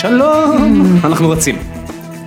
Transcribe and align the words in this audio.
שלום, 0.00 0.82
אנחנו 1.04 1.28
רצים. 1.30 1.56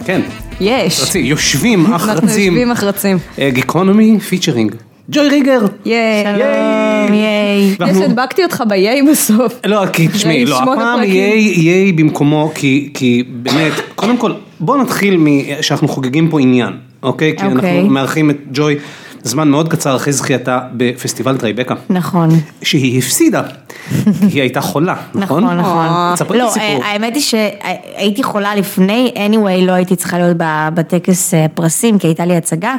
כן, 0.06 0.22
יש. 0.62 1.02
רצים, 1.02 1.26
יושבים 1.26 1.86
אך 1.94 2.10
אנחנו 2.10 2.28
רצים. 2.28 2.54
יושבים 2.54 2.72
אך 2.72 2.84
רצים. 2.84 3.18
גיקונומי 3.50 4.20
פיצ'רינג. 4.20 4.76
ג'וי 5.10 5.28
ריגר. 5.30 5.60
ייי. 5.86 6.24
שלום, 6.24 7.14
ייי. 7.14 7.72
יש, 7.72 7.82
אנחנו- 7.82 8.04
הדבקתי 8.04 8.44
אותך 8.44 8.64
ביי 8.68 9.02
בסוף. 9.12 9.54
לא, 9.66 9.86
כי 9.94 10.08
תשמעי, 10.08 10.46
לא, 10.46 10.60
הפעם. 10.64 11.04
יהיה 11.04 11.36
יהיה 11.36 11.94
במקומו, 11.94 12.52
כי 12.94 13.24
באמת, 13.32 13.72
קודם 13.96 14.18
כל, 14.18 14.32
בואו 14.60 14.82
נתחיל 14.82 15.20
שאנחנו 15.62 15.88
חוגגים 15.88 16.30
פה 16.30 16.40
עניין, 16.40 16.74
אוקיי? 17.04 17.34
כי 17.38 17.46
אוקיי. 17.46 17.72
אנחנו 17.78 17.90
מארחים 17.90 18.30
את 18.30 18.38
ג'וי 18.54 18.76
זמן 19.24 19.50
מאוד 19.50 19.70
קצר 19.70 19.96
אחרי 19.96 20.14
זכייתה 20.14 20.60
בפסטיבל 20.74 21.38
טרייבקה, 21.38 21.76
נכון, 21.90 22.30
שהיא 22.62 23.00
הפסידה, 23.00 23.42
היא 24.32 24.42
הייתה 24.42 24.62
חולה, 24.62 24.96
נכון? 25.16 25.44
נכון, 25.44 25.58
נכון. 25.58 26.14
תספרי 26.16 26.38
את 26.38 26.44
לא, 26.44 26.48
הסיפור. 26.48 26.68
אה, 26.84 26.92
האמת 26.92 27.16
היא 27.16 27.24
שהייתי 27.24 28.24
חולה 28.24 28.56
לפני, 28.56 29.14
anyway, 29.16 29.66
לא 29.66 29.72
הייתי 29.72 29.96
צריכה 29.96 30.18
להיות 30.18 30.38
ב- 30.38 30.70
בטקס 30.74 31.34
אה, 31.34 31.46
פרסים, 31.54 32.00
כי 32.00 32.08
הייתה 32.08 32.26
לי 32.26 32.36
הצגה 32.38 32.76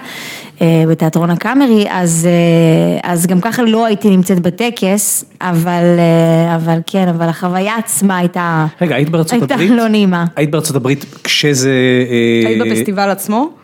אה, 0.63 0.85
בתיאטרון 0.89 1.31
הקאמרי, 1.31 1.87
אז 1.91 2.29
אה, 2.31 3.11
אז 3.13 3.27
גם 3.27 3.41
ככה 3.41 3.63
לא 3.63 3.87
הייתי 3.87 4.11
נמצאת 4.11 4.41
בטקס, 4.41 5.25
אבל 5.41 5.85
אה, 5.99 6.57
אבל 6.57 6.79
כן, 6.87 7.09
אבל 7.09 7.29
החוויה 7.29 7.77
עצמה 7.77 8.17
הייתה 8.19 8.67
רגע, 8.81 8.97
היית 8.97 9.09
בארצות 9.09 9.33
הייתה 9.41 9.55
הברית? 9.55 9.71
לא 9.71 9.89
נעימה. 9.89 10.25
היית 10.37 10.51
בארצות 10.51 10.77
הברית 10.77 11.05
כשזה... 11.25 11.71
אה, 12.11 12.49
היית 12.49 12.63
בפסטיבל 12.63 13.11
עצמו? 13.11 13.60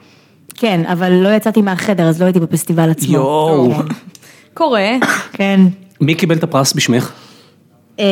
כן, 0.56 0.80
אבל 0.86 1.12
לא 1.12 1.28
יצאתי 1.28 1.62
מהחדר, 1.62 2.08
אז 2.08 2.20
לא 2.20 2.26
הייתי 2.26 2.40
בפסטיבל 2.40 2.90
עצמו. 2.90 3.14
יואו. 3.14 3.72
קורה. 4.54 4.90
כן. 5.32 5.60
מי 6.00 6.14
קיבל 6.14 6.36
את 6.36 6.42
הפרס 6.42 6.72
בשמך? 6.72 7.12
אה, 8.00 8.06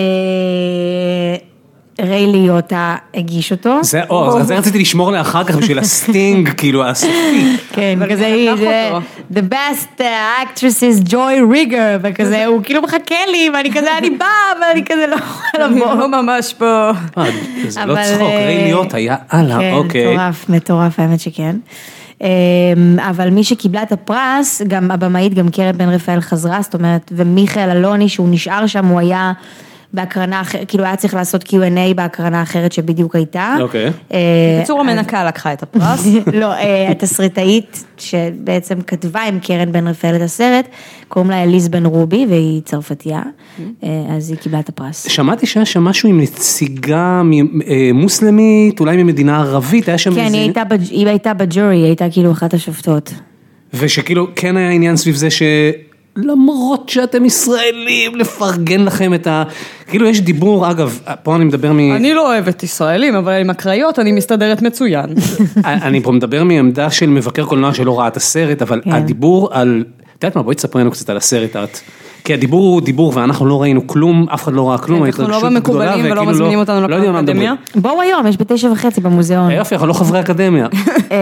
ריי 2.00 2.26
ליוטה 2.26 2.96
הגיש 3.14 3.52
אותו. 3.52 3.78
זה, 3.82 4.00
או, 4.10 4.38
אז 4.40 4.46
זה 4.46 4.58
רציתי 4.58 4.78
לשמור 4.78 5.12
לאחר 5.12 5.44
כך 5.44 5.56
בשביל 5.56 5.78
הסטינג, 5.78 6.48
כאילו, 6.58 6.84
הסופי. 6.84 7.56
כן, 7.72 7.98
אבל 7.98 8.12
כזה 8.12 8.26
מי 8.26 8.32
היא, 8.32 8.90
the 9.32 9.52
best 9.52 10.00
uh, 10.00 10.02
actress 10.42 10.80
is 10.80 11.08
Joy 11.10 11.52
Rigger, 11.52 11.98
וכזה, 12.02 12.46
הוא 12.46 12.62
כאילו 12.62 12.82
מחכה 12.82 13.14
לי, 13.30 13.50
ואני 13.54 13.72
כזה, 13.72 13.98
אני 13.98 14.10
באה, 14.10 14.28
ואני 14.60 14.84
כזה 14.84 15.06
לא 15.06 15.14
יכולה 15.14 15.66
אני 15.66 15.80
לבוא. 15.80 15.94
לא 15.94 16.22
ממש 16.22 16.54
פה. 16.58 16.90
אה, 17.18 17.24
זה 17.68 17.80
לא 17.84 17.92
אבל, 17.92 18.02
צחוק, 18.04 18.20
אה, 18.22 18.46
ראי 18.46 18.64
להיות 18.64 18.94
היה, 18.94 19.16
הלאה, 19.30 19.58
כן, 19.58 19.72
אוקיי. 19.74 20.14
מטורף, 20.14 20.48
מטורף, 20.48 21.00
האמת 21.00 21.20
שכן. 21.20 21.56
אמ, 22.24 22.98
אבל 22.98 23.30
מי 23.30 23.44
שקיבלה 23.44 23.82
את 23.82 23.92
הפרס, 23.92 24.62
גם 24.68 24.90
הבמאית, 24.90 25.34
גם 25.34 25.48
קרן 25.48 25.78
בן 25.78 25.88
רפאל 25.88 26.20
חזרה, 26.20 26.62
זאת 26.62 26.74
אומרת, 26.74 27.12
ומיכאל 27.16 27.70
אלוני, 27.70 28.08
שהוא 28.08 28.28
נשאר 28.30 28.66
שם, 28.66 28.86
הוא 28.86 29.00
היה 29.00 29.32
בהקרנה 29.94 30.40
אחרת, 30.40 30.68
כאילו 30.68 30.84
היה 30.84 30.96
צריך 30.96 31.14
לעשות 31.14 31.42
Q&A 31.42 31.94
בהקרנה 31.96 32.42
אחרת 32.42 32.72
שבדיוק 32.72 33.16
הייתה. 33.16 33.56
אוקיי. 33.60 33.90
אה, 34.12 34.18
בקיצור 34.58 34.80
המנקה 34.80 35.24
לקחה 35.24 35.52
את 35.52 35.62
הפרס. 35.62 36.06
לא, 36.40 36.52
אה, 36.52 36.90
התסריטאית 36.90 37.84
שבעצם 37.98 38.80
כתבה 38.80 39.22
עם 39.22 39.38
קרן 39.40 39.72
בן 39.72 39.88
רפאל 39.88 40.16
את 40.16 40.20
הסרט, 40.20 40.68
קוראים 41.08 41.30
לה 41.30 41.42
אליס 41.42 41.68
בן 41.68 41.86
רובי 41.86 42.26
והיא 42.28 42.62
צרפתייה, 42.64 43.22
אה, 43.84 43.88
אז 44.16 44.30
היא 44.30 44.38
קיבלה 44.38 44.60
את 44.60 44.68
הפרס. 44.68 45.06
שמעתי 45.08 45.46
שהיה 45.46 45.66
שם 45.66 45.84
משהו 45.84 46.08
עם 46.08 46.20
נציגה 46.20 47.22
מוסלמית, 47.94 48.80
אולי 48.80 49.02
ממדינה 49.02 49.40
ערבית, 49.40 49.88
היה 49.88 49.98
שם 49.98 50.14
כן, 50.14 50.24
איזה... 50.24 50.36
היא 50.36 50.42
הייתה 50.42 50.64
בג'- 50.64 50.90
היא 50.90 51.06
הייתה 51.08 51.34
בג'ורי, 51.34 51.76
היא 51.76 51.84
הייתה 51.84 52.06
כאילו 52.12 52.32
אחת 52.32 52.54
השופטות. 52.54 53.14
ושכאילו 53.74 54.26
כן 54.36 54.56
היה 54.56 54.70
עניין 54.70 54.96
סביב 54.96 55.14
זה 55.14 55.28
שלמרות 56.18 56.88
שאתם 56.88 57.24
ישראלים, 57.24 58.16
לפרגן 58.16 58.84
לכם 58.84 59.14
את 59.14 59.26
ה... 59.26 59.42
כאילו 59.86 60.06
יש 60.06 60.20
דיבור, 60.20 60.70
אגב, 60.70 61.00
פה 61.22 61.36
אני 61.36 61.44
מדבר 61.44 61.72
מ... 61.72 61.78
אני 61.78 62.14
לא 62.14 62.32
אוהבת 62.32 62.62
ישראלים, 62.62 63.14
אבל 63.14 63.32
עם 63.32 63.50
הקריות 63.50 63.98
אני 63.98 64.12
מסתדרת 64.12 64.62
מצוין. 64.62 65.06
אני 65.64 66.02
פה 66.02 66.12
מדבר 66.12 66.44
מעמדה 66.44 66.90
של 66.90 67.06
מבקר 67.06 67.44
קולנוע 67.44 67.74
שלא 67.74 67.98
ראה 67.98 68.08
את 68.08 68.16
הסרט, 68.16 68.62
אבל 68.62 68.80
כן. 68.84 68.92
הדיבור 68.92 69.48
על... 69.52 69.84
את 70.24 70.28
יודעת 70.28 70.36
מה, 70.36 70.42
בואי 70.42 70.56
תספרי 70.56 70.82
לנו 70.82 70.90
קצת 70.90 71.10
על 71.10 71.16
הסרט 71.16 71.56
את. 71.56 71.78
כי 72.24 72.34
הדיבור 72.34 72.62
הוא 72.62 72.80
דיבור 72.80 73.12
ואנחנו 73.16 73.46
לא 73.46 73.62
ראינו 73.62 73.86
כלום, 73.86 74.26
אף 74.34 74.42
אחד 74.42 74.52
לא 74.52 74.70
ראה 74.70 74.78
כלום, 74.78 75.04
אנחנו 75.04 75.28
לא 75.28 75.40
במקובלים 75.40 76.04
ולא 76.04 76.12
וכאילו 76.12 76.24
מזמינים 76.24 76.58
אותנו 76.58 76.88
לא. 76.88 76.98
לאקדמיה. 76.98 77.54
בואו 77.74 78.00
היום, 78.00 78.26
יש 78.26 78.36
בתשע 78.36 78.72
וחצי 78.72 79.00
במוזיאון. 79.00 79.50
יופי, 79.50 79.74
אנחנו 79.74 79.86
לא 79.86 79.92
חברי 79.92 80.20
אקדמיה. 80.20 80.66
אה, 81.12 81.16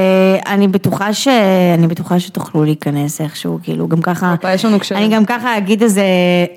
אני 0.47 0.69
בטוחה 0.69 1.13
ש... 1.13 1.29
אני 1.75 1.87
בטוחה 1.87 2.21
שתוכלו 2.21 2.65
להיכנס 2.65 3.21
איכשהו, 3.21 3.59
כאילו, 3.63 3.89
גם 3.89 4.03
ככה... 4.03 4.35
יש 4.55 4.65
לנו 4.65 4.81
קשרים. 4.81 5.03
אני 5.03 5.15
גם 5.15 5.25
ככה 5.25 5.59
אגיד 5.59 5.83
איזה, 5.83 6.05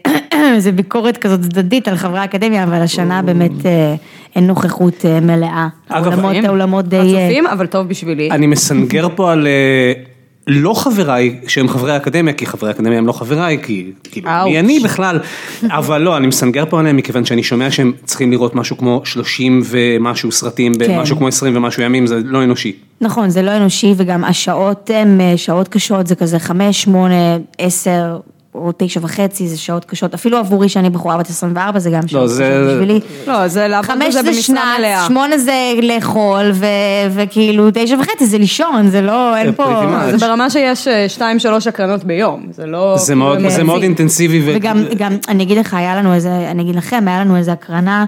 איזה 0.55 0.71
ביקורת 0.71 1.17
כזאת 1.17 1.41
צדדית 1.41 1.87
על 1.87 1.95
חברי 1.95 2.19
האקדמיה, 2.19 2.63
אבל 2.63 2.81
השנה 2.81 3.21
באמת 3.21 3.65
אה, 3.65 3.95
אין 4.35 4.47
נוכחות 4.47 5.05
אה, 5.05 5.19
מלאה. 5.19 5.67
אגב, 5.89 6.25
האולמות, 6.45 6.87
די... 6.87 6.97
אה, 6.97 7.03
חצופים, 7.03 7.47
אבל 7.47 7.67
טוב 7.67 7.87
בשבילי. 7.87 8.31
אני 8.31 8.47
מסנגר 8.47 9.07
פה 9.15 9.31
על 9.31 9.47
אה, 9.47 10.14
לא 10.47 10.73
חבריי 10.73 11.39
שהם 11.47 11.67
חברי 11.67 11.91
האקדמיה, 11.91 12.33
כי 12.33 12.45
חברי 12.45 12.69
האקדמיה 12.69 12.97
הם 12.97 13.07
לא 13.07 13.11
חבריי, 13.11 13.57
כי 13.63 13.91
כאילו. 14.03 14.29
מי 14.45 14.59
אני 14.59 14.79
בכלל, 14.79 15.19
אבל 15.63 16.01
לא, 16.01 16.17
אני 16.17 16.27
מסנגר 16.27 16.63
פה 16.69 16.79
עליהם 16.79 16.97
מכיוון 16.97 17.25
שאני 17.25 17.43
שומע 17.43 17.71
שהם 17.71 17.91
צריכים 18.05 18.31
לראות 18.31 18.55
משהו 18.55 18.77
כמו 18.77 19.01
30 19.03 19.61
ומשהו 19.65 20.31
סרטים, 20.31 20.75
כן. 20.75 20.97
במשהו 20.97 21.17
כמו 21.17 21.27
20 21.27 21.57
ומשהו 21.57 21.83
ימים, 21.83 22.07
זה 22.07 22.19
לא 22.23 22.43
אנושי. 22.43 22.75
נכון, 23.01 23.29
זה 23.29 23.41
לא 23.41 23.57
אנושי, 23.57 23.93
וגם 23.97 24.23
השעות 24.23 24.89
הן 24.93 25.21
אה, 25.21 25.37
שעות 25.37 25.67
קשות, 25.67 26.07
זה 26.07 26.15
כזה 26.15 26.39
חמש, 26.39 26.81
שמונה, 26.81 27.37
עשר, 27.57 28.17
או 28.57 28.71
תשע 28.77 28.99
וחצי, 29.03 29.47
זה 29.47 29.57
שעות 29.57 29.85
קשות, 29.85 30.13
אפילו 30.13 30.37
עבורי 30.37 30.69
שאני 30.69 30.89
בחורה 30.89 31.17
בת 31.17 31.29
24, 31.29 31.79
זה 31.79 31.89
גם 31.89 32.07
שעות 32.07 32.29
זה- 32.29 32.43
קשות 32.63 32.73
בשבילי. 32.75 32.99
לא, 33.27 33.47
זה 33.47 33.67
לעבוד 33.67 33.85
חמש 33.91 34.07
בזה 34.07 34.21
זה 34.21 34.27
במשרה 34.31 34.77
מלאה. 34.77 35.05
שמונה 35.07 35.37
זה 35.37 35.53
לאכול, 35.81 36.51
ו- 36.53 36.65
וכאילו 37.11 37.67
תשע 37.73 37.95
וחצי 37.99 38.25
זה 38.25 38.37
לישון, 38.37 38.87
זה 38.87 39.01
לא, 39.01 39.37
אין 39.37 39.45
זה 39.45 39.53
פה... 39.53 39.81
זה 40.11 40.27
ברמה 40.27 40.49
שיש 40.49 40.87
אה, 40.87 41.09
שתיים 41.09 41.39
שלוש 41.39 41.67
הקרנות 41.67 42.03
ביום, 42.03 42.45
זה 42.51 42.65
לא... 42.65 42.95
זה 42.97 43.15
מאוד, 43.15 43.37
כאילו, 43.37 43.49
זה 43.49 43.61
הם 43.61 43.67
מאוד. 43.67 43.81
אינטנסיבי. 43.83 44.41
ו- 44.45 44.53
וגם, 44.55 44.83
גם, 44.97 45.17
אני 45.27 45.43
אגיד 45.43 45.57
לך, 45.57 45.73
היה 45.73 45.95
לנו 45.95 46.13
איזה, 46.13 46.51
אני 46.51 46.63
אגיד 46.63 46.75
לכם, 46.75 47.03
היה 47.07 47.19
לנו 47.19 47.35
איזה 47.37 47.51
הקרנה 47.51 48.05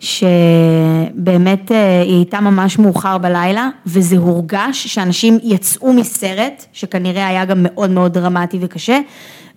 שבאמת 0.00 1.72
אה, 1.72 2.02
היא 2.02 2.16
הייתה 2.16 2.40
ממש 2.40 2.78
מאוחר 2.78 3.18
בלילה, 3.18 3.68
וזה 3.86 4.16
הורגש 4.16 4.86
שאנשים 4.86 5.38
יצאו 5.42 5.92
מסרט, 5.92 6.64
שכנראה 6.72 7.26
היה 7.28 7.44
גם 7.44 7.56
מאוד 7.60 7.90
מאוד 7.90 8.12
דרמטי 8.12 8.58
וקשה, 8.60 8.98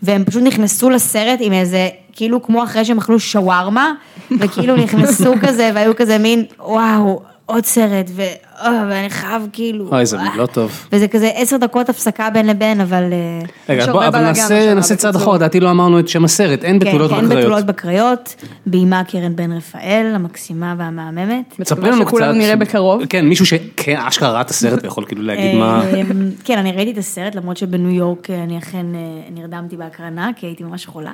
והם 0.03 0.23
פשוט 0.25 0.43
נכנסו 0.43 0.89
לסרט 0.89 1.39
עם 1.41 1.53
איזה, 1.53 1.89
כאילו 2.13 2.43
כמו 2.43 2.63
אחרי 2.63 2.85
שהם 2.85 2.97
אכלו 2.97 3.19
שווארמה, 3.19 3.93
וכאילו 4.39 4.75
נכנסו 4.75 5.33
כזה, 5.41 5.71
והיו 5.73 5.95
כזה 5.95 6.17
מין, 6.17 6.45
וואו, 6.59 7.21
עוד 7.45 7.65
סרט, 7.65 8.09
ו... 8.09 8.21
אה, 8.61 8.85
ואני 8.89 9.09
חייב 9.09 9.47
כאילו... 9.53 9.87
אוי, 9.87 10.05
זה 10.05 10.17
אה. 10.17 10.37
לא 10.37 10.45
טוב. 10.45 10.87
וזה 10.91 11.07
כזה 11.07 11.31
עשר 11.35 11.57
דקות 11.57 11.89
הפסקה 11.89 12.29
בין 12.29 12.47
לבין, 12.47 12.81
אבל... 12.81 13.03
אה, 13.13 13.45
רגע, 13.69 13.91
בוא, 13.91 14.07
אבל 14.07 14.21
נעשה, 14.21 14.73
נעשה 14.73 14.95
צעד. 14.95 15.15
אחורה, 15.15 15.35
לדעתי 15.35 15.59
לא 15.59 15.71
אמרנו 15.71 15.99
את 15.99 16.07
שם 16.07 16.25
הסרט, 16.25 16.63
אין 16.63 16.79
בתולות 16.79 17.11
כן, 17.11 17.17
בקריות. 17.17 17.33
כן, 17.33 17.39
בתולות 17.39 17.65
בקריות, 17.65 18.35
ביימה 18.65 19.03
קרן 19.03 19.35
בן 19.35 19.51
רפאל, 19.51 20.11
המקסימה 20.15 20.75
והמהממת. 20.77 21.55
ספרי 21.63 21.91
לנו 21.91 22.01
קצת. 22.01 22.07
שכולנו 22.07 22.33
נראה 22.33 22.55
בקרוב. 22.55 23.05
כן, 23.05 23.25
מישהו 23.25 23.45
שכן, 23.45 23.97
אשכרה 23.97 24.31
ראה 24.31 24.41
את 24.41 24.49
הסרט 24.49 24.83
ויכול 24.83 25.05
כאילו 25.05 25.23
להגיד 25.23 25.55
מה... 25.55 25.83
אמ, 25.93 26.29
כן, 26.43 26.57
אני 26.57 26.71
ראיתי 26.71 26.91
את 26.91 26.97
הסרט, 26.97 27.35
למרות 27.35 27.57
שבניו 27.57 27.91
יורק 27.91 28.29
אני 28.29 28.57
אכן 28.57 28.85
נרדמתי 29.31 29.77
בהקרנה, 29.77 30.31
כי 30.35 30.45
הייתי 30.45 30.63
ממש 30.63 30.85
חולה, 30.85 31.11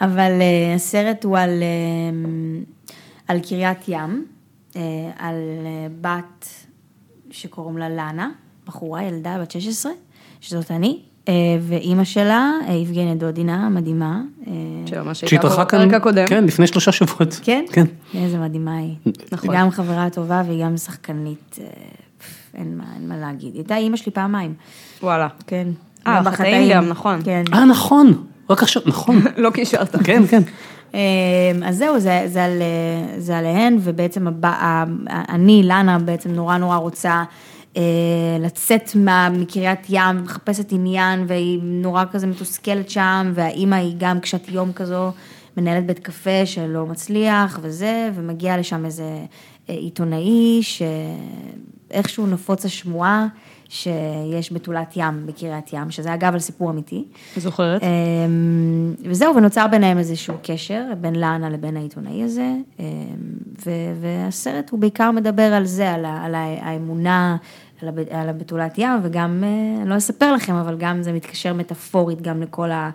אבל 0.00 0.30
הסרט 0.76 1.24
הוא 1.24 1.38
על, 1.38 1.50
אמ, 2.10 2.62
על 3.28 3.38
קריית 3.40 3.88
ים, 3.88 4.33
על 5.18 5.34
אה, 5.66 5.86
בת 6.00 6.48
שקוראים 7.30 7.78
לה 7.78 7.88
לאנה, 7.88 8.30
בחורה, 8.66 9.02
ילדה 9.02 9.36
בת 9.40 9.50
16, 9.50 9.92
שזאת 10.40 10.70
אני, 10.70 11.00
אה, 11.28 11.32
ואימא 11.60 12.04
שלה, 12.04 12.50
אה, 12.68 12.74
יבגניה 12.74 13.14
דודינה, 13.14 13.66
המדהימה. 13.66 14.20
אה, 14.46 14.52
שממש 14.86 15.20
הייתה 15.22 15.36
שהתרחקה 15.36 15.78
פה 15.78 15.84
בפרק 15.84 15.94
הקודם. 15.94 16.26
כן, 16.26 16.44
לפני 16.44 16.66
שלושה 16.66 16.92
שבועות. 16.92 17.40
כן? 17.42 17.64
כן. 17.72 17.84
איזה 18.14 18.38
מדהימה 18.38 18.76
היא. 18.76 18.94
נכון. 19.32 19.54
גם 19.54 19.70
חברה 19.70 20.10
טובה 20.10 20.42
והיא 20.46 20.64
גם 20.64 20.76
שחקנית, 20.76 21.58
אה, 21.60 21.66
אין 22.54 22.78
מה, 22.78 22.84
אין 22.94 23.08
מה 23.08 23.16
להגיד. 23.16 23.52
היא 23.54 23.60
הייתה 23.60 23.76
אימא 23.76 23.96
שלי 23.96 24.12
פעמיים, 24.12 24.54
וואלה. 25.02 25.28
כן. 25.46 25.68
אה, 26.06 26.22
בחטאים. 26.22 26.72
גם, 26.72 26.88
נכון. 26.88 27.20
כן. 27.24 27.44
אה, 27.52 27.64
נכון, 27.64 28.24
רק 28.50 28.62
עכשיו, 28.62 28.82
נכון. 28.86 29.20
לא 29.36 29.50
קישרת. 29.50 29.96
כן, 30.04 30.22
כן. 30.26 30.42
אה, 30.94 31.68
אז 31.68 31.76
זהו, 31.76 32.00
זה, 32.00 32.22
זה, 32.26 32.44
על, 32.44 32.62
זה 33.18 33.38
עליהן, 33.38 33.78
ובעצם 33.80 34.28
הבא, 34.28 34.84
אני, 35.28 35.62
לנה, 35.64 35.98
בעצם 35.98 36.32
נורא 36.32 36.56
נורא 36.56 36.76
רוצה 36.76 37.24
אה, 37.76 37.82
לצאת 38.40 38.90
מה, 38.94 39.28
מקריית 39.30 39.86
ים, 39.88 40.22
מחפשת 40.22 40.72
עניין, 40.72 41.24
והיא 41.28 41.60
נורא 41.62 42.04
כזה 42.12 42.26
מתוסכלת 42.26 42.90
שם, 42.90 43.32
והאימא 43.34 43.74
היא 43.74 43.94
גם 43.98 44.20
קשת 44.20 44.48
יום 44.48 44.72
כזו, 44.72 45.12
מנהלת 45.56 45.86
בית 45.86 45.98
קפה 45.98 46.46
שלא 46.46 46.86
מצליח 46.86 47.58
וזה, 47.62 48.10
ומגיע 48.14 48.58
לשם 48.58 48.84
איזה 48.84 49.18
אה, 49.68 49.74
עיתונאי, 49.74 50.60
שאיכשהו 50.62 52.26
נפוץ 52.26 52.64
השמועה, 52.64 53.26
שיש 53.68 54.52
בתולת 54.52 54.92
ים 54.96 55.26
בקריית 55.26 55.72
ים, 55.72 55.90
שזה 55.90 56.14
אגב 56.14 56.32
על 56.32 56.38
סיפור 56.38 56.70
אמיתי. 56.70 57.04
זוכרת? 57.36 57.82
אמ, 57.82 58.94
וזהו, 59.04 59.36
ונוצר 59.36 59.66
ביניהם 59.70 59.98
איזשהו 59.98 60.34
קשר, 60.42 60.84
בין 61.00 61.16
לאנה 61.16 61.50
לבין 61.50 61.76
העיתונאי 61.76 62.22
הזה, 62.22 62.52
אמ, 62.78 62.84
והסרט 64.00 64.70
הוא 64.70 64.80
בעיקר 64.80 65.10
מדבר 65.10 65.54
על 65.54 65.64
זה, 65.64 65.90
על, 65.90 66.04
על 66.04 66.34
האמונה, 66.34 67.36
על, 67.82 67.88
הב- 67.88 68.08
על 68.10 68.28
הבתולת 68.28 68.78
ים, 68.78 69.00
וגם, 69.02 69.44
אה, 69.44 69.80
אני 69.82 69.90
לא 69.90 69.96
אספר 69.96 70.32
לכם, 70.32 70.54
אבל 70.54 70.76
גם 70.78 71.02
זה 71.02 71.12
מתקשר 71.12 71.52
מטאפורית 71.54 72.22
גם 72.22 72.42
לכל 72.42 72.70
ה... 72.70 72.90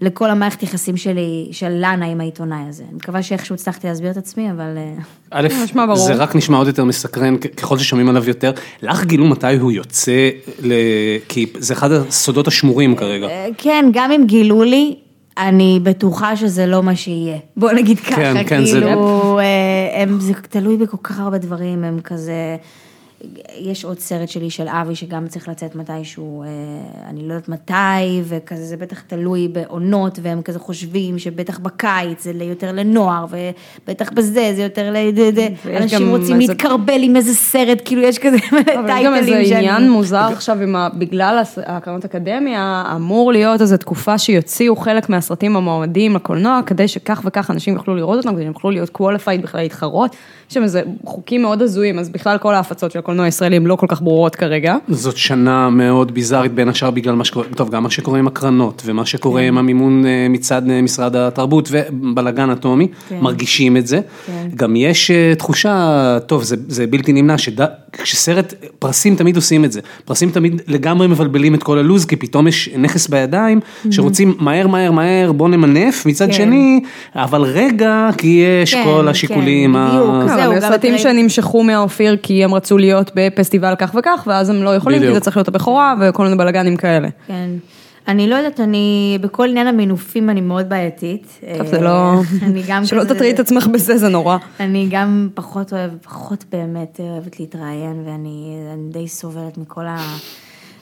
לכל 0.00 0.30
המערכת 0.30 0.62
יחסים 0.62 0.96
שלי, 0.96 1.48
של 1.52 1.68
לאנה 1.68 2.06
עם 2.06 2.20
העיתונאי 2.20 2.68
הזה. 2.68 2.82
אני 2.88 2.96
מקווה 2.96 3.22
שאיכשהו 3.22 3.54
הצלחתי 3.54 3.86
להסביר 3.86 4.10
את 4.10 4.16
עצמי, 4.16 4.50
אבל... 4.50 4.76
אה, 4.76 4.94
א'. 5.30 5.48
זה 5.94 6.14
רק 6.14 6.36
נשמע 6.36 6.58
עוד 6.58 6.66
יותר 6.66 6.84
מסקרן 6.84 7.36
ככל 7.36 7.78
ששומעים 7.78 8.08
עליו 8.08 8.28
יותר. 8.28 8.52
לך 8.82 9.04
גילו 9.04 9.26
מתי 9.26 9.56
הוא 9.56 9.72
יוצא, 9.72 10.30
ל... 10.62 10.72
כי 11.28 11.46
זה 11.58 11.74
אחד 11.74 11.92
הסודות 11.92 12.48
השמורים 12.48 12.96
כרגע. 12.96 13.26
אה, 13.26 13.48
כן, 13.58 13.90
גם 13.92 14.12
אם 14.12 14.26
גילו 14.26 14.62
לי, 14.62 14.96
אני 15.38 15.80
בטוחה 15.82 16.36
שזה 16.36 16.66
לא 16.66 16.82
מה 16.82 16.96
שיהיה. 16.96 17.38
בוא 17.56 17.72
נגיד 17.72 18.00
ככה, 18.00 18.16
כן, 18.16 18.34
כן, 18.46 18.64
כאילו, 18.64 19.38
אה, 19.38 20.02
הם, 20.02 20.20
זה 20.20 20.32
תלוי 20.34 20.76
בכל 20.76 20.96
כך 21.02 21.20
הרבה 21.20 21.38
דברים, 21.38 21.84
הם 21.84 22.00
כזה... 22.04 22.56
יש 23.58 23.84
עוד 23.84 23.98
סרט 23.98 24.28
שלי 24.28 24.50
של 24.50 24.68
אבי 24.68 24.94
שגם 24.94 25.28
צריך 25.28 25.48
לצאת 25.48 25.74
מתישהו, 25.74 26.42
אה, 26.42 26.48
אני 27.08 27.28
לא 27.28 27.34
יודעת 27.34 27.48
מתי, 27.48 28.22
וכזה 28.24 28.64
זה 28.64 28.76
בטח 28.76 29.00
תלוי 29.00 29.48
בעונות, 29.48 30.18
והם 30.22 30.42
כזה 30.42 30.58
חושבים 30.58 31.18
שבטח 31.18 31.58
בקיץ 31.58 32.24
זה 32.24 32.32
יותר 32.44 32.72
לנוער, 32.72 33.26
ובטח 33.30 34.10
בזה 34.12 34.52
זה 34.56 34.62
יותר 34.62 34.90
ל... 34.90 34.96
אנשים 35.76 36.08
רוצים 36.08 36.40
איזה- 36.40 36.52
להתקרבל 36.52 37.02
עם 37.02 37.16
איזה 37.16 37.34
סרט, 37.34 37.82
כאילו 37.84 38.02
יש 38.02 38.18
כזה 38.18 38.36
אבל 38.50 38.98
יש 38.98 39.06
גם 39.06 39.14
איזה 39.14 39.26
טייטלים 39.26 39.46
שאני... 39.46 39.58
עניין 39.58 39.90
מוזר 39.90 40.28
עכשיו 40.32 40.58
ה... 40.76 40.88
בגלל 40.98 41.42
הקרנות 41.66 42.04
אקדמיה, 42.04 42.84
אמור 42.96 43.32
להיות 43.32 43.60
איזו 43.60 43.76
תקופה 43.76 44.18
שיוציאו 44.18 44.76
חלק 44.76 45.08
מהסרטים 45.08 45.56
המועמדים 45.56 46.14
לקולנוע, 46.14 46.60
כדי 46.66 46.88
שכך 46.88 47.22
וכך 47.24 47.50
אנשים 47.50 47.74
יוכלו 47.74 47.96
לראות 47.96 48.16
אותם, 48.18 48.32
כדי 48.32 48.42
שהם 48.42 48.52
יוכלו 48.52 48.70
להיות 48.70 48.90
qualified 48.98 49.42
בכלל 49.42 49.60
להתחרות. 49.60 50.16
יש 50.48 50.54
שם 50.54 50.62
איזה 50.62 50.82
חוקים 51.04 51.42
מאוד 51.42 51.62
הזויים, 51.62 51.98
אז 51.98 52.08
בכלל 52.08 52.38
כל 52.38 52.54
ההפצות 52.54 52.90
של 52.92 53.00
הקולנוע 53.10 53.24
הישראלי 53.24 53.56
הן 53.56 53.66
לא 53.66 53.76
כל 53.76 53.86
כך 53.88 54.02
ברורות 54.02 54.36
כרגע. 54.36 54.76
זאת 54.88 55.16
שנה 55.16 55.70
מאוד 55.70 56.14
ביזארית 56.14 56.52
בין 56.52 56.68
השאר 56.68 56.90
בגלל 56.90 57.14
מה 57.14 57.24
שקורה, 57.24 57.46
טוב 57.56 57.70
גם 57.70 57.82
מה 57.82 57.90
שקורה 57.90 58.18
עם 58.18 58.26
הקרנות 58.26 58.82
ומה 58.86 59.06
שקורה 59.06 59.42
עם 59.42 59.58
המימון 59.58 60.06
אה, 60.06 60.26
מצד 60.30 60.70
אה, 60.70 60.82
משרד 60.82 61.16
התרבות 61.16 61.68
ובלאגן 61.72 62.50
אטומי, 62.50 62.88
כן. 63.08 63.18
מרגישים 63.20 63.76
את 63.76 63.86
זה. 63.86 64.00
כן. 64.26 64.48
גם 64.54 64.76
יש 64.76 65.10
אה, 65.10 65.34
תחושה, 65.34 65.98
טוב 66.26 66.42
זה, 66.42 66.56
זה 66.68 66.86
בלתי 66.86 67.12
נמנע, 67.12 67.34
שכשסרט, 67.38 68.54
פרסים 68.78 69.16
תמיד 69.16 69.36
עושים 69.36 69.64
את 69.64 69.72
זה, 69.72 69.80
פרסים 70.04 70.30
תמיד 70.30 70.62
לגמרי 70.68 71.06
מבלבלים 71.06 71.54
את 71.54 71.62
כל 71.62 71.78
הלו"ז 71.78 72.04
כי 72.04 72.16
פתאום 72.16 72.48
יש 72.48 72.68
נכס 72.78 73.08
בידיים 73.08 73.60
שרוצים 73.90 74.34
מהר 74.38 74.66
מהר 74.66 74.90
מהר 74.92 75.32
בוא 75.32 75.48
נמנף, 75.48 76.06
מצד 76.06 76.26
כן. 76.26 76.32
שני, 76.32 76.80
אבל 77.14 77.42
רגע 77.42 78.08
כי 78.18 78.42
יש 78.62 78.74
כן, 78.74 78.82
כל 78.84 79.00
כן, 79.02 79.08
השיקולים. 79.08 79.76
ה- 79.76 79.88
בדיוק. 79.90 80.30
כן, 80.30 80.42
זהו, 80.42 80.54
גם 80.54 80.60
סרטים 80.60 80.94
אתה- 80.94 81.02
שנמשכו 81.02 81.62
מהאופיר 81.64 82.16
כי 82.22 82.44
הם 82.44 82.54
רצו 82.54 82.78
להיות 82.78 82.99
בפסטיבל 83.14 83.74
כך 83.78 83.94
וכך, 83.98 84.24
ואז 84.26 84.50
הם 84.50 84.62
לא 84.62 84.74
יכולים, 84.76 85.00
כי. 85.02 85.14
זה 85.14 85.20
צריך 85.20 85.36
להיות 85.36 85.48
הבכורה 85.48 85.94
וכל 86.00 86.24
מיני 86.24 86.36
בלאגנים 86.36 86.76
כאלה. 86.76 87.08
כן. 87.26 87.50
אני 88.08 88.28
לא 88.28 88.34
יודעת, 88.34 88.60
אני, 88.60 89.18
בכל 89.20 89.48
עניין 89.48 89.66
המינופים 89.66 90.30
אני 90.30 90.40
מאוד 90.40 90.68
בעייתית. 90.68 91.40
טוב, 91.58 91.66
זה 91.66 91.76
אה, 91.76 91.82
לא... 91.82 92.12
אני 92.42 92.62
גם 92.68 92.84
שלא 92.86 93.00
כזה- 93.00 93.14
תטריעי 93.14 93.32
את 93.32 93.40
עצמך 93.40 93.66
בזה, 93.66 93.98
זה 93.98 94.08
נורא. 94.08 94.36
אני 94.60 94.86
גם 94.90 95.28
פחות 95.34 95.72
אוהבת, 95.72 96.02
פחות 96.04 96.44
באמת 96.52 97.00
אוהבת 97.02 97.40
להתראיין, 97.40 98.02
ואני 98.06 98.56
אני 98.74 98.92
די 98.92 99.08
סובלת 99.08 99.58
מכל 99.58 99.86
ה... 99.86 99.96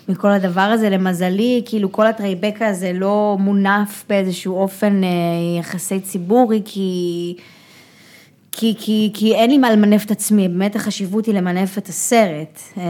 מכל 0.09 0.31
הדבר 0.31 0.61
הזה, 0.61 0.91
למזלי, 0.91 1.63
כאילו 1.67 1.93
כל 1.93 2.07
הטרייבקה 2.07 2.67
הזה 2.67 2.93
לא 2.95 3.37
מונף 3.41 4.05
באיזשהו 4.09 4.57
אופן 4.61 5.05
אה, 5.05 5.09
יחסי 5.61 6.01
ציבורי, 6.01 6.63
כי, 6.65 7.35
כי, 8.61 8.75
כי, 8.79 9.11
כי 9.15 9.35
אין 9.35 9.51
לי 9.51 9.59
מה 9.59 9.73
למנף 9.73 10.05
את 10.05 10.11
עצמי, 10.11 10.49
באמת 10.49 10.77
החשיבות 10.77 11.27
היא 11.27 11.35
למנף 11.35 11.79
את 11.79 11.89
הסרט. 11.89 12.61
אה, 12.79 12.83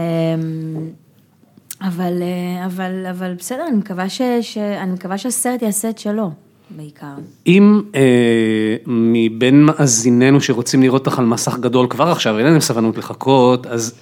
אבל, 1.81 2.13
אה, 2.21 2.65
אבל, 2.65 3.05
אבל 3.09 3.33
בסדר, 3.37 3.67
אני 3.67 3.77
מקווה, 3.77 4.09
ש, 4.09 4.21
ש, 4.41 4.57
אני 4.57 4.91
מקווה 4.91 5.17
שהסרט 5.17 5.61
יעשה 5.61 5.89
את 5.89 5.99
שלו, 5.99 6.31
בעיקר. 6.69 7.13
אם 7.47 7.81
אה, 7.95 8.75
מבין 8.87 9.63
מאזיננו 9.63 10.41
שרוצים 10.41 10.81
לראות 10.81 11.07
אותך 11.07 11.19
על 11.19 11.25
מסך 11.25 11.57
גדול 11.59 11.87
כבר 11.89 12.07
עכשיו, 12.07 12.37
אין 12.37 12.45
להם 12.45 12.59
סבלנות 12.59 12.97
לחכות, 12.97 13.67
אז 13.67 13.93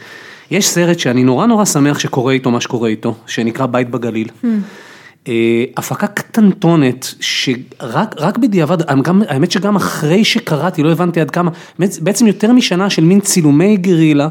יש 0.51 0.67
סרט 0.67 0.99
שאני 0.99 1.23
נורא 1.23 1.45
נורא 1.45 1.65
שמח 1.65 1.99
שקורה 1.99 2.33
איתו 2.33 2.51
מה 2.51 2.61
שקורה 2.61 2.89
איתו, 2.89 3.15
שנקרא 3.25 3.65
בית 3.65 3.89
בגליל. 3.89 4.29
אה, 4.45 4.49
הפקה 5.77 6.07
קטנטונת, 6.07 7.13
שרק 7.19 8.15
רק 8.17 8.37
בדיעבד, 8.37 9.01
גם, 9.01 9.21
האמת 9.27 9.51
שגם 9.51 9.75
אחרי 9.75 10.25
שקראתי, 10.25 10.83
לא 10.83 10.91
הבנתי 10.91 11.21
עד 11.21 11.31
כמה, 11.31 11.51
בעצם 12.01 12.27
יותר 12.27 12.51
משנה 12.51 12.89
של 12.89 13.03
מין 13.03 13.19
צילומי 13.19 13.77
גרילה, 13.77 14.23
אה, 14.23 14.29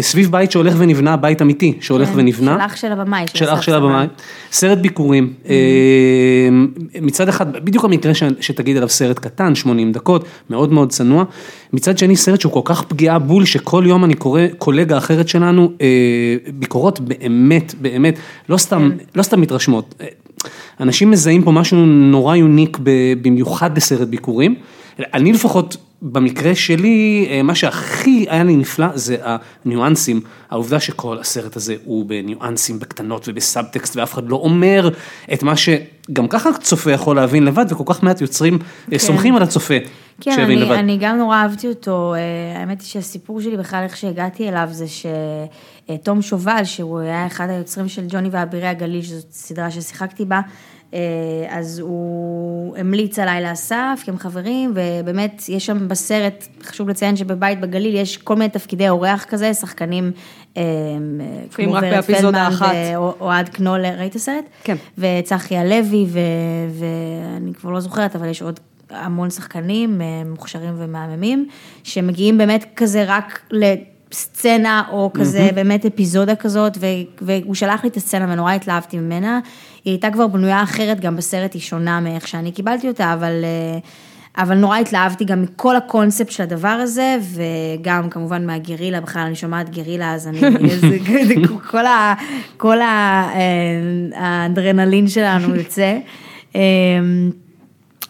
סביב 0.00 0.30
בית 0.30 0.50
שהולך 0.50 0.74
ונבנה, 0.78 1.16
בית 1.16 1.42
אמיתי 1.42 1.78
שהולך 1.80 2.08
כן, 2.08 2.14
ונבנה. 2.16 2.56
של 2.56 2.60
אח 2.66 2.76
של 2.76 2.92
הבמאי. 2.92 3.24
של 3.34 3.48
אח 3.48 3.62
של. 3.62 3.74
הבמאי, 3.74 4.06
סרט 4.52 4.78
ביקורים, 4.78 5.32
אה, 5.48 5.54
מצד 7.00 7.28
אחד, 7.28 7.52
בדיוק 7.64 7.84
המקרה 7.84 8.14
ש- 8.14 8.22
שתגיד 8.40 8.76
עליו 8.76 8.88
סרט 8.88 9.18
קטן, 9.18 9.54
80 9.54 9.92
דקות, 9.92 10.24
מאוד 10.50 10.72
מאוד 10.72 10.90
צנוע, 10.90 11.24
מצד 11.72 11.98
שני 11.98 12.16
סרט 12.16 12.40
שהוא 12.40 12.52
כל 12.52 12.60
כך 12.64 12.82
פגיעה 12.82 13.18
בול, 13.18 13.44
שכל 13.44 13.84
יום 13.86 14.04
אני 14.04 14.14
קורא 14.14 14.40
קולגה 14.58 14.98
אחרת 14.98 15.28
שלנו, 15.28 15.72
אה, 15.80 15.86
ביקורות 16.54 17.00
באמת, 17.00 17.74
באמת, 17.80 18.18
לא 18.48 18.56
סתם, 18.56 18.90
לא 19.14 19.22
סתם 19.22 19.40
מתרשמות, 19.40 19.94
אה, 20.00 20.06
אנשים 20.80 21.10
מזהים 21.10 21.42
פה 21.42 21.52
משהו 21.52 21.86
נורא 21.86 22.36
יוניק 22.36 22.78
במיוחד 23.22 23.74
בסרט 23.74 24.08
ביקורים, 24.08 24.54
אני 25.14 25.32
לפחות, 25.32 25.76
במקרה 26.02 26.54
שלי, 26.54 27.28
אה, 27.30 27.42
מה 27.42 27.54
שהכי 27.54 28.26
היה 28.28 28.44
לי 28.44 28.56
נפלא 28.56 28.86
זה 28.94 29.16
הניואנסים, 29.64 30.20
העובדה 30.50 30.80
שכל 30.80 31.18
הסרט 31.18 31.56
הזה 31.56 31.74
הוא 31.84 32.06
בניואנסים, 32.06 32.78
בקטנות 32.78 33.24
ובסאבטקסט 33.28 33.96
ואף 33.96 34.14
אחד 34.14 34.28
לא 34.28 34.36
אומר 34.36 34.90
את 35.32 35.42
מה 35.42 35.56
שגם 35.56 36.28
ככה 36.28 36.50
צופה 36.52 36.92
יכול 36.92 37.16
להבין 37.16 37.44
לבד 37.44 37.66
וכל 37.68 37.84
כך 37.86 38.02
מעט 38.02 38.20
יוצרים 38.20 38.58
אה, 38.92 38.98
סומכים 38.98 39.36
על 39.36 39.42
הצופה 39.42 39.74
כן, 40.20 40.30
שיבין 40.30 40.58
אני, 40.58 40.66
לבד. 40.66 40.76
אני 40.76 40.98
גם 41.00 41.18
נורא 41.18 41.36
אהבתי 41.36 41.68
אותו, 41.68 42.14
אה, 42.14 42.60
האמת 42.60 42.80
היא 42.80 42.88
שהסיפור 42.88 43.40
שלי 43.40 43.56
בכלל, 43.56 43.82
איך 43.82 43.96
שהגעתי 43.96 44.48
אליו, 44.48 44.68
זה 44.70 44.86
שתום 44.88 46.22
שובל, 46.22 46.64
שהוא 46.64 46.98
היה 46.98 47.26
אחד 47.26 47.48
היוצרים 47.50 47.88
של 47.88 48.04
ג'וני 48.08 48.28
ואבירי 48.32 48.66
הגליל, 48.66 49.02
שזאת 49.02 49.32
סדרה 49.32 49.70
ששיחקתי 49.70 50.24
בה, 50.24 50.40
אז 51.48 51.78
הוא 51.78 52.76
המליץ 52.76 53.18
עליי 53.18 53.42
לאסף, 53.42 54.00
כי 54.04 54.10
הם 54.10 54.18
חברים, 54.18 54.74
ובאמת, 54.74 55.42
יש 55.48 55.66
שם 55.66 55.88
בסרט, 55.88 56.46
חשוב 56.62 56.88
לציין 56.88 57.16
שבבית 57.16 57.60
בגליל 57.60 57.94
יש 57.94 58.16
כל 58.16 58.36
מיני 58.36 58.48
תפקידי 58.48 58.88
אורח 58.88 59.24
כזה, 59.24 59.54
שחקנים 59.54 60.12
אה, 60.56 60.62
כמו 61.52 61.72
רק 61.72 61.84
ורד 61.86 62.04
פלדמן 62.04 62.34
אחת. 62.34 62.74
ואוהד 62.94 63.48
קנולר, 63.48 63.94
ראית 63.98 64.14
הסרט? 64.14 64.44
כן. 64.64 64.76
וצחי 64.98 65.56
הלוי, 65.56 66.06
ו- 66.08 66.18
ואני 66.78 67.54
כבר 67.54 67.70
לא 67.70 67.80
זוכרת, 67.80 68.16
אבל 68.16 68.28
יש 68.28 68.42
עוד 68.42 68.60
המון 68.90 69.30
שחקנים 69.30 70.00
אה, 70.00 70.06
מוכשרים 70.30 70.74
ומהממים, 70.78 71.48
שמגיעים 71.84 72.38
באמת 72.38 72.64
כזה 72.76 73.04
רק 73.06 73.40
לסצנה, 73.50 74.82
או 74.90 75.10
כזה 75.14 75.50
באמת 75.54 75.86
אפיזודה 75.86 76.34
כזאת, 76.34 76.78
ו- 76.80 76.86
והוא 77.20 77.54
שלח 77.54 77.84
לי 77.84 77.88
את 77.88 77.96
הסצנה 77.96 78.32
ונורא 78.32 78.52
התלהבתי 78.52 78.98
ממנה. 78.98 79.40
היא 79.84 79.92
הייתה 79.92 80.10
כבר 80.10 80.26
בנויה 80.26 80.62
אחרת, 80.62 81.00
גם 81.00 81.16
בסרט 81.16 81.54
היא 81.54 81.62
שונה 81.62 82.00
מאיך 82.00 82.28
שאני 82.28 82.52
קיבלתי 82.52 82.88
אותה, 82.88 83.12
אבל... 83.12 83.44
אה, 83.44 83.78
אבל 84.38 84.54
נורא 84.54 84.78
התלהבתי 84.78 85.24
גם 85.24 85.42
מכל 85.42 85.76
הקונספט 85.76 86.30
של 86.30 86.42
הדבר 86.42 86.68
הזה, 86.68 87.16
וגם 87.22 88.10
כמובן 88.10 88.46
מהגרילה, 88.46 89.00
בכלל 89.00 89.22
אני 89.22 89.34
שומעת 89.34 89.70
גרילה, 89.70 90.14
אז 90.14 90.28
אני, 90.28 90.40
זה, 90.80 90.98
זה, 91.26 91.34
כל, 91.70 91.86
ה, 91.86 92.14
כל 92.56 92.80
ה, 92.80 92.84
אה, 93.34 93.40
האדרנלין 94.14 95.08
שלנו 95.08 95.56
יוצא. 95.56 95.98
אה, 96.56 96.60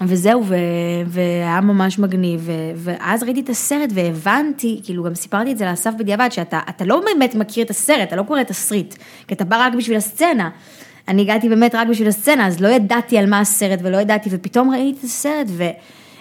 וזהו, 0.01 0.45
ו, 0.47 0.57
והיה 1.07 1.61
ממש 1.61 1.99
מגניב, 1.99 2.41
ו, 2.45 2.53
ואז 2.77 3.23
ראיתי 3.23 3.41
את 3.41 3.49
הסרט 3.49 3.91
והבנתי, 3.95 4.81
כאילו 4.85 5.05
גם 5.05 5.15
סיפרתי 5.15 5.53
את 5.53 5.59
זה 5.59 5.65
לאסף 5.65 5.93
בדיעבד, 5.99 6.29
שאתה 6.31 6.61
אתה 6.69 6.85
לא 6.85 7.01
באמת 7.05 7.35
מכיר 7.35 7.65
את 7.65 7.71
הסרט, 7.71 8.09
אתה 8.09 8.17
לא 8.17 8.23
קורא 8.23 8.43
תסריט, 8.43 8.95
כי 9.29 9.35
אתה 9.35 9.45
בא 9.45 9.67
רק 9.67 9.75
בשביל 9.75 9.97
הסצנה. 9.97 10.51
אני 11.13 11.23
הגעתי 11.23 11.49
באמת 11.49 11.75
רק 11.75 11.89
בשביל 11.89 12.09
הסצנה, 12.09 12.47
אז 12.47 12.61
לא 12.61 12.69
ידעתי 12.69 13.19
על 13.19 13.31
מה 13.31 13.41
הסרט 13.41 13.79
ולא 13.83 13.97
ידעתי, 13.97 14.29
ופתאום 14.33 14.71
ראיתי 14.71 14.99
את 14.99 15.05
הסרט 15.05 15.47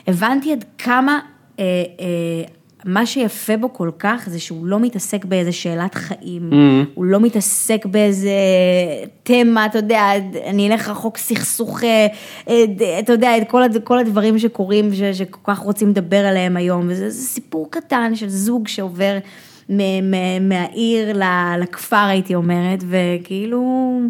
והבנתי 0.08 0.52
עד 0.52 0.66
כמה 0.78 1.20
אה, 1.60 1.64
אה, 2.00 2.44
מה 2.86 3.06
שיפה 3.06 3.58
בו 3.58 3.74
כל 3.74 3.92
כך 4.00 4.24
זה 4.28 4.40
שהוא 4.40 4.66
לא 4.66 4.80
מתעסק 4.80 5.26
באיזה 5.26 5.52
שאלת 5.52 5.96
חיים, 5.96 6.50
הוא 6.94 7.06
לא 7.06 7.20
מתעסק 7.20 7.86
באיזה 7.86 8.32
תמה, 9.24 9.66
אתה 9.66 9.78
יודע, 9.78 10.12
אני 10.46 10.68
אלך 10.72 10.90
רחוק 10.90 11.18
סכסוך, 11.18 11.84
אה, 11.84 12.08
אה, 12.50 13.00
אתה 13.00 13.14
יודע, 13.14 13.38
את 13.38 13.50
כל, 13.50 13.62
כל 13.84 14.00
הדברים 14.00 14.40
שקורים, 14.40 14.94
ש, 14.94 15.02
שכל 15.02 15.40
כך 15.44 15.60
רוצים 15.60 15.90
לדבר 15.90 16.26
עליהם 16.26 16.58
היום, 16.58 16.86
וזה 16.90 17.10
זה 17.10 17.22
סיפור 17.28 17.68
קטן 17.72 18.16
של 18.16 18.30
זוג 18.30 18.68
שעובר 18.68 19.18
מ- 19.70 20.12
מ- 20.12 20.50
מהעיר 20.50 21.18
לכפר, 21.62 21.96
הייתי 21.96 22.36
אומרת, 22.36 22.84
וכאילו... 22.88 24.02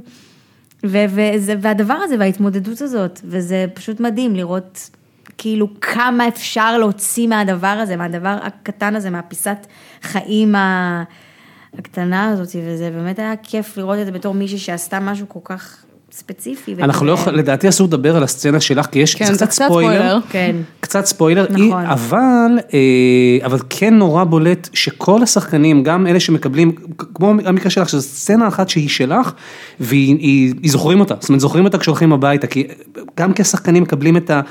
ו- 0.86 1.06
וזה, 1.10 1.56
והדבר 1.62 1.94
הזה 1.94 2.16
וההתמודדות 2.20 2.82
הזאת, 2.82 3.20
וזה 3.24 3.66
פשוט 3.74 4.00
מדהים 4.00 4.36
לראות 4.36 4.90
כאילו 5.38 5.68
כמה 5.82 6.28
אפשר 6.28 6.78
להוציא 6.78 7.28
מהדבר 7.28 7.68
הזה, 7.68 7.96
מהדבר 7.96 8.38
הקטן 8.44 8.96
הזה, 8.96 9.10
מהפיסת 9.10 9.68
חיים 10.02 10.56
הקטנה 11.78 12.30
הזאת, 12.30 12.48
וזה 12.48 12.92
באמת 12.92 13.20
היה 13.20 13.36
כיף 13.44 13.78
לראות 13.78 14.00
את 14.00 14.06
זה 14.06 14.12
בתור 14.12 14.34
מישהי 14.34 14.58
שעשתה 14.58 15.00
משהו 15.00 15.30
כל 15.30 15.40
כך 15.44 15.81
ספציפי. 16.12 16.76
אנחנו 16.80 17.06
לא 17.06 17.12
יכולים, 17.12 17.40
לדעתי 17.40 17.70
אסור 17.70 17.88
לדבר 17.88 18.16
על 18.16 18.24
הסצנה 18.24 18.60
שלך, 18.60 18.86
כי 18.86 19.00
יש 19.00 19.16
כן, 19.16 19.34
קצת 19.34 19.52
ספוילר. 19.52 19.70
ספוילר. 19.70 20.20
כן. 20.30 20.56
קצת 20.80 21.06
ספוילר, 21.06 21.46
נכון. 21.50 21.62
היא, 21.62 21.74
אבל, 21.74 22.60
אה, 22.74 23.46
אבל 23.46 23.60
כן 23.70 23.94
נורא 23.94 24.24
בולט 24.24 24.70
שכל 24.74 25.24
השחקנים, 25.24 25.84
גם 25.84 26.08
אלה 26.08 26.20
שמקבלים, 26.20 26.72
כמו 26.98 27.34
המקרה 27.46 27.70
שלך, 27.70 27.90
שזו 27.90 28.02
סצנה 28.02 28.48
אחת 28.48 28.70
שהיא 28.70 28.90
שלך, 28.90 29.32
והיא 29.80 30.18
היא, 30.20 30.54
היא 30.64 30.72
זוכרים 30.72 31.00
אותה, 31.00 31.16
זאת 31.20 31.30
אומרת 31.30 31.42
זוכרים 31.42 31.66
אותה 31.66 31.78
כשהולכים 31.78 32.14
הביתה, 32.14 32.48
כי 32.48 32.68
גם 33.18 33.34
כי 33.34 33.42
השחקנים 33.42 33.84
מקבלים 33.84 34.18
את 34.18 34.30
ה... 34.30 34.42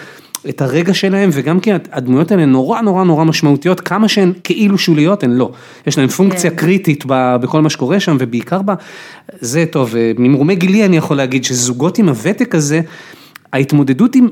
את 0.49 0.63
הרגע 0.63 0.95
שלהם 0.95 1.31
וגם 1.33 1.61
כי 1.61 1.71
הדמויות 1.93 2.31
האלה 2.31 2.45
נורא 2.45 2.81
נורא 2.81 3.05
נורא 3.05 3.25
משמעותיות, 3.25 3.81
כמה 3.81 4.09
שהן 4.09 4.33
כאילו 4.45 4.79
שוליות 4.79 5.23
הן 5.23 5.31
לא. 5.31 5.53
יש 5.87 5.99
להן 5.99 6.09
פונקציה 6.09 6.51
כן. 6.51 6.57
קריטית 6.57 7.05
ב- 7.07 7.37
בכל 7.37 7.61
מה 7.61 7.71
שקורה 7.71 8.01
שם 8.01 8.17
ובעיקר 8.21 8.63
ב... 8.63 8.73
זה 9.41 9.65
טוב, 9.71 9.97
אה, 9.97 10.13
ממרומי 10.19 10.55
גילי 10.55 10.85
אני 10.85 10.97
יכול 10.97 11.17
להגיד 11.17 11.45
שזוגות 11.45 11.99
עם 11.99 12.09
הוותק 12.09 12.55
הזה, 12.55 12.81
ההתמודדות 13.53 14.15
עם 14.15 14.29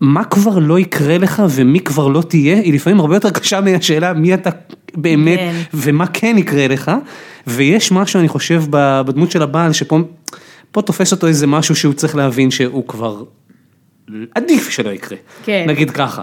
מה 0.00 0.24
כבר 0.24 0.58
לא 0.58 0.78
יקרה 0.78 1.18
לך 1.18 1.42
ומי 1.50 1.80
כבר 1.80 2.08
לא 2.08 2.22
תהיה, 2.28 2.60
היא 2.60 2.74
לפעמים 2.74 3.00
הרבה 3.00 3.16
יותר 3.16 3.30
קשה 3.30 3.60
מהשאלה 3.60 4.12
מי 4.12 4.34
אתה 4.34 4.50
באמת 4.94 5.38
כן. 5.38 5.54
ומה 5.74 6.06
כן 6.06 6.36
יקרה 6.38 6.68
לך, 6.68 6.90
ויש 7.46 7.92
משהו 7.92 8.20
אני 8.20 8.28
חושב 8.28 8.62
בדמות 8.70 9.30
של 9.30 9.42
הבעל 9.42 9.72
שפה 9.72 9.98
פה 10.72 10.82
תופס 10.82 11.12
אותו 11.12 11.26
איזה 11.26 11.46
משהו 11.46 11.76
שהוא 11.76 11.94
צריך 11.94 12.16
להבין 12.16 12.50
שהוא 12.50 12.88
כבר 12.88 13.22
עדיף 14.34 14.70
שלא 14.70 14.90
יקרה, 14.90 15.18
כן. 15.44 15.64
נגיד 15.68 15.90
ככה. 15.90 16.22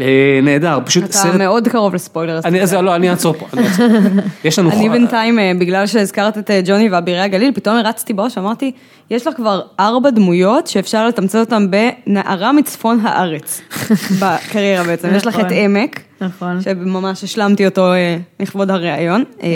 אה, 0.00 0.40
נהדר, 0.42 0.78
פשוט 0.84 1.04
אתה 1.04 1.12
סרט, 1.12 1.34
מאוד 1.34 1.68
קרוב 1.68 1.94
לספוילר. 1.94 2.40
אני, 2.44 2.62
אז 2.62 2.74
לא, 2.74 2.94
אני 2.94 3.10
אעצור 3.10 3.34
פה, 3.34 3.46
אני 3.54 3.66
אעצור. 3.66 3.86
יש 4.44 4.58
לנו, 4.58 4.70
אני 4.70 4.88
בינתיים, 4.88 5.38
אה, 5.38 5.52
בגלל 5.58 5.86
שהזכרת 5.86 6.38
את 6.38 6.50
אה, 6.50 6.60
ג'וני 6.64 6.88
ואבירי 6.88 7.20
הגליל, 7.20 7.52
פתאום 7.54 7.76
הרצתי 7.76 8.12
בראש, 8.12 8.38
אמרתי, 8.38 8.72
יש 9.10 9.26
לך 9.26 9.36
כבר 9.36 9.60
ארבע 9.80 10.10
דמויות 10.10 10.66
שאפשר 10.66 11.06
לתמצת 11.06 11.38
אותן 11.38 11.66
בנערה 11.70 12.52
מצפון 12.52 13.00
הארץ, 13.02 13.60
בקריירה 14.20 14.84
בעצם. 14.84 15.08
יש 15.14 15.26
לך 15.26 15.40
את 15.40 15.44
נכון. 15.44 15.56
עמק, 15.56 16.00
נכון. 16.20 16.60
שממש 16.60 17.24
השלמתי 17.24 17.66
אותו 17.66 17.92
לכבוד 18.40 18.70
הראיון, 18.70 19.24
אה, 19.42 19.48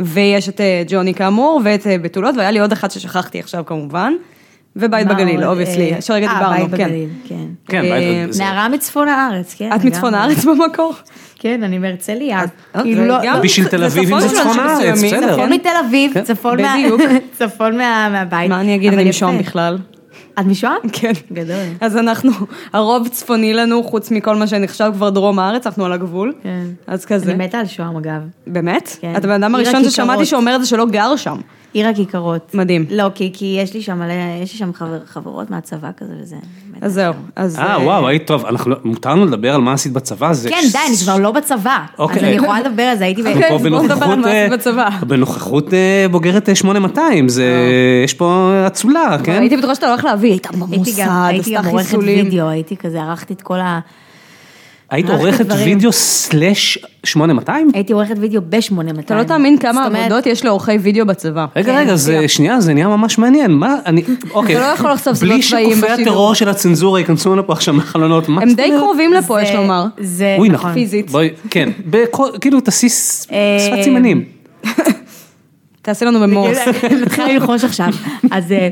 ויש 0.00 0.48
את 0.48 0.60
ג'וני 0.88 1.14
כאמור, 1.14 1.60
ואת 1.64 1.86
בתולות, 2.02 2.36
והיה 2.36 2.50
לי 2.50 2.60
עוד 2.60 2.72
אחד 2.72 2.90
ששכחתי 2.90 3.38
עכשיו 3.40 3.64
כמובן, 3.66 4.12
ובית 4.76 5.06
בגליל? 5.08 5.44
אובייסלי, 5.44 5.94
אה, 5.94 6.00
שרגע 6.00 6.26
אה, 6.28 6.34
דיברנו, 6.34 6.66
בית 6.66 6.80
כן. 6.80 6.84
בגליל, 6.86 7.08
כן. 7.28 7.44
כן, 7.68 7.84
אה, 7.84 8.24
נערה 8.38 8.68
מצפון 8.68 9.08
הארץ, 9.08 9.54
כן. 9.58 9.70
את 9.74 9.84
מצפון 9.84 10.14
הארץ 10.14 10.44
במקור? 10.44 10.94
כן, 11.38 11.62
אני 11.62 11.78
מהרצליה. 11.78 12.40
אה, 12.76 12.82
כאילו 12.82 13.00
זה 13.02 13.06
לא, 13.08 13.40
בשביל 13.42 13.68
תל 13.68 13.78
זה 13.78 13.86
אביבים 13.86 14.06
צפון 14.08 14.20
זה 14.20 14.28
של 14.28 14.34
צפון 14.34 14.46
אנשים 14.58 14.86
הארץ, 14.88 15.02
בסדר. 15.04 15.32
צפון 15.32 15.52
מתל 15.52 15.68
אביב, 15.88 16.12
כן. 16.14 16.22
צפון 16.24 16.60
מה- 16.62 16.74
בדיוק. 16.78 17.00
צפון 17.38 17.76
מה- 17.78 18.08
מהבית. 18.12 18.50
מה 18.50 18.60
אני 18.60 18.74
אגיד, 18.74 18.92
אני. 18.92 19.08
משוהם 19.10 19.38
בכלל. 19.38 19.78
את 20.40 20.44
משוהם? 20.46 20.76
כן. 20.92 21.12
גדול. 21.32 21.56
אז 21.80 21.96
אנחנו, 21.96 22.32
הרוב 22.72 23.08
צפוני 23.08 23.52
לנו, 23.54 23.82
חוץ 23.84 24.10
מכל 24.10 24.36
מה 24.36 24.46
שנחשב 24.46 24.90
כבר 24.94 25.10
דרום 25.10 25.38
הארץ, 25.38 25.66
אנחנו 25.66 25.84
על 25.84 25.92
הגבול. 25.92 26.32
כן. 26.42 26.64
אז 26.86 27.04
כזה. 27.04 27.32
אני 27.32 27.44
מתה 27.44 27.58
על 27.58 27.66
שוהם 27.66 27.96
אגב. 27.96 28.20
באמת? 28.46 28.96
כן. 29.00 29.12
אתה 29.16 29.26
הבן 29.26 29.42
אדם 29.42 29.54
הראשון 29.54 29.84
ששמעתי. 29.84 30.24
שאומר 30.26 30.56
את 30.56 30.60
זה 30.60 30.66
שלא 30.66 30.86
גר 30.86 31.16
שם. 31.16 31.36
עיר 31.72 31.88
הכיכרות. 31.88 32.54
מדהים. 32.54 32.84
לא, 32.90 33.04
כי, 33.14 33.30
כי 33.32 33.58
יש 33.62 33.74
לי 33.74 33.82
שם 33.82 33.98
מלא, 33.98 34.12
יש 34.42 34.52
לי 34.52 34.58
שם 34.58 34.72
חבר, 34.72 34.98
חברות 35.06 35.50
מהצבא 35.50 35.90
כזה 35.96 36.12
וזה. 36.22 36.36
אז 36.80 36.92
זהו. 36.92 37.14
אז... 37.36 37.58
אה, 37.58 37.76
וואו, 37.84 38.08
היית 38.08 38.26
טוב, 38.26 38.46
אנחנו, 38.46 38.70
לא- 38.70 38.76
מותר 38.84 39.10
לנו 39.10 39.26
לדבר 39.26 39.54
על 39.54 39.60
מה 39.60 39.72
עשית 39.72 39.92
בצבא? 39.92 40.32
זה 40.32 40.48
כן, 40.48 40.62
די, 40.72 40.78
אני 40.88 40.96
כבר 40.96 41.16
לא 41.18 41.30
בצבא. 41.30 41.78
אז 41.92 41.98
אוקיי. 41.98 42.22
אני 42.22 42.30
יכולה 42.30 42.60
לדבר 42.60 42.82
על 42.82 42.96
זה, 42.98 43.04
הייתי... 43.04 43.22
אנחנו 43.22 43.42
פה 43.48 43.58
בוא 43.68 43.82
נדבר 43.82 44.04
על 44.04 44.14
בנוכחות, 44.14 44.18
מה 44.18 44.30
עשית 44.30 44.52
אה, 44.52 44.56
בצבא. 44.56 44.88
בנוכחות 45.06 45.74
אה, 45.74 46.06
בוגרת 46.10 46.48
אה, 46.48 46.54
8200, 46.54 47.28
זה, 47.28 47.44
יש 48.04 48.14
פה 48.14 48.52
אצולה, 48.66 49.16
כן? 49.24 49.40
הייתי 49.40 49.56
בטוחה 49.56 49.74
שאתה 49.74 49.88
הולך 49.88 50.04
להביא, 50.04 50.30
היית 50.30 50.46
הייתי 50.46 50.58
במוסד, 50.60 51.02
גם, 51.02 51.22
הייתי 51.22 51.56
עשתה 51.56 51.68
גם 51.68 51.72
עורכת 51.74 51.86
חיסולים. 51.86 52.24
וידאו, 52.24 52.48
הייתי 52.48 52.76
כזה, 52.76 53.02
ערכתי 53.02 53.34
את 53.34 53.42
כל 53.42 53.60
ה... 53.60 53.80
היית 54.90 55.10
עורכת. 55.10 55.46
וידאו 55.64 55.92
סלאש 55.92 56.78
8200? 57.04 57.70
הייתי 57.74 57.92
עורכת 57.92 58.14
וידאו 58.20 58.42
ב-8200. 58.48 59.00
אתה 59.00 59.18
לא 59.18 59.22
תאמין 59.22 59.58
כמה 59.58 59.86
עבודות 59.86 60.26
יש 60.26 60.44
לעורכי 60.44 60.72
וידאו 60.72 61.06
בצבא. 61.06 61.46
רגע, 61.56 61.72
כן, 61.72 61.78
רגע, 61.78 61.96
זה. 61.96 62.28
שנייה, 62.28 62.60
זה 62.60 62.74
נהיה 62.74 62.88
ממש 62.88 63.18
מעניין, 63.18 63.50
מה, 63.50 63.76
אני, 63.86 64.02
אוקיי. 64.34 64.56
אתה 64.56 64.68
לא 64.68 64.72
יכול 64.74 64.90
לחשוף 64.90 65.18
בלי 65.18 65.42
סודות 65.42 65.44
צבאיים 65.48 65.70
שקופי 65.70 65.92
בשידור. 65.92 66.12
הטרור 66.12 66.34
של 66.34 66.48
הצנזורה 66.48 67.00
ייכנסו 67.00 67.32
לנו 67.32 67.46
פה 67.46 67.52
עכשיו 67.52 67.74
מהחלונות, 67.74 68.28
מה 68.28 68.42
הם 68.42 68.52
די? 68.52 68.70
קרובים 68.78 69.12
לפה, 69.12 69.42
יש 69.42 69.50
לומר. 69.50 69.84
זה, 69.98 70.36
נכון. 70.50 70.72
פיזית. 70.72 71.10
כן, 71.50 71.68
כאילו 72.40 72.60
תסיס 72.60 73.26
אה, 73.32 73.36
שפת 73.66 73.82
סימנים. 73.82 74.24
תעשה 75.82 76.06
לנו 76.06 76.20
במורס. 76.20 76.58
מתחילה 77.02 77.28
ללחוש 77.32 77.64
עכשיו. 77.64 77.88
אז 78.30 78.52
אה, 78.52 78.68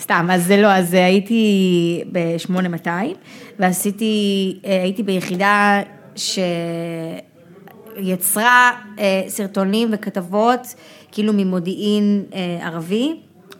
סתם, 0.00 0.28
אז 0.32 0.46
זה 0.46 0.56
לא, 0.56 0.66
אז 0.66 0.94
הייתי 0.94 2.04
ב-8200, 2.12 2.88
ועשיתי, 3.58 4.56
אה, 4.66 4.82
הייתי 4.82 5.02
ביחידה 5.02 5.80
שיצרה 7.96 8.70
אה, 8.98 9.22
סרטונים 9.28 9.88
וכתבות, 9.92 10.74
כאילו 11.12 11.32
ממודיעין 11.32 12.24
אה, 12.34 12.66
ערבי. 12.66 13.16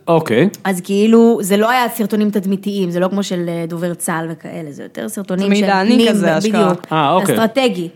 אוקיי. 0.09 0.49
אז 0.65 0.81
כאילו, 0.81 1.39
זה 1.43 1.57
לא 1.57 1.71
היה 1.71 1.89
סרטונים 1.89 2.31
תדמיתיים, 2.31 2.91
זה 2.91 3.01
לא 3.01 3.09
כמו 3.09 3.23
של 3.23 3.51
דובר 3.69 3.95
צה"ל 3.95 4.27
וכאלה, 4.31 4.73
זה 4.73 4.83
יותר 4.83 5.09
סרטונים 5.09 5.55
של... 5.55 5.61
מידעני 5.61 6.07
כזה, 6.09 6.39
אשכרה. 6.39 6.65
בדיוק. 6.65 6.87
אה, 6.93 7.13
אוקיי. 7.13 7.35
אסטרטגי. 7.35 7.89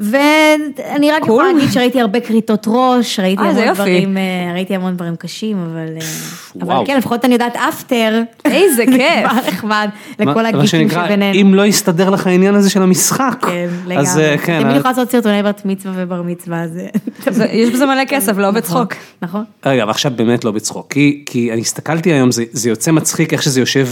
ואני 0.00 1.10
רק. 1.12 1.22
יכולה 1.22 1.52
להגיד 1.52 1.72
שראיתי 1.72 2.00
הרבה 2.00 2.20
כריתות 2.20 2.64
ראש, 2.68 3.20
ראיתי 3.20 3.42
אה, 3.42 3.50
המון. 3.50 3.74
דברים, 3.74 4.16
אה, 4.16 4.52
ראיתי 4.54 4.74
המון 4.74 4.94
דברים 4.96 5.16
קשים, 5.16 5.56
אבל, 5.70 5.88
אה. 6.00 6.62
אבל 6.62 6.86
כן, 6.86 6.98
לפחות 6.98 7.24
אני 7.24 7.32
יודעת 7.32 7.56
אפטר. 7.56 8.22
איזה 8.44 8.76
זה 8.76 8.84
כיף. 8.86 9.30
כבר 9.30 9.50
נחמד 9.50 9.88
לכל 10.18 10.46
הגיקים 10.46 10.90
שבינינו. 10.90 11.40
אם 11.40 11.54
לא 11.54 11.66
יסתדר 11.66 12.10
לך 12.10 12.26
העניין 12.26 12.54
הזה 12.54 12.70
של 12.70 12.82
המשחק, 12.82 13.36
כן, 13.40 13.68
אז 13.98 14.16
לגמרי. 14.18 14.38
כן, 14.38 14.60
תמיד 14.62 14.72
אז- 14.74 14.76
יכולה 14.78 14.90
לעשות 14.92 15.10
סרטוני 15.10 15.42
בת 15.42 15.62
מצווה 15.64 15.94
ובר 15.96 16.22
מצווה, 16.22 16.62
אז... 16.62 16.80
יש 17.52 17.70
בזה 17.70 17.86
מלא 17.86 18.04
כסף, 18.08 18.36
לא 18.36 18.50
בצחוק. 18.50 18.94
נכון. 19.22 19.44
רגע, 19.66 19.82
אבל 19.82 19.90
עכשיו 19.90 20.12
באמת 20.16 20.44
לא 20.44 20.50
בצחוק, 20.50 20.92
כי, 21.26 21.50
אני 21.52 21.60
הסתכלתי 21.60 22.12
היום, 22.12 22.30
זה, 22.30 22.68
יוצא 22.68 22.90
מצחיק 22.92 23.32
איך 23.32 23.42
שזה 23.42 23.60
יושב 23.60 23.88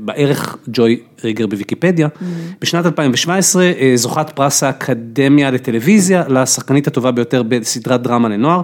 בערך 0.00 0.56
ג'וי 0.68 1.00
ריגר 1.24 1.46
בוויקיפדיה. 1.46 2.08
בשנת 2.60 2.86
2017 2.86 3.62
אה, 3.64 3.92
זוכת 3.94 4.30
פרס 4.30 4.51
האקדמיה 4.62 5.50
לטלוויזיה 5.50 6.22
לשחקנית 6.28 6.86
הטובה 6.86 7.10
ביותר 7.10 7.42
בסדרת 7.42 8.02
דרמה 8.02 8.28
לנוער, 8.28 8.60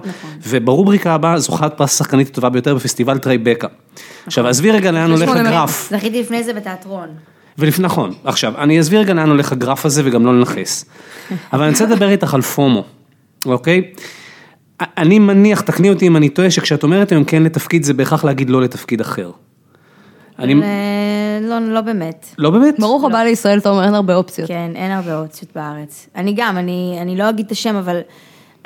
וברובריקה 0.47 1.13
הבאה 1.13 1.39
זוכת 1.39 1.73
פרס 1.77 1.93
השחקנית 1.93 2.27
הטובה 2.27 2.49
ביותר 2.49 2.75
בפסטיבל 2.75 3.17
טרייבקה. 3.17 3.67
עכשיו 4.25 4.47
עזבי 4.47 4.71
רגע 4.71 4.91
לאן 4.91 5.11
הולך 5.11 5.29
הגרף. 5.29 5.89
זכיתי 5.91 6.21
לפני 6.21 6.43
זה 6.43 6.53
בתיאטרון. 6.53 7.07
ולפני, 7.57 7.85
נכון, 7.85 8.13
עכשיו, 8.23 8.53
אני 8.57 8.79
אסביר 8.79 8.99
רגע 8.99 9.13
לאן 9.13 9.29
הולך 9.29 9.51
הגרף 9.51 9.85
הזה 9.85 10.01
וגם 10.05 10.25
לא 10.25 10.39
לנכס. 10.39 10.85
אבל 11.53 11.63
אני 11.63 11.71
רוצה 11.71 11.85
לדבר 11.85 12.09
איתך 12.09 12.33
על 12.33 12.41
FOMO, 12.41 12.83
אוקיי? 13.45 13.81
אני 14.81 15.19
מניח, 15.19 15.61
תקני 15.61 15.89
אותי 15.89 16.07
אם 16.07 16.17
אני 16.17 16.29
טועה, 16.29 16.51
שכשאת 16.51 16.83
אומרת 16.83 17.11
היום 17.11 17.23
כן 17.23 17.43
לתפקיד, 17.43 17.83
זה 17.83 17.93
בהכרח 17.93 18.23
להגיד 18.23 18.49
לא 18.49 18.61
לתפקיד 18.61 19.01
אחר. 19.01 19.31
אני, 20.39 20.53
לא, 21.41 21.59
לא 21.59 21.81
באמת. 21.81 22.25
לא 22.37 22.49
באמת? 22.49 22.79
ברוך 22.79 23.03
הבא 23.03 23.23
לישראל, 23.23 23.59
אתה 23.59 23.69
אומר, 23.69 23.83
אין 23.83 23.93
הרבה 23.93 24.15
אופציות. 24.15 24.47
כן, 24.47 24.71
אין 24.75 24.91
הרבה 24.91 25.19
אופציות 25.19 25.51
בארץ. 25.55 26.09
אני 26.15 26.33
גם, 26.37 26.57
אני, 26.57 26.97
אני 27.01 27.17
לא 27.17 27.29
אגיד 27.29 27.45
את 27.45 27.51
השם, 27.51 27.75
אבל 27.75 27.99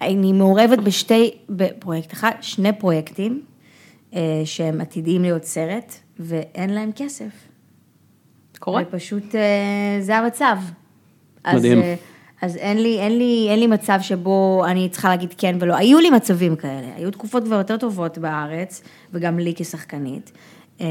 אני 0.01 0.33
מעורבת 0.33 0.79
בשתי, 0.79 1.31
בפרויקט 1.49 2.13
אחד, 2.13 2.31
שני 2.41 2.73
פרויקטים 2.73 3.41
אה, 4.15 4.41
שהם 4.45 4.81
עתידיים 4.81 5.21
להיות 5.21 5.43
סרט, 5.43 5.93
ואין 6.19 6.69
להם 6.69 6.91
כסף. 6.95 7.31
קורה. 8.59 8.81
ופשוט 8.87 9.35
אה, 9.35 10.01
זה 10.01 10.17
המצב. 10.17 10.57
אז, 11.43 11.59
מדהים. 11.59 11.81
אה, 11.81 11.95
אז 12.41 12.57
אין 12.57 12.83
לי, 12.83 12.99
אין, 12.99 13.17
לי, 13.17 13.47
אין 13.49 13.59
לי 13.59 13.67
מצב 13.67 13.99
שבו 14.01 14.65
אני 14.67 14.89
צריכה 14.89 15.09
להגיד 15.09 15.33
כן 15.37 15.55
ולא. 15.59 15.75
היו 15.75 15.99
לי 15.99 16.09
מצבים 16.09 16.55
כאלה, 16.55 16.87
היו 16.95 17.11
תקופות 17.11 17.43
כבר 17.43 17.55
יותר 17.55 17.77
טובות 17.77 18.17
בארץ, 18.17 18.83
וגם 19.13 19.39
לי 19.39 19.53
כשחקנית. 19.55 20.31
אה, 20.83 20.87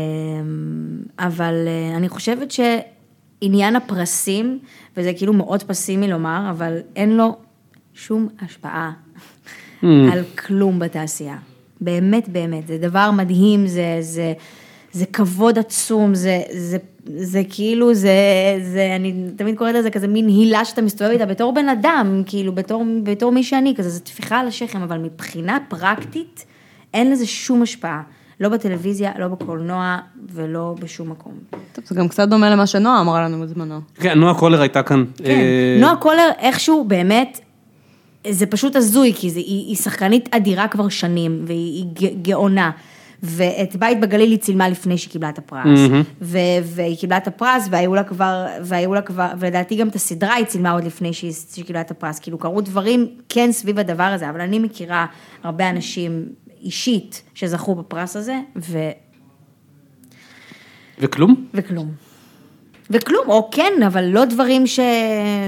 אבל 1.18 1.54
אה, 1.66 1.96
אני 1.96 2.08
חושבת 2.08 2.50
שעניין 2.50 3.76
הפרסים, 3.76 4.58
וזה 4.96 5.12
כאילו 5.16 5.32
מאוד 5.32 5.62
פסימי 5.62 6.08
לומר, 6.08 6.46
אבל 6.50 6.78
אין 6.96 7.16
לו 7.16 7.36
שום 7.94 8.28
השפעה 8.40 8.92
על 9.82 10.24
כלום 10.38 10.78
בתעשייה. 10.78 11.36
באמת, 11.80 12.28
באמת, 12.28 12.66
זה 12.66 12.78
דבר 12.78 13.10
מדהים, 13.10 13.66
זה, 13.66 13.96
זה 14.00 14.32
זה 14.92 15.06
כבוד 15.06 15.58
עצום, 15.58 16.14
זה, 16.14 16.42
זה, 16.50 16.76
זה 17.16 17.42
כאילו, 17.50 17.94
זה, 17.94 18.10
זה, 18.62 18.92
אני 18.96 19.14
תמיד 19.36 19.56
קוראת 19.58 19.74
לזה 19.74 19.90
כזה 19.90 20.08
מין 20.08 20.28
הילה 20.28 20.64
שאתה 20.64 20.82
מסתובב 20.82 21.10
איתה 21.10 21.26
בתור 21.26 21.54
בן 21.54 21.68
אדם, 21.68 22.22
כאילו 22.26 22.54
בתור, 22.54 22.84
בתור 23.02 23.32
מי 23.32 23.44
שאני, 23.44 23.74
כזה, 23.76 23.88
זה 23.88 24.00
טפיחה 24.00 24.40
על 24.40 24.48
השכם, 24.48 24.82
אבל 24.82 24.98
מבחינה 24.98 25.58
פרקטית, 25.68 26.44
אין 26.94 27.10
לזה 27.10 27.26
שום 27.26 27.62
השפעה. 27.62 28.02
לא 28.42 28.48
בטלוויזיה, 28.48 29.12
לא 29.18 29.28
בקולנוע 29.28 29.98
ולא 30.32 30.74
בשום 30.80 31.10
מקום. 31.10 31.32
טוב, 31.72 31.84
זה 31.88 31.94
גם 31.94 32.08
קצת 32.08 32.28
דומה 32.28 32.50
למה 32.50 32.66
שנועה 32.66 33.00
אמרה 33.00 33.24
לנו 33.24 33.40
בזמנו. 33.42 33.80
כן, 33.94 34.18
נועה 34.18 34.34
קולר 34.34 34.60
הייתה 34.60 34.82
כאן. 34.82 35.04
כן, 35.16 35.24
אה, 35.24 35.76
נועה 35.80 35.96
קולר 35.96 36.28
איכשהו 36.38 36.84
באמת, 36.84 37.40
זה 38.30 38.46
פשוט 38.46 38.76
הזוי, 38.76 39.12
כי 39.16 39.30
זה, 39.30 39.38
היא, 39.38 39.66
היא 39.68 39.76
שחקנית 39.76 40.28
אדירה 40.34 40.68
כבר 40.68 40.88
שנים, 40.88 41.42
והיא 41.46 41.84
ג- 41.84 42.22
גאונה. 42.22 42.70
ואת 43.24 43.76
בית 43.76 44.00
בגליל 44.00 44.30
היא 44.30 44.38
צילמה 44.38 44.68
לפני 44.68 44.98
שהיא 44.98 45.10
קיבלה 45.12 45.28
את 45.28 45.38
הפרס. 45.38 45.78
ו- 46.22 46.38
והיא 46.62 46.96
קיבלה 46.98 47.16
את 47.16 47.26
הפרס, 47.28 47.68
והיו 47.70 47.94
לה 47.94 48.04
כבר, 48.04 48.46
והיו 48.64 48.94
לה 48.94 49.02
כבר, 49.02 49.28
ולדעתי 49.38 49.76
גם 49.76 49.88
את 49.88 49.94
הסדרה 49.94 50.34
היא 50.34 50.44
צילמה 50.46 50.70
עוד 50.70 50.84
לפני 50.84 51.12
שהיא, 51.12 51.32
שהיא 51.52 51.64
קיבלה 51.64 51.80
את 51.80 51.90
הפרס. 51.90 52.18
כאילו 52.18 52.38
קרו 52.38 52.60
דברים 52.60 53.06
כן 53.28 53.52
סביב 53.52 53.78
הדבר 53.78 54.02
הזה, 54.02 54.30
אבל 54.30 54.40
אני 54.40 54.58
מכירה 54.58 55.06
הרבה 55.42 55.70
אנשים 55.70 56.26
אישית 56.62 57.22
שזכו 57.34 57.74
בפרס 57.74 58.16
הזה, 58.16 58.40
ו... 58.56 58.78
וכלום? 60.98 61.46
וכלום. 61.54 61.88
וכלום, 62.90 63.24
או 63.28 63.48
כן, 63.52 63.72
אבל 63.86 64.04
לא 64.04 64.24
דברים 64.24 64.66
ש... 64.66 64.80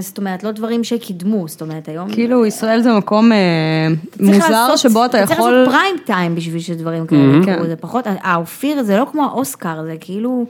זאת 0.00 0.18
אומרת, 0.18 0.44
לא 0.44 0.50
דברים 0.50 0.84
שקידמו, 0.84 1.48
זאת 1.48 1.60
אומרת, 1.62 1.88
היום... 1.88 2.12
כאילו, 2.12 2.46
ישראל 2.46 2.80
זה 2.82 2.92
מקום 2.92 3.32
אה, 3.32 3.36
צריך 4.10 4.20
מוזר 4.20 4.48
לעשות- 4.50 4.78
שבו 4.78 5.04
אתה 5.04 5.18
צריך 5.26 5.30
יכול... 5.38 5.50
לעשות 5.52 5.74
פריים 5.74 5.96
טיים 6.06 6.34
בשביל 6.34 6.60
שדברים 6.60 7.06
כאלה. 7.06 7.38
יקרו, 7.42 7.66
זה 7.66 7.76
פחות, 7.76 8.04
האופיר 8.06 8.82
זה 8.82 8.96
לא 8.96 9.06
כמו 9.12 9.24
האוסקר, 9.24 9.82
זה 9.84 9.96
כאילו, 10.00 10.46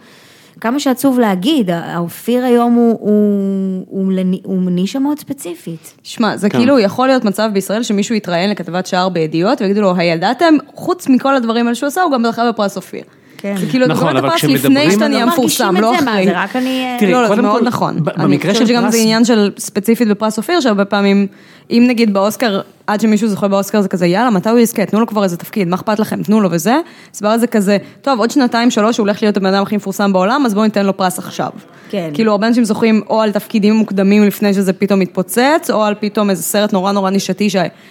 כמה 0.64 0.80
שעצוב 0.80 1.18
להגיד, 1.18 1.71
האופיר 1.71 2.44
היום 2.44 2.75
הוא, 2.75 2.99
הוא, 3.00 3.85
הוא, 3.88 4.12
הוא 4.44 4.71
נישה 4.71 4.99
מאוד 4.99 5.18
ספציפית. 5.18 5.94
שמע, 6.02 6.37
זה 6.37 6.49
כן. 6.50 6.59
כאילו 6.59 6.78
יכול 6.78 7.06
להיות 7.06 7.25
מצב 7.25 7.50
בישראל 7.52 7.83
שמישהו 7.83 8.14
יתראיין 8.14 8.50
לכתבת 8.50 8.87
שער 8.87 9.09
בידיעות 9.09 9.61
ויגידו 9.61 9.80
לו, 9.80 9.94
הידעתם, 9.97 10.54
חוץ 10.75 11.09
מכל 11.09 11.37
הדברים 11.37 11.66
האלה 11.66 11.75
שהוא 11.75 11.87
עשה, 11.87 12.02
הוא 12.02 12.12
גם 12.12 12.25
זכה 12.26 12.49
בפרס 12.49 12.76
אופיר. 12.76 13.02
כן. 13.38 13.56
זה 13.56 13.66
כאילו, 13.66 13.87
נכון, 13.87 14.16
אבל 14.16 14.30
כשמדברים- 14.30 14.73
לפני 14.73 14.90
שאתה 14.90 15.00
לא 15.04 15.09
נהיה 15.09 15.26
מרגישים 15.26 15.68
מפורסם, 15.68 15.76
לא 15.76 15.94
אחרי. 15.99 16.25
זה 16.25 16.33
רק 16.35 16.56
אני... 16.56 16.97
תראי, 16.99 17.12
לא, 17.12 17.23
לא, 17.23 17.28
זה 17.28 17.35
קודם 17.35 17.44
מאוד 17.44 17.61
כל, 17.61 17.66
נכון. 17.66 17.97
אני 18.16 18.25
במקרה 18.25 18.52
חושבת 18.52 18.66
של 18.66 18.75
שגם 18.75 18.90
זה 18.90 18.99
עניין 18.99 19.25
של 19.25 19.50
ספציפית 19.59 20.09
בפרס 20.09 20.38
אופיר, 20.38 20.61
שהרבה 20.61 20.85
פעמים, 20.85 21.26
אם 21.71 21.85
נגיד 21.88 22.14
באוסקר, 22.14 22.61
עד 22.86 23.00
שמישהו 23.00 23.28
זוכה 23.28 23.48
באוסקר 23.48 23.80
זה 23.80 23.88
כזה, 23.88 24.06
יאללה, 24.06 24.30
מתי 24.30 24.48
הוא 24.50 24.58
יזכה? 24.58 24.86
תנו 24.86 25.00
לו 25.00 25.06
כבר 25.06 25.24
איזה 25.24 25.36
תפקיד, 25.36 25.68
מה 25.68 25.76
אכפת 25.76 25.98
לכם? 25.98 26.22
תנו 26.22 26.40
לו 26.40 26.48
וזה. 26.52 26.74
הסברה 27.12 27.38
זה 27.38 27.46
כזה, 27.46 27.78
טוב, 28.02 28.18
עוד 28.18 28.30
שנתיים, 28.30 28.70
שלוש, 28.70 28.98
הוא 28.98 29.04
הולך 29.06 29.22
להיות 29.22 29.36
הבן 29.36 29.46
אדם 29.54 29.62
הכי 29.62 29.76
מפורסם 29.76 30.12
בעולם, 30.12 30.42
אז 30.46 30.54
בואו 30.54 30.64
ניתן 30.64 30.86
לו 30.86 30.96
פרס 30.96 31.18
עכשיו. 31.18 31.50
כן. 31.90 32.10
כאילו, 32.14 32.32
הרבה 32.32 32.46
אנשים 32.46 32.64
זוכים 32.64 33.02
או 33.10 33.20
על 33.20 33.32
תפקידים 33.32 33.74
מוקדמים 33.74 34.24
לפני 34.24 34.54
שזה 34.54 34.72
פתאום 34.72 35.00
מתפוצץ, 35.00 35.70
או 35.70 35.82
על 35.84 35.94
פתאום 36.00 36.30
איזה 36.30 36.42
סרט 36.42 36.72
נורא 36.72 36.92
נורא 36.92 37.10
נישתי, 37.10 37.48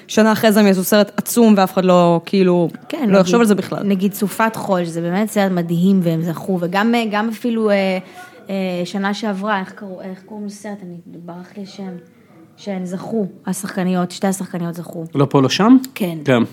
ששנה 0.07 0.31
אחרי 0.31 0.51
זה 0.51 0.59
הם 0.59 0.67
יעשו 0.67 0.83
סרט 0.83 1.11
עצום 1.17 1.53
ואף 1.57 1.73
אחד 1.73 1.85
לא, 1.85 2.21
כאילו, 2.25 2.69
כן, 2.89 2.97
לא 2.99 3.05
נגיד- 3.05 3.19
יחשוב 3.19 3.39
על 3.39 3.45
זה 3.45 3.55
בכלל. 3.55 3.83
נגיד 3.83 4.13
סופת 4.13 4.55
חול, 4.55 4.85
שזה 4.85 5.01
באמת 5.01 5.29
סרט 5.29 5.51
מדהים 5.51 5.99
והם 6.03 6.21
זכו, 6.21 6.57
וגם 6.61 6.93
גם 7.11 7.29
אפילו 7.29 7.69
אה, 7.69 7.75
אה, 8.49 8.55
שנה 8.85 9.13
שעברה, 9.13 9.59
איך 9.59 10.21
קוראים 10.25 10.45
לסרט, 10.47 10.77
אני, 10.83 10.95
ברח 11.25 11.47
לי 11.57 11.63
השם, 11.63 11.89
שהן 12.57 12.85
זכו, 12.85 13.27
השחקניות, 13.47 14.11
שתי 14.11 14.27
השחקניות 14.27 14.75
זכו. 14.75 15.05
לא 15.15 15.25
פה, 15.29 15.41
לא 15.41 15.49
שם? 15.49 15.77
כן. 15.95 16.17
כן. 16.25 16.43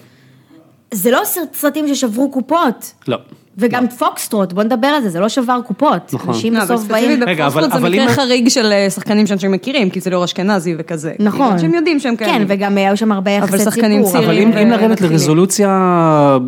זה 0.95 1.11
לא 1.11 1.21
סרט- 1.25 1.55
סרטים 1.55 1.95
ששברו 1.95 2.31
קופות. 2.31 2.93
לא. 3.09 3.17
וגם 3.59 3.89
פוקסטרוט, 3.89 4.53
בוא 4.53 4.63
נדבר 4.63 4.87
על 4.87 5.03
זה, 5.03 5.09
זה 5.11 5.21
לא 5.21 5.29
שבר 5.29 5.61
קופות. 5.67 6.15
נכון. 6.15 6.35
אנשים 6.35 6.55
לא, 6.55 6.63
אבל 6.63 6.75
בסוף 6.75 6.89
באים... 6.89 7.23
רגע, 7.27 7.47
אבל- 7.47 7.61
בפוסט 7.63 7.73
זה 7.73 7.79
אבל 7.79 7.91
מקרה 7.93 8.05
אם- 8.05 8.11
חריג 8.11 8.49
של 8.49 8.73
אה, 8.73 8.91
שחקנים 8.91 9.27
שאנשים 9.27 9.53
מכירים, 9.53 9.91
כי 9.91 10.01
זה 10.01 10.11
ליאור 10.11 10.25
אשכנזי 10.25 10.75
וכזה. 10.79 11.13
נכון. 11.19 11.53
אנשים 11.53 11.75
יודעים 11.75 12.01
שהם 12.01 12.17
כאלה. 12.17 12.33
כן, 12.33 12.45
וגם 12.49 12.77
היו 12.79 12.97
שם 12.97 13.13
הרבה 13.13 13.31
יחסי 13.31 13.51
ציבור. 13.59 13.65
שחקנים 13.73 14.03
צעירים 14.05 14.29
אבל 14.53 14.59
אם, 14.59 14.71
ו- 14.71 14.75
אם 14.77 14.81
לרדת. 14.81 15.01
לרזולוציה, 15.01 16.39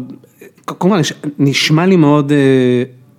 כמובן, 0.67 1.01
נשמע 1.39 1.87
לי 1.87 1.97
מאוד 1.97 2.33
אה, 2.33 2.37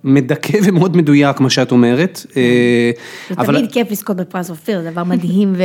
מדכא 0.04 0.58
ומאוד 0.64 0.96
מדויק 0.96 1.40
מה 1.40 1.50
שאת 1.50 1.72
אומרת. 1.72 2.26
אה, 2.36 2.90
זה 3.28 3.34
אבל 3.38 3.56
תמיד 3.58 3.72
כיף 3.72 3.90
לזכות 3.90 4.16
בפרס 4.16 4.50
אופיר, 4.50 4.82
זה 4.82 4.90
דבר 4.90 5.04
מדהים 5.04 5.52
ו- 5.56 5.62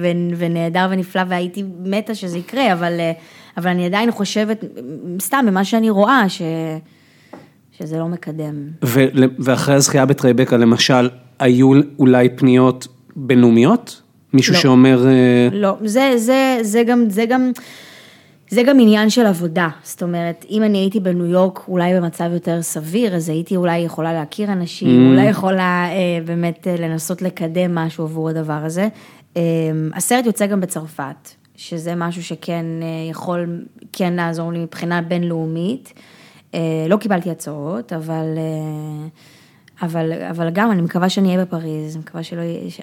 ו- 0.00 0.36
ונהדר 0.36 0.88
ונפלא, 0.90 1.22
והייתי 1.28 1.64
מתה 1.84 2.14
שזה 2.14 2.38
יקרה, 2.38 2.72
אבל, 2.72 2.92
אה, 3.00 3.12
אבל 3.56 3.70
אני 3.70 3.86
עדיין 3.86 4.10
חושבת, 4.10 4.64
סתם 5.20 5.44
ממה 5.48 5.64
שאני 5.64 5.90
רואה, 5.90 6.28
ש... 6.28 6.42
שזה 7.78 7.98
לא 7.98 8.08
מקדם. 8.08 8.54
ול- 8.82 9.30
ואחרי 9.38 9.74
הזכייה 9.74 10.06
בטרייבקה 10.06 10.56
למשל, 10.56 11.08
היו 11.38 11.70
אולי 11.98 12.28
פניות 12.28 12.88
בינלאומיות? 13.16 14.02
מישהו 14.32 14.54
לא. 14.54 14.60
שאומר, 14.60 15.06
אה, 15.06 15.48
לא, 15.52 15.76
זה, 15.84 16.12
זה, 16.16 16.58
זה 16.62 16.82
גם, 16.82 17.04
זה 17.08 17.24
גם, 17.24 17.50
זה 18.50 18.62
גם 18.62 18.80
עניין 18.80 19.10
של 19.10 19.26
עבודה, 19.26 19.68
זאת 19.82 20.02
אומרת, 20.02 20.44
אם 20.50 20.62
אני 20.62 20.78
הייתי 20.78 21.00
בניו 21.00 21.26
יורק 21.26 21.60
אולי 21.68 21.94
במצב 21.94 22.30
יותר 22.32 22.62
סביר, 22.62 23.16
אז 23.16 23.28
הייתי 23.28 23.56
אולי 23.56 23.78
יכולה 23.78 24.12
להכיר 24.12 24.52
אנשים, 24.52 25.10
אולי 25.10 25.26
יכולה 25.26 25.88
אה, 25.90 26.24
באמת 26.24 26.66
אה, 26.66 26.76
לנסות 26.78 27.22
לקדם 27.22 27.74
משהו 27.74 28.04
עבור 28.04 28.28
הדבר 28.28 28.60
הזה. 28.64 28.88
אה, 29.36 29.42
הסרט 29.94 30.26
יוצא 30.26 30.46
גם 30.46 30.60
בצרפת, 30.60 31.30
שזה 31.56 31.94
משהו 31.94 32.22
שכן 32.22 32.66
אה, 32.82 33.10
יכול, 33.10 33.64
כן 33.92 34.12
לעזור 34.12 34.52
לי 34.52 34.58
מבחינה 34.58 35.02
בינלאומית. 35.02 35.92
אה, 36.54 36.86
לא 36.88 36.96
קיבלתי 36.96 37.30
הצעות, 37.30 37.92
אבל... 37.92 38.34
אה, 38.36 39.08
אבל, 39.82 40.12
אבל 40.30 40.50
גם, 40.50 40.70
אני 40.70 40.82
מקווה 40.82 41.08
שאני 41.08 41.28
אהיה 41.28 41.44
בפריז, 41.44 41.94
אני 41.94 42.02
מקווה 42.02 42.22
שלא 42.22 42.40
יהיה, 42.40 42.70
ש... 42.70 42.80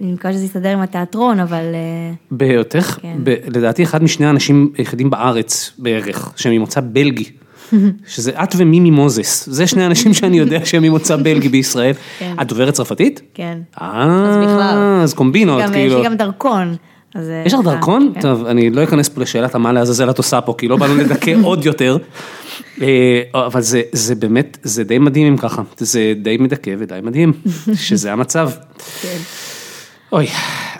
אני 0.00 0.12
מקווה 0.12 0.32
שזה 0.32 0.44
יסתדר 0.44 0.68
עם 0.68 0.80
התיאטרון, 0.80 1.40
אבל... 1.40 1.64
אה, 1.74 2.14
בהיותך, 2.30 2.98
כן. 3.02 3.16
ב- 3.24 3.36
לדעתי 3.56 3.82
אחד 3.82 4.02
משני 4.02 4.26
האנשים 4.26 4.72
היחידים 4.78 5.10
בארץ 5.10 5.72
בערך, 5.78 6.32
שהם 6.36 6.52
ממוצא 6.52 6.80
בלגי, 6.84 7.24
שזה 8.06 8.30
את 8.42 8.54
ומימי 8.56 8.90
מוזס, 8.90 9.48
זה 9.48 9.66
שני 9.66 9.86
אנשים 9.86 10.14
שאני 10.14 10.38
יודע 10.38 10.64
שהם 10.64 10.82
ממוצא 10.82 11.16
בלגי 11.16 11.48
בישראל. 11.48 11.94
כן. 12.18 12.34
את 12.42 12.46
דוברת 12.46 12.74
צרפתית? 12.74 13.22
כן. 13.34 13.58
אה, 13.80 14.02
אז 14.28 14.36
בכלל. 14.36 15.00
אז 15.02 15.14
קומבינות, 15.14 15.62
גם, 15.62 15.68
יש 15.68 15.74
כאילו. 15.74 15.98
לי 15.98 16.04
גם 16.04 16.16
דרכון. 16.16 16.76
אז, 17.14 17.30
אה, 17.30 17.42
יש 17.46 17.54
לך 17.54 17.60
דרכון? 17.64 18.12
כן. 18.14 18.20
טוב, 18.20 18.46
אני 18.46 18.70
לא 18.70 18.84
אכנס 18.84 19.08
פה 19.08 19.20
לשאלת 19.20 19.56
מה 19.56 19.72
לעזאזל 19.72 20.10
את 20.10 20.18
עושה 20.18 20.40
פה, 20.40 20.54
כי 20.58 20.68
לא 20.68 20.76
באנו 20.76 20.96
לדכא 20.96 21.34
עוד 21.42 21.66
יותר. 21.66 21.96
אה, 22.82 23.22
אבל 23.34 23.60
זה, 23.60 23.82
זה 23.92 24.14
באמת, 24.14 24.58
זה 24.62 24.84
די 24.84 24.98
מדהים 24.98 25.26
אם 25.26 25.36
ככה, 25.36 25.62
זה 25.78 26.14
די 26.22 26.36
מדכא 26.40 26.74
ודי 26.78 26.98
מדהים, 27.02 27.32
שזה 27.86 28.12
המצב. 28.12 28.50
כן. 29.02 29.16
אוי, 30.12 30.26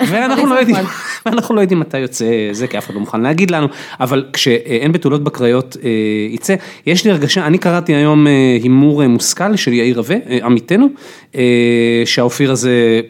ואנחנו 0.01 0.47
לא 0.47 0.55
יודעים, 0.55 0.77
ואנחנו 1.27 1.55
לא 1.55 1.61
יודעים 1.61 1.81
מתי 1.81 1.99
יוצא 1.99 2.25
זה, 2.53 2.67
כי 2.67 2.79
אף 2.79 2.87
אחד 2.87 2.95
לא 2.95 3.01
מוכן 3.01 3.21
להגיד 3.21 3.51
לנו, 3.51 3.67
אבל 4.01 4.25
כשאין 4.33 4.93
בתולות 4.93 5.25
בקריות 5.25 5.77
אה, 5.85 5.91
יצא, 6.31 6.55
יש 6.87 7.05
לי 7.05 7.11
הרגשה, 7.11 7.47
אני 7.47 7.59
קראתי 7.59 7.95
היום 7.95 8.27
הימור 8.63 9.07
מושכל 9.07 9.57
של 9.57 9.73
יאיר 9.73 9.97
רווה, 9.97 10.17
עמיתנו, 10.43 10.89
שהאופיר 12.05 12.53
הזה, 12.53 13.01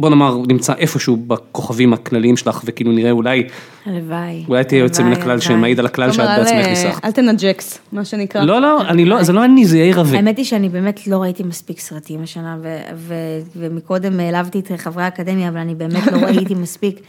בוא 0.00 0.10
נאמר, 0.10 0.36
נמצא 0.48 0.74
איפשהו 0.74 1.16
בכוכבים 1.16 1.92
הכלליים 1.92 2.36
שלך, 2.36 2.62
וכאילו 2.64 2.92
נראה 2.92 3.10
אולי, 3.10 3.42
הלוואי. 3.86 4.44
אולי 4.48 4.64
תהיה 4.64 4.78
יוצא 4.78 5.02
מן 5.02 5.12
הכלל. 5.12 5.40
שמעיד 5.40 5.78
על 5.78 5.86
הכלל 5.86 6.12
שאת 6.12 6.28
בעצמך 6.38 6.66
ניסחת. 6.66 7.04
אל 7.04 7.10
תנג'קס, 7.10 7.78
מה 7.92 8.04
שנקרא. 8.04 8.44
לא, 8.44 8.60
לא, 8.60 8.88
אני 8.88 9.04
לא, 9.04 9.22
זה 9.22 9.32
לא 9.32 9.44
אני, 9.44 9.66
זה 9.66 9.78
יאיר 9.78 9.98
רווה. 9.98 10.16
האמת 10.16 10.36
היא 10.36 10.44
שאני 10.44 10.68
באמת 10.68 11.06
לא 11.06 11.22
ראיתי 11.22 11.42
מספיק 11.42 11.80
סרטים 11.80 12.22
השנה, 12.22 12.56
ומקודם 13.56 14.20
העלבתי 14.20 14.58
את 14.58 14.70
חברי 14.76 15.02
האקדמיה, 15.02 15.48
אבל 15.48 15.58
אני 15.58 15.74
באמת 15.74 16.06
לא 16.06 16.18
ראיתי 16.26 16.54
מספיק. 16.54 17.00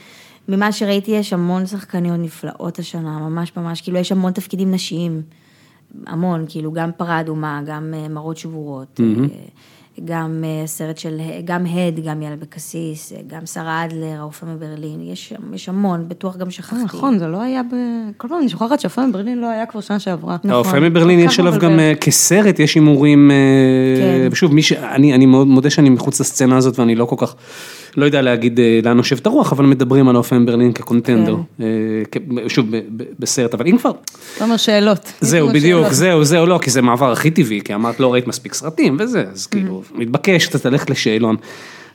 ממה 0.47 0.71
שראיתי 0.71 1.12
יש 1.12 1.34
המון 1.34 1.65
שחקניות 1.65 2.19
נפלאות 2.19 2.80
השנה, 2.80 3.19
ממש 3.19 3.51
ממש, 3.58 3.82
כאילו 3.82 3.97
יש 3.97 4.12
המון 4.12 4.32
תפקידים 4.32 4.71
נשיים, 4.71 5.21
המון, 6.08 6.45
כאילו 6.49 6.71
גם 6.71 6.89
פרה 6.97 7.19
אדומה, 7.19 7.62
גם 7.65 7.93
אה, 7.93 8.08
מראות 8.08 8.38
שבורות, 8.38 8.99
אה, 8.99 9.06
גם 10.05 10.43
אה, 10.43 10.67
סרט 10.67 10.97
של, 10.97 11.17
גם 11.45 11.65
הד, 11.65 11.99
גם 12.05 12.21
יאללה 12.21 12.35
אבקסיס, 12.35 13.13
אה, 13.13 13.17
גם 13.27 13.45
שרה 13.45 13.85
אדלר, 13.85 14.19
הרופא 14.19 14.45
מברלין, 14.45 15.01
יש, 15.01 15.33
יש 15.53 15.69
המון, 15.69 16.05
בטוח 16.07 16.37
גם 16.37 16.51
שכחתי. 16.51 16.75
אה, 16.75 16.83
נכון, 16.83 17.19
זה 17.19 17.27
לא 17.27 17.41
היה 17.41 17.63
ב... 17.63 17.75
כל 18.17 18.27
פעם 18.27 18.39
אני 18.39 18.49
שוכחת 18.49 18.79
שהפעם 18.79 19.11
בברלין 19.11 19.37
לא 19.37 19.49
היה 19.49 19.65
כבר 19.65 19.81
שנה 19.81 19.99
שעברה. 19.99 20.37
האופה 20.49 20.79
מברלין 20.79 21.19
כל 21.19 21.25
יש 21.25 21.39
עליו. 21.39 21.53
גם 21.59 21.79
כסרט, 22.01 22.59
יש 22.59 22.75
הימורים, 22.75 23.31
כן. 23.97 24.27
ושוב, 24.31 24.53
מי 24.53 24.61
ש... 24.61 24.73
אני 24.73 25.13
אני 25.13 25.25
מודה 25.25 25.69
שאני 25.69 25.89
מחוץ 25.89 26.19
לסצנה 26.19 26.57
הזאת 26.57 26.79
ואני 26.79 26.95
לא 26.95 27.05
כל 27.05 27.15
כך, 27.19 27.35
לא 27.97 28.06
יודע 28.06 28.21
להגיד 28.21 28.60
אה, 28.60 28.80
לאן 28.84 28.97
נושבת 28.97 29.25
הרוח, 29.25 29.51
אבל 29.51 29.65
מדברים 29.65 30.10
על 30.10 30.15
האופה 30.15 30.39
מברלין 30.39 30.73
כקונטנדר, 30.73 31.36
כן. 32.12 32.21
אה, 32.43 32.49
שוב, 32.49 32.67
בסרט, 33.19 33.54
אבל 33.54 33.67
אם 33.67 33.77
כבר, 33.77 33.91
תומר, 34.38 34.58
שאלות. 34.58 35.13
זהו, 35.21 35.49
בדיוק. 35.49 35.88
זהו, 35.88 36.23
זהו, 36.23 36.45
לא, 36.45 36.60
כי 36.62 36.71
זה 36.71 36.82
מעבר 36.82 37.12
הכי 37.12 37.32
טבעי, 37.32 37.62
כי 37.62 37.75
אמרת 37.75 37.99
לא 37.99 38.13
ראית 38.13 38.27
מספיק 38.27 38.54
סרטים 38.54 38.97
וזה, 38.99 39.23
אז 39.34 39.47
כאילו, 39.47 39.82
מתבקש, 39.95 40.47
אתה 40.47 40.60
תלך 40.60 40.89
לשאלון. 40.89 41.36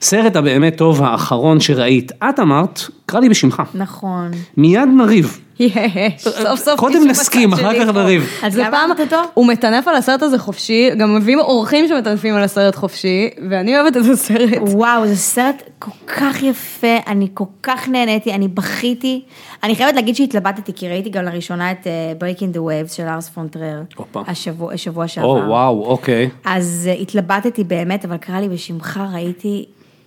סרט 0.00 0.36
הבאמת 0.36 0.76
טוב 0.76 1.02
האחרון 1.02 1.60
שראית, 1.60 2.12
את 2.12 2.40
אמרת, 2.40 2.80
קרא 3.06 3.20
לי 3.20 3.28
בשמך, 3.28 3.62
נכון. 3.74 4.30
מיד 4.56 4.88
נריב. 4.96 5.40
יש, 5.58 5.72
סוף 6.18 6.60
סוף 6.60 6.80
קודם 6.80 7.08
נסכים, 7.08 7.52
אחר 7.52 7.74
כך. 7.74 7.94
נריב. 7.94 8.30
אז 8.42 8.60
פעם? 8.70 8.90
הוא 9.34 9.46
מטנף 9.46 9.88
על 9.88 9.96
הסרט 9.96 10.22
הזה 10.22 10.38
חופשי, 10.38 10.90
גם 10.98 11.14
מביאים 11.14 11.38
אורחים 11.38 11.88
שמטנפים 11.88 12.34
על 12.34 12.42
הסרט 12.42 12.74
חופשי, 12.74 13.30
ואני 13.50 13.78
אוהבת 13.78 13.96
את 13.96 14.02
הסרט. 14.12 14.50
וואו, 14.60 15.06
זה 15.06 15.16
סרט 15.16 15.62
כל 15.78 15.90
כך 16.06 16.42
יפה, 16.42 16.96
אני 17.06 17.28
כל 17.34 17.44
כך 17.62 17.88
נהניתי, 17.88 18.32
אני 18.32 18.48
בכיתי. 18.48 19.22
אני 19.62 19.76
חייבת 19.76 19.94
להגיד 19.94 20.16
שהתלבטתי, 20.16 20.72
כי 20.72 20.88
ראיתי 20.88 21.10
גם 21.10 21.24
לראשונה 21.24 21.72
את 21.72 21.86
uh, 21.86 22.22
Breaking 22.22 22.56
the 22.56 22.58
Waves 22.58 22.94
של 22.94 23.02
ארס 23.02 23.28
פונטרר. 23.28 23.82
השבוע, 24.14 25.08
שעבר. 25.08 25.26
או 25.26 25.48
וואו, 25.48 25.84
אוקיי. 25.84 26.30
אז 26.44 26.88
uh, 26.92 27.02
התלבטתי 27.02 27.64
באמת, 27.64 28.04
אבל 28.04 28.16
קרא 28.16 28.40
לי 28.40 28.48
בשמך, 28.48 29.00
ראיתי, 29.12 29.64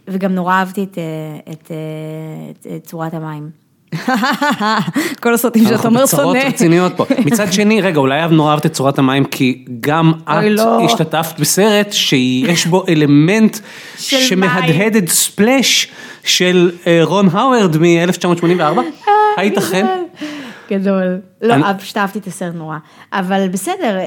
וגם 0.07 0.35
נורא 0.35 0.53
אהבתי 0.53 0.85
את 1.51 1.71
צורת 2.83 3.13
המים. 3.13 3.68
כל 5.21 5.33
הסרטים 5.33 5.63
שאתה 5.63 5.75
אנחנו 5.75 5.89
אומר 5.89 6.03
בצרות 6.03 6.37
שונא. 6.37 6.47
רציניות 6.47 6.93
פה. 6.95 7.05
מצד 7.25 7.53
שני, 7.53 7.81
רגע, 7.81 7.99
אולי 7.99 8.27
נורא 8.31 8.51
אהבת 8.51 8.65
את 8.65 8.73
צורת 8.73 8.99
המים, 8.99 9.25
כי 9.25 9.65
גם 9.79 10.13
את 10.23 10.43
לא. 10.49 10.85
השתתפת 10.85 11.39
בסרט 11.39 11.93
שיש 11.93 12.65
בו 12.65 12.83
אלמנט 12.89 13.57
שמהדהד 13.97 14.95
את 14.95 15.09
ספלאש 15.09 15.87
של 16.23 16.71
אה, 16.87 17.01
רון 17.03 17.29
האוורד 17.31 17.77
מ-1984. 17.77 18.79
הייתכן? 19.37 19.85
גדול. 20.71 21.17
לא. 21.41 21.55
פשוט 21.79 21.97
אהבתי 21.97 22.19
את 22.19 22.27
הסרט 22.27 22.55
נורא. 22.55 22.77
אבל 23.13 23.47
בסדר, 23.51 23.97
אה, 23.97 24.05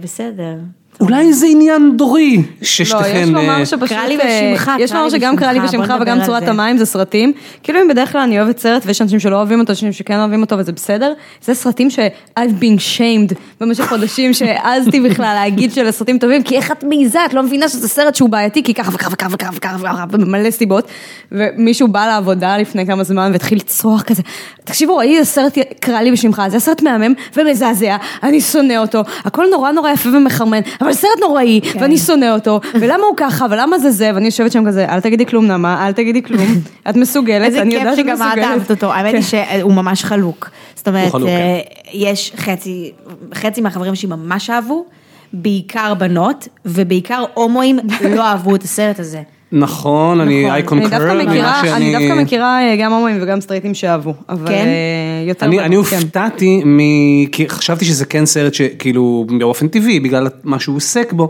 בסדר. 0.00 0.54
אולי 1.00 1.32
זה 1.32 1.46
עניין 1.46 1.92
דורי 1.96 2.36
לא, 2.36 2.42
יש 2.62 2.76
ששתיכן... 2.76 3.28
לומר 3.28 3.60
אה, 3.60 3.66
שפשוט, 3.66 3.88
קרא 3.88 4.06
לי 4.06 4.18
אה, 4.20 4.52
בשמך, 4.54 4.70
יש 4.78 4.92
לומר 4.92 5.10
שגם 5.10 5.36
קרא 5.36 5.52
לי 5.52 5.60
בשמך, 5.60 5.74
בוא 5.74 5.84
בשמך 5.84 5.96
וגם 6.00 6.24
צורת 6.26 6.44
זה. 6.44 6.50
המים 6.50 6.78
זה 6.78 6.86
סרטים, 6.86 7.32
כאילו 7.62 7.82
אם 7.82 7.88
בדרך 7.88 8.12
כלל 8.12 8.20
אני 8.20 8.40
אוהבת 8.40 8.58
סרט 8.58 8.82
ויש 8.86 9.02
אנשים 9.02 9.18
שלא 9.20 9.36
אוהבים 9.36 9.60
אותו, 9.60 9.72
אנשים 9.72 9.92
שכן 9.92 10.18
אוהבים 10.18 10.40
אותו 10.40 10.58
וזה 10.58 10.72
בסדר, 10.72 11.12
זה 11.44 11.54
סרטים 11.54 11.90
ש- 11.90 11.98
I've 12.38 12.60
been 12.60 12.98
shamed 12.98 13.34
במשך 13.60 13.88
חודשים 13.88 14.34
שהעזתי 14.34 15.00
בכלל 15.00 15.34
להגיד 15.34 15.72
שאלה 15.72 15.92
סרטים 15.92 16.18
טובים, 16.18 16.42
כי 16.42 16.56
איך 16.56 16.72
את 16.72 16.84
מעיזה, 16.84 17.24
את 17.24 17.34
לא 17.34 17.42
מבינה 17.42 17.68
שזה 17.68 17.88
סרט 17.88 18.14
שהוא 18.14 18.28
בעייתי, 18.28 18.62
כי 18.62 18.74
ככה 18.74 18.90
וככה 18.94 19.10
וככה 19.12 19.28
וככה 19.34 19.50
וככה 19.54 19.76
וככה 19.80 20.04
ומלא 20.12 20.50
סיבות, 20.50 20.88
ומישהו 21.32 21.88
בא 21.88 22.06
לעבודה 22.06 22.58
לפני 22.58 22.86
כמה 22.86 23.04
זמן 23.04 23.30
והתחיל 23.32 23.58
לצרוח 23.58 24.02
כזה, 24.02 24.22
תקשיבו, 24.64 24.96
ראי 24.96 25.18
איזה 25.18 25.30
סרט 25.30 25.58
קרא 25.80 26.00
לי 26.00 26.12
בשמך, 26.12 26.42
זה 26.48 26.60
סרט 26.60 26.82
מהמם 26.82 27.14
ומזעזע, 27.36 27.96
אני 28.22 28.40
שונא 28.40 28.76
אותו, 28.76 29.02
הכל 29.24 29.44
נורא 29.50 29.72
נורא 29.72 29.90
יפה 29.90 30.08
ומחרמן, 30.08 30.60
אבל 30.84 30.92
סרט 30.92 31.20
נוראי, 31.20 31.60
ואני 31.80 31.98
שונא 31.98 32.34
אותו, 32.34 32.60
ולמה 32.74 33.02
הוא 33.06 33.16
ככה, 33.16 33.46
ולמה 33.50 33.78
זה 33.78 33.90
זה, 33.90 34.10
ואני 34.14 34.26
יושבת 34.26 34.52
שם 34.52 34.66
כזה, 34.66 34.86
אל 34.88 35.00
תגידי 35.00 35.26
כלום 35.26 35.46
נעמה, 35.46 35.86
אל 35.86 35.92
תגידי 35.92 36.22
כלום, 36.22 36.46
את 36.90 36.96
מסוגלת, 36.96 37.46
איזה 37.46 37.62
אני 37.62 37.70
כיף 37.70 37.80
יודעת 37.80 37.96
שאת 37.96 38.04
שגם 38.04 38.16
את 38.16 38.22
מסוגלת. 38.26 38.44
אהבת 38.44 38.70
אותו, 38.70 38.92
האמת 38.92 39.10
כן. 39.10 39.16
היא 39.16 39.58
שהוא 39.60 39.72
ממש 39.72 40.04
חלוק. 40.04 40.50
זאת 40.74 40.88
אומרת, 40.88 41.14
אה, 41.14 41.60
יש 41.92 42.32
חצי, 42.36 42.92
חצי 43.34 43.60
מהחברים 43.60 43.94
שלי 43.94 44.08
ממש 44.08 44.50
אהבו, 44.50 44.84
בעיקר 45.32 45.94
בנות, 45.94 46.48
ובעיקר 46.64 47.24
הומואים 47.34 47.78
לא 48.16 48.22
אהבו 48.22 48.54
את 48.54 48.62
הסרט 48.62 49.00
הזה. 49.00 49.22
נכון, 49.54 50.20
אני 50.20 50.46
נכון. 50.46 50.78
I 50.78 50.88
concur. 50.88 50.94
אני 51.72 51.92
דווקא 51.92 52.22
מכירה, 52.22 52.60
אה, 52.60 52.76
גם 52.76 52.92
הומואים 52.92 53.18
וגם 53.20 53.40
סטרייטים 53.40 53.74
שאהבו, 53.74 54.14
אבל 54.28 54.48
כן? 54.48 54.66
אה, 54.66 55.28
יותר... 55.28 55.46
אני, 55.46 55.58
כן. 55.58 55.72
הופתעתי. 55.74 56.62
כי 57.32 57.48
חשבתי 57.48 57.84
שזה 57.84 58.04
כן 58.04 58.26
סרט 58.26 58.54
שכאילו 58.54 59.26
באופן 59.38 59.68
טבעי, 59.68 60.00
בגלל 60.00 60.28
מה 60.44 60.60
שהוא 60.60 60.76
עוסק 60.76 61.12
בו, 61.12 61.28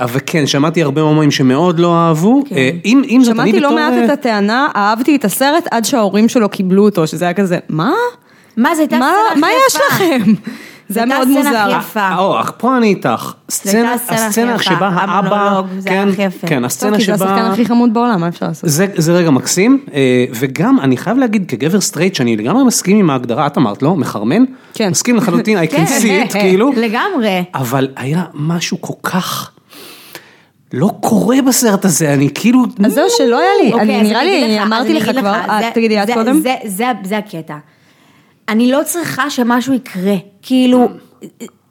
אבל 0.00 0.20
כן, 0.26 0.46
שמעתי 0.46 0.82
הרבה 0.82 1.00
הומואים 1.00 1.30
שמאוד 1.30 1.78
לא 1.78 1.94
אהבו, 1.96 2.44
אה, 2.52 2.70
אם, 2.84 3.02
אם 3.08 3.20
זאת 3.24 3.38
אני 3.38 3.50
שמעתי 3.50 3.60
בתור... 3.60 3.70
לא 3.70 3.76
מעט 3.76 3.92
את 4.04 4.10
הטענה, 4.10 4.68
אהבתי 4.76 5.16
את 5.16 5.24
הסרט 5.24 5.64
עד 5.70 5.84
שההורים 5.84 6.28
שלו 6.28 6.48
קיבלו 6.48 6.84
אותו, 6.84 7.06
שזה 7.06 7.24
היה 7.24 7.34
כזה, 7.34 7.58
מה? 7.68 7.92
מה, 8.56 8.74
זו 8.74 8.80
הייתה 8.80 8.98
מה 8.98 9.10
הסצנה 9.10 9.30
הכי 9.30 9.40
מה 9.40 9.48
יש. 9.66 9.76
לכם? 9.76 10.32
זה 10.88 11.02
היה 11.04 11.14
הייתה 11.14 11.28
מאוד 11.30 11.38
הסצנה 11.38 11.60
מוזר. 11.64 11.76
הכי 11.76 11.88
יפה. 11.88 12.00
אה, 12.00 12.18
או, 12.18 12.36
פה 12.58 12.76
אני 12.76 12.86
איתך. 12.86 13.32
סצנה, 13.50 13.94
הסצנה 13.94 14.16
הכי 14.16 14.26
הסצנה 14.26 14.54
יפה, 14.54 14.62
שבה 14.62 14.88
האבא, 14.88 15.60
זה 15.78 15.88
כן, 15.88 16.08
הכי 16.12 16.22
יפה. 16.22 16.46
כן, 16.46 16.64
הסצנה 16.64 16.96
כי 16.98 17.04
זה 17.04 17.12
השחקן 17.14 17.36
שבה... 17.36 17.52
הכי 17.52 17.66
חמוד 17.66 17.94
בעולם, 17.94 18.20
מה 18.20 18.28
אפשר 18.28 18.46
לעשות? 18.46 18.70
זה, 18.70 18.86
זה 18.96 19.12
רגע 19.12 19.30
מקסים, 19.30 19.84
אה, 19.94 20.00
וגם 20.34 20.80
אני 20.80 20.96
חייב 20.96 21.18
להגיד 21.18 21.44
כגבר 21.48 21.80
סטרייט 21.80 22.14
שאני 22.14 22.36
לגמרי 22.36 22.64
מסכים 22.64 22.96
עם 22.98 23.10
ההגדרה, 23.10 23.46
את 23.46 23.58
אמרת 23.58 23.82
לא? 23.82 23.96
מחרמן? 23.96 24.44
כן. 24.74 24.90
מסכים 24.90 25.16
לחלוטין, 25.16 25.58
I 25.62 25.70
can 25.70 25.76
כן. 25.76 25.84
see 25.86 26.30
it, 26.30 26.32
כאילו. 26.32 26.70
לגמרי. 26.86 27.44
אבל 27.54 27.88
היה 27.96 28.24
משהו 28.34 28.80
כל 28.80 28.94
כך 29.10 29.50
לא 30.72 30.90
קורה 31.00 31.36
בסרט 31.48 31.84
הזה, 31.84 32.14
אני 32.14 32.28
כאילו... 32.34 32.64
אז 32.84 32.92
זהו 32.92 33.04
שלא 33.18 33.38
היה 33.40 33.50
לי, 33.62 33.72
אוקיי, 33.72 33.84
אני 33.84 34.00
אז 34.00 34.06
נראה 34.08 34.24
לי, 34.24 34.62
אמרתי 34.62 34.94
לך 34.94 35.10
כבר, 35.18 35.32
זה- 35.60 35.70
תגידי 35.74 36.02
את 36.02 36.06
זה- 36.06 36.14
קודם? 36.14 36.40
זה- 36.40 36.54
זה- 36.64 36.84
זה 37.04 37.18
הקטע. 37.18 37.54
אני 38.48 38.72
לא 38.72 38.80
צריכה 38.84 39.30
שמשהו 39.30 39.74
יקרה, 39.74 40.14
כאילו, 40.46 40.88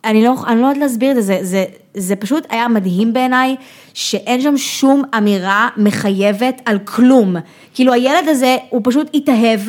אני 0.05 0.23
לא 0.23 0.35
אני 0.47 0.61
לא 0.61 0.67
יודעת 0.67 0.77
להסביר 0.81 1.11
את 1.11 1.15
זה, 1.15 1.21
זה- 1.21 1.39
זה, 1.43 1.65
זה 1.93 2.15
פשוט 2.15 2.45
היה 2.49 2.67
מדהים 2.67 3.13
בעיניי, 3.13 3.55
שאין 3.93 4.41
שם 4.41 4.57
שום 4.57 5.03
אמירה 5.17 5.69
מחייבת 5.77 6.61
על 6.65 6.79
כלום. 6.79 7.35
כאילו 7.73 7.93
הילד 7.93 8.27
הזה, 8.27 8.57
הוא 8.69 8.81
פשוט 8.83 9.07
התאהב, 9.13 9.59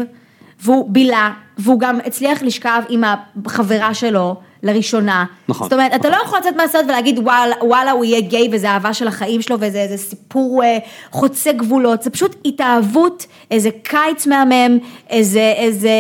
והוא 0.61 0.91
בילה, 0.91 1.31
והוא 1.59 1.81
גם 1.81 1.99
הצליח 2.07 2.43
לשכב 2.43 2.83
עם 2.89 3.05
החברה 3.47 3.95
שלו 3.95 4.35
לראשונה. 4.67 5.25
נכון. 5.49 5.65
זאת 5.65 5.73
אומרת, 5.73 5.95
אתה 5.95 6.11
לא 6.11 6.17
יכול 6.25 6.39
לצאת 6.39 6.57
מהסרט 6.57 6.85
ולהגיד 6.89 7.19
וואלה, 7.19 7.55
וואלה 7.63 7.91
הוא 7.91 8.05
יהיה 8.05 8.21
גיי 8.21 8.49
וזה 8.53 8.71
אהבה 8.71 8.95
של 8.95 9.09
החיים 9.09 9.43
שלו 9.43 9.57
וזה 9.61 9.79
איזה 9.83 9.97
סיפור 9.97 10.63
אה, 10.65 10.79
חוצה 11.11 11.53
גבולות, 11.53 12.03
זה 12.03 12.11
פשוט 12.11 12.37
התאהבות, 12.45 13.27
איזה 13.51 13.69
קיץ 13.83 14.27
מהמם, 14.27 14.79
איזה, 15.11 15.53
איזה 15.57 15.91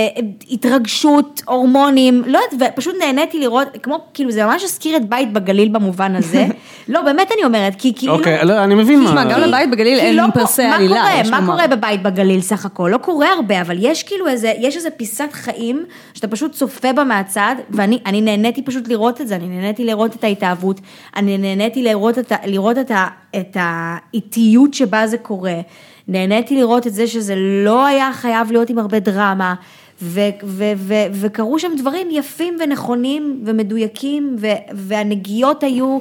התרגשות, 0.50 1.42
הורמונים, 1.46 2.22
לא 2.26 2.38
יודעת, 2.52 2.70
ופשוט 2.72 2.94
נהניתי 3.00 3.38
לראות, 3.40 3.68
כמו, 3.82 3.98
כאילו 4.14 4.30
זה 4.30 4.44
ממש 4.44 4.64
הזכיר 4.64 4.96
את 4.96 5.08
בית 5.08 5.32
בגליל 5.32 5.68
במובן 5.68 6.16
הזה, 6.16 6.46
לא 6.88 7.02
באמת 7.02 7.32
אני 7.36 7.44
אומרת, 7.44 7.74
כי 7.78 7.92
כאילו, 7.96 8.12
אוקיי, 8.14 8.44
לא, 8.44 8.64
אני 8.64 8.74
מבין 8.74 9.00
מה... 9.00 9.08
תשמע, 9.08 9.24
גם 9.24 9.40
לבית 9.40 9.70
בגליל 9.70 9.98
אין 9.98 10.16
לא 10.16 10.22
פר 10.26 10.32
קורה- 10.32 10.46
סה 10.46 10.68
מה 10.68 10.76
עלילה, 10.76 10.94
קורה? 11.22 11.40
מה. 11.40 11.46
קורה 11.46 11.66
בבית 11.66 12.02
בגליל 12.02 12.40
סך 12.40 12.66
הכל? 12.66 12.88
לא 12.92 12.98
קורה 12.98 13.32
הרבה, 13.32 13.60
אבל 13.60 13.76
יש 13.80 14.02
כאילו 14.02 14.28
איזה, 14.28 14.52
יש 14.58 14.76
איזה 14.76 14.90
פיסת 14.90 15.28
חיים 15.32 15.84
שאתה 16.14 16.28
פשוט 16.28 16.52
צופה 16.52 16.92
בה 16.92 17.04
מהצד, 17.04 17.54
ואני 17.70 17.98
אני 18.06 18.20
נהניתי 18.56 18.70
פשוט 18.70 18.88
לראות 18.88 19.20
את 19.20 19.28
זה, 19.28 19.36
אני 19.36 19.48
נהניתי 19.48 19.84
לראות 19.84 20.14
את 20.16 20.24
ההתאהבות, 20.24 20.80
אני 21.16 21.38
נהניתי 21.38 21.82
לראות 21.82 22.18
את, 22.18 22.32
לראות 22.46 22.78
את, 22.78 22.90
את 23.36 23.56
האיטיות 23.60 24.74
שבה 24.74 25.06
זה 25.06 25.18
קורה, 25.18 25.60
נהניתי 26.08 26.56
לראות 26.56 26.86
את 26.86 26.94
זה 26.94 27.06
שזה 27.06 27.34
לא 27.64 27.86
היה 27.86 28.12
חייב 28.12 28.52
להיות 28.52 28.70
עם 28.70 28.78
הרבה 28.78 28.98
דרמה. 28.98 29.54
ו- 30.02 30.20
ו- 30.44 30.72
ו- 30.76 31.06
וקרו 31.12 31.58
שם 31.58 31.72
דברים 31.78 32.08
יפים 32.10 32.56
ונכונים 32.60 33.42
ומדויקים 33.44 34.36
ו- 34.38 34.46
והנגיעות 34.74 35.62
היו 35.62 35.98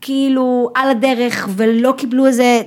כאילו 0.00 0.70
על 0.74 0.90
הדרך 0.90 1.48
ולא 1.56 1.92
קיבלו 1.96 2.26
איזה 2.26 2.62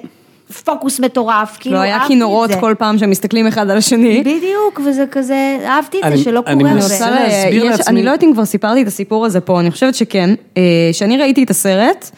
פוקוס 0.62 1.00
מטורף, 1.00 1.58
כאילו 1.60 1.76
לא 1.76 1.82
היה 1.82 1.94
אהבתי 1.96 2.08
כינורות 2.08 2.50
את 2.50 2.56
זה. 2.56 2.62
כל 2.62 2.74
פעם 2.78 2.98
שמסתכלים 2.98 3.48
אחד 3.48 3.70
על 3.70 3.78
השני. 3.78 4.20
בדיוק, 4.20 4.80
וזה 4.86 5.06
כזה, 5.12 5.58
אהבתי 5.66 6.00
את 6.00 6.04
אני- 6.04 6.18
זה 6.18 6.24
שלא 6.24 6.44
אני 6.48 6.58
קורה 6.60 6.72
אני 6.72 6.80
מנסה 6.80 7.10
להסביר 7.12 7.66
יש- 7.66 7.72
לעצמי- 7.72 7.86
אני 7.96 8.04
לא 8.04 8.10
יודעת 8.10 8.24
אם 8.24 8.34
כבר 8.34 8.46
סיפרתי 8.46 8.82
את 8.82 8.88
הסיפור 8.88 9.26
הזה 9.26 9.40
פה, 9.42 9.60
אני 9.60 9.72
חושבת 9.72 9.96
שכן. 9.96 10.30
אה, 10.58 10.62
שאני 10.92 11.18
ראיתי 11.18 11.44
את 11.44 11.50
הסרט, 11.50 12.12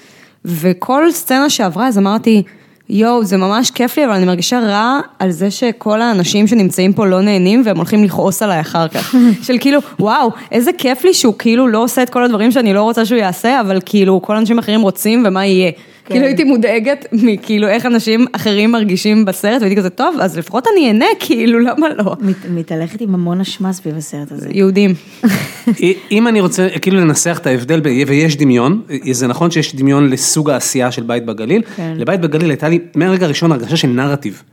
וכל 0.45 1.11
סצנה 1.11 1.49
שעברה, 1.49 1.87
אז 1.87 1.97
אמרתי, 1.97 2.43
יואו, 2.89 3.23
זה 3.23 3.37
ממש 3.37 3.71
כיף 3.71 3.97
לי, 3.97 4.05
אבל 4.05 4.13
אני 4.13 4.25
מרגישה 4.25 4.59
רע 4.59 4.99
על 5.19 5.31
זה 5.31 5.51
שכל 5.51 6.01
האנשים 6.01 6.47
שנמצאים 6.47 6.93
פה 6.93 7.05
לא 7.05 7.21
נהנים, 7.21 7.61
והם 7.65 7.77
הולכים 7.77 8.03
לכעוס 8.03 8.41
עליי 8.41 8.59
אחר 8.61 8.87
כך. 8.87 9.15
של 9.47 9.57
כאילו, 9.59 9.79
וואו, 9.99 10.29
איזה 10.51 10.71
כיף 10.77 11.03
לי 11.05 11.13
שהוא 11.13 11.33
כאילו 11.39 11.67
לא 11.67 11.83
עושה 11.83 12.03
את 12.03 12.09
כל 12.09 12.23
הדברים 12.23 12.51
שאני 12.51 12.73
לא 12.73 12.83
רוצה 12.83 13.05
שהוא 13.05 13.19
יעשה, 13.19 13.61
אבל 13.61 13.79
כאילו 13.85 14.21
כל 14.21 14.35
האנשים 14.35 14.59
אחרים 14.59 14.81
רוצים, 14.81 15.23
ומה 15.27 15.45
יהיה. 15.45 15.71
כן. 16.05 16.13
כאילו 16.13 16.25
הייתי 16.25 16.43
מודאגת 16.43 17.05
מכאילו 17.11 17.67
איך 17.67 17.85
אנשים 17.85 18.25
אחרים 18.31 18.71
מרגישים 18.71 19.25
בסרט, 19.25 19.61
והייתי 19.61 19.75
כזה, 19.77 19.89
טוב, 19.89 20.15
אז 20.21 20.37
לפחות 20.37 20.67
אני 20.73 20.87
אהנה, 20.87 21.05
כאילו, 21.19 21.59
למה 21.59 21.87
לא? 21.97 22.15
מת- 22.21 22.49
מתהלכת 22.49 23.01
עם 23.01 23.13
המון 23.13 23.41
אשמה 23.41 23.73
סביב 23.73 23.97
הסרט 23.97 24.31
הזה. 24.31 24.49
יהודים. 24.51 24.93
אם 26.11 26.27
אני 26.27 26.41
רוצה 26.41 26.67
כאילו 26.81 26.97
לנסח 26.99 27.37
את 27.41 27.47
ההבדל, 27.47 27.79
ב- 27.79 28.03
ויש 28.07 28.35
דמיון, 28.37 28.81
זה 29.11 29.27
נכון 29.27 29.51
שיש 29.51 29.75
דמיון 29.75 30.09
לסוג 30.09 30.49
העשייה 30.49 30.91
של 30.91 31.03
בית 31.03 31.25
בגליל, 31.25 31.61
כן. 31.75 31.93
לבית 31.97 32.21
בגליל 32.21 32.49
הייתה 32.49 32.69
לי 32.69 32.79
מהרגע 32.95 33.25
הראשון 33.25 33.51
הרגשה 33.51 33.77
של 33.77 33.87
נרטיב. 33.87 34.43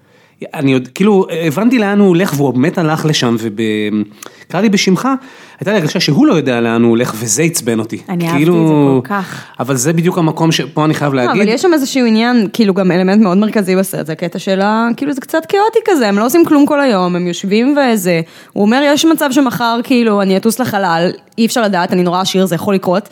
אני 0.54 0.72
עוד, 0.72 0.88
כאילו, 0.94 1.26
הבנתי 1.46 1.78
לאן 1.78 1.98
הוא 1.98 2.08
הולך 2.08 2.34
והוא 2.36 2.54
באמת 2.54 2.78
הלך 2.78 3.06
לשם, 3.06 3.36
וקרא 3.38 4.60
לי 4.60 4.68
בשמך, 4.68 5.08
הייתה 5.60 5.72
לי 5.72 5.78
הרגשה 5.78 6.00
שהוא 6.00 6.26
לא 6.26 6.34
יודע 6.34 6.60
לאן 6.60 6.82
הוא 6.82 6.90
הולך 6.90 7.14
וזה 7.18 7.42
עצבן 7.42 7.78
אותי. 7.78 7.98
אני 8.08 8.24
אהבתי 8.24 8.38
כאילו, 8.38 8.54
את 8.62 8.68
זה 8.68 9.02
כל 9.02 9.08
כך. 9.08 9.44
אבל 9.60 9.76
זה 9.76 9.92
בדיוק 9.92 10.18
המקום 10.18 10.52
שפה 10.52 10.84
אני 10.84 10.94
חייב 10.94 11.14
לא, 11.14 11.22
להגיד. 11.22 11.42
אבל 11.42 11.50
יש 11.50 11.62
שם 11.62 11.72
איזשהו 11.72 12.06
עניין, 12.06 12.48
כאילו 12.52 12.74
גם 12.74 12.90
אלמנט 12.90 13.22
מאוד 13.22 13.38
מרכזי 13.38 13.76
בסרט, 13.76 14.06
זה 14.06 14.12
הקטע 14.12 14.38
של 14.38 14.60
ה... 14.60 14.88
כאילו 14.96 15.12
זה 15.12 15.20
קצת 15.20 15.46
כאוטי 15.48 15.78
כזה, 15.84 16.08
הם 16.08 16.18
לא 16.18 16.26
עושים 16.26 16.44
כלום 16.44 16.66
כל 16.66 16.80
היום, 16.80 17.16
הם 17.16 17.26
יושבים 17.26 17.76
וזה. 17.76 18.20
הוא 18.52 18.62
אומר, 18.62 18.82
יש 18.84 19.04
מצב 19.04 19.28
שמחר 19.32 19.80
כאילו 19.84 20.22
אני 20.22 20.36
אטוס 20.36 20.58
לחלל, 20.58 21.10
אי 21.38 21.46
אפשר 21.46 21.62
לדעת, 21.62 21.92
אני 21.92 22.02
נורא 22.02 22.20
עשיר, 22.20 22.46
זה 22.46 22.54
יכול 22.54 22.74
לקרות. 22.74 23.08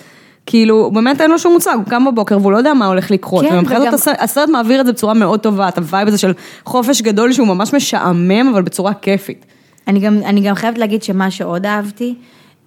כאילו, 0.51 0.91
באמת 0.91 1.21
אין 1.21 1.31
לו 1.31 1.39
שום 1.39 1.53
מושג, 1.53 1.73
הוא 1.77 1.85
קם 1.85 2.05
בבוקר 2.05 2.39
והוא 2.41 2.53
לא 2.53 2.57
יודע 2.57 2.75
מה 2.75 2.87
הולך 2.87 3.11
לקרות. 3.11 3.45
כן, 3.45 3.55
ומבחינת 3.59 3.83
וגם- 3.83 3.95
הסרט, 3.95 4.17
הסרט 4.21 4.49
מעביר 4.49 4.81
את 4.81 4.87
זה 4.87 4.93
בצורה 4.93 5.15
מאוד 5.15 5.41
טובה, 5.41 5.69
את 5.69 5.79
הווייב 5.79 6.09
הזה 6.09 6.19
של 6.19 6.33
חופש 6.65 7.03
גדול 7.03 7.33
שהוא 7.33 7.47
ממש 7.47 7.75
משעמם, 7.75 8.49
אבל 8.53 8.63
בצורה 8.63 8.95
כיפית. 8.95 9.47
אני 9.89 10.01
גם, 10.01 10.19
אני 10.25 10.41
גם 10.41 10.55
חייבת 10.55 10.79
להגיד 10.79 11.03
שמה 11.03 11.31
שעוד 11.31 11.67
אהבתי, 11.67 12.15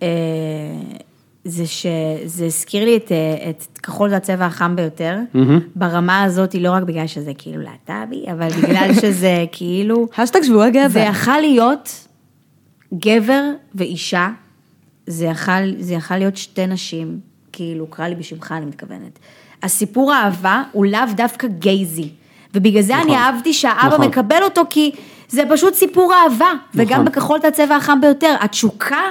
אה, 0.04 0.08
זה 1.46 1.64
שזה 1.66 2.46
הזכיר 2.46 2.86
לי 2.86 2.96
את, 2.98 3.12
אה, 3.12 3.50
את 3.50 3.80
כחול 3.84 4.10
זה 4.10 4.18
הצבע 4.18 4.46
החם 4.46 4.76
ביותר, 4.76 5.18
ברמה 5.76 6.24
הזאת, 6.24 6.56
לא 6.56 6.72
רק 6.72 6.84
בגלל 6.84 7.08
שזה 7.08 7.32
כאילו 7.38 7.62
להט"בי, 7.62 8.26
אבל 8.32 8.48
בגלל 8.50 8.94
שזה 9.02 9.46
כאילו, 9.52 10.08
השטג 10.18 10.44
שבוע 10.44 10.66
זה 10.66 10.72
גבר. 10.88 11.00
יכל 11.00 11.40
להיות 11.40 12.08
גבר 12.94 13.42
ואישה, 13.76 14.30
זה 15.08 15.26
יכל, 15.26 15.52
זה 15.80 15.94
יכל 15.94 16.18
להיות 16.18 16.38
שתי 16.38 16.68
נשים, 16.68 17.33
כאילו, 17.54 17.88
קרא 17.88 18.08
לי 18.08 18.16
בשמך, 18.16 18.54
אני 18.58 18.66
מתכוונת. 18.66 19.20
הסיפור 19.64 20.14
האהבה 20.14 20.64
הוא 20.72 20.86
לאו 20.86 21.00
דווקא 21.16 21.48
גייזי, 21.48 22.10
ובגלל 22.54 22.82
זה 22.82 22.94
נכון. 22.94 23.08
אני 23.08 23.18
אהבתי 23.18 23.54
שהאבא 23.54 23.94
נכון. 23.94 24.08
מקבל 24.08 24.44
אותו, 24.44 24.62
כי 24.70 24.92
זה 25.28 25.44
פשוט 25.50 25.74
סיפור 25.74 26.14
אהבה, 26.14 26.52
וגם 26.76 27.02
נכון. 27.02 27.06
בכחול 27.06 27.38
את 27.38 27.46
הצבע 27.46 27.76
החם 27.76 28.02
ביותר, 28.02 28.36
התשוקה 28.42 29.02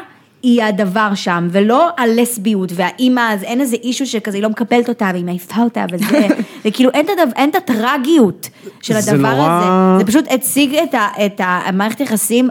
היא 0.43 0.63
הדבר 0.63 1.15
שם, 1.15 1.49
ולא 1.51 1.89
הלסביות 1.99 2.73
והאימא, 2.75 3.33
אז 3.33 3.43
אין 3.43 3.61
איזה 3.61 3.77
אישו 3.83 4.07
שכזה, 4.07 4.37
היא 4.37 4.43
לא 4.43 4.49
מקבלת 4.51 4.89
אותה, 4.89 5.11
והיא 5.13 5.25
מעיפה 5.25 5.63
אותה, 5.63 5.85
וזה, 5.93 6.27
וכאילו 6.65 6.91
אין 6.91 7.05
את, 7.07 7.11
הדבר, 7.11 7.33
אין 7.37 7.51
את 7.51 7.55
הטרגיות 7.55 8.49
של 8.83 9.01
זה 9.01 9.11
הדבר 9.13 9.35
נורא- 9.35 9.49
הזה, 9.51 9.99
זה 9.99 10.13
פשוט 10.13 10.25
הציג 10.31 10.75
את, 10.75 10.95
ה, 10.95 11.09
את 11.27 11.41
המערכת 11.45 12.01
יחסים 12.01 12.49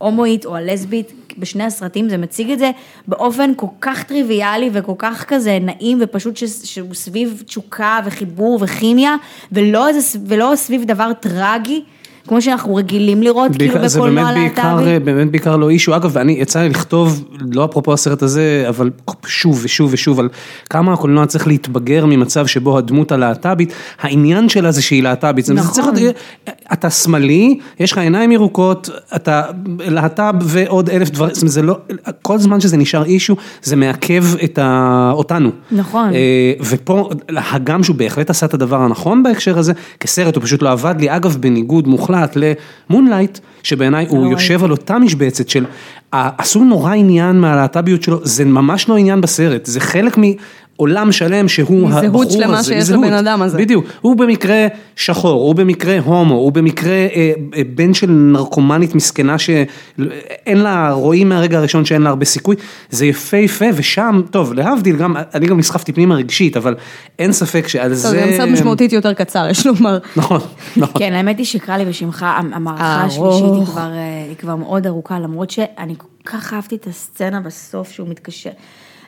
ההומואית 0.00 0.46
או 0.46 0.56
הלסבית 0.56 1.12
בשני 1.38 1.64
הסרטים, 1.64 2.08
זה 2.08 2.16
מציג 2.16 2.50
את 2.50 2.58
זה 2.58 2.70
באופן 3.08 3.52
כל 3.56 3.66
כך 3.80 4.02
טריוויאלי 4.02 4.70
וכל 4.72 4.92
כך 4.98 5.24
כזה 5.28 5.58
נעים 5.60 5.98
ופשוט 6.00 6.36
ש, 6.36 6.44
שהוא 6.44 6.94
סביב 6.94 7.42
תשוקה 7.46 7.98
וחיבור 8.04 8.58
וכימיה, 8.62 9.16
ולא, 9.52 9.88
איזה, 9.88 10.18
ולא 10.26 10.52
סביב 10.56 10.84
דבר 10.84 11.12
טרגי, 11.20 11.82
כמו 12.28 12.42
שאנחנו 12.42 12.74
רגילים 12.74 13.22
לראות 13.22 13.52
כאילו 13.56 13.72
בעיקר- 13.74 13.88
זה 13.88 13.98
בקולנוע 13.98 14.24
באמת 14.24 14.36
בעיקר, 14.36 14.74
להט"בי. 14.74 14.98
באמת 14.98 15.30
בעיקר 15.30 15.56
לא 15.56 15.70
אישו, 15.70 15.96
אגב, 15.96 16.10
ואני 16.12 16.32
יצא 16.32 16.60
לי 16.62 16.68
לכתוב, 16.68 17.24
לא 17.52 17.64
אפרופו 17.64 17.92
הסרט 17.92 18.22
הזה, 18.22 18.64
אבל 18.68 18.90
שוב 19.26 19.60
ושוב 19.62 19.90
ושוב, 19.92 20.20
על 20.20 20.28
כמה 20.70 20.92
הקולנוע 20.92 21.26
צריך 21.26 21.46
להתבגר 21.46 22.06
ממצב 22.06 22.46
שבו 22.46 22.78
הדמות 22.78 23.12
הלהט"בית, 23.12 23.72
העניין 24.00 24.48
שלה 24.48 24.70
זה 24.72 24.82
שהיא 24.82 25.02
להט"בית, 25.02 25.44
זה 25.44 25.54
נכון. 25.54 25.72
צריך 25.74 25.86
להיות, 25.94 26.14
אתה 26.72 26.90
שמאלי, 26.90 27.58
יש 27.80 27.92
לך 27.92 27.98
עיניים 27.98 28.32
ירוקות, 28.32 28.90
אתה 29.16 29.42
להט"ב 29.78 30.34
ועוד 30.42 30.90
אלף 30.90 31.10
דברים, 31.10 31.34
זאת 31.34 31.42
אומרת, 31.42 31.52
זה 31.52 31.62
לא, 31.62 31.78
כל 32.22 32.38
זמן 32.38 32.60
שזה 32.60 32.76
נשאר 32.76 33.04
אישו, 33.04 33.36
זה 33.62 33.76
מעכב 33.76 34.24
את 34.44 34.58
ה, 34.58 35.10
אותנו. 35.14 35.50
נכון. 35.72 36.14
אה, 36.14 36.52
ופה, 36.60 37.10
הגם 37.28 37.82
שהוא 37.82 37.96
בהחלט 37.96 38.30
עשה 38.30 38.46
את 38.46 38.54
הדבר 38.54 38.80
הנכון 38.80 39.22
בהקשר 39.22 39.58
הזה, 39.58 39.72
כסרט 40.00 40.36
הוא 40.36 40.44
פשוט 40.44 40.62
לא 40.62 40.70
עבד 40.70 40.94
לי, 40.98 41.16
אגב 41.16 41.36
בניגוד 41.40 41.88
מוחלט 41.88 42.09
למונלייט, 42.36 43.38
שבעיניי 43.62 44.06
הוא 44.08 44.30
יושב 44.30 44.64
על 44.64 44.70
אותה 44.70 44.98
משבצת 44.98 45.48
של, 45.48 45.64
עשו 46.12 46.64
נורא 46.64 46.94
עניין 46.94 47.40
מהלהט"ביות 47.40 48.02
שלו, 48.02 48.20
זה 48.22 48.44
ממש 48.44 48.88
לא 48.88 48.96
עניין 48.96 49.20
בסרט, 49.20 49.66
זה 49.66 49.80
חלק 49.80 50.18
מעולם 50.80 51.12
שלם 51.12 51.48
שהוא 51.48 51.90
הבחור 51.90 52.22
הזה, 52.22 52.32
שלמה 52.32 52.62
שיש. 52.62 52.90
לבן 52.90 53.12
אדם 53.12 53.42
הזה. 53.42 53.58
בדיוק, 53.58 53.84
הוא 54.00 54.16
במקרה 54.16 54.66
שחור, 54.96 55.42
הוא 55.42 55.54
במקרה 55.54 55.98
הומו, 56.04 56.34
הוא 56.34 56.52
במקרה 56.52 56.92
אה, 56.92 57.32
אה, 57.56 57.62
בן 57.74 57.94
של 57.94 58.10
נרקומנית 58.10 58.94
מסכנה 58.94 59.38
שאין 59.38 60.58
לה, 60.58 60.92
רואים 60.92 61.28
מהרגע 61.28 61.58
הראשון 61.58 61.84
שאין 61.84 62.02
לה 62.02 62.08
הרבה 62.08 62.24
סיכוי, 62.24 62.56
זה 62.90 63.06
יפהפה 63.06 63.64
ושם, 63.74 64.22
טוב 64.30 64.52
להבדיל 64.52 64.96
גם, 64.96 65.16
אני 65.34 65.46
גם 65.46 65.58
נסחפתי 65.58 65.92
פנימה 65.92 66.14
רגשית, 66.14 66.56
אבל 66.56 66.74
אין 67.18 67.32
ספק 67.32 67.68
שעל 67.68 67.88
טוב, 67.88 67.96
זה... 67.96 68.08
זה 68.08 68.20
גם 68.20 68.28
סרט 68.36 68.48
משמעותית 68.48 68.92
יותר 68.92 69.14
קצר, 69.14 69.46
יש 69.50 69.66
לומר. 69.66 69.98
נכון, 70.16 70.40
נכון. 70.76 70.98
כן, 70.98 71.12
האמת 71.12 71.38
היא 71.38 71.46
שקרא 71.46 71.76
לי 71.76 71.84
בשמך, 71.84 72.26
המערכה 72.52 73.02
ארוך. 73.02 73.34
השלישית 73.34 73.54
היא 73.54 73.66
כבר, 73.66 73.92
אה, 73.92 74.24
היא 74.28 74.36
כבר 74.36 74.56
מאוד 74.56 74.86
ארוכה, 74.86 75.18
למרות 75.18 75.50
שאני 75.50 75.94
כל 75.98 76.06
כך 76.24 76.54
אהבתי 76.54 76.76
את 76.76 76.86
הסצנה 76.86 77.40
בסוף 77.40 77.92
שהוא 77.92 78.08
מתקשר. 78.08 78.50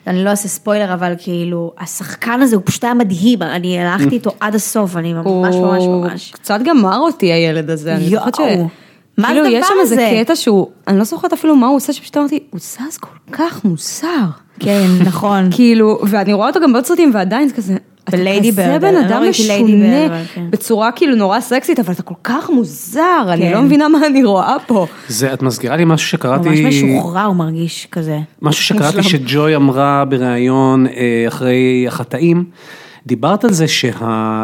אני 0.07 0.23
לא 0.23 0.29
אעשה 0.29 0.47
ספוילר, 0.47 0.93
אבל 0.93 1.13
כאילו, 1.17 1.71
השחקן 1.79 2.41
הזה 2.41 2.55
הוא 2.55 2.63
פשוט 2.65 2.83
היה 2.83 2.93
מדהים, 2.93 3.41
אני 3.41 3.79
הלכתי 3.79 4.15
איתו 4.15 4.31
עד 4.39 4.55
הסוף, 4.55 4.97
אני 4.97 5.13
ממש 5.13 5.55
ממש 5.55 5.83
הוא 5.83 6.05
ממש. 6.05 6.31
קצת 6.31 6.59
גמר 6.63 6.97
אותי 6.97 7.25
הילד 7.25 7.69
הזה, 7.69 7.95
אני 7.95 8.09
זוכרת 8.09 8.35
ש... 8.35 8.39
מה 9.17 9.27
כאילו, 9.27 9.45
יש 9.45 9.67
שם 9.67 9.73
איזה? 9.81 10.11
קטע 10.23 10.35
שהוא, 10.35 10.67
אני 10.87 10.97
לא 10.97 11.03
זוכרת 11.03 11.33
אפילו 11.33 11.55
מה 11.55 11.67
הוא 11.67 11.75
עושה, 11.75 11.93
שפשוט 11.93 12.17
אמרתי, 12.17 12.39
הוא 12.49 12.59
זז 12.59 12.97
כל 12.97 13.17
כך 13.31 13.65
מוזר. 13.65 14.25
כן, 14.59 14.87
נכון. 15.05 15.49
כאילו, 15.55 15.99
ואני 16.09 16.33
רואה 16.33 16.47
אותו 16.47 16.59
גם 16.59 16.73
בעוד 16.73 16.85
סרטים, 16.85 17.11
ועדיין 17.13 17.47
זה 17.47 17.53
כזה, 17.53 17.77
בליידי 18.11 18.51
כזה 18.51 18.63
ברד, 18.67 18.81
בן 18.81 18.87
אני 18.87 19.09
לא 19.09 19.15
אדם 19.17 19.29
משונה, 19.29 20.23
כן. 20.33 20.45
בצורה 20.49 20.91
כאילו 20.91 21.15
נורא 21.15 21.39
סקסית, 21.39 21.79
אבל 21.79 21.93
אתה 21.93 22.03
כל 22.03 22.13
כך 22.23 22.49
מוזר, 22.49 23.01
אני 23.29 23.41
כן. 23.41 23.51
לא 23.51 23.61
מבינה 23.61 23.87
מה 23.87 24.07
אני 24.07 24.23
רואה 24.23 24.55
פה. 24.67 24.87
זה, 25.07 25.33
את 25.33 25.41
מזכירה 25.41 25.75
לי 25.75 25.83
משהו 25.85 26.07
שקראתי... 26.07 26.49
ממש 26.49 26.59
משוחרר 26.59 27.25
הוא 27.25 27.35
מרגיש 27.35 27.87
כזה. 27.91 28.19
משהו 28.41 28.63
שקראתי. 28.63 29.03
שג'וי 29.03 29.55
אמרה 29.55 30.03
בריאיון 30.09 30.87
אה, 30.87 30.93
אחרי 31.27 31.85
החטאים, 31.87 32.43
דיברת 33.07 33.43
על 33.43 33.51
זה 33.53 33.67
שה... 33.67 33.91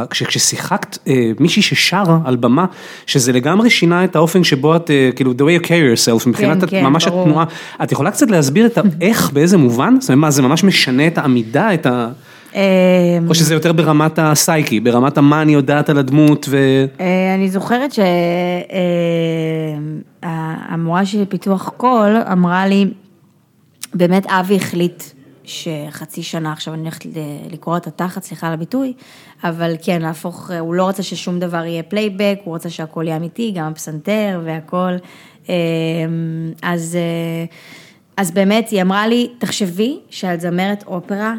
כש- 0.10 0.24
כששיחקת 0.24 0.98
אה, 1.08 1.32
מישהי 1.39 1.62
ששרה 1.62 2.19
על 2.26 2.36
במה, 2.36 2.65
שזה 3.06 3.32
לגמרי 3.34 3.69
שינה 3.69 4.04
את 4.04 4.15
האופן 4.15 4.43
שבו 4.43 4.76
את, 4.76 4.91
אה, 4.91 5.10
כאילו, 5.15 5.32
the 5.32 5.41
way 5.41 5.63
you 5.63 5.65
carry 5.65 5.69
yourself, 5.69 6.30
מבחינת 6.30 6.63
את- 6.63 6.69
כן, 6.69 6.84
ממש 6.84 7.08
ברור. 7.08 7.22
התנועה. 7.28 7.45
את 7.84 7.91
יכולה 7.91 8.12
קצת 8.12 8.32
להסביר 8.32 8.65
את 8.65 8.78
ה... 8.78 8.82
איך, 9.02 9.32
באיזה 9.32 9.58
מובן? 9.58 9.95
זאת 10.00 10.10
אומרת, 10.10 10.22
מה, 10.22 10.32
זה 10.32 10.41
ממש 10.41 10.63
משנה 10.63 11.08
את 11.08 11.17
העמידה, 11.17 11.74
את 11.74 11.86
ה... 11.86 12.10
אה, 12.56 13.20
או 13.28 13.36
שזה 13.36 13.54
יותר 13.54 13.74
ברמת 13.74 14.20
הסייקי, 14.20 14.80
ברמת 14.80 15.18
המה 15.18 15.42
אני 15.42 15.54
יודעת 15.54 15.90
על 15.90 15.98
הדמות 15.98 16.46
ו... 16.50 16.86
אה, 17.00 17.36
אני 17.36 17.50
זוכרת 17.50 17.92
שהמורה 20.22 21.06
שלי 21.06 21.22
לפיתוח 21.22 21.70
קול 21.78 22.18
אמרה 22.32 22.68
לי, 22.68 22.86
באמת 23.94 24.26
אבי 24.28 24.56
החליט 24.56 25.04
שחצי 25.44 26.24
שנה 26.24 26.52
עכשיו 26.52 26.74
אני 26.74 26.82
הולכת 26.82 27.06
לקרוע 27.52 27.78
את 27.78 27.88
התחת, 27.88 28.24
סליחה 28.24 28.48
על 28.48 28.54
הביטוי, 28.54 28.94
אבל 29.44 29.76
כן, 29.84 30.02
להפוך, 30.02 30.52
הוא 30.60 30.76
לא 30.76 30.90
רצה 30.90 31.04
ששום 31.04 31.40
דבר 31.40 31.66
יהיה 31.66 31.84
פלייבק, 31.84 32.40
הוא 32.44 32.56
רצה 32.56 32.70
שהכל 32.70 33.04
יהיה 33.06 33.18
אמיתי, 33.18 33.52
גם 33.56 33.72
הפסנתר 33.72 34.42
והכל. 34.46 34.96
אה, 35.50 35.56
אז, 36.62 36.96
אה, 36.96 37.46
אז 38.18 38.32
באמת, 38.32 38.70
היא 38.70 38.82
אמרה 38.82 39.08
לי, 39.08 39.30
תחשבי 39.40 40.00
שאת 40.10 40.42
זמרת 40.42 40.84
אופרה, 40.88 41.36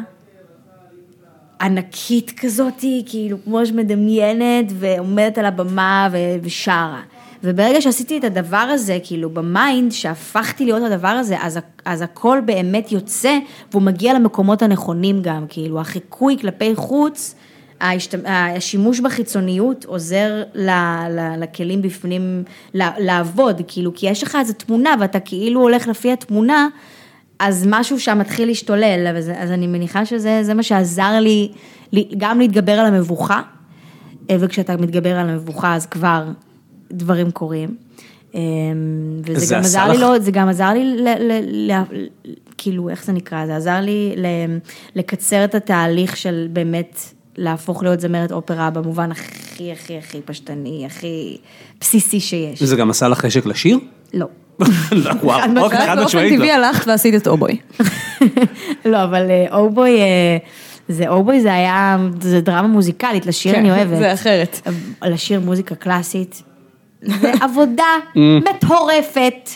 ענקית 1.61 2.31
כזאתי, 2.39 3.03
כאילו 3.05 3.37
כמו 3.43 3.65
שמדמיינת 3.65 4.65
ועומדת 4.79 5.37
על 5.37 5.45
הבמה 5.45 6.09
ו- 6.11 6.17
ושרה. 6.43 7.01
וברגע 7.43 7.81
שעשיתי 7.81 8.17
את 8.17 8.23
הדבר 8.23 8.57
הזה, 8.57 8.97
כאילו 9.03 9.29
ב 9.29 9.39
mind, 9.39 9.91
שהפכתי 9.91 10.65
להיות 10.65 10.83
הדבר 10.91 11.07
הזה, 11.07 11.35
אז, 11.41 11.59
אז 11.85 12.01
הכל 12.01 12.39
באמת 12.45 12.91
יוצא, 12.91 13.37
והוא 13.71 13.81
מגיע 13.81 14.13
למקומות 14.13 14.61
הנכונים 14.61 15.21
גם, 15.21 15.45
כאילו 15.49 15.79
החיקוי 15.79 16.37
כלפי 16.41 16.75
חוץ, 16.75 17.35
ההשת- 17.81 18.25
השימוש 18.25 18.99
בחיצוניות 18.99 19.85
עוזר 19.85 20.43
ל, 20.55 20.69
ל, 21.09 21.43
לכלים 21.43 21.81
בפנים 21.81 22.43
לעבוד, 22.73 23.61
כאילו, 23.67 23.91
כי 23.95 24.09
יש 24.09 24.23
לך 24.23 24.37
איזו 24.39 24.53
תמונה 24.53 24.93
ואתה 24.99 25.19
כאילו 25.19 25.61
הולך 25.61 25.87
לפי 25.87 26.11
התמונה, 26.11 26.67
אז 27.43 27.65
משהו 27.69 27.99
שם 27.99 28.19
מתחיל 28.19 28.47
להשתולל, 28.47 29.13
אז, 29.17 29.31
אז 29.37 29.51
אני 29.51 29.67
מניחה 29.67 30.05
שזה 30.05 30.39
זה 30.43 30.53
מה 30.53 30.63
שעזר 30.63 31.19
לי, 31.19 31.51
לי 31.91 32.07
גם 32.17 32.39
להתגבר 32.39 32.71
על 32.71 32.85
המבוכה, 32.85 33.41
אה, 34.29 34.35
וכשאתה 34.39 34.77
מתגבר 34.77 35.17
על 35.17 35.29
המבוכה 35.29 35.75
אז 35.75 35.85
כבר 35.85 36.23
דברים 36.91 37.31
קורים. 37.31 37.75
אה, 38.35 38.39
וזה 39.25 39.45
זה 39.45 39.55
גם 39.55 39.61
עזר 39.61 39.87
לי, 39.87 39.93
לך- 39.97 40.01
לא, 40.01 40.19
זה 40.19 40.31
גם 40.31 40.49
עזר 40.49 40.69
לי, 40.69 40.83
ל, 40.85 41.07
ל, 41.19 41.31
ל, 41.71 41.83
כאילו, 42.57 42.89
איך 42.89 43.05
זה 43.05 43.11
נקרא? 43.13 43.45
זה 43.45 43.55
עזר 43.55 43.79
לי 43.81 44.13
ל, 44.17 44.25
לקצר 44.95 45.43
את 45.43 45.55
התהליך 45.55 46.17
של 46.17 46.47
באמת 46.53 46.99
להפוך 47.37 47.83
להיות 47.83 47.99
זמרת 47.99 48.31
אופרה 48.31 48.69
במובן 48.69 49.11
הכי 49.11 49.71
הכי 49.71 49.97
הכי 49.97 50.21
פשטני, 50.25 50.85
הכי 50.85 51.37
בסיסי 51.79 52.19
שיש. 52.19 52.63
זה 52.63 52.75
גם 52.75 52.89
עשה 52.89 53.07
לך 53.07 53.19
חשק 53.19 53.45
לשיר? 53.45 53.79
לא. 54.13 54.25
לא, 54.91 55.11
וואו, 55.23 55.39
חד 55.41 55.57
אוקיי, 55.57 55.79
חד 55.79 55.95
באופן 55.95 56.03
משמעית 56.05 56.31
לא. 56.31 56.37
טבעי 56.37 56.51
הלכת 56.51 56.87
ועשית 56.87 57.15
את 57.15 57.27
אובוי. 57.27 57.57
לא, 58.91 59.03
אבל 59.03 59.29
אה, 59.29 59.57
אובוי, 59.57 59.99
אה, 59.99 60.37
זה 60.87 61.09
אובוי 61.09 61.41
זה 61.41 61.53
היה, 61.53 61.97
זה 62.21 62.41
דרמה 62.41 62.67
מוזיקלית, 62.67 63.25
לשיר 63.25 63.55
אני 63.55 63.71
אוהבת. 63.71 63.93
כן, 63.93 63.99
זה 63.99 64.13
אחרת. 64.13 64.67
לשיר 65.03 65.39
מוזיקה 65.39 65.75
קלאסית, 65.75 66.43
זה 67.01 67.31
עבודה 67.45 67.93
מטורפת. 68.15 69.49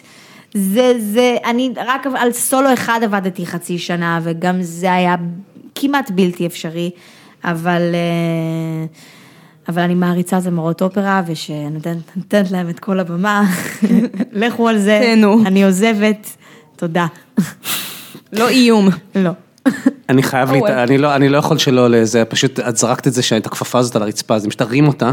זה, 0.53 0.93
זה, 0.99 1.37
אני 1.45 1.73
רק 1.85 2.07
על 2.15 2.31
סולו 2.31 2.73
אחד 2.73 2.99
עבדתי 3.03 3.45
חצי 3.45 3.77
שנה, 3.77 4.19
וגם 4.23 4.61
זה 4.61 4.93
היה 4.93 5.15
כמעט 5.75 6.11
בלתי 6.11 6.45
אפשרי, 6.45 6.91
אבל, 7.43 7.81
אה, 7.93 8.85
אבל 9.69 9.81
אני 9.81 9.95
מעריצה 9.95 10.39
זמרות 10.39 10.81
אופרה, 10.81 11.21
ושנותנת 11.27 12.51
להם 12.51 12.69
את 12.69 12.79
כל 12.79 12.99
הבמה, 12.99 13.43
לכו 14.33 14.67
על 14.67 14.77
זה, 14.77 14.99
תהנו. 15.03 15.41
אני 15.45 15.63
עוזבת, 15.63 16.37
תודה. 16.75 17.05
לא 18.33 18.49
איום. 18.49 18.89
לא. 19.15 19.31
אני 20.09 20.23
חייב, 20.23 20.49
Oh 20.49 20.53
להת... 20.53 20.63
אני, 20.63 20.97
לא, 20.97 21.15
אני 21.15 21.29
לא 21.29 21.37
יכול 21.37 21.57
שלא 21.57 21.89
לזה, 21.89 22.25
פשוט 22.25 22.59
את 22.59 22.77
זרקת 22.77 23.07
את 23.07 23.13
זה, 23.13 23.21
את 23.37 23.45
הכפפה 23.45 23.79
הזאת 23.79 23.95
על 23.95 24.01
הרצפה, 24.01 24.35
אז 24.35 24.45
אם 24.45 24.51
שתרים 24.51 24.87
אותה. 24.87 25.11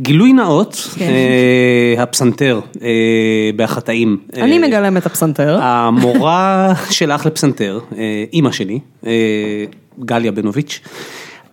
גילוי 0.00 0.32
נאות, 0.32 0.88
כן. 0.94 1.04
אה, 1.04 2.02
הפסנתר 2.02 2.60
אה, 2.82 2.88
בחטאים. 3.56 4.16
אני 4.36 4.58
אה, 4.58 4.68
מגלם 4.68 4.96
את 4.96 5.06
הפסנתר. 5.06 5.58
המורה 5.62 6.72
שלך 6.90 7.26
לפסנתר, 7.26 7.80
אה, 7.98 8.24
אימא 8.32 8.52
שלי, 8.52 8.78
אה, 9.06 9.12
גליה 10.00 10.32
בנוביץ', 10.32 10.80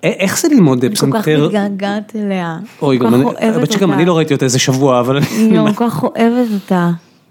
איך 0.04 0.40
זה 0.40 0.48
ללמוד 0.48 0.82
כל 0.82 0.88
כך 0.88 0.94
פסנתר? 0.94 1.46
מתגעגעת 1.46 2.16
אליה. 2.16 2.58
אוי, 2.82 2.98
גם 2.98 3.16
אני, 3.16 3.24
האמת 3.38 3.72
שגם. 3.72 3.94
אני 3.94 4.06
לא 4.06 4.18
ראיתי 4.18 4.34
אותה 4.34 4.46
איזה 4.46 4.60
שבוע, 4.60 5.00
אבל 5.00 5.18
אני... 5.18 5.26
אני 5.60 5.74
כל 5.74 5.90
כך 5.90 6.04
אוהבת 6.04 6.48
אותה. 6.54 6.90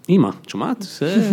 אימא, 0.09 0.29
את 0.45 0.49
שומעת? 0.51 0.87
זה- 1.01 1.31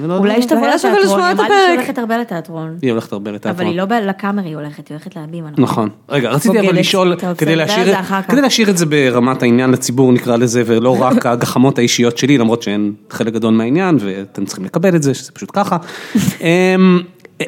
אני 0.00 0.08
לא. 0.08 0.16
אולי 0.16 0.42
שתבוא 0.42 0.66
היה 0.66 0.78
שווה 0.78 0.92
לתיאטרון, 0.92 1.18
לשמוע 1.18 1.26
היא 1.26 1.34
את 1.34 1.38
אמרה 1.40 1.48
לי 1.48 1.54
הפרק. 1.54 1.66
שהיא 1.66 1.76
הולכת 1.78 1.98
הרבה 1.98 2.18
לתיאטרון. 2.18 2.76
היא 2.82 2.90
הולכת 2.90 3.12
הרבה 3.12 3.30
לתיאטרון. 3.30 3.66
אבל 3.66 3.90
היא 3.90 4.02
לא 4.02 4.08
לקאמרי 4.10 4.48
היא 4.48 4.56
הולכת, 4.56 4.88
היא 4.88 4.94
הולכת 4.96 5.16
להבימה. 5.16 5.48
נכון? 5.50 5.62
נכון. 5.64 5.88
רגע, 6.08 6.30
רציתי 6.30 6.60
אבל. 6.60 6.78
לשאול, 6.78 7.14
להשאיר 7.56 7.92
את-. 8.00 8.26
כדי 8.28 8.40
להשאיר 8.40 8.70
את 8.70 8.78
זה 8.78 8.86
ברמת 8.86 9.42
העניין 9.42 9.70
לציבור 9.70 10.12
נקרא 10.12 10.36
לזה, 10.36 10.62
ולא 10.66 11.02
רק 11.02 11.26
הגחמות 11.26 11.78
האישיות 11.78 12.18
שלי, 12.18 12.38
למרות 12.38 12.62
שהן 12.62 12.92
חלק 13.10 13.32
גדול 13.32 13.54
מהעניין, 13.54 13.98
ואתם 14.00 14.44
צריכים 14.44 14.64
לקבל 14.64 14.96
את 14.96 15.02
זה, 15.02 15.14
שזה 15.14 15.32
פשוט 15.32 15.50
ככה. 15.52 15.76
אמ, 16.40 17.00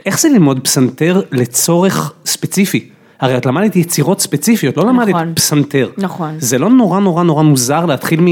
איך 0.07 0.21
זה 0.21 0.29
ללמוד 0.29 0.61
פסנתר 0.61 1.21
לצורך 1.33 2.13
ספציפי? 2.27 2.89
הרי 3.23 3.37
את 3.37 3.47
למדת 3.47 3.77
יצירות 3.77 4.21
ספציפיות, 4.21 4.77
לא 4.77 4.87
למדת 4.87 5.09
נכון. 5.09 5.33
פסנתר. 5.35 5.91
נכון. 5.99 6.35
זה 6.39 6.59
לא 6.59 6.71
נורא 6.71 7.01
נורא 7.01 7.23
נורא 7.23 7.43
מוזר 7.43 7.87
להתחיל 7.87 8.21
מ... 8.21 8.27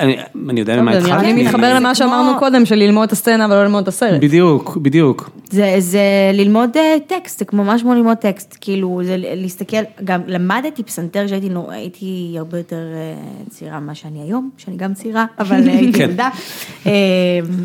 אני 0.00 0.16
אני 0.48 0.60
יודע 0.60 0.82
ממה 0.82 0.90
נראה 0.90 1.04
התחלתי. 1.04 1.32
לי 1.32 1.42
מתחבר 1.42 1.74
למה 1.74 1.94
שאמרנו 1.94 2.38
קודם, 2.38 2.66
של 2.66 2.74
ללמוד 2.74 3.06
את 3.06 3.12
הסצנה 3.12 3.46
ולא 3.46 3.62
ללמוד 3.62 3.82
את 3.82 3.88
הסרט. 3.88 4.20
בדיוק, 4.20 4.76
בדיוק. 4.76 5.30
זה, 5.50 5.74
זה 5.78 6.00
ללמוד 6.34 6.70
אה, 6.76 6.96
טקסט, 7.06 7.38
זה 7.38 7.44
כמו 7.44 7.64
ממש 7.64 7.82
כמו 7.82 7.94
ללמוד 7.94 8.16
טקסט, 8.16 8.56
כאילו 8.60 9.00
זה 9.04 9.16
להסתכל, 9.18 9.76
גם 10.04 10.20
למדתי 10.26 10.82
פסנתר 10.82 11.26
כשהייתי 11.26 12.34
הרבה 12.38 12.58
יותר 12.58 12.76
אה, 12.76 13.14
צעירה 13.48 13.80
ממה 13.80 13.94
שאני 13.94 14.22
היום, 14.22 14.50
שאני 14.58 14.76
גם 14.76 14.94
צעירה, 14.94 15.24
אבל 15.38 15.68
אה, 15.68 15.74
הייתי 15.74 15.98
כן. 15.98 16.04
ילדה. 16.04 16.28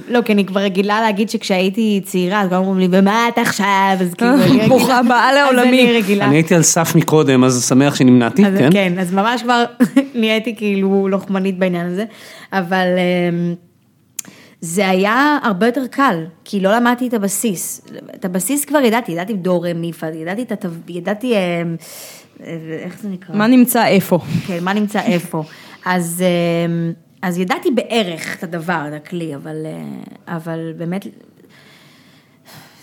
לא, 0.10 0.22
כי 0.22 0.34
אני 0.34 0.46
כבר 0.46 0.62
רגילה 0.62 1.02
להגיד 1.02 1.30
שכשהייתי 1.30 2.02
צעירה, 2.06 2.42
אז 2.42 2.48
כבר 2.48 2.58
אומרים 2.58 2.80
לי, 2.80 3.00
ומה 3.00 3.28
את 3.28 3.38
עכשיו? 3.38 3.98
אז 4.00 4.14
כאילו, 4.14 4.34
אני 4.34 4.44
רגילה. 4.44 4.68
ברוכה 4.68 5.00
הבאה 5.00 5.34
לעולמי. 5.34 5.84
אני 5.84 5.94
רגילה. 5.94 6.26
אני 6.26 6.36
הייתי 6.36 6.56
על 6.56 6.64
סף 6.64 6.96
מקודם, 6.96 7.44
אז 7.44 7.68
שמח 7.68 7.96
שנמנעתי, 7.96 8.44
כן? 8.44 8.70
כן, 8.72 8.94
אז 9.00 9.14
ממש 9.14 9.42
כבר 9.42 9.64
נהייתי 10.16 10.56
כאילו 10.56 11.08
לוחמנית 11.08 11.58
בעניין 11.58 11.88
הזה, 11.88 12.06
אבל 12.52 12.88
אמ, 12.98 13.56
זה 14.62 14.90
היה 14.90 15.38
הרבה 15.44 15.66
יותר 15.66 15.88
קל, 15.88 16.26
כי 16.44 16.60
לא 16.60 16.76
למדתי 16.76 17.08
את 17.08 17.14
הבסיס. 17.14 17.82
את 18.16 18.26
הבסיס 18.26 18.66
כבר 18.66 18.80
ידעתי, 18.80 19.12
ידעתי 19.12 19.34
דור 19.34 19.74
מיפה, 19.74 20.08
ידעתי 20.08 20.42
את 20.44 20.52
התו... 20.52 20.68
ידעתי, 20.88 21.34
אמ, 21.36 21.76
איך 22.84 23.02
זה 23.02 23.10
נקרא? 23.10 23.36
מה 23.36 23.48
נמצא 23.48 23.88
איפה? 23.88 24.20
כן, 24.48 24.64
מה 24.64 24.74
נמצא 24.74 25.02
איפה. 25.02 25.44
אז, 25.86 26.24
אמ, 26.68 26.94
אז 27.22 27.38
ידעתי 27.38 27.72
בערך 27.72 28.38
את 28.38 28.44
הדבר, 28.44 28.86
את 28.88 28.94
הכלי, 28.94 29.36
אבל, 29.36 29.66
אה, 29.66 30.36
אבל 30.36 30.74
באמת, 30.78 31.08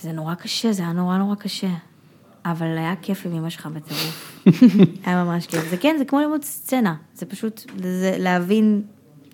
זה 0.01 0.11
נורא 0.11 0.33
קשה, 0.33 0.71
זה 0.71 0.83
היה 0.83 0.91
נורא 0.91 1.17
נורא 1.17 1.35
קשה. 1.35 1.69
אבל 2.45 2.77
היה 2.77 2.93
כיף 3.01 3.25
עם 3.25 3.33
אמא 3.33 3.49
שלך 3.49 3.65
בטירוף. 3.65 4.43
היה 5.05 5.23
ממש 5.23 5.47
כיף. 5.47 5.69
זה 5.69 5.77
כן, 5.77 5.95
זה 5.97 6.05
כמו 6.05 6.19
ללמוד 6.19 6.43
סצנה. 6.43 6.95
זה 7.13 7.25
פשוט, 7.25 7.71
זה 7.81 8.15
להבין 8.19 8.81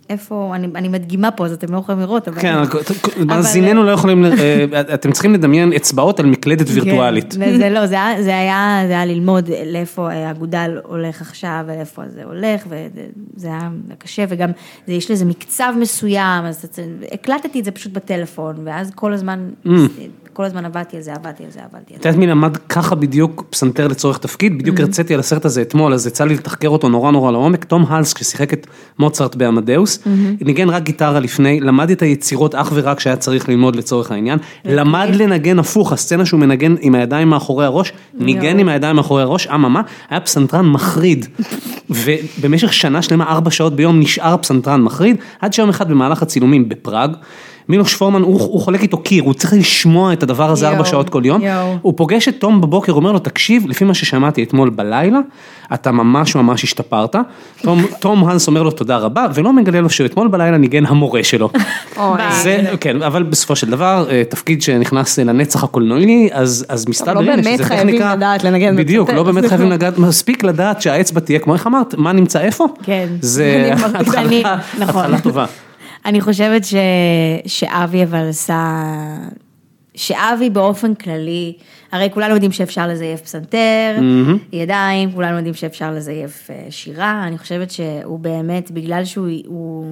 איפה, 0.09 0.51
אני, 0.55 0.67
אני 0.75 0.87
מדגימה 0.87 1.31
פה, 1.31 1.45
אז 1.45 1.51
אתם 1.53 1.73
לא 1.73 1.77
יכולים 1.77 2.01
לראות, 2.01 2.27
אבל... 2.27 2.41
כן, 2.41 2.53
אבל- 2.55 2.81
מאזיננו 3.25 3.83
לא 3.83 3.91
יכולים, 3.91 4.23
ל- 4.23 4.33
אה, 4.39 4.65
אתם 4.93 5.11
צריכים 5.11 5.33
לדמיין 5.33 5.73
אצבעות 5.73 6.19
על 6.19 6.25
מקלדת 6.25 6.65
וירטואלית. 6.73 7.33
כן, 7.39 7.57
זה 7.57 7.69
לא, 7.69 7.85
זה 7.85 7.95
זה 8.21 8.37
היה, 8.37 8.79
זה 8.87 8.93
היה 8.93 9.05
ללמוד 9.05 9.49
לאיפה 9.65 10.11
האגודל 10.11 10.79
הולך 10.83 11.21
עכשיו 11.21 11.63
ולאיפה 11.67 12.01
זה 12.09 12.23
הולך, 12.23 12.67
וזה 12.69 13.47
היה 13.47 13.69
קשה, 13.97 14.25
וגם 14.29 14.49
זה, 14.87 14.93
יש 14.93 15.11
לזה 15.11 15.25
מקצב 15.25 15.73
מסוים, 15.79 16.45
אז 16.45 16.65
הקלטתי 17.11 17.59
את 17.59 17.65
זה 17.65 17.71
פשוט 17.71 17.93
בטלפון, 17.93 18.55
ואז 18.63 18.91
כל 18.95 19.13
הזמן, 19.13 19.49
כל 20.37 20.45
הזמן 20.45 20.65
עבדתי 20.65 20.97
על 20.97 21.03
זה, 21.03 21.13
עבדתי 21.13 21.43
על 21.43 21.51
זה, 21.51 21.59
עבדתי 21.59 21.75
על 21.75 21.97
את 21.97 22.03
זה. 22.03 22.09
יודעת 22.09 22.15
מי 22.15 22.27
למד 22.27 22.57
ככה 22.57 22.95
בדיוק 22.95 23.43
פסנתר 23.49 23.87
לצורך 23.87 24.17
תפקיד? 24.17 24.57
בדיוק 24.57 24.79
הרציתי 24.79 25.13
על 25.13 25.19
הסרט 25.19 25.45
הזה 25.45 25.61
אתמול, 25.61 25.93
אז 25.93 26.07
יצא 26.07 26.25
לי 26.25 26.35
לתחקר 26.35 26.67
אותו 26.67 26.89
נורא 26.89 27.11
נורא 27.11 27.31
לעומק. 27.31 27.63
תום 27.63 27.85
האלס, 27.87 28.13
כששיחק 28.13 28.53
את 28.53 28.67
מוצרט 28.99 29.35
בעמדאוס. 29.35 29.99
ניגן 30.41 30.69
רק 30.69 30.83
גיטרה 30.83 31.19
לפני, 31.19 31.59
למד 31.59 31.91
את 31.91 32.01
היצירות 32.01 32.55
אך 32.55 32.71
ורק 32.73 32.99
שהיה 32.99 33.15
צריך 33.15 33.49
ללמוד 33.49 33.75
לצורך 33.75 34.11
העניין, 34.11 34.39
אוקיי. 34.59 34.75
למד 34.75 35.09
לנגן 35.13 35.59
הפוך, 35.59 35.93
הסצנה 35.93 36.25
שהוא 36.25 36.39
מנגן 36.39 36.75
עם 36.79 36.95
הידיים 36.95 37.29
מאחורי 37.29 37.65
הראש, 37.65 37.93
ניגן 38.13 38.59
עם 38.59 38.69
הידיים 38.69 38.95
מאחורי 38.95 39.21
הראש, 39.21 39.47
אממה, 39.47 39.81
היה 40.09 40.19
פסנתרן 40.19 40.65
מחריד. 40.65 41.25
ובמשך 41.89 42.73
שנה 42.73 43.01
שלמה, 43.01 43.23
ארבע 43.23 43.51
שעות 43.51 43.75
ביום, 43.75 43.99
נשאר 43.99 44.37
פסנתרן 44.37 44.81
מחריד, 44.81 45.15
עד 45.41 45.53
שיום 45.53 45.69
אחד 45.69 45.89
במהלך 45.89 46.21
הצילומים 46.21 46.69
בפראג, 46.69 47.11
מילוש 47.69 47.95
פורמן, 47.95 48.21
הוא, 48.21 48.41
הוא 48.41 48.61
חולק 48.61 48.81
איתו 48.81 48.97
קיר, 48.97 49.23
הוא 49.23 49.33
צריך 49.33 49.53
לשמוע 49.53 50.13
את 50.13 50.23
הדבר 50.23 50.49
הזה 50.49 50.69
ארבע 50.69 50.85
שעות 50.85 51.09
כל 51.09 51.21
יום. 51.25 51.41
יואו. 51.41 51.77
הוא 51.81 51.93
פוגש 51.97 52.27
את 52.27 52.35
תום 52.39 52.61
בבוקר, 52.61 52.91
אומר 52.91 53.11
לו, 53.11 53.19
תקשיב, 53.19 53.67
לפי 53.67 53.85
מה 53.85 53.93
ששמעתי 53.93 54.43
אתמול 54.43 54.69
בלילה, 54.69 55.19
אתה 55.73 55.91
ממש 55.91 56.35
ממש 56.35 56.63
השתפרת. 56.63 57.15
תום, 57.61 57.85
תום 58.01 58.27
האנס 58.27 58.47
אומר 58.47 58.63
לו 58.63 58.71
תודה 58.71 58.97
רבה, 58.97 59.27
ולא 59.33 59.53
מגלה 59.53 59.81
לו 59.81 59.89
שאתמול 59.89 60.27
בלילה 60.27 60.57
ניגן 60.57 60.85
המורה 60.85 61.23
שלו. 61.23 61.49
זה, 62.43 62.63
כן, 62.79 63.01
אבל 63.01 63.23
בסופו 63.23 63.55
של 63.55 63.69
דבר, 63.69 64.05
אה, 64.09 64.23
תפקיד 64.29 64.61
שנכנס 64.61 65.19
לנצח 65.19 65.63
הקולנועי, 65.63 66.29
אז, 66.31 66.65
אז 66.69 66.85
מסתבר, 66.89 67.13
לא 67.13 67.21
באמת 67.21 67.61
חייבים 67.61 68.01
לדעת 68.01 68.43
לנגן 68.43 68.77
בדיוק, 68.77 69.09
לא 69.09 69.23
באמת 69.23 69.45
חייבים 69.45 69.71
לגעת, 69.71 69.97
מספיק 69.97 70.43
לדעת 70.43 70.81
שהאצבע 70.81 71.19
תהיה, 71.19 71.39
כמו 71.39 71.53
איך 71.53 71.67
אמרת, 71.67 71.95
מה 71.97 72.11
נמצא 72.11 72.39
איפה? 72.39 72.67
כן. 72.83 73.07
זה 73.21 73.71
התחלה 73.95 74.57
נכון. 74.79 75.03
התחלה 75.03 75.21
טובה. 75.21 75.45
אני 76.05 76.21
חושבת 76.21 76.65
ש... 76.65 76.75
שאבי 77.45 78.03
אבל 78.03 78.29
עשה... 78.29 78.83
שאבי 79.97 80.49
באופן 80.49 80.95
כללי, 80.95 81.53
הרי 81.91 82.09
כולנו 82.13 82.33
יודעים 82.33 82.51
שאפשר 82.51 82.87
לזייף 82.87 83.21
פסנתר, 83.21 83.95
ידיים, 84.53 85.11
כולנו 85.11 85.35
יודעים 85.35 85.53
שאפשר 85.53 85.91
לזייף 85.91 86.49
אה, 86.51 86.65
שירה, 86.69 87.23
אני 87.27 87.37
חושבת 87.37 87.71
שהוא 87.71 88.19
באמת, 88.19 88.71
בגלל 88.71 89.05
שהוא 89.05 89.27
הוא, 89.45 89.85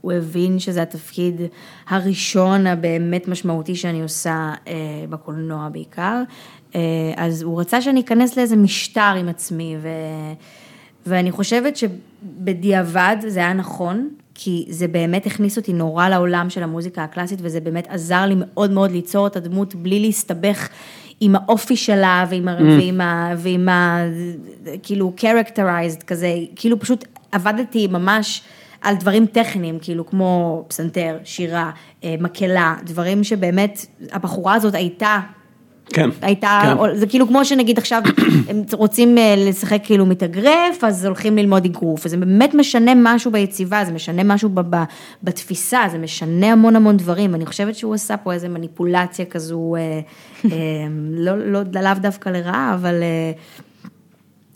הוא 0.00 0.12
הבין 0.12 0.58
שזה 0.58 0.82
התפקיד 0.82 1.40
הראשון 1.88 2.66
הבאמת 2.66 3.28
משמעותי 3.28 3.74
שאני 3.74 4.02
עושה 4.02 4.52
אה, 4.68 4.74
בקולנוע 5.10 5.68
בעיקר, 5.68 6.22
אה, 6.74 6.80
אז 7.16 7.42
הוא 7.42 7.60
רצה 7.60 7.82
שאני 7.82 8.00
אכנס 8.00 8.36
לאיזה 8.36 8.56
משטר 8.56 9.14
עם 9.20 9.28
עצמי, 9.28 9.76
ו... 9.82 9.88
ואני 11.06 11.30
חושבת 11.30 11.76
שבדיעבד 11.76 13.16
זה 13.26 13.40
היה 13.40 13.52
נכון, 13.52 14.08
כי 14.40 14.66
זה 14.68 14.88
באמת 14.88 15.26
הכניס 15.26 15.56
אותי 15.56 15.72
נורא 15.72 16.08
לעולם 16.08 16.50
של 16.50 16.62
המוזיקה 16.62 17.04
הקלאסית, 17.04 17.38
וזה 17.42 17.60
באמת 17.60 17.86
עזר 17.88 18.26
לי 18.26 18.34
מאוד 18.36 18.70
מאוד 18.70 18.90
ליצור 18.90 19.26
את 19.26 19.36
הדמות 19.36 19.74
בלי 19.74 20.00
להסתבך 20.00 20.68
עם 21.20 21.34
האופי 21.34 21.76
שלה 21.76 22.24
ועם 22.30 22.48
ה... 22.48 22.56
ועם 22.60 23.00
ה... 23.00 23.34
ועם 23.36 23.68
ה... 23.68 24.04
כאילו 24.82 25.12
characterized 25.20 26.04
כזה, 26.06 26.34
כאילו 26.56 26.80
פשוט 26.80 27.04
עבדתי 27.32 27.86
ממש 27.86 28.42
על 28.80 28.96
דברים 28.96 29.26
טכניים, 29.26 29.78
כאילו 29.82 30.06
כמו 30.06 30.64
פסנתר, 30.68 31.18
שירה, 31.24 31.70
אה, 32.04 32.14
מקהלה, 32.20 32.74
דברים 32.84 33.24
שבאמת 33.24 33.86
הבחורה 34.12 34.54
הזאת 34.54 34.74
הייתה 34.74 35.20
כן. 35.92 36.10
הייתה, 36.22 36.60
כן. 36.62 36.96
זה 36.96 37.06
כאילו 37.06 37.28
כמו 37.28 37.44
שנגיד 37.44 37.78
עכשיו, 37.78 38.02
הם 38.48 38.62
רוצים 38.72 39.18
אה, 39.18 39.34
לשחק 39.36 39.80
כאילו 39.84 40.06
מתאגרף, 40.06 40.84
אז 40.84 41.04
הולכים 41.04 41.36
ללמוד 41.36 41.64
אגרוף, 41.64 42.06
וזה 42.06 42.16
באמת 42.16 42.54
משנה 42.54 42.92
משהו 42.96 43.30
ביציבה, 43.30 43.84
זה 43.84 43.92
משנה 43.92 44.22
משהו 44.24 44.48
ב- 44.48 44.76
ב- 44.76 44.84
בתפיסה, 45.22 45.80
זה 45.92 45.98
משנה 45.98 46.52
המון 46.52 46.76
המון 46.76 46.96
דברים, 46.96 47.32
ואני 47.32 47.46
חושבת 47.46 47.74
שהוא 47.74 47.94
עשה 47.94 48.16
פה 48.16 48.32
איזה 48.32 48.48
מניפולציה 48.48 49.24
כזו, 49.24 49.74
אה, 49.76 50.00
אה, 50.44 50.50
לא, 51.10 51.38
לא, 51.38 51.60
לאו 51.82 51.94
דווקא 52.00 52.28
לרעה, 52.28 52.74
אבל... 52.74 53.02
אה, 53.02 53.32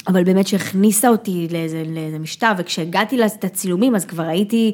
אבל 0.08 0.24
באמת 0.24 0.46
שהכניסה 0.46 1.08
אותי 1.08 1.48
לאיזה, 1.50 1.82
לאיזה 1.86 2.18
משטר, 2.18 2.52
וכשהגעתי 2.58 3.16
לצילומים 3.16 3.94
אז 3.94 4.04
כבר 4.04 4.22
הייתי, 4.22 4.72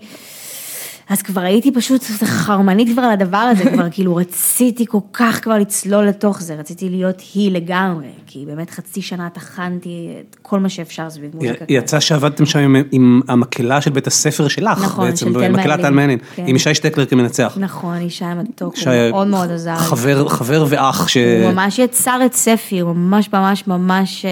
אז 1.09 1.23
כבר 1.23 1.41
הייתי 1.41 1.73
פשוט 1.73 2.05
חרמנית 2.25 2.89
כבר 2.93 3.03
על 3.03 3.11
הדבר 3.11 3.37
הזה, 3.37 3.65
כבר 3.75 3.91
כאילו 3.91 4.17
רציתי 4.17 4.87
כל 4.87 4.99
כך 5.13 5.43
כבר 5.43 5.59
לצלול 5.59 6.05
לתוך 6.05 6.43
זה, 6.43 6.55
רציתי 6.55 6.89
להיות 6.89 7.23
היא 7.35 7.53
לגמרי, 7.53 8.07
כי 8.27 8.45
באמת 8.47 8.71
חצי 8.71 9.03
שנה 9.03 9.31
טחנתי 9.31 10.09
את 10.21 10.37
כל 10.43 10.61
מה 10.61 10.69
שאפשר 10.69 11.11
סביב 11.11 11.31
מוזיקה. 11.35 11.65
יצא 11.69 12.01
שעבדתם 12.01 12.47
שם 12.47 12.59
עם, 12.59 12.77
עם 12.93 13.21
המקהלה 13.29 13.81
של 13.81 13.91
בית 13.91 14.07
הספר 14.07 14.49
שלך, 14.49 14.85
נכון, 14.85 15.07
בעצם, 15.07 15.27
של 15.27 15.33
תל 15.33 15.53
מקהלת. 15.53 15.81
טל 15.81 15.91
מעלין, 15.91 16.19
כן. 16.35 16.45
עם 16.47 16.57
ישי 16.57 16.75
שטקלר 16.75 17.07
כמנצח. 17.07 17.57
נכון, 17.61 17.97
איש 17.97 18.23
היה 18.23 18.35
מתוק, 18.35 18.75
הוא 18.79 19.11
מאוד 19.11 19.27
מאוד 19.27 19.51
עזר. 19.51 19.77
חבר, 19.77 20.29
חבר 20.29 20.65
ואח 20.69 21.09
ש... 21.09 21.17
הוא 21.17 21.53
ממש 21.53 21.79
יצר 21.79 22.21
את 22.27 22.33
ספי, 22.35 22.79
הוא 22.79 22.93
ממש 22.93 23.29
ממש 23.33 23.67
ממש 23.67 24.25
אה, 24.25 24.31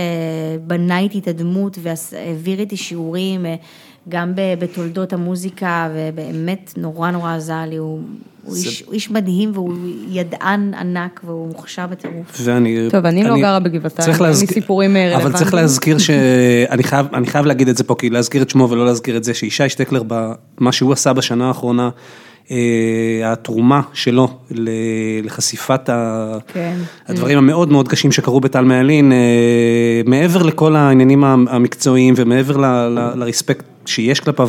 בנה 0.67 0.99
איתי 0.99 1.19
את 1.19 1.29
הדמות 1.29 1.79
והעביר 1.83 2.61
איתי 2.61 2.77
שיעורים, 2.77 3.47
אה, 3.47 3.55
גם 4.09 4.35
ב- 4.35 4.55
בתולדות 4.59 5.13
המוזיקה, 5.13 5.89
ובאמת 5.95 6.75
נורא 6.77 7.11
נורא 7.11 7.35
עזר 7.35 7.63
לי, 7.69 7.77
הוא 7.77 8.01
הוא 8.45 8.57
איש- 8.57 8.83
הוא 8.87 8.95
איש 8.95 9.11
מדהים 9.11 9.51
והוא 9.55 9.75
ידען 10.11 10.73
ענק 10.81 11.21
והוא 11.25 11.49
מוכשר 11.49 11.87
בטירוף. 11.87 12.41
ואני... 12.45 12.89
טוב, 12.91 13.07
אני 13.07 13.25
לא 13.25 13.37
גרה 13.39 13.61
בגבעתיים, 13.61 14.11
אין 14.11 14.21
לי 14.23 14.27
להזכיר- 14.27 14.49
סיפורים, 14.55 14.97
אה, 14.97 15.07
אבל 15.17 15.23
צריך 15.23 15.33
רלוונטיים. 15.35 15.63
להזכיר 15.63 15.99
שאני 15.99 16.83
חייב, 16.83 17.07
אני 17.15 17.27
חייב 17.27 17.47
להגיד 17.47 17.69
את 17.69 17.77
זה 17.77 17.85
פה, 17.85 17.95
כי 17.99 18.11
להזכיר 18.11 18.43
את 18.43 18.51
שמו 18.51 18.71
ולא 18.71 18.85
להזכיר 18.87 19.17
את 19.17 19.25
זה, 19.25 19.35
שישי 19.35 19.69
שטקלר, 19.69 20.03
במה 20.07 20.73
שהוא 20.73 20.93
עשה 20.93 21.13
בשנה 21.13 21.49
האחרונה, 21.49 21.91
אה, 22.51 22.57
התרומה 23.33 23.81
שלו 23.93 24.29
ל- 24.51 24.71
לחשיפת 25.25 25.89
ה- 25.89 26.39
כן. 26.53 26.77
הדברים 27.07 27.39
המאוד 27.39 27.73
מאוד 27.73 27.89
קשים 27.89 28.13
שקרו 28.13 28.41
בטל 28.41 28.65
מעלין, 28.65 29.13
אה, 29.13 29.17
מעבר 30.07 30.43
לכל 30.43 30.77
העניינים 30.77 31.25
המקצועיים 31.25 32.15
ומעבר 32.17 32.57
ל- 32.57 32.65
ל- 32.67 33.13
לרספקט 33.17 33.65
שיש 33.87 34.21
כלפיו 34.21 34.49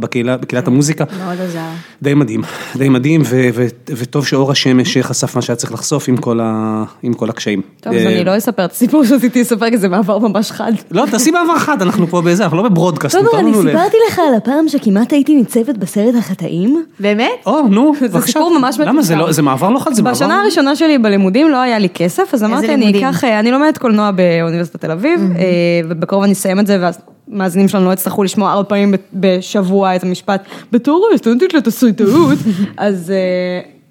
בקהילה, 0.00 0.36
בקהילת 0.36 0.66
המוזיקה. 0.66 1.04
מאוד 1.24 1.40
עזר. 1.40 1.60
די 2.02 2.14
מדהים, 2.14 2.42
די 2.76 2.88
מדהים, 2.88 3.22
ו- 3.24 3.48
ו- 3.54 3.66
וטוב 3.88 4.26
שאור 4.26 4.50
השמש 4.50 4.96
חשף 4.98 5.36
מה 5.36 5.42
שהיה 5.42 5.56
צריך 5.56 5.72
לחשוף 5.72 6.08
עם 6.08 6.16
כל, 6.16 6.40
ה- 6.42 6.84
עם 7.02 7.12
כל 7.14 7.30
הקשיים. 7.30 7.60
טוב, 7.80 7.92
אז 7.92 8.02
אה, 8.02 8.12
אני 8.12 8.24
לא 8.24 8.36
אספר 8.36 8.64
את 8.64 8.72
הסיפור 8.72 9.04
שרציתי 9.04 9.40
לספר, 9.40 9.70
כי 9.70 9.78
זה 9.78 9.88
מעבר 9.88 10.18
ממש 10.18 10.50
חד. 10.50 10.72
לא, 10.90 11.04
תעשי 11.10 11.32
בעבר 11.32 11.58
חד, 11.58 11.82
אנחנו 11.82 12.06
פה 12.06 12.22
בזה, 12.22 12.42
אנחנו 12.44 12.56
לא 12.56 12.62
בברודקאסט, 12.62 13.16
תומר, 13.16 13.40
אני 13.40 13.50
לנו 13.52 13.62
ל... 13.62 13.66
סיפרתי 13.70 13.96
לך 14.10 14.18
על 14.18 14.34
הפעם 14.36 14.68
שכמעט 14.68 15.12
הייתי 15.12 15.34
ניצבת 15.34 15.76
בסרט 15.78 16.14
החטאים? 16.18 16.84
באמת? 17.00 17.30
או, 17.46 17.62
נו, 17.68 17.92
זה 18.00 18.08
בבקשה. 18.08 18.26
סיפור 18.32 18.58
ממש 18.58 18.78
למה 18.80 19.02
זה 19.02 19.14
מקוצר. 19.14 19.26
לא, 19.26 19.32
זה 19.32 19.42
מעבר 19.42 19.70
לא 19.70 19.78
חד, 19.78 19.92
זה 19.94 20.02
מעבר... 20.02 20.14
בשנה 20.16 20.40
הראשונה 20.40 20.76
שלי 20.76 20.98
בלימודים 20.98 21.50
לא 21.50 21.56
היה 21.56 21.78
לי 21.78 21.88
כסף, 21.88 22.34
אז 22.34 22.44
אמרתי 22.44 22.74
אני? 22.74 22.98
אקח, 22.98 23.24
אה, 23.24 23.40
אני 23.40 23.50
לומדת 23.50 23.78
קולנוע 23.78 24.10
באוניברסיטת 24.10 24.80
תל 24.80 24.90
אביב, 24.90 25.20
אה, 25.36 25.44
ובקרוב 25.88 26.22
אני 26.22 26.32
אסיים 26.32 26.60
את 26.60 26.66
זה, 26.66 26.78
ואז 26.80 26.98
מאזינים 27.28 27.68
שלנו 27.68 27.86
לא 27.86 27.92
יצטרכו 27.92 28.22
לשמוע 28.22 28.52
ארבע 28.52 28.68
פעמים 28.68 28.94
בשבוע 29.14 29.96
את 29.96 30.02
המשפט, 30.02 30.44
בתור 30.72 31.10
סטודנטית 31.16 31.54
לתסריטאות, 31.54 32.38
אז 32.76 33.12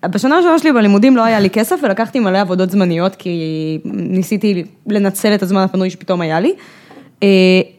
אה, 0.04 0.08
בשנה 0.10 0.36
הראשונה 0.36 0.60
שלי 0.60 0.72
בלימודים 0.72 1.18
לא 1.18 1.24
היה 1.24 1.40
לי 1.40 1.50
כסף, 1.50 1.76
ולקחתי 1.84 2.20
מלא 2.20 2.42
עבודות 2.42 2.72
זמניות, 2.72 3.16
כי 3.16 3.80
ניסיתי 3.86 4.64
לנצל 4.88 5.36
את 5.36 5.44
הזמן 5.44 5.62
הפנוי 5.62 5.90
שפתאום 5.90 6.22
היה 6.22 6.40
לי. 6.40 6.54
אה, 7.24 7.28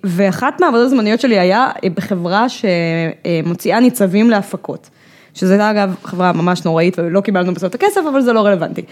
ואחת 0.05 0.61
מהעבודות 0.61 0.87
הזמניות 0.87 1.21
שלי 1.21 1.39
היה 1.39 1.69
אה, 1.85 1.91
בחברה 1.91 2.47
שמוציאה 2.49 3.81
ניצבים 3.81 4.31
להפקות. 4.31 4.91
שזה 5.35 5.53
הייתה 5.53 5.71
אגב 5.71 5.95
חברה 6.05 6.33
ממש 6.33 6.65
נוראית 6.65 6.99
ולא 6.99 7.21
קיבלנו 7.21 7.55
בסוף 7.55 7.71
את 7.71 7.75
הכסף, 7.75 8.01
אבל 8.13 8.21
זה 8.21 8.33
לא 8.33 8.41
רלוונטי. 8.41 8.83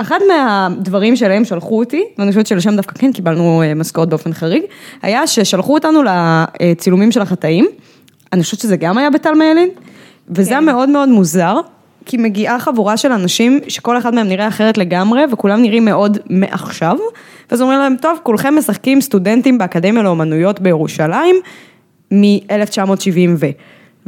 אחד 0.00 0.18
מהדברים 0.28 1.16
שלהם 1.16 1.44
שלחו 1.44 1.78
אותי, 1.78 2.04
ואני 2.18 2.30
חושבת 2.30 2.46
שלשם 2.46 2.76
דווקא 2.76 2.98
כן 2.98 3.12
קיבלנו 3.12 3.62
אה, 3.62 3.74
משכורת 3.74 4.08
באופן 4.08 4.32
חריג, 4.32 4.62
היה 5.02 5.26
ששלחו 5.26 5.74
אותנו 5.74 6.02
לצילומים 6.02 7.12
של 7.12 7.20
החטאים, 7.20 7.66
אני 8.32 8.42
חושבת 8.42 8.60
שזה 8.60 8.76
גם 8.76 8.98
היה 8.98 9.10
בטל 9.10 9.34
מיילין, 9.34 9.68
וזה 10.28 10.50
היה 10.50 10.60
מאוד 10.60 10.88
מאוד 10.88 11.08
מוזר, 11.08 11.60
כי 12.04 12.16
מגיעה 12.16 12.58
חבורה 12.58 12.96
של 12.96 13.12
אנשים 13.12 13.60
שכל 13.68 13.98
אחד 13.98 14.14
מהם 14.14 14.28
נראה 14.28 14.48
אחרת 14.48 14.78
לגמרי, 14.78 15.22
וכולם 15.32 15.62
נראים 15.62 15.84
מאוד 15.84 16.18
מעכשיו, 16.30 16.96
ואז 17.50 17.62
אומרים 17.62 17.78
להם, 17.78 17.96
טוב, 18.00 18.18
כולכם 18.22 18.54
משחקים 18.58 19.00
סטודנטים 19.00 19.58
באקדמיה 19.58 20.02
לאומנויות 20.02 20.60
בירושלים, 20.60 21.36
מ-1970 22.10 23.30
ו... 23.36 23.46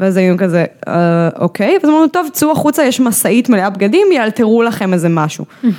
ואז 0.00 0.16
היינו 0.16 0.36
כזה, 0.38 0.64
"אה, 0.88 1.28
אוקיי, 1.38 1.78
ואז 1.82 1.90
אמרנו, 1.90 2.08
טוב, 2.08 2.28
צאו 2.32 2.52
החוצה, 2.52 2.84
יש 2.84 3.00
משאית 3.00 3.48
מלאה 3.48 3.70
בגדים, 3.70 4.06
יאלתרו 4.12 4.62
לכם 4.62 4.92
איזה 4.92 5.08
משהו. 5.08 5.44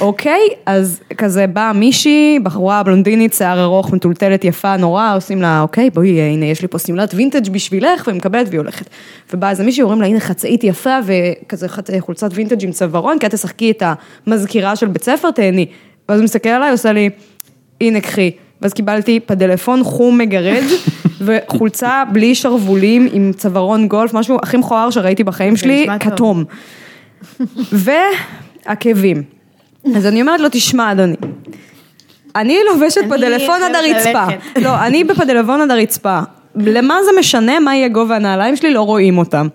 אוקיי, 0.00 0.40
אז 0.66 1.00
כזה 1.18 1.46
באה 1.46 1.72
מישהי, 1.72 2.38
בחורה 2.42 2.82
בלונדינית, 2.82 3.32
שיער 3.34 3.62
ארוך, 3.62 3.92
מטולטלת 3.92 4.44
יפה 4.44 4.76
נורא, 4.76 5.16
עושים 5.16 5.42
לה, 5.42 5.60
אוקיי, 5.60 5.90
בואי, 5.90 6.20
הנה, 6.20 6.44
יש 6.46 6.62
לי 6.62 6.68
פה 6.68 6.78
שמלת 6.78 7.14
וינטג' 7.14 7.48
בשבילך, 7.52 8.02
והיא 8.06 8.16
מקבלת 8.16 8.46
והיא 8.48 8.58
הולכת. 8.60 8.86
ובאה 9.34 9.50
איזה 9.50 9.64
מישהי, 9.64 9.82
אומרים 9.82 10.00
לה, 10.00 10.06
הנה 10.06 10.20
חצאית 10.20 10.64
יפה, 10.64 10.98
וכזה 11.06 11.66
חצ- 11.68 12.00
חולצת 12.00 12.30
וינטג' 12.34 12.64
עם 12.64 12.70
צווארון, 12.72 13.18
כי 13.18 13.26
את 13.26 13.30
תשחקי 13.34 13.70
את 13.70 13.82
המזכירה 14.26 14.76
של 14.76 14.86
בית 14.86 15.04
ספר, 15.04 15.30
תהני. 15.30 15.66
ואז 16.08 16.18
הוא 16.18 16.24
מסתכל 16.24 16.48
עליי, 16.48 16.70
עושה 16.70 16.92
לי, 16.92 17.10
הנה, 17.80 18.00
קחי. 18.00 18.30
ואז 18.62 18.72
קיבלתי 18.72 19.20
פדלפון 19.20 19.84
חום 19.84 20.18
מגרד, 20.18 20.62
וחולצה 21.20 22.02
בלי 22.12 22.34
שרוולים 22.34 23.08
עם 23.12 23.32
צווארון 23.36 23.88
גולף, 23.88 24.14
משהו 24.14 24.38
הכי 24.42 24.56
מכוער 24.56 24.90
שראיתי 24.90 25.24
בחיים 25.24 25.56
שלי. 25.56 25.86
כתום. 26.00 26.44
ועקבים. 27.72 29.22
אז 29.96 30.06
אני 30.06 30.20
אומרת 30.20 30.40
לו, 30.40 30.48
תשמע 30.52 30.92
אדוני, 30.92 31.16
אני 32.36 32.58
לובשת 32.72 33.00
פדלפון 33.08 33.62
עד 33.62 33.74
הרצפה. 33.74 34.24
לא, 34.62 34.86
אני 34.86 35.04
בפדלפון 35.04 35.60
עד 35.60 35.70
הרצפה. 35.70 36.20
למה 36.56 36.94
זה 37.04 37.10
משנה 37.18 37.60
מה 37.60 37.76
יהיה 37.76 37.88
גובה 37.88 38.16
הנעליים 38.16 38.56
שלי, 38.56 38.74
לא 38.74 38.82
רואים 38.82 39.18
אותם. 39.18 39.48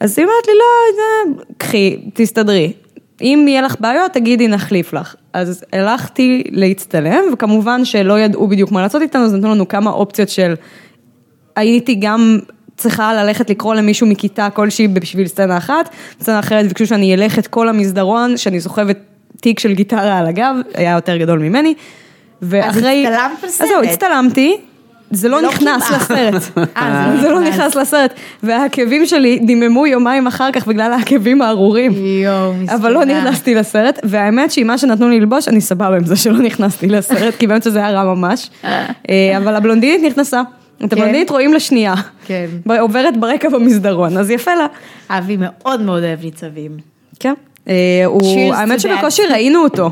אז 0.00 0.18
היא 0.18 0.26
אומרת 0.26 0.46
לי, 0.46 0.52
לא, 0.54 1.42
קחי, 1.58 1.96
תסתדרי. 2.14 2.72
אם 3.20 3.44
יהיה 3.48 3.62
לך 3.62 3.76
בעיות, 3.80 4.12
תגידי, 4.12 4.48
נחליף 4.48 4.92
לך. 4.92 5.14
אז 5.34 5.64
הלכתי 5.72 6.44
להצטלם, 6.50 7.22
וכמובן 7.32 7.84
שלא 7.84 8.18
ידעו 8.18 8.48
בדיוק 8.48 8.72
מה 8.72 8.82
לעשות 8.82 9.02
איתנו, 9.02 9.24
אז 9.24 9.34
נתנו 9.34 9.54
לנו 9.54 9.68
כמה 9.68 9.90
אופציות 9.90 10.28
של... 10.28 10.54
הייתי 11.56 11.94
גם 11.94 12.38
צריכה 12.76 13.14
ללכת 13.14 13.50
לקרוא 13.50 13.74
למישהו 13.74 14.06
מכיתה 14.06 14.50
כלשהי 14.50 14.88
בשביל 14.88 15.26
סצנה 15.26 15.56
אחת, 15.56 15.88
סצנה 16.20 16.38
אחרת 16.38 16.68
ביקשו 16.68 16.86
שאני 16.86 17.14
אלך 17.14 17.38
את 17.38 17.46
כל 17.46 17.68
המסדרון, 17.68 18.36
שאני 18.36 18.60
סוחבת 18.60 18.98
תיק 19.40 19.58
של 19.58 19.74
גיטרה 19.74 20.18
על 20.18 20.26
הגב, 20.26 20.54
היה 20.74 20.92
יותר 20.92 21.16
גדול 21.16 21.38
ממני. 21.38 21.74
ואחרי... 22.42 23.06
הצטלמת 23.06 23.38
בסרט? 23.44 23.60
אז 23.60 23.68
זהו, 23.68 23.82
הצטלמתי. 23.82 24.56
זה 25.14 25.28
לא 25.28 25.42
לא 25.42 25.48
נכנס 25.48 25.82
כמעט. 25.82 26.00
לסרט, 26.00 26.58
אה, 26.76 27.12
זה 27.14 27.20
זה 27.22 27.28
לא 27.28 27.34
לא 27.34 27.40
נכנס. 27.40 27.54
נכנס 27.54 27.74
לסרט, 27.74 28.14
והעקבים 28.42 29.06
שלי 29.06 29.38
דיממו 29.38 29.86
יומיים 29.86 30.26
אחר 30.26 30.52
כך 30.52 30.66
בגלל 30.66 30.92
העקבים 30.92 31.42
הארורים. 31.42 31.92
יואו, 32.24 32.54
מסכנה. 32.54 32.76
אבל 32.76 32.92
לא 32.92 33.04
נכנסתי 33.04 33.54
לסרט, 33.54 33.98
והאמת 34.02 34.52
שעם 34.52 34.66
מה 34.66 34.78
שנתנו 34.78 35.08
לי 35.08 35.20
ללבוש, 35.20 35.48
אני 35.48 35.60
סבבה 35.60 35.96
עם 35.96 36.04
זה 36.04 36.16
שלא 36.16 36.38
נכנסתי 36.38 36.86
לסרט, 36.86 37.34
כי 37.34 37.46
באמת 37.46 37.62
שזה 37.62 37.78
היה 37.78 37.90
רע 37.90 38.14
ממש. 38.14 38.50
אה, 38.64 39.36
אבל 39.36 39.54
הבלונדינית 39.54 40.02
נכנסה. 40.12 40.42
את 40.84 40.92
הבלונדינית 40.92 41.30
רואים 41.30 41.54
לשנייה. 41.54 41.94
כן. 42.26 42.46
עוברת 42.80 43.16
ברקע 43.16 43.48
במסדרון, 43.48 44.16
אז 44.16 44.30
יפה 44.30 44.54
לה. 44.54 44.66
אבי 45.10 45.36
מאוד 45.40 45.80
מאוד 45.80 46.02
אוהב 46.02 46.24
ניצבים. 46.24 46.70
כן. 47.20 47.34
אה, 47.68 48.04
האמת 48.52 48.80
שבקושי. 48.80 49.22
ראינו 49.30 49.62
אותו. 49.62 49.90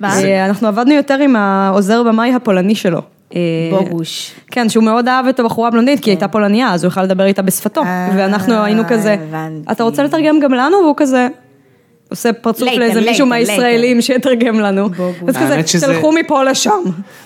מה? 0.00 0.22
אה, 0.22 0.46
אנחנו 0.46 0.68
עבדנו 0.68 0.94
יותר 0.94 1.18
עם 1.18 1.36
העוזר 1.36 2.02
במאי 2.02 2.34
הפולני 2.34 2.74
שלו. 2.74 3.00
אה, 3.34 3.40
בוגוש. 3.70 4.34
כן, 4.50 4.68
שהוא 4.68 4.84
מאוד 4.84 5.08
אהב 5.08 5.26
את 5.26 5.40
הבחורה 5.40 5.68
הבלונדינית, 5.68 6.00
כי 6.04 6.10
היא 6.10 6.14
הייתה 6.14 6.28
פולניה, 6.28 6.72
אז 6.72 6.84
הוא 6.84 6.88
יכל 6.88 7.02
לדבר 7.02 7.24
איתה 7.24 7.42
בשפתו. 7.42 7.82
אה, 7.82 8.10
ואנחנו 8.16 8.54
היינו 8.54 8.82
כזה. 8.88 9.16
אתה 9.72 9.84
רוצה 9.84 10.02
לתרגם 10.02 10.40
גם 10.40 10.52
לנו? 10.52 10.76
והוא 10.76 10.94
כזה... 10.96 11.28
עושה 12.10 12.32
פרצוף 12.32 12.62
לייטן, 12.68 12.80
לאיזה 12.80 13.00
מישהו 13.00 13.10
לייטן, 13.26 13.28
מהישראלים 13.52 14.00
שיתרגם 14.02 14.60
לנו. 14.60 14.88
בוגו. 14.88 15.12
אז 15.28 15.36
כזה, 15.36 15.54
האמת 15.54 15.68
שזה- 15.68 15.86
תלכו 15.86 16.12
מפה 16.12 16.44
לשם. 16.44 16.70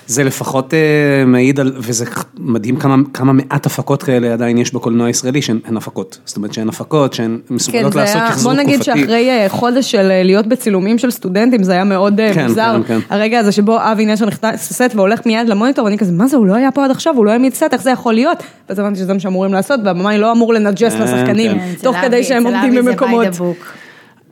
זה 0.07 0.25
לפחות 0.25 0.75
אה, 0.75 0.79
מעיד 1.27 1.61
על, 1.61 1.73
וזה 1.77 2.05
מדהים 2.39 2.77
כמה, 2.77 2.97
כמה 3.15 3.33
מעט 3.33 3.67
הפקות 3.67 4.03
כאלה 4.03 4.33
עדיין 4.33 4.59
יש 4.59 4.75
בקולנוע 4.75 5.07
הישראלי 5.07 5.43
שהן 5.43 5.59
הן 5.65 5.77
הפקות. 5.77 6.19
זאת 6.25 6.37
אומרת 6.37 6.53
שהן 6.55 6.69
הפקות, 6.69 7.13
שהן 7.15 7.39
כן, 7.49 7.55
מסוגלות 7.55 7.93
זה 7.93 7.99
לעשות 8.01 8.17
היה, 8.23 8.31
שחזור 8.33 8.53
בוא 8.53 8.61
תקופתי. 8.63 8.77
נגיד 8.77 8.83
שאחרי 8.85 9.31
אה, 9.31 9.47
חודש 9.49 9.91
של 9.91 10.11
אה, 10.11 10.23
להיות 10.23 10.47
בצילומים 10.47 10.99
של 10.99 11.11
סטודנטים, 11.11 11.63
זה 11.63 11.73
היה 11.73 11.85
מאוד 11.85 12.21
אה, 12.21 12.35
כן, 12.35 12.47
מוזר. 12.49 12.77
כן, 12.87 13.01
כן. 13.01 13.15
הרגע 13.15 13.39
הזה 13.39 13.53
שבו 13.53 13.79
אבי 13.81 14.07
נשר 14.07 14.27
נכנס 14.27 14.71
לסט 14.71 14.95
והולך 14.97 15.21
מיד 15.27 15.49
למוניטור, 15.49 15.85
ואני 15.85 15.99
כזה, 15.99 16.13
מה 16.13 16.27
זה, 16.27 16.37
הוא 16.37 16.47
לא 16.47 16.55
היה 16.55 16.71
פה 16.71 16.85
עד 16.85 16.91
עכשיו, 16.91 17.15
הוא 17.17 17.27
לא 17.27 17.31
העמיד 17.31 17.55
סט, 17.55 17.73
איך 17.73 17.83
זה 17.83 17.91
יכול 17.91 18.15
להיות? 18.15 18.39
ואז 18.69 18.79
הבנתי 18.79 18.99
שזה 18.99 19.13
מה 19.15 19.21
שאמורים 19.21 19.53
לעשות, 19.53 19.81
והבמאי 19.85 20.19
לא 20.19 20.33
אמור 20.33 20.55
לנג'ס 20.55 20.93
כן, 20.95 21.03
לשחקנים, 21.03 21.53
כן. 21.53 21.59
כן, 21.59 21.71
אצל 21.75 21.83
תוך 21.85 21.97
אבי- 21.97 22.07
כדי 22.07 22.25
שהם 22.25 22.47
אצל 22.47 22.55
עומדים 22.57 22.73
אבי 22.79 22.83
זה 22.83 22.91
במקומות. 22.91 23.27
by 23.27 23.31
the 23.31 23.39
book. 23.39 23.67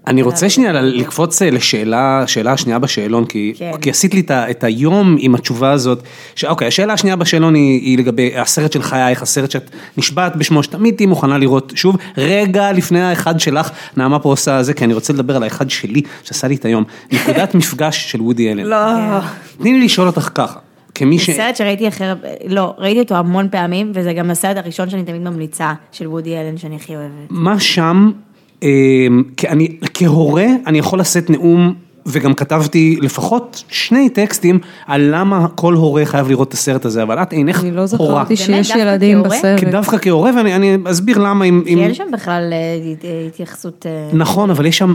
אני 0.06 0.22
רוצה 0.22 0.50
שנייה 0.50 0.72
לקפוץ 0.72 1.42
אה, 1.42 1.50
לשאלה, 1.50 2.22
השאלה 2.22 2.52
השנייה 2.52 2.78
בשאלון, 2.78 3.24
כי, 3.24 3.52
כן. 3.56 3.70
כי 3.80 3.90
עשית 3.90 4.14
לי 4.14 4.22
את, 4.30 4.64
היום 4.64 5.16
עם 5.18 5.34
התשובה 5.34 5.70
הזאת, 5.70 6.02
ש, 6.34 6.44
אוקיי, 6.44 6.68
השאלה 6.68 6.92
השנייה 6.92 7.16
בשאלון 7.16 7.54
היא, 7.54 7.80
היא 7.80 7.98
לגבי 7.98 8.38
הסרט 8.38 8.72
של 8.72 8.82
חייך, 8.82 9.22
הסרט 9.22 9.50
שאת 9.50 9.70
נשבעת 9.96 10.36
בשמו, 10.36 10.62
שתמיד 10.62 10.94
תהיי 10.94 11.06
מוכנה 11.06 11.38
לראות 11.38 11.72
שוב, 11.76 11.96
רגע 12.18 12.72
לפני 12.72 13.02
האחד 13.02 13.40
שלך, 13.40 13.70
נעמה 13.96 14.18
פה 14.18 14.28
עושה 14.28 14.62
זה, 14.62 14.74
כי 14.74 14.84
אני 14.84 14.94
רוצה 14.94 15.12
לדבר 15.12 15.36
על 15.36 15.42
האחד 15.42 15.70
שלי, 15.70 16.02
שעשה 16.24 16.48
לי 16.48 16.54
את 16.54 16.64
היום, 16.64 16.84
נקודת 17.12 17.54
מפגש 17.54 18.12
של 18.12 18.20
וודי 18.20 18.52
אלן. 18.52 18.64
לא. 18.64 19.18
תני 19.58 19.72
לי 19.72 19.84
לשאול 19.84 20.06
אותך 20.06 20.30
ככה, 20.34 20.58
כמי 20.94 21.18
ש... 21.18 21.30
זה 21.30 21.36
סרט 21.36 21.56
שראיתי 21.56 21.88
אחר, 21.88 22.14
לא, 22.46 22.74
ראיתי 22.78 23.00
אותו 23.00 23.14
המון 23.14 23.48
פעמים, 23.48 23.92
וזה 23.94 24.12
גם 24.12 24.30
הסרט 24.30 24.56
הראשון 24.56 24.90
שאני 24.90 25.04
תמיד 25.04 25.22
ממליצה, 25.22 25.72
של 25.92 26.08
וודי 26.08 26.36
אלן, 26.36 26.56
שאני 26.56 26.76
הכי 26.76 26.96
אוהבת. 26.96 27.26
מה 27.30 27.60
שם, 27.60 28.10
כי 29.36 29.48
אני, 29.48 29.68
כהורה, 29.94 30.46
אני 30.66 30.78
יכול 30.78 31.00
לשאת 31.00 31.30
נאום, 31.30 31.74
וגם 32.06 32.34
כתבתי 32.34 32.98
לפחות 33.02 33.64
שני 33.68 34.08
טקסטים, 34.08 34.58
על 34.86 35.08
למה 35.14 35.46
כל 35.54 35.74
הורה 35.74 36.04
חייב 36.04 36.28
לראות 36.28 36.48
את 36.48 36.52
הסרט 36.54 36.84
הזה, 36.84 37.02
אבל 37.02 37.22
את 37.22 37.32
אינך 37.32 37.60
אני 37.62 37.70
לא 37.70 37.84
הורה. 37.98 38.14
זכרתי 38.14 38.36
שיש 38.36 38.70
ילדים? 38.70 39.22
בסרט. 39.22 39.58
כי 39.60 39.66
דווקא 39.66 39.96
כהורה, 40.02 40.30
ואני 40.36 40.56
אני 40.56 40.76
אסביר 40.84 41.18
למה 41.18 41.44
אם... 41.44 41.62
כי 41.66 41.74
אין 41.82 41.94
שם 41.94 42.04
בכלל 42.12 42.52
אה, 42.52 42.92
הת- 42.92 43.04
התייחסות... 43.28 43.86
אה, 43.88 44.08
נכון, 44.12 44.50
אבל 44.50 44.66
יש 44.66 44.78
שם 44.78 44.94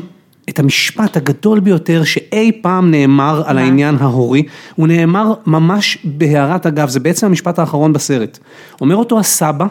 את 0.50 0.60
המשפט 0.60 1.18
הגדול 1.18 1.60
ביותר 1.60 2.04
שאי 2.04 2.52
פעם 2.62 2.92
נאמר 2.92 3.44
על? 3.46 3.58
העניין 3.58 3.96
ההורי, 4.00 4.44
הוא 4.76 4.88
נאמר 4.88 5.34
ממש 5.46 5.98
בהערת 6.04 6.66
אגב, 6.66 6.90
זה 6.90 7.00
בעצם 7.00 7.26
המשפט 7.28 7.60
האחרון 7.60 7.94
בסרט. 7.94 8.40
אומר 8.82 8.96
אותו 8.96 9.20
הסבא, 9.20 9.66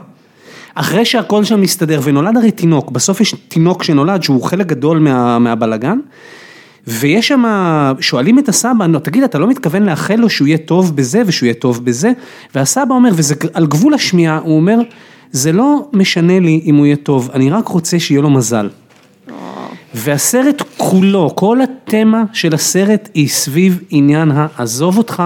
אחרי 0.75 1.05
שהכל 1.05 1.45
שם 1.45 1.61
מסתדר, 1.61 2.01
ונולד 2.05 2.37
הרי 2.37 2.51
תינוק, 2.51 2.91
בסוף 2.91 3.21
יש 3.21 3.35
תינוק 3.49 3.83
שנולד 3.83 4.23
שהוא 4.23 4.43
חלק 4.43 4.67
גדול 4.67 4.99
מה, 4.99 5.39
מהבלגן, 5.39 5.99
ויש 6.87 7.29
שם, 7.29 7.45
שואלים 8.01 8.39
את 8.39 8.49
הסבא, 8.49 8.87
"נו, 8.87 8.99
תגיד, 8.99 9.23
אתה 9.23 9.39
לא 9.39 9.49
מתכוון 9.49 9.83
לאחל 9.83 10.15
לו 10.15 10.31
שהוא 10.31 10.49
יהיה 10.49 10.59
טוב 10.59 10.97
בזה 10.97 11.23
ושהוא 11.27 11.47
יהיה 11.47 11.55
טוב 11.55 11.85
בזה? 11.85 12.13
והסבא 12.55 12.95
אומר, 12.95 13.11
וזה 13.15 13.35
על 13.55 13.67
גבול 13.67 13.95
השמיעה, 13.95 14.39
הוא 14.39 14.57
אומר, 14.57 14.79
זה 15.33 15.53
לא 15.53 15.89
משנה 15.93 16.41
לי 16.41 16.61
אם 16.65 16.75
הוא 16.75 16.87
יהיה 16.87 16.97
טוב, 16.97 17.31
אני 17.35 17.51
רק 17.51 17.69
רוצה 17.69 17.99
שיהיה 17.99 18.21
לו 18.21 18.31
מזל. 18.31 18.69
והסרט 19.95 20.63
כולו, 20.77 21.37
כל 21.37 21.59
התמה 21.61 22.23
של 22.33 22.55
הסרט 22.55 23.09
היא 23.15 23.29
סביב 23.29 23.83
עניין 23.91 24.33
העזוב 24.35 24.99
אותך, 24.99 25.23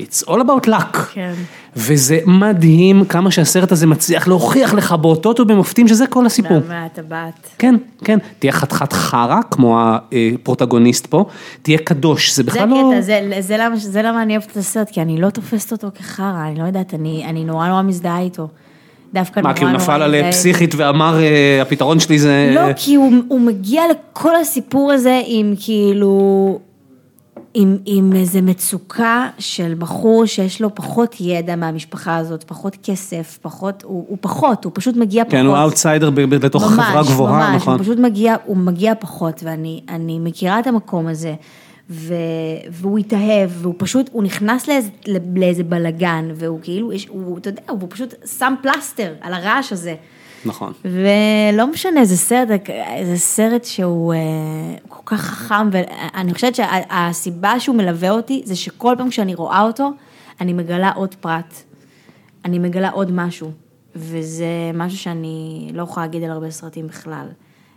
it's 0.00 0.22
all 0.26 0.38
about 0.38 0.68
luck. 0.68 0.98
כן. 1.12 1.34
וזה 1.76 2.18
מדהים 2.26 3.04
כמה 3.04 3.30
שהסרט 3.30 3.72
הזה 3.72 3.86
מצליח 3.86 4.28
להוכיח 4.28 4.74
לך 4.74 4.92
באותות 4.92 5.40
ובמופתים 5.40 5.88
שזה 5.88 6.06
כל 6.06 6.26
הסיפור. 6.26 6.58
נעמה 6.58 6.84
הטבעת. 6.84 7.50
כן, 7.58 7.74
כן, 8.04 8.18
תהיה 8.38 8.52
חתיכת 8.52 8.92
חרא 8.92 9.40
כמו 9.50 9.78
הפרוטגוניסט 9.80 11.06
פה, 11.06 11.24
תהיה 11.62 11.78
קדוש, 11.78 12.30
זה 12.30 12.34
זה 12.36 12.42
בכלל 12.42 12.68
לא... 12.68 12.90
קטע, 12.92 13.00
זה, 13.00 13.36
זה, 13.40 13.56
למה, 13.58 13.76
זה 13.76 14.02
למה 14.02 14.22
אני 14.22 14.36
אוהבת 14.36 14.50
את 14.50 14.56
הסרט, 14.56 14.90
כי 14.90 15.02
אני 15.02 15.20
לא 15.20 15.30
תופסת 15.30 15.72
אותו 15.72 15.88
כחרא, 15.94 16.46
אני 16.48 16.58
לא 16.58 16.64
יודעת, 16.64 16.94
אני, 16.94 17.24
אני 17.24 17.44
נורא 17.44 17.68
נורא 17.68 17.82
מזדהה 17.82 18.20
איתו. 18.20 18.48
דווקא 19.14 19.40
מה, 19.40 19.42
נורא 19.42 19.58
כי 19.58 19.64
הוא 19.64 19.70
נורא 19.70 19.82
נפל 19.82 20.02
על 20.02 20.14
מזדהה. 20.14 20.32
פסיכית 20.32 20.74
ואמר 20.76 21.20
אה, 21.20 21.62
הפתרון 21.62 22.00
שלי 22.00 22.18
זה... 22.18 22.52
לא, 22.54 22.72
כי 22.76 22.94
הוא, 22.94 23.12
הוא 23.28 23.40
מגיע 23.40 23.82
לכל 23.90 24.36
הסיפור 24.36 24.92
הזה 24.92 25.20
עם 25.26 25.54
כאילו, 25.64 26.58
עם, 27.54 27.78
עם 27.84 28.12
איזה 28.16 28.40
מצוקה 28.40 29.28
של 29.38 29.74
בחור 29.78 30.26
שיש 30.26 30.60
לו 30.60 30.74
פחות 30.74 31.16
ידע 31.20 31.56
מהמשפחה 31.56 32.16
הזאת, 32.16 32.44
פחות 32.44 32.76
כסף, 32.82 33.38
פחות, 33.42 33.82
הוא, 33.82 34.04
הוא 34.08 34.18
פחות, 34.20 34.64
הוא 34.64 34.72
פשוט 34.74 34.96
מגיע 34.96 35.24
פחות. 35.24 35.32
כן, 35.32 35.46
הוא 35.46 35.58
אאוטסיידר 35.58 36.10
בתוך 36.10 36.72
חברה 36.72 37.02
גבוהה, 37.02 37.50
ממש, 37.50 37.62
נכון. 37.62 37.74
הוא 37.74 37.82
פשוט 37.82 37.98
מגיע, 37.98 38.36
הוא 38.44 38.56
מגיע 38.56 38.92
פחות, 39.00 39.40
ואני 39.44 39.80
אני 39.88 40.18
מכירה 40.18 40.60
את 40.60 40.66
המקום 40.66 41.06
הזה, 41.06 41.34
ו, 41.90 42.14
והוא 42.70 42.98
התאהב, 42.98 43.50
והוא 43.52 43.74
פשוט, 43.78 44.10
הוא 44.12 44.22
נכנס 44.22 44.68
לאיזה, 44.68 44.90
לאיזה 45.36 45.64
בלגן, 45.64 46.28
והוא 46.34 46.58
כאילו, 46.62 46.92
יש, 46.92 47.06
הוא, 47.08 47.38
אתה 47.38 47.48
יודע, 47.48 47.62
הוא 47.68 47.80
פשוט 47.88 48.14
שם 48.38 48.54
פלסטר 48.62 49.12
על 49.20 49.34
הרעש 49.34 49.72
הזה. 49.72 49.94
נכון. 50.44 50.72
ולא 50.84 51.66
משנה, 51.72 52.04
זה 52.04 52.16
סרט, 52.16 52.60
זה 53.04 53.16
סרט 53.16 53.64
שהוא 53.64 54.14
אה, 54.14 54.18
כל 54.88 55.02
כך 55.04 55.20
חכם, 55.20 55.68
ואני 55.72 56.34
חושבת 56.34 56.54
שהסיבה 56.54 57.60
שהוא 57.60 57.76
מלווה 57.76 58.10
אותי, 58.10 58.42
זה 58.44 58.56
שכל 58.56 58.94
פעם 58.98 59.08
כשאני 59.08 59.34
רואה 59.34 59.62
אותו, 59.62 59.90
אני 60.40 60.52
מגלה 60.52 60.90
עוד 60.90 61.14
פרט, 61.14 61.54
אני 62.44 62.58
מגלה 62.58 62.90
עוד 62.90 63.12
משהו, 63.12 63.50
וזה 63.96 64.46
משהו 64.74 64.98
שאני 64.98 65.70
לא 65.74 65.82
יכולה 65.82 66.06
להגיד 66.06 66.22
על 66.22 66.30
הרבה 66.30 66.50
סרטים 66.50 66.86
בכלל. 66.86 67.26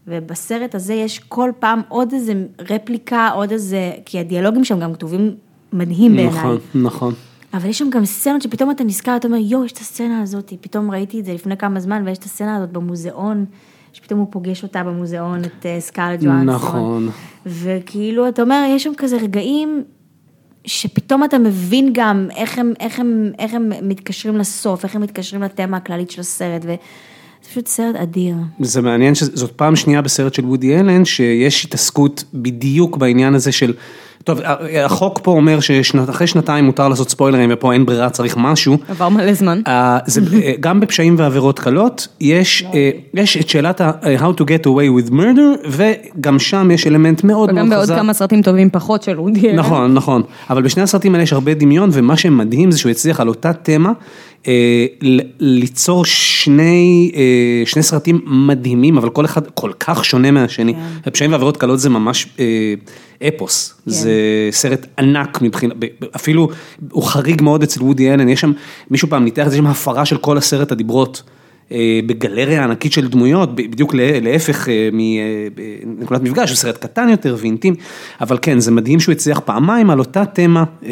ובסרט 0.08 0.76
הזה 0.76 0.94
יש 0.94 1.20
כל 1.20 1.52
פעם 1.60 1.82
עוד 1.88 2.14
איזה 2.14 2.34
רפליקה, 2.70 3.30
עוד 3.30 3.52
איזה, 3.52 3.92
כי 4.06 4.20
הדיאלוגים 4.20 4.64
שם 4.64 4.80
גם 4.80 4.94
כתובים 4.94 5.36
מדהים 5.74 6.16
בעיניי. 6.16 6.40
נכון, 6.40 6.58
נכון. 6.76 7.14
אבל 7.54 7.70
יש 7.70 7.78
שם 7.78 7.90
גם 7.90 8.06
סצנות 8.06 8.42
שפתאום 8.42 8.72
אתה 8.72 8.84
נזכר, 8.84 9.16
אתה 9.16 9.28
אומר, 9.28 9.38
יואו, 9.38 9.66
יש 9.66 9.72
את 9.72 9.78
הסצנה 9.78 10.22
הזאת, 10.22 10.54
פתאום 10.62 10.92
ראיתי 10.92 11.20
את 11.20 11.26
זה 11.26 11.34
לפני 11.34 11.58
כמה 11.58 11.80
זמן, 11.80 12.04
ויש 12.06 12.18
את 12.18 12.24
הסצנה 12.24 12.58
הזאת 12.58 12.72
במוזיאון, 12.72 13.46
שפתאום 13.94 14.20
הוא 14.20 14.28
פוגש 14.32 14.64
אותה 14.64 14.84
במוזיאון, 14.84 15.44
את 15.44 15.66
אה, 15.66 15.78
סקארלט 15.80 16.20
ג'ואנסון. 16.24 16.46
נכון. 16.46 17.10
וכאילו, 17.46 18.28
אתה 18.28 18.42
אומר, 18.42 18.64
יש 18.70 18.84
שם 18.84 18.92
כזה 18.98 19.18
רגעים, 19.18 19.84
שפתאום 20.66 21.24
אתה 21.24 21.38
מבין 21.38 21.90
גם 21.94 22.28
איך 22.36 22.58
הם, 22.58 22.74
איך 22.80 23.00
הם, 23.00 23.32
איך 23.40 23.54
הם 23.54 23.72
מתקשרים 23.82 24.38
לסוף, 24.38 24.84
איך 24.84 24.96
הם 24.96 25.02
מתקשרים 25.02 25.44
לתמה 25.44 25.78
הכללית 25.78 26.12
של 26.12 26.22
הסרט, 26.22 26.62
וזה 26.62 26.76
פשוט 27.50 27.68
סרט 27.68 27.96
אדיר. 27.96 28.36
זה 28.60 28.82
מעניין 28.82 29.16
שזאת 29.16 29.52
פעם 29.52 29.76
שנייה 29.76 30.02
בסרט 30.02 30.34
של 30.34 30.46
וודי 30.46 30.80
אלן 30.80 31.06
שיש 31.06 31.66
התעסקות 31.66 32.24
בדיוק 32.34 32.98
בעניין 32.98 33.34
הזה 33.34 33.52
של, 33.52 33.74
טוב, 34.24 34.40
החוק 34.86 35.20
פה 35.24 35.32
אומר 35.32 35.60
שאחרי 35.60 36.28
שנתיים 36.28 36.66
מותר 36.66 36.88
לעשות 36.88 37.10
ספוילרים 37.10 37.50
ופה 37.54 37.74
אין 37.74 37.86
ברירה, 37.86 38.10
צריך 38.10 38.38
משהו. 38.38 38.78
עבר 38.90 39.10
מלא 39.10 39.34
זמן. 39.34 39.62
זה, 40.06 40.22
אה, 40.44 40.54
גם 40.60 40.80
בפשעים 40.80 41.16
ועבירות 41.18 41.60
קלות, 41.60 42.08
יש, 42.22 42.66
אה, 42.74 42.90
יש 43.14 43.38
את 43.38 43.50
שאלת 43.50 43.82
ה- 43.82 43.92
אה, 44.06 44.16
How 44.20 44.34
to 44.40 44.44
get 44.44 44.66
away 44.66 45.08
with 45.08 45.12
murder, 45.12 45.68
וגם 45.70 46.40
שם 46.40 46.72
יש 46.72 46.88
אלמנט 46.88 47.24
מאוד 47.24 47.52
מאוד 47.52 47.58
וגם 47.66 47.70
בעוד 47.70 47.84
חזק. 47.84 47.96
כמה 47.96 48.14
סרטים 48.14 48.42
טובים 48.42 48.70
פחות 48.70 49.04
של 49.04 49.20
אודי. 49.20 49.54
נכון, 49.54 49.94
נכון, 49.94 50.22
אבל 50.50 50.62
בשני 50.62 50.84
הסרטים 50.84 51.12
האלה 51.14 51.24
יש 51.24 51.34
הרבה 51.34 51.54
דמיון, 51.54 51.90
ומה 51.94 52.18
שמדהים 52.18 52.72
זה 52.72 52.78
שהוא 52.80 52.90
הצליח 52.90 53.20
על 53.20 53.28
אותה 53.28 53.54
תמה, 53.54 53.92
ליצור 55.40 56.06
שני, 56.06 57.12
אה, 57.16 57.66
שני 57.66 57.84
סרטים 57.84 58.22
מדהימים, 58.26 58.98
אבל 58.98 59.10
כל 59.10 59.26
אחד 59.26 59.48
כל 59.48 59.72
כך 59.80 60.06
שונה 60.06 60.32
מהשני. 60.32 60.74
פשעים 61.12 61.32
ועבירות 61.32 61.58
קלות 61.58 61.80
זה 61.80 61.90
ממש 61.90 62.28
אה, 62.40 62.74
אפוס, 63.28 63.82
זה 63.86 64.12
סרט 64.52 64.86
ענק 65.00 65.42
מבחינת, 65.42 65.76
אפילו 66.16 66.50
הוא 66.92 67.04
חריג 67.04 67.42
מאוד 67.42 67.64
אצל 67.64 67.84
וודי 67.84 68.14
אלן, 68.14 68.30
יש 68.30 68.42
שם, 68.42 68.52
מישהו 68.92 69.08
פעם 69.08 69.24
ניתח 69.24 69.46
את 69.46 69.52
זה, 69.52 69.56
יש 69.56 69.60
שם 69.60 69.68
הפרה 69.68 70.06
של 70.06 70.18
כל 70.18 70.38
עשרת 70.38 70.72
הדיברות. 70.72 71.24
אה, 71.72 71.78
בגלריה 72.06 72.64
ענקית 72.64 72.92
של 72.94 73.08
דמויות, 73.08 73.56
בדיוק 73.56 73.94
לה- 73.94 74.20
להפך 74.20 74.70
אה, 74.70 74.90
מנקודת 75.86 76.22
מפגש, 76.22 76.50
הוא 76.50 76.58
סרט 76.58 76.78
קטן 76.78 77.10
יותר 77.10 77.36
ואינטימי, 77.40 77.78
אבל 78.22 78.38
כן, 78.42 78.60
זה 78.60 78.72
מדהים 78.72 79.00
שהוא 79.00 79.14
הצליח 79.14 79.40
פעמיים 79.40 79.90
על 79.90 80.00
אותה 80.00 80.26
תמה, 80.26 80.64
אה, 80.86 80.92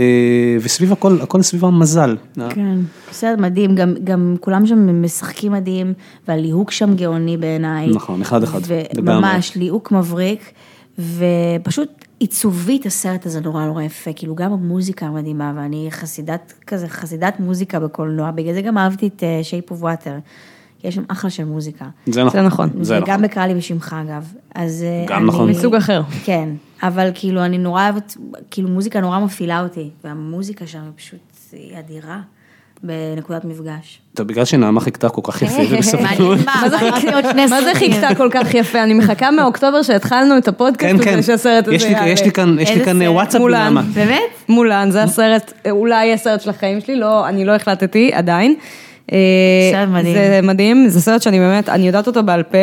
וסביב 0.62 0.92
הכל, 0.92 1.18
הכל 1.22 1.42
סביב 1.42 1.66
המזל. 1.66 2.16
כן, 2.50 2.78
סרט 3.12 3.40
מדהים, 3.40 3.76
גם, 3.76 3.94
גם 4.04 4.36
כולם 4.40 4.66
שם 4.66 5.02
משחקים 5.02 5.52
מדהים, 5.52 5.94
והליהוק 6.28 6.72
שם 6.72 6.96
גאוני 6.96 7.38
בעיניי. 7.38 7.88
נכון, 7.88 8.22
אחד 8.22 8.44
אחד. 8.44 8.60
וממש, 8.98 9.56
ליהוק 9.56 9.92
מבריק, 9.92 10.52
ופשוט 11.00 11.90
עיצובית 12.20 12.86
הסרט 12.86 13.26
הזה 13.26 13.42
נורא 13.42 13.66
נורא 13.66 13.84
יפה, 13.84 14.14
כאילו 14.14 14.36
גם 14.36 14.54
המוזיקה 14.54 15.10
מדהימה, 15.10 15.54
ואני 15.56 15.88
חסידת 15.92 16.54
כזה, 16.68 16.88
חסידת 16.88 17.40
מוזיקה 17.40 17.80
בקולנוע, 17.80 18.32
בגלל 18.32 18.54
זה 18.54 18.62
גם 18.62 18.78
אהבתי 18.78 19.08
את 19.08 19.24
אה, 19.24 19.42
Shape 19.44 19.72
of 19.74 19.84
Water, 19.84 20.20
כי 20.80 20.88
יש 20.88 20.96
שם 20.96 21.04
אחלה 21.08 21.30
של 21.30 21.44
מוזיקה. 21.46 21.86
זה 22.06 22.24
נכון, 22.24 22.40
זה 22.42 22.48
נכון. 22.48 22.70
זה 22.82 22.98
וגם 22.98 23.08
נכון. 23.08 23.22
בקרא 23.22 23.46
לי 23.48 23.54
בשמך 23.56 23.96
אגב, 24.08 24.24
אז... 24.56 24.84
אה, 24.88 25.06
גם 25.08 25.18
אני- 25.22 25.28
נכון. 25.28 25.50
מסוג 25.50 25.76
אחר. 25.76 26.02
כן, 26.26 26.50
אבל 26.84 27.10
כאילו 27.14 27.46
אני 27.46 27.58
נורא 27.58 27.84
אוהבת, 27.84 28.18
כאילו 28.52 28.70
מוזיקה 28.70 29.00
נורא 29.02 29.20
מפעילה 29.20 29.62
אותי, 29.64 29.90
והמוזיקה 30.04 30.68
שם 30.68 30.80
היא 30.80 30.92
פשוט 30.96 31.20
היא 31.52 31.80
אדירה 31.80 32.20
בנקודת 32.84 33.46
מפגש. 33.46 34.02
טוב, 34.14 34.28
בגלל 34.28 34.46
שנעמה 34.46 34.80
חיכתה 34.82 35.10
כל 35.10 35.22
כך 35.24 35.42
יפה 35.42 35.62
ובסבלנות. 35.72 36.38
מה, 36.46 36.70
זה 37.62 37.72
חיכתה- 37.74 38.16
כל 38.18 38.30
כך 38.32 38.54
יפה? 38.54 38.84
אני 38.84 38.94
מחכה 38.94 39.32
מאוקטובר 39.32 39.82
שהתחלנו 39.82 40.38
את 40.38 40.48
הפודקאסט 40.48 40.96
כן, 40.98 41.04
כן, 41.04 41.14
הזה 41.14 41.24
שהסרט 41.24 41.68
הזה 41.68 41.76
יש 41.76 41.84
לי- 41.84 42.10
יש 42.10 42.22
לי 42.24 42.32
כאן, 42.32 42.58
סרט? 42.66 43.08
וואטסאפ 43.08 43.42
מולן. 43.42 43.76
באמת? 43.94 44.22
מולן, 44.50 44.92
זה 44.92 45.04
הסרט, 45.04 45.54
אולי 45.72 46.14
הסרט 46.14 46.42
של 46.42 46.50
החיים 46.50 46.82
שלי, 46.82 46.96
לא, 46.96 47.28
אני 47.30 47.46
לא 47.46 47.52
החלטתי 47.56 48.12
עדיין. 48.14 48.56
אה, 49.14 49.70
סרט 49.72 49.90
מדהים. 49.90 50.16
זה 50.16 50.40
מדהים, 50.44 50.90
זה 50.90 51.02
סרט 51.02 51.22
שאני 51.22 51.40
באמת, 51.40 51.70
אני 51.70 51.88
יודעת 51.88 52.08
אותו 52.08 52.24
בעל 52.24 52.44
פה. 52.44 52.58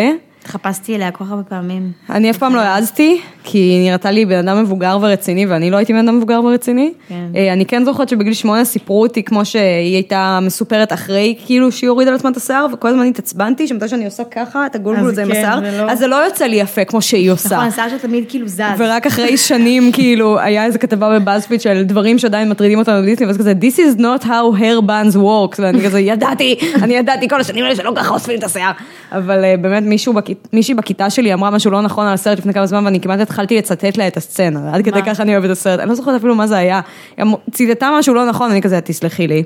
התחפשתי 0.50 0.96
אליה 0.96 1.10
כל 1.10 1.24
כך 1.24 1.30
הרבה 1.30 1.42
פעמים. 1.42 1.92
אני 2.10 2.30
אף 2.30 2.36
פעם 2.38 2.54
לא 2.54 2.60
העזתי, 2.60 3.20
כי 3.44 3.58
היא 3.58 3.88
נראתה 3.90 4.10
לי 4.10 4.26
בן 4.26 4.48
אדם 4.48 4.62
מבוגר 4.62 4.98
ורציני, 5.00 5.46
ואני 5.46 5.70
לא 5.70 5.76
הייתי 5.76 5.92
בן 5.92 6.08
אדם 6.08 6.16
מבוגר 6.16 6.40
ורציני. 6.44 6.92
כן. 7.08 7.14
אה, 7.36 7.52
אני 7.52 7.66
כן 7.66 7.84
זוכרת 7.84 8.08
שבגיל 8.08 8.32
שמונה 8.34 8.64
סיפרו 8.64 9.02
אותי 9.02 9.22
כמו 9.22 9.44
שהיא 9.44 9.94
הייתה 9.94 10.38
מסופרת 10.42 10.92
אחרי, 10.92 11.34
כאילו 11.46 11.72
שהיא 11.72 11.90
הורידה 11.90 12.10
לעצמה 12.10 12.30
את 12.30 12.36
השיער, 12.36 12.66
וכל 12.72 12.88
הזמן 12.88 13.06
התעצבנתי, 13.06 13.66
שמתי 13.68 13.88
שאני 13.88 14.04
עושה 14.04 14.22
ככה, 14.24 14.66
את 14.66 14.74
הגולגול 14.74 15.08
הזה 15.08 15.22
עם 15.22 15.32
כן, 15.32 15.36
השיער, 15.38 15.60
זה 15.60 15.82
לא- 15.82 15.90
אז 15.90 15.98
זה 15.98 16.06
לא 16.06 16.16
יוצא 16.16 16.44
לי 16.44 16.56
יפה 16.56 16.84
כמו 16.84 17.02
שהיא 17.02 17.30
עושה. 17.30 17.56
נכון, 17.56 17.68
השיער 17.68 17.88
שלה 17.88 17.98
תמיד 17.98 18.24
כאילו 18.28 18.48
זז. 18.48 18.62
ורק 18.78 19.06
אחרי 19.06 19.36
שנים, 19.36 19.90
כאילו, 19.96 20.38
היה 20.40 20.64
איזה 20.64 20.78
כתבה 20.78 21.18
בבאזפיד 21.18 21.60
של 21.60 21.82
דברים 21.84 22.18
שעדיין 22.18 22.48
מטרידים 22.48 22.78
אותנו 22.78 23.02
בדיסני, 23.02 23.26
ואז 23.26 23.38
כזה, 23.38 23.52
This 23.60 23.76
is 23.76 24.00
not 24.00 24.24
how 24.24 24.58
hair 24.60 24.82
bands 24.88 25.16
work, 25.16 25.56
ואני 25.58 25.84
כזה, 25.84 26.00
ידעתי, 26.00 26.54
אני 26.82 26.94
ידעתי 26.96 27.28
כל 27.28 27.40
השנים 27.40 27.64
האלה 27.64 27.76
שלא 27.76 27.92
ככה 27.96 28.14
אוספים 28.14 28.38
את 28.38 28.44
השיער. 28.44 28.72
אבל 29.12 29.44
אה, 29.44 29.54
באמת 29.56 29.82
מישהו, 29.82 30.12
בכ- 30.12 30.30
מישהי 30.52 30.74
בכיתה 30.74 31.10
שלי 31.10 31.34
אמרה 31.34 31.50
משהו 31.50 31.70
לא 31.70 31.80
נכון 31.82 32.06
על 32.06 32.14
הסרט 32.14 32.38
לפני 32.38 32.54
כמה 32.54 32.66
זמן, 32.66 32.84
ואני 32.84 33.00
כמעט 33.00 33.20
התחלתי 33.20 33.58
לצטט 33.58 33.96
לה 33.96 34.06
את 34.06 34.16
הסצנה, 34.16 34.74
עד 34.74 34.84
כדי 34.84 35.02
ככה 35.02 35.22
אני 35.22 35.32
אוהבת 35.32 35.46
את 35.46 35.50
הסרט, 35.50 35.80
אני 35.80 35.88
לא 35.88 35.94
זוכרת 35.94 36.14
אפילו 36.16 36.34
מה 36.34 36.46
זה 36.46 36.56
היה. 36.56 36.80
היא 37.16 37.26
ציטטה 37.52 37.90
משהו 37.98 38.14
לא 38.14 38.26
נכון, 38.28 38.50
אני 38.50 38.62
כזה, 38.62 38.80
תסלחי 38.80 39.26
לי, 39.26 39.42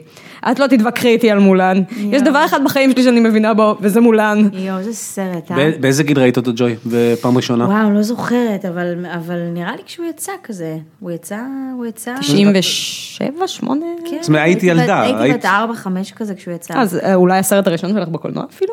את 0.51 0.59
לא 0.59 0.67
תתווכחי 0.67 1.09
איתי 1.09 1.31
על 1.31 1.39
מולן. 1.39 1.83
יש 2.11 2.23
דבר 2.23 2.45
אחד 2.45 2.65
בחיים 2.65 2.93
שלי 2.93 3.03
שאני 3.03 3.21
מבינה 3.21 3.55
בו, 3.55 3.77
וזה 3.81 4.01
מולן. 4.01 4.49
יואו, 4.53 4.79
איזה 4.79 4.93
סרט, 4.95 5.51
אה? 5.53 5.71
באיזה 5.81 6.03
גיל 6.03 6.19
ראית 6.19 6.37
אותו 6.37 6.51
ג'וי? 6.57 6.77
בפעם 6.87 7.37
ראשונה? 7.37 7.65
וואו, 7.65 7.91
לא 7.91 8.03
זוכרת, 8.03 8.65
אבל, 8.65 8.95
אבל 9.15 9.39
נראה 9.53 9.77
לי 9.77 9.83
כשהוא 9.87 10.07
יצא 10.07 10.33
כזה. 10.45 10.77
הוא 11.01 11.11
יצא, 11.11 11.39
הוא 11.77 11.87
יצא... 11.87 12.15
97, 12.21 13.49
8? 13.49 13.81
כן, 14.11 14.17
זאת 14.21 14.29
אומרת, 14.29 14.43
הייתי 14.45 14.67
בת- 14.71 14.77
ילדה, 14.77 15.01
הייתי 15.03 15.23
היית- 15.23 15.37
בת 15.37 15.45
4-5 15.45 15.89
כזה 16.17 16.35
כשהוא 16.35 16.55
יצא. 16.55 16.75
אז 16.77 16.97
אה, 16.97 17.15
אולי 17.15 17.39
הסרט 17.39 17.67
הראשון 17.67 17.91
שלך 17.91 18.09
בקולנוע 18.09 18.45
אפילו? 18.51 18.73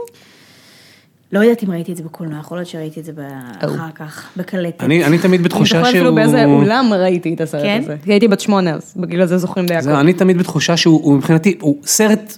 לא 1.32 1.40
יודעת 1.40 1.64
אם 1.64 1.72
ראיתי 1.72 1.92
את 1.92 1.98
זה 1.98 2.04
בקולנוע, 2.04 2.40
יכול 2.40 2.58
להיות 2.58 2.68
שראיתי 2.70 3.00
את 3.00 3.06
זה 3.06 3.12
אחר 3.60 3.90
כך, 3.96 4.28
בקלטת. 4.38 4.84
אני 4.84 5.06
אני 5.06 5.18
תמיד 5.18 5.40
אני 5.40 5.44
בתחושה 5.50 5.78
זוכרת 5.78 5.86
שהוא... 5.92 6.00
אפילו 6.00 6.16
באיזה 6.16 6.46
אולם 6.46 6.90
ראיתי 6.94 7.34
את 7.34 7.42
הסרט 7.42 7.62
כן? 7.64 7.80
הזה. 7.84 7.96
כי 8.06 8.12
הייתי 8.12 8.28
בת 8.28 8.40
שמונה, 8.40 8.72
אז 8.74 8.94
בגיל 8.98 9.22
הזה 9.22 9.38
זוכרים 9.38 9.66
די 9.66 9.76
הכל. 9.76 9.90
אני 9.90 10.14
תמיד 10.14 10.38
בתחושה 10.38 10.78
שהוא 10.78 11.02
הוא 11.04 11.14
מבחינתי, 11.18 11.58
הוא 11.62 11.78
סרט, 11.84 12.38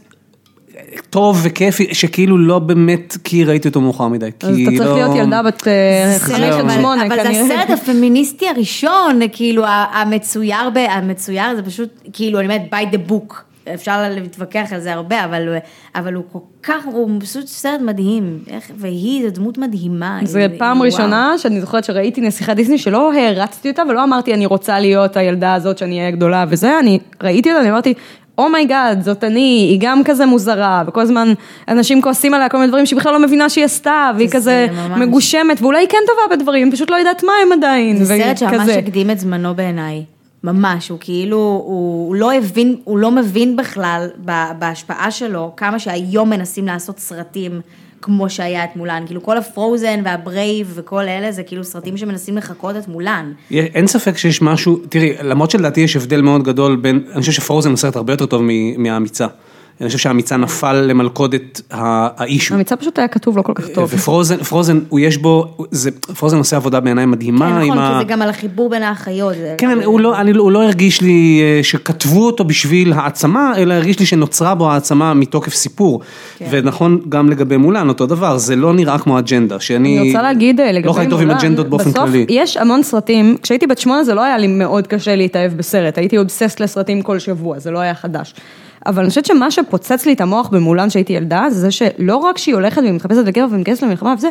טוב 1.10 1.40
וכיפי, 1.44 1.94
שכאילו 1.94 2.38
לא 2.38 2.60
באמת 2.60 3.18
כי 3.24 3.44
ראיתי 3.44 3.68
אותו 3.68 3.82
מאוחר 3.82 4.08
מדי. 4.08 4.26
אז 4.26 4.32
אתה 4.40 4.78
צריך 4.78 4.80
לא- 4.90 4.96
להיות 4.96 5.16
ילדה 5.16 5.44
בת 5.44 5.68
אה, 5.68 6.14
זה 6.14 6.20
חמש 6.26 6.40
עד 6.40 6.54
אבל- 6.60 6.70
שמונה 6.74 7.06
אבל 7.08 7.16
זה. 7.24 7.30
הסרט 7.30 7.70
הפמיניסטי 7.70 8.46
הראשון, 8.48 9.20
כאילו 9.32 9.64
המצויר, 9.68 10.70
ב- 10.74 10.78
המצויר 10.78 11.56
זה 11.56 11.64
פשוט, 11.64 11.90
כאילו, 12.14 12.40
אני 12.40 12.48
אומרת, 12.48 12.62
by 12.74 12.94
the 12.96 13.12
book. 13.12 13.34
אפשר 13.74 14.01
להתווכח 14.09 14.74
על 14.74 14.80
זה 14.80 14.93
הרבה, 14.93 15.26
אבל, 15.26 15.55
אבל 15.95 16.13
הוא 16.13 16.24
כל 16.32 16.39
כך, 16.63 16.86
הוא 16.86 17.09
פשוט 17.22 17.47
סרט 17.47 17.82
מדהים. 17.82 18.39
איך, 18.47 18.72
והיא, 18.78 19.24
זו 19.24 19.34
דמות 19.34 19.57
מדהימה. 19.57 20.17
היא- 20.17 20.47
פעם 20.57 20.78
וואו. 20.78 20.86
ראשונה 20.91 21.34
שאני 21.38 21.61
זוכרת 21.61 21.84
שראיתי 21.84 22.22
נסיכת 22.22 22.55
דיסני 22.55 22.78
שלא 22.78 23.13
הערצתי 23.13 23.70
אותה 23.70 23.82
ולא 23.89 24.03
אמרתי 24.03 24.34
אני 24.34 24.45
רוצה 24.45 24.80
להיות 24.80 25.17
הילדה 25.17 25.53
הזאת 25.53 25.78
שאני 25.78 25.99
אהיה 25.99 26.11
גדולה 26.11 26.45
וזה, 26.49 26.80
אני 26.80 26.99
ראיתי 27.24 27.49
אותה, 27.51 27.61
אני 27.61 27.72
אמרתי, 27.72 27.93
oh 28.38 28.53
my 28.53 28.70
god, 28.70 29.01
זאת 29.03 29.24
אני, 29.24 29.39
היא 29.72 29.78
גם 29.82 30.03
כזה 30.03 30.26
מוזרה, 30.26 30.84
וכל 30.88 31.01
הזמן 31.01 31.34
אנשים 31.67 32.01
כועסים 32.01 32.34
עליה 32.34 32.49
כל 32.49 32.57
מיני 32.57 32.67
דברים 32.70 32.86
שהיא 32.86 32.99
בכלל 32.99 33.13
לא 33.13 33.20
מבינה 33.20 33.49
שהיא 33.49 33.65
עשתה, 33.66 34.12
והיא 34.17 34.28
זה 34.30 34.34
כזה 34.38 34.67
ממש. 34.72 34.99
מגושמת, 35.01 35.61
ואולי 35.61 35.80
היא 35.80 35.88
כן 35.89 35.97
טובה 36.07 36.36
בדברים, 36.36 36.72
פשוט 36.72 36.89
לא 36.91 36.95
יודעת 36.95 37.24
מה 37.24 37.32
הם 37.45 37.51
עדיין. 37.51 38.03
זה 38.03 38.17
סרט 38.24 38.38
שממש. 38.38 38.70
הקדים 38.70 39.09
את 39.11 39.20
זמנו 39.20 39.55
בעיניי. 39.55 40.03
ממש, 40.44 40.90
הוא 40.90 40.98
כאילו, 41.02 41.38
הוא, 41.66 42.16
לא 42.16 42.34
הבין, 42.34 42.76
הוא 42.84 42.98
לא 42.98 43.12
מבין 43.12 43.56
בכלל 43.56 44.08
בהשפעה 44.60 45.12
שלו, 45.12 45.54
כמה 45.58 45.80
שהיום 45.80 46.30
מנסים 46.30 46.66
לעשות 46.66 47.00
סרטים 47.00 47.62
כמו 48.02 48.30
שהיה 48.30 48.64
את 48.64 48.76
מולן. 48.76 49.04
כאילו 49.06 49.24
כל 49.24 49.38
ה 49.38 49.46
Frozen 49.46 49.99
וה 50.05 50.24
Brave 50.24 50.72
וכל 50.76 51.08
אלה, 51.08 51.32
זה 51.32 51.44
כאילו 51.44 51.64
סרטים 51.64 51.98
שמנסים 51.98 52.38
לחקות 52.38 52.76
את 52.76 52.88
מולן. 52.88 53.32
אין 53.52 53.88
ספק 53.88 54.18
שיש 54.18 54.42
משהו, 54.42 54.80
תראי, 54.90 55.14
למרות 55.24 55.52
שלדעתי 55.52 55.82
יש 55.82 55.96
הבדל 55.96 56.22
מאוד 56.22 56.44
גדול 56.44 56.76
בין, 56.76 57.04
אני 57.14 57.20
חושב 57.20 57.32
ש 57.32 57.41
Frozen 57.41 57.70
הוא 57.70 57.78
סרט 57.78 57.96
הרבה 57.96 58.14
יותר 58.14 58.26
טוב 58.26 58.42
מהאמיצה. 58.78 59.28
אני 59.82 59.88
חושב 59.88 59.99
שהאמיצה 59.99 60.38
נפל 60.38 60.73
למלכודת 60.73 61.61
ה 61.72 61.84
issue. 61.84 62.55
האמיצה 62.55 62.76
פשוט 62.75 62.99
היה 62.99 63.07
כתוב 63.07 63.38
לא 63.38 63.41
כל 63.41 63.53
כך 63.55 63.67
טוב. 63.67 63.89
ו 63.93 63.99
Frozen, 63.99 64.38
Frozen, 64.43 64.80
הוא 64.89 64.99
יש 64.99 65.17
בו, 65.17 65.57
זה, 65.71 65.91
Frozen 65.91 66.38
עושה 66.38 66.55
עבודה 66.55 66.80
בעיניי 66.80 67.05
מדהימה. 67.05 67.49
כן, 67.61 67.65
נכון, 67.65 67.77
ה- 67.77 67.91
כי 67.93 68.07
זה 68.07 68.13
גם 68.13 68.21
על 68.21 68.30
החיבור 68.30 68.69
בין 68.69 68.84
האחיות. 68.84 69.34
זה- 69.36 69.55
כן, 69.57 69.77
הוא 69.86 69.99
לא, 69.99 70.19
אני, 70.21 70.32
הוא 70.32 70.51
לא 70.51 70.63
הרגיש 70.63 71.01
לי 71.01 71.41
אה, 71.43 71.63
שכתבו 71.63 72.25
אותו 72.25 72.43
בשביל 72.43 72.93
העצמה, 72.93 73.53
אלא 73.57 73.73
הרגיש 73.73 73.99
לי 73.99 74.05
שנוצרה 74.05 74.55
בו 74.55 74.71
העצמה 74.71 75.13
מתוקף 75.13 75.53
סיפור. 75.53 76.01
כן. 76.38 76.45
ונכון 76.51 77.01
גם 77.09 77.30
לגבי 77.30 77.57
מולן, 77.57 77.89
אותו 77.89 78.05
דבר, 78.05 78.38
זה 78.38 78.55
לא 78.55 78.73
נראה 78.73 78.99
כמו 78.99 79.19
אג'נדה, 79.19 79.59
שאני 79.59 79.99
אני 79.99 80.07
רוצה 80.07 80.21
להגיד 80.21 80.59
אה, 80.59 80.71
לגבי 80.71 80.88
לא 80.88 80.93
חי 80.93 81.05
טוב 81.09 81.21
עם 81.21 81.27
מולן, 81.27 81.39
אג'נדות 81.39 81.69
באופן 81.69 81.91
כללי. 81.91 82.25
בסוף 82.25 82.30
יש 82.30 82.57
המון 82.57 82.84
סרטים, 82.84 83.38
כשהייתי 83.41 83.67
בת 83.67 83.77
שמונה 83.80 84.03
זה 84.03 84.13
לא 84.13 84.21
היה 84.23 84.38
לי 84.38 84.47
מאוד 84.47 84.88
קשה 84.88 85.15
להתאהב 85.15 85.53
בסרט, 85.57 85.97
הייתי 85.97 86.17
אובססט 86.17 86.59
לסרטים 86.59 87.01
כל 87.01 87.19
שבוע, 87.19 87.59
זה 87.59 87.71
לא 87.71 87.80
היה 87.80 87.95
חדש. 87.95 88.34
אבל 88.86 88.99
אני 88.99 89.09
חושבת 89.09 89.25
שמה 89.25 89.51
שפוצץ 89.51 90.05
לי 90.05 90.13
את 90.13 90.21
המוח 90.21 90.47
במולן 90.47 90.89
שהייתי 90.89 91.13
ילדה, 91.13 91.45
זה 91.49 91.59
זה 91.59 91.71
שלא 91.71 92.17
רק 92.17 92.38
שהיא 92.38 92.55
הולכת 92.55 92.82
והיא 92.82 92.93
מתחפשת 92.93 93.25
לגבר 93.25 93.45
ומתגייסת 93.51 93.84
למלחמה 93.84 94.13
וזה, 94.17 94.30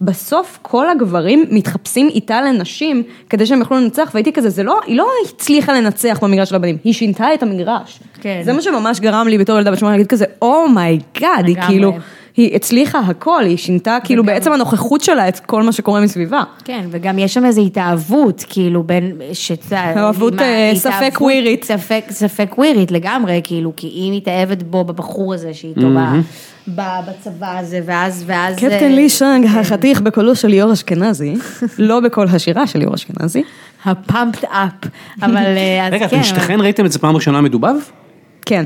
בסוף 0.00 0.58
כל 0.62 0.90
הגברים 0.90 1.44
מתחפשים 1.50 2.08
איתה 2.08 2.42
לנשים 2.42 3.02
כדי 3.30 3.46
שהם 3.46 3.58
יוכלו 3.58 3.76
לנצח, 3.76 4.10
והייתי 4.14 4.32
כזה, 4.32 4.50
זה 4.50 4.62
לא, 4.62 4.80
היא 4.86 4.96
לא 4.96 5.06
הצליחה 5.24 5.72
לנצח 5.72 6.18
במגרש 6.22 6.48
של 6.48 6.54
הבנים, 6.54 6.76
היא 6.84 6.92
שינתה 6.92 7.34
את 7.34 7.42
המגרש. 7.42 8.00
כן. 8.20 8.40
זה 8.44 8.52
מה 8.52 8.62
שממש 8.62 9.00
גרם 9.00 9.28
לי 9.28 9.38
בתור 9.38 9.58
ילדה 9.58 9.70
בת 9.70 9.78
שמונה 9.78 9.94
להגיד 9.94 10.06
כזה, 10.06 10.24
oh 10.42 10.68
my 10.68 10.94
god, 10.94 11.46
היא 11.46 11.56
לגמרי. 11.56 11.66
כאילו, 11.66 11.92
היא 12.38 12.56
הצליחה 12.56 12.98
הכל, 12.98 13.42
היא 13.44 13.56
שינתה 13.56 13.98
כאילו 14.04 14.22
וגם- 14.22 14.34
בעצם 14.34 14.52
הנוכחות 14.52 15.00
שלה 15.00 15.28
את 15.28 15.40
כל 15.40 15.62
מה 15.62 15.72
שקורה 15.72 16.00
מסביבה. 16.00 16.42
כן, 16.64 16.84
וגם 16.90 17.18
יש 17.18 17.34
שם 17.34 17.44
איזו 17.44 17.60
התאהבות, 17.66 18.44
כאילו, 18.48 18.82
בין, 18.82 19.12
שאתה... 19.32 19.90
התאהבות, 19.90 20.40
אה, 20.40 20.70
ספק 20.74 20.92
התאהבות- 20.94 21.22
קווירית. 21.22 21.64
ספק, 21.64 22.04
ספק 22.10 22.54
קווירית 22.58 22.90
לגמרי, 22.90 23.40
כאילו, 23.44 23.72
כי 23.76 23.86
היא 23.86 24.16
מתאהבת 24.16 24.62
בו, 24.62 24.84
בבחור 24.84 25.34
הזה, 25.34 25.54
שאיתו 25.54 25.80
ב- 25.96 26.20
ב- 26.74 27.00
בצבא 27.08 27.58
הזה, 27.58 27.80
ואז, 27.86 28.24
ואז... 28.26 28.56
קפטן 28.56 28.68
אה, 28.84 28.88
לי 28.88 29.08
שאנג, 29.08 29.46
החתיך 29.46 30.00
בקולו 30.00 30.36
של 30.36 30.48
ליאור 30.48 30.72
אשכנזי, 30.72 31.34
לא 31.78 32.00
בקול 32.00 32.28
השירה 32.32 32.66
של 32.66 32.78
ליאור 32.78 32.94
אשכנזי. 32.94 33.42
ה 33.84 33.93
pumped 33.93 34.44
up, 34.44 34.90
אבל 35.22 35.36
אה, 35.36 35.86
אז 35.86 35.92
רגע, 35.92 36.08
כן, 36.08 36.16
אתם 36.16 36.24
שתיכן 36.24 36.60
ראיתם 36.60 36.86
את 36.86 36.92
זה 36.92 36.98
פעם 36.98 37.14
ראשונה 37.14 37.40
מדובב? 37.40 37.74
כן. 38.46 38.64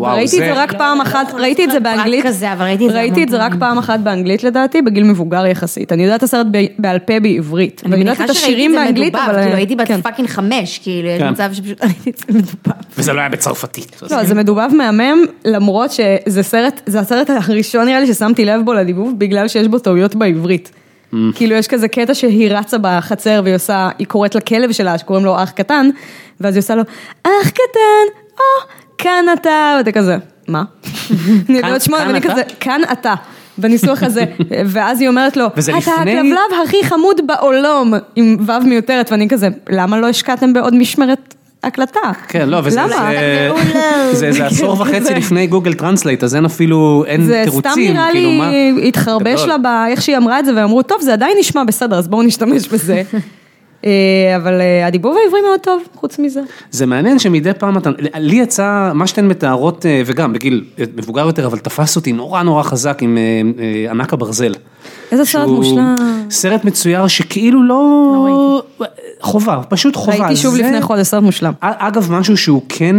וואו, 0.00 0.16
ראיתי 0.16 0.38
את 0.38 0.44
זה- 0.44 0.54
זה 0.54 0.62
רק 0.62 0.72
לא, 0.72 0.78
פעם 0.78 0.98
לא 0.98 1.02
אחת, 1.02 1.28
יכול 1.28 1.40
ראיתי 1.40 1.64
את 1.64 1.70
זה 1.70 1.80
באנגלית, 1.80 2.26
כזה, 2.26 2.52
אבל 2.52 2.64
ראיתי 2.64 2.86
את 2.86 2.90
זה 2.92 2.98
ראיתי 2.98 3.22
את 3.22 3.28
זה 3.28 3.36
רק. 3.36 3.52
פעם 3.58 3.78
אחת 3.78 4.00
באנגלית 4.00 4.44
לדעתי, 4.44 4.82
בגיל 4.82 5.04
מבוגר 5.04 5.46
יחסית. 5.46 5.92
אני 5.92 6.02
יודעת 6.02 6.18
את 6.18 6.22
הסרט 6.22 6.46
ב- 6.50 6.66
בעל 6.78 6.98
פה 6.98 7.20
בעברית. 7.20 7.82
אני 7.86 7.96
יודעת 7.96 8.06
מניחה 8.18 8.24
את 8.24 8.36
שראיתי 8.36 8.46
השירים 8.46 8.70
את 8.70 8.78
זה 8.78 8.84
באנגלית, 8.84 9.14
מדובב, 9.14 9.28
אבל... 9.30 9.42
כאילו 9.42 9.56
הייתי 9.56 9.76
בת 9.76 9.88
כן. 9.88 10.00
fucking 10.02 10.28
חמש, 10.28 10.78
כאילו, 10.82 11.08
יש 11.08 11.20
כן. 11.22 11.30
מצב 11.30 11.50
שפשוט 11.52 11.82
ראיתי 11.84 12.10
את 12.10 12.16
זה 12.18 12.24
מדובב. 12.38 12.80
וזה 12.98 13.12
לא 13.12 13.20
היה 13.20 13.28
בצרפתית. 13.28 14.02
לא, 14.10 14.24
זה 14.24 14.34
מדובב 14.34 14.68
מהמם, 14.76 15.18
למרות 15.44 15.90
שזה 15.92 16.42
סרט, 16.42 16.80
זה 16.86 17.00
הסרט 17.00 17.30
הראשון 17.30 17.84
נראה 17.84 18.00
לי 18.00 18.06
ששמתי 18.14 18.44
לב 18.44 18.60
בו 18.64 18.72
לדיבוב, 18.72 19.14
בגלל 19.18 19.48
שיש 19.48 19.68
בו 19.68 19.78
טעויות 19.78 20.14
בעברית. 20.16 20.70
כאילו 21.34 21.54
יש 21.54 21.68
כזה 21.68 21.88
קטע 21.88 22.14
שהיא 22.14 22.50
רצה 22.52 22.76
בחצר 22.80 23.40
והיא 23.44 23.54
עושה, 23.54 23.88
היא 23.98 24.06
קוראת 24.06 24.34
לכלב 24.34 24.72
שלה 24.72 24.98
שקוראים 24.98 25.24
לו 25.24 25.42
אח 25.42 25.50
קטן, 25.50 25.88
ואז 26.40 26.54
היא 26.54 26.60
עושה 26.60 26.74
לו, 26.74 26.82
אח 27.24 27.48
קטן, 27.50 28.04
או, 28.38 28.44
כאן 28.98 29.24
אתה, 29.32 29.50
ואתה 29.78 29.92
כזה, 29.92 30.16
מה? 30.48 30.62
אני 31.48 31.56
יודעת 31.56 31.82
כאן 31.88 31.94
ואני? 32.06 32.20
כזה, 32.20 32.42
כאן 32.60 32.80
אתה. 32.92 33.14
בניסוח 33.58 34.02
הזה, 34.02 34.24
ואז 34.72 35.00
היא 35.00 35.08
אומרת 35.08 35.36
לו, 35.36 35.46
אתה 35.46 35.58
לפני- 35.58 35.72
הכלבלב 36.18 36.38
הכי 36.66 36.76
חמוד 36.84 37.20
בעולם, 37.26 37.92
עם 38.16 38.36
ו' 38.46 38.52
מיותרת, 38.64 39.12
ואני 39.12 39.28
כזה, 39.28 39.48
למה 39.70 40.00
לא 40.00 40.08
השקעתם 40.08 40.52
בעוד 40.52 40.74
משמרת 40.74 41.34
הקלטה? 41.64 41.98
כן, 42.28 42.48
לא, 42.48 42.60
וזה 42.64 42.80
למה? 42.80 42.88
זה- 43.10 43.48
מעולה. 43.48 44.12
זה- 44.20 44.32
זה 44.32 44.46
עשור 44.46 44.80
וחצי 44.80 45.00
זה- 45.04 45.14
לפני 45.14 45.46
Google 45.46 45.72
Translate, 45.74 46.24
אז 46.24 46.34
אין 46.36 46.44
אפילו, 46.44 47.04
אין 47.06 47.24
זה 47.24 47.40
תירוצים, 47.44 47.72
סתם 47.72 47.80
נראה 47.80 48.08
כאילו 48.12 48.30
לי, 48.30 48.38
מה? 48.38 48.50
התחרבש. 48.88 49.40
לה 49.46 49.58
באיך 49.58 50.02
שהיא 50.02 50.16
אמרה 50.16 50.38
את 50.40 50.44
זה, 50.44 50.52
ואמרו, 50.56 50.82
טוב, 50.82 51.00
זה 51.00 51.12
עדיין 51.12 51.36
נשמע 51.40 51.64
בסדר, 51.64 51.98
אז 51.98 52.08
בואו 52.08 52.22
נשתמש 52.22 52.68
בזה. 52.68 53.02
אה, 53.84 53.90
אבל 54.36 54.60
אה, 54.60 54.86
הדיבוב 54.86 55.16
העברי 55.24 55.40
מאוד 55.40 55.60
טוב, 55.60 55.82
חוץ 55.94 56.18
מזה. 56.18 56.40
זה 56.70 56.86
מעניין 56.86 57.18
שמדי 57.18 57.50
פעם 57.58 57.78
אתה, 57.78 57.90
לי 58.18 58.36
יצא, 58.36 58.90
מה 58.94 59.06
שאתן 59.06 59.26
מתארות, 59.28 59.86
אה, 59.86 60.02
וגם 60.06 60.32
בגיל 60.32 60.64
מבוגר 60.96 61.26
יותר, 61.26 61.46
אבל 61.46 61.58
תפס 61.58 61.96
אותי 61.96 62.12
נורא 62.12 62.42
נורא 62.42 62.62
חזק 62.62 62.98
עם 63.02 63.18
ענק 63.90 64.12
הברזל. 64.12 64.54
איזה 65.12 65.24
סרט 65.24 65.48
מושלם. 65.48 65.94
סרט 66.30 66.64
מצויר 66.64 67.06
שכאילו 67.06 67.62
לא... 67.62 68.62
חובה, 69.20 69.60
פשוט 69.68 69.96
חובה. 69.96 70.18
ראיתי 70.18 70.36
שוב 70.36 70.54
זה- 70.54 70.62
לפני 70.62 70.82
חודש, 70.82 71.06
סרט 71.06 71.22
מושלם. 71.22 71.52
אגב, 71.60 72.12
משהו 72.12 72.36
שהוא 72.36 72.62
כן, 72.68 72.96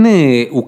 הוא, 0.50 0.68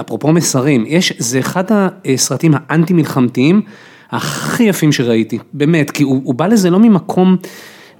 אפרופו 0.00 0.32
מסרים, 0.32 0.84
יש, 0.88 1.12
זה 1.18 1.38
אחד 1.38 1.64
הסרטים 2.04 2.52
האנטי 2.54 2.92
מלחמתיים 2.92 3.62
הכי 4.10 4.62
יפים 4.62 4.92
שראיתי, 4.92 5.38
באמת, 5.52 5.90
כי 5.90 6.02
הוא, 6.02 6.20
הוא 6.24 6.34
בא 6.34 6.46
לזה 6.46 6.70
לא 6.70 6.78
ממקום 6.78 7.36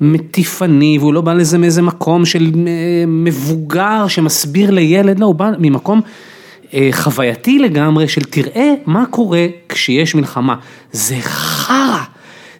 מטיפני, 0.02 0.98
והוא 1.00 1.14
לא 1.14 1.20
בא 1.20 1.32
לזה 1.32 1.58
מאיזה 1.58 1.82
מקום 1.82 2.24
של 2.24 2.52
אה, 2.66 3.04
מבוגר 3.06 4.08
שמסביר 4.08 4.70
לילד, 4.70 5.20
לא, 5.20 5.26
הוא 5.26 5.34
בא 5.34 5.50
ממקום 5.58 6.00
אה, 6.74 6.88
חווייתי 6.92 7.58
לגמרי 7.58 8.08
של 8.08 8.24
תראה 8.24 8.74
מה 8.86 9.06
קורה 9.06 9.46
כשיש 9.68 10.14
מלחמה, 10.14 10.56
זה 10.92 11.16
חרא. 11.20 11.98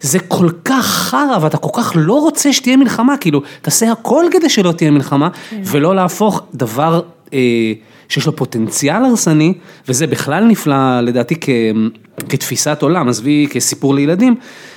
זה 0.01 0.18
כל 0.18 0.49
כך 0.64 0.86
חרא 0.86 1.38
ואתה 1.40 1.57
כל 1.57 1.82
כך 1.82 1.93
לא 1.97 2.20
רוצה 2.20 2.53
שתהיה 2.53 2.76
מלחמה, 2.76 3.16
כאילו, 3.16 3.43
תעשה 3.62 3.93
הכל 3.93 4.24
כדי 4.30 4.49
שלא 4.49 4.72
תהיה 4.72 4.90
מלחמה, 4.90 5.28
ולא 5.64 5.95
להפוך 5.95 6.43
דבר 6.55 7.01
אה, 7.34 7.38
שיש 8.09 8.26
לו 8.26 8.36
פוטנציאל 8.36 9.05
הרסני, 9.05 9.55
וזה 9.88 10.07
בכלל 10.07 10.45
נפלא 10.45 11.01
לדעתי 11.01 11.34
כ, 11.40 11.49
כתפיסת 12.28 12.82
עולם, 12.82 13.09
עזבי 13.09 13.47
כסיפור 13.51 13.95
לילדים, 13.95 14.34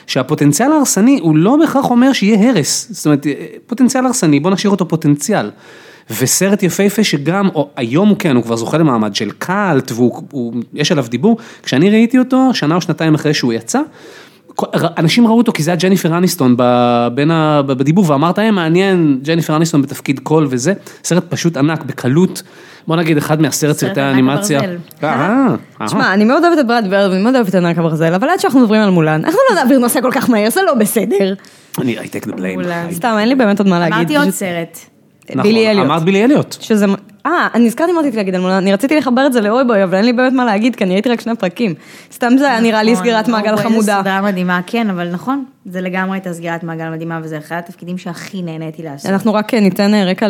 שהפוטנציאל 0.08 0.72
ההרסני 0.72 1.20
הוא 1.22 1.38
לא 1.38 1.58
בהכרח 1.58 1.90
אומר 1.90 2.14
שיהיה 2.14 2.50
הרס, 2.50 2.88
זאת 2.92 3.06
אומרת, 3.06 3.28
פוטנציאל 3.68 4.06
הרסני, 4.06 4.40
בוא 4.40 4.52
נשאיר 4.52 4.72
אותו 4.72 4.88
פוטנציאל. 4.88 5.50
וסרט 6.20 6.64
יפהפה 6.64 7.04
שגם, 7.04 7.50
או 7.56 7.70
היום 7.76 8.10
הוא 8.10 8.18
כן, 8.18 8.36
הוא 8.36 8.44
כבר 8.44 8.56
זוכה 8.56 8.78
למעמד 8.78 9.16
של 9.16 9.32
קאלט, 9.32 9.92
ויש 10.74 10.92
עליו 10.92 11.06
דיבור, 11.10 11.38
כשאני 11.64 11.90
ראיתי 11.90 12.20
אותו, 12.20 12.50
שנה 12.54 12.76
או 12.76 12.82
שנתיים 12.82 13.16
אחרי 13.16 13.34
שהוא 13.34 13.54
יצא, 13.54 13.82
אנשים 14.98 15.28
ראו 15.28 15.38
אותו 15.38 15.54
כי 15.54 15.64
זה 15.64 15.72
היה 15.72 15.78
ג'ניפר 15.78 16.18
אניסטון 16.18 16.56
בדיבור 17.66 18.10
ואמרת, 18.10 18.40
אה 18.40 18.52
מעניין, 18.52 19.20
ג'ניפר 19.24 19.56
אניסטון 19.56 19.82
בתפקיד 19.82 20.20
קול 20.20 20.48
וזה, 20.50 20.74
סרט 21.04 21.24
פשוט 21.30 21.58
ענק, 21.58 21.84
בקלות, 21.84 22.44
בוא 22.88 22.96
נגיד 22.96 23.18
אחד 23.18 23.42
מעשרת 23.42 23.76
סרט 23.76 23.90
סרטי 23.90 24.02
האנימציה. 24.02 24.62
אה, 24.62 24.68
אה, 25.04 25.48
אה. 25.82 25.88
תשמע, 25.88 26.14
אני 26.14 26.24
מאוד 26.24 26.44
אוהבת 26.44 26.60
את 26.60 26.68
בראד 26.68 26.86
בירד 26.90 27.12
ואני 27.12 27.24
מאוד 27.24 27.36
אוהבת 27.36 27.50
את 27.50 27.56
ענק 27.56 27.78
הברזל, 27.78 28.14
אבל 28.14 28.30
עד 28.30 28.40
שאנחנו 28.40 28.60
מדברים 28.60 28.82
על 28.82 28.90
מולן, 28.90 29.22
אנחנו 29.26 29.40
לא 29.50 29.56
נעביר 29.56 29.80
נושא 29.80 30.02
כל 30.02 30.12
כך 30.12 30.30
מהר, 30.30 30.50
זה 30.50 30.62
לא 30.66 30.74
בסדר. 30.74 31.34
אני, 31.78 32.00
I 32.00 32.02
take 32.02 32.28
the 32.28 32.32
blame. 32.32 32.94
סתם, 32.94 33.16
אין 33.20 33.30
לי 33.30 33.36
באמת 33.36 33.60
עוד 33.60 33.68
מה 33.68 33.80
להגיד. 33.80 33.96
אמרתי 33.96 34.18
עוד 34.18 34.30
סרט. 34.30 34.80
נכון, 35.30 35.44
בילי 35.44 35.70
אליוט. 35.70 35.86
אמרת 35.86 36.04
בילי 36.04 36.24
אליוט. 36.24 36.56
שזה, 36.60 36.86
אה, 37.26 37.48
אני 37.54 37.66
נזכרתי 37.66 37.92
מה 37.92 38.00
רציתי 38.00 38.18
להגיד 38.18 38.36
על 38.36 38.42
מולן, 38.42 38.54
אני 38.54 38.74
רציתי 38.74 38.96
לחבר 38.98 39.26
את 39.28 39.34
זה 39.34 39.42
לאוי 39.42 39.64
בוי, 39.64 39.84
אבל 39.84 39.96
אין 39.96 40.06
לי 40.06 40.14
באמת 40.14 40.34
מה 40.34 40.46
להגיד, 40.46 40.76
כי 40.76 40.84
אני 40.84 40.94
ראיתי 40.94 41.10
רק 41.10 41.22
שני 41.22 41.36
פרקים. 41.36 41.74
סתם 42.14 42.34
זה 42.38 42.50
היה 42.52 42.60
נראה 42.60 42.84
לי 42.84 42.92
נכון, 42.92 43.04
סגירת 43.04 43.28
מעגל 43.28 43.54
אוי, 43.54 43.64
חמודה. 43.64 43.78
איזה 43.78 44.02
סדרה 44.02 44.22
מדהימה, 44.22 44.60
כן, 44.68 44.90
אבל 44.90 45.10
נכון, 45.12 45.46
זה 45.66 45.82
לגמרי 45.82 46.16
הייתה 46.16 46.34
סגירת 46.34 46.64
מעגל 46.64 46.90
מדהימה, 46.90 47.20
וזה 47.24 47.38
אחד 47.38 47.56
התפקידים 47.56 47.98
שהכי 47.98 48.42
נהניתי 48.42 48.84
לעשות. 48.84 49.12
אנחנו 49.12 49.34
רק 49.34 49.54
ניתן 49.54 49.94
אה, 49.94 50.04
רקע 50.06 50.28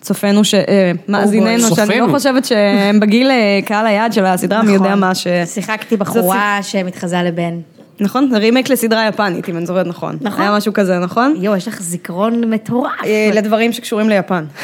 צופינו, 0.00 0.44
ש- 0.44 0.54
אה, 0.54 0.92
מאזיננו, 1.08 1.76
שאני 1.76 2.00
לא. 2.00 2.06
חושבת 2.10 2.44
שהם 2.44 3.00
בגיל 3.00 3.30
אה, 3.30 3.60
קהל 3.64 3.86
היעד 3.86 4.12
של 4.12 4.24
הסדרה, 4.24 4.62
מי 4.62 4.72
יודע 4.72 4.94
מה 4.94 5.14
ש... 5.14 5.26
שיחקתי 5.44 5.96
בחורה 5.96 6.58
שמתחזה 6.62 7.22
לבן. 7.22 7.54
נכון? 8.02 8.28
זה 8.30 8.38
רימייק 8.38 8.70
לסדרה 8.70 9.08
יפנית, 9.08 9.48
אם 9.48 9.56
אני 9.56 9.66
זוכרת 9.66 9.86
נכון. 9.86 10.18
נכון. 10.20 10.40
היה 10.40 10.56
משהו 10.56 10.72
כזה, 10.72 10.98
נכון? 10.98 11.34
יואו, 11.40 11.56
יש 11.56 11.68
לך 11.68 11.82
זיכרון 11.82 12.50
מטורף. 12.50 12.90
אה, 13.04 13.30
לדברים 13.34 13.72
שקשורים 13.72 14.08
ליפן. 14.08 14.44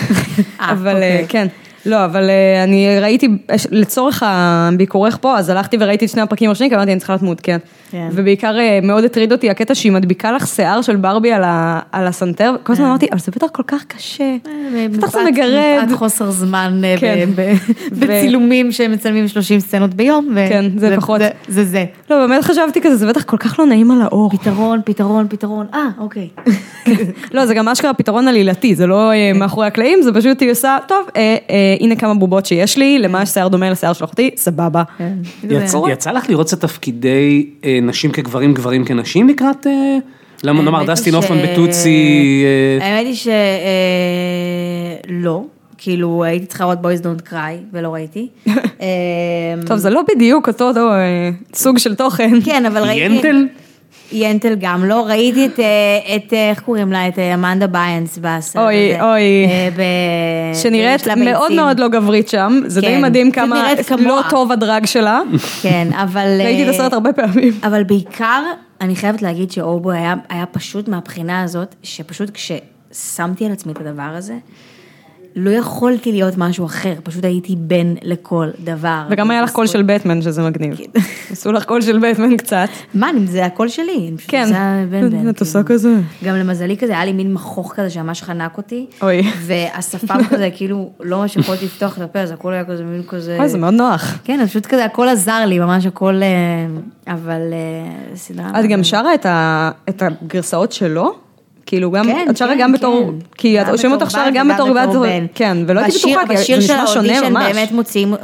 אה, 0.60 0.70
אבל 0.72 0.94
אוקיי. 0.94 1.20
אה, 1.20 1.24
כן. 1.28 1.46
לא, 1.86 2.04
אבל 2.04 2.30
אני 2.64 3.00
ראיתי, 3.00 3.28
לצורך 3.70 4.22
הביקורך 4.26 5.18
פה, 5.20 5.38
אז 5.38 5.48
הלכתי 5.48 5.76
וראיתי 5.80 6.04
את 6.04 6.10
שני 6.10 6.22
הפרקים 6.22 6.48
הראשונים, 6.48 6.70
כי 6.70 6.76
אמרתי, 6.76 6.92
אני 6.92 6.98
צריכה 6.98 7.12
להיות 7.12 7.22
מעודכנת. 7.22 7.60
כן. 7.90 8.08
ובעיקר 8.12 8.58
אה, 8.58 8.78
מאוד 8.82 9.04
הטריד 9.04 9.32
אותי 9.32 9.50
הקטע 9.50 9.74
שהיא 9.74 9.92
מדביקה 9.92 10.32
לך 10.32 10.46
שיער 10.46 10.82
של 10.82 10.96
ברבי 10.96 11.32
על 11.32 11.42
ה- 11.44 11.80
על 11.92 12.06
הסנטר, 12.06 12.54
כל 12.62 12.72
הזמן 12.72 12.86
אמרתי, 12.86 13.06
אבל 13.10 13.18
זה 13.18 13.32
בטח 13.36 13.46
כל 13.52 13.62
כך 13.66 13.84
קשה. 13.84 14.36
בטח 14.92 15.10
זה 15.12 15.18
מגרד. 15.32 15.84
מפאת 15.84 15.96
חוסר 15.96 16.30
זמן 16.30 16.80
אה, 16.84 16.94
כן. 17.00 17.28
ב- 17.34 17.40
ב- 17.40 17.54
ו- 17.92 18.00
בצילומים 18.00 18.72
שמצלמים 18.72 19.28
30 19.28 19.60
סצנות 19.60 19.94
ביום. 19.94 20.28
ו- 20.34 20.46
כן, 20.48 20.64
זה 20.76 20.94
פחות. 20.96 21.20
זה- 21.20 21.28
זה 21.48 21.64
זה. 21.64 21.84
לא, 22.10 22.26
באמת 22.26 22.44
חשבתי 22.44 22.80
כזה, 22.80 22.96
זה 22.96 23.06
בטח 23.08 23.22
כל 23.22 23.36
כך 23.36 23.58
לא 23.58 23.66
נעים 23.66 23.90
על 23.90 24.02
האור. 24.02 24.30
פתרון, 24.30 24.80
פתרון, 24.84 25.26
פתרון. 25.30 25.66
אה, 25.74 25.86
אוקיי. 25.98 26.28
לא, 27.34 27.46
זה 27.46 27.54
גם 27.54 27.68
אשכרה 27.68 27.94
פתרון 27.94 28.28
עלילתי, 28.28 28.74
זה 28.74 28.86
לא 28.86 29.12
אה, 29.12 29.32
מאחורי 29.34 29.66
הקלעים, 29.66 30.02
זה 30.02 30.12
פשוט 30.12 30.40
היא 30.40 30.50
עושה, 30.50 30.76
טוב, 30.88 31.06
אה, 31.16 31.20
אה, 31.50 31.56
הנה 31.80 31.96
כמה 31.96 32.14
בובות 32.14 32.46
שיש 32.46 32.76
לי, 32.78 32.98
למה 32.98 33.22
יש 33.22 33.28
שיער 33.28 33.48
דומה 33.48 33.70
לשיער 33.70 33.92
של 33.92 34.04
אחותי, 34.04 34.30
סבבה. 34.36 34.82
יצא 35.92 36.10
לך 36.10 36.30
לראות 36.30 36.46
קצת 36.46 36.60
תפקידי 36.60 37.46
אה, 37.64 37.77
נשים 37.82 38.10
כגברים, 38.12 38.54
גברים 38.54 38.84
כנשים 38.84 39.28
לקראת, 39.28 39.66
אה, 39.66 39.96
למה 40.44 40.62
נאמר, 40.62 40.84
דסטין 40.84 41.12
ש- 41.12 41.16
הופמן 41.16 41.38
בטוצי, 41.42 42.44
אה, 42.80 42.86
האמת 42.86 43.06
היא 43.06 43.14
שלא, 45.08 45.44
כאילו 45.78 46.24
הייתי 46.24 46.46
צריכה 46.46 46.64
לראות 46.64 46.82
בויז 46.82 47.00
דונט 47.00 47.20
קריי 47.20 47.58
ולא 47.72 47.94
ראיתי. 47.94 48.28
טוב, 49.66 49.76
זה 49.76 49.90
לא 49.90 50.02
בדיוק 50.14 50.48
אותו 50.48 50.70
אה, 50.76 51.30
סוג 51.54 51.78
של 51.78 51.94
תוכן. 51.94 52.30
כן, 52.44 52.66
אבל 52.66 52.82
ראיתי... 52.82 53.00
ינטל? 53.14 53.46
ינטל 54.12 54.54
גם 54.60 54.84
לא, 54.84 55.06
ראיתי 55.06 55.46
את, 55.46 55.60
אה, 55.60 56.16
את, 56.16 56.32
אה, 56.32 56.50
איך 56.50 56.60
קוראים 56.60 56.92
לה? 56.92 57.08
את 57.08 57.18
אה, 57.18 57.34
אמנדה 57.34 57.66
ביינס 57.66 58.18
בסרט 58.22 58.62
אוי, 58.64 58.94
הזה. 58.94 59.04
אוי. 59.04 59.46
אה, 59.46 59.68
ב- 59.76 60.56
שנראית 60.56 61.06
מאוד. 61.24 61.52
מאוד 61.52 61.80
לא 61.80 61.88
גברית 61.88 62.28
שם, 62.28 62.60
זה 62.66 62.80
די 62.80 62.86
כן, 62.86 63.02
מדהים 63.02 63.32
פשוט 63.32 63.44
כמה. 63.44 63.72
לא 64.00 64.20
טוב 64.30 64.52
הדראג 64.52 64.86
שלה. 64.86 65.20
כן, 65.62 65.88
אבל... 65.92 66.26
ראיתי 66.44 66.64
את 66.64 66.74
הסרט 66.74 66.92
הרבה 66.92 67.12
פעמים. 67.12 67.52
אבל 67.62 67.84
בעיקר, 67.84 68.42
אני 68.80 68.96
חייבת 68.96 69.22
להגיד 69.22 69.50
שאורבו 69.50 69.90
היה, 69.90 70.14
היה 70.28 70.46
פשוט 70.46 70.88
מהבחינה 70.88 71.42
הזאת, 71.42 71.74
שפשוט 71.82 72.30
כששמתי 72.30 73.46
על 73.46 73.52
עצמי 73.52 73.72
את 73.72 73.80
הדבר 73.80 74.02
הזה, 74.02 74.34
לא 75.38 75.50
יכולתי 75.50 76.12
להיות 76.12 76.34
משהו 76.38 76.66
אחר, 76.66 76.94
פשוט 77.02 77.24
הייתי 77.24 77.56
בן 77.56 77.94
לכל 78.02 78.48
דבר. 78.64 79.02
וגם 79.10 79.30
היה 79.30 79.42
לך 79.42 79.50
קול 79.52 79.66
של 79.66 79.82
בטמן, 79.82 80.22
שזה 80.22 80.42
מגניב. 80.42 80.78
עשו 81.32 81.52
לך 81.52 81.64
קול 81.64 81.80
של 81.80 81.98
בטמן 81.98 82.36
קצת. 82.36 82.68
מה, 82.94 83.10
זה 83.26 83.44
הקול 83.44 83.68
שלי, 83.68 84.10
כן, 84.28 84.46
זה 84.46 84.58
הבן 84.58 85.10
בן. 85.10 85.28
את 85.28 85.40
עושה. 85.40 85.62
כזה. 85.62 85.94
גם 86.24 86.34
למזלי 86.36 86.76
כזה, 86.76 86.92
היה 86.92 87.04
לי 87.04 87.12
מין 87.12 87.34
מכוך 87.34 87.72
כזה 87.76 87.90
שממש 87.90 88.22
חנק 88.22 88.56
אותי. 88.56 88.86
אוי. 89.02 89.22
והשפם 89.40 90.18
כזה, 90.30 90.48
כאילו, 90.54 90.92
לא 91.00 91.18
ממש 91.18 91.36
יכולתי 91.36 91.64
לפתוח 91.64 91.96
את 91.96 92.02
הפה, 92.02 92.18
אז 92.18 92.30
הכל 92.30 92.52
היה 92.52 92.64
כזה 92.64 92.84
מין 92.84 93.02
כזה... 93.08 93.36
אוי, 93.40 93.48
זה 93.48 93.58
מאוד 93.58 93.74
נוח. 93.74 94.18
כן, 94.24 94.40
אז 94.40 94.48
פשוט 94.48 94.66
כזה, 94.66 94.84
הכל 94.84 95.08
עזר 95.08 95.44
לי, 95.46 95.58
ממש 95.58 95.86
הכל... 95.86 96.20
אה, 96.22 97.14
אבל 97.14 97.40
אה, 97.52 98.16
סדרה... 98.16 98.60
את 98.60 98.66
גם 98.68 98.84
שרה 98.84 99.14
את 99.88 100.02
הגרסאות 100.02 100.72
שלו? 100.72 101.27
כאילו 101.68 101.90
גם, 101.90 102.04
כן, 102.04 102.26
את 102.30 102.36
שרה 102.36 102.48
כן, 102.54 102.58
גם 102.60 102.72
בתור, 102.72 103.12
כן. 103.20 103.26
כי 103.38 103.60
את 103.60 103.68
רושמת 103.68 103.92
אותך 103.92 104.10
שרה 104.10 104.30
גם 104.34 104.48
בתור 104.54 104.72
בת, 104.74 104.88
בן. 105.02 105.26
כן, 105.34 105.56
ולא 105.66 105.80
הייתי 105.80 105.98
בשיר- 105.98 106.18
בטוחה, 106.18 106.34
כי 106.34 106.40
בשיר 106.42 106.60
זה 106.60 106.66
של 106.66 106.72
נשמע 106.74 106.86
שונה 106.86 107.12
האודישן 107.14 107.32
ממש. 107.32 107.52
באמת 107.56 107.72
מוציאים, 107.72 108.14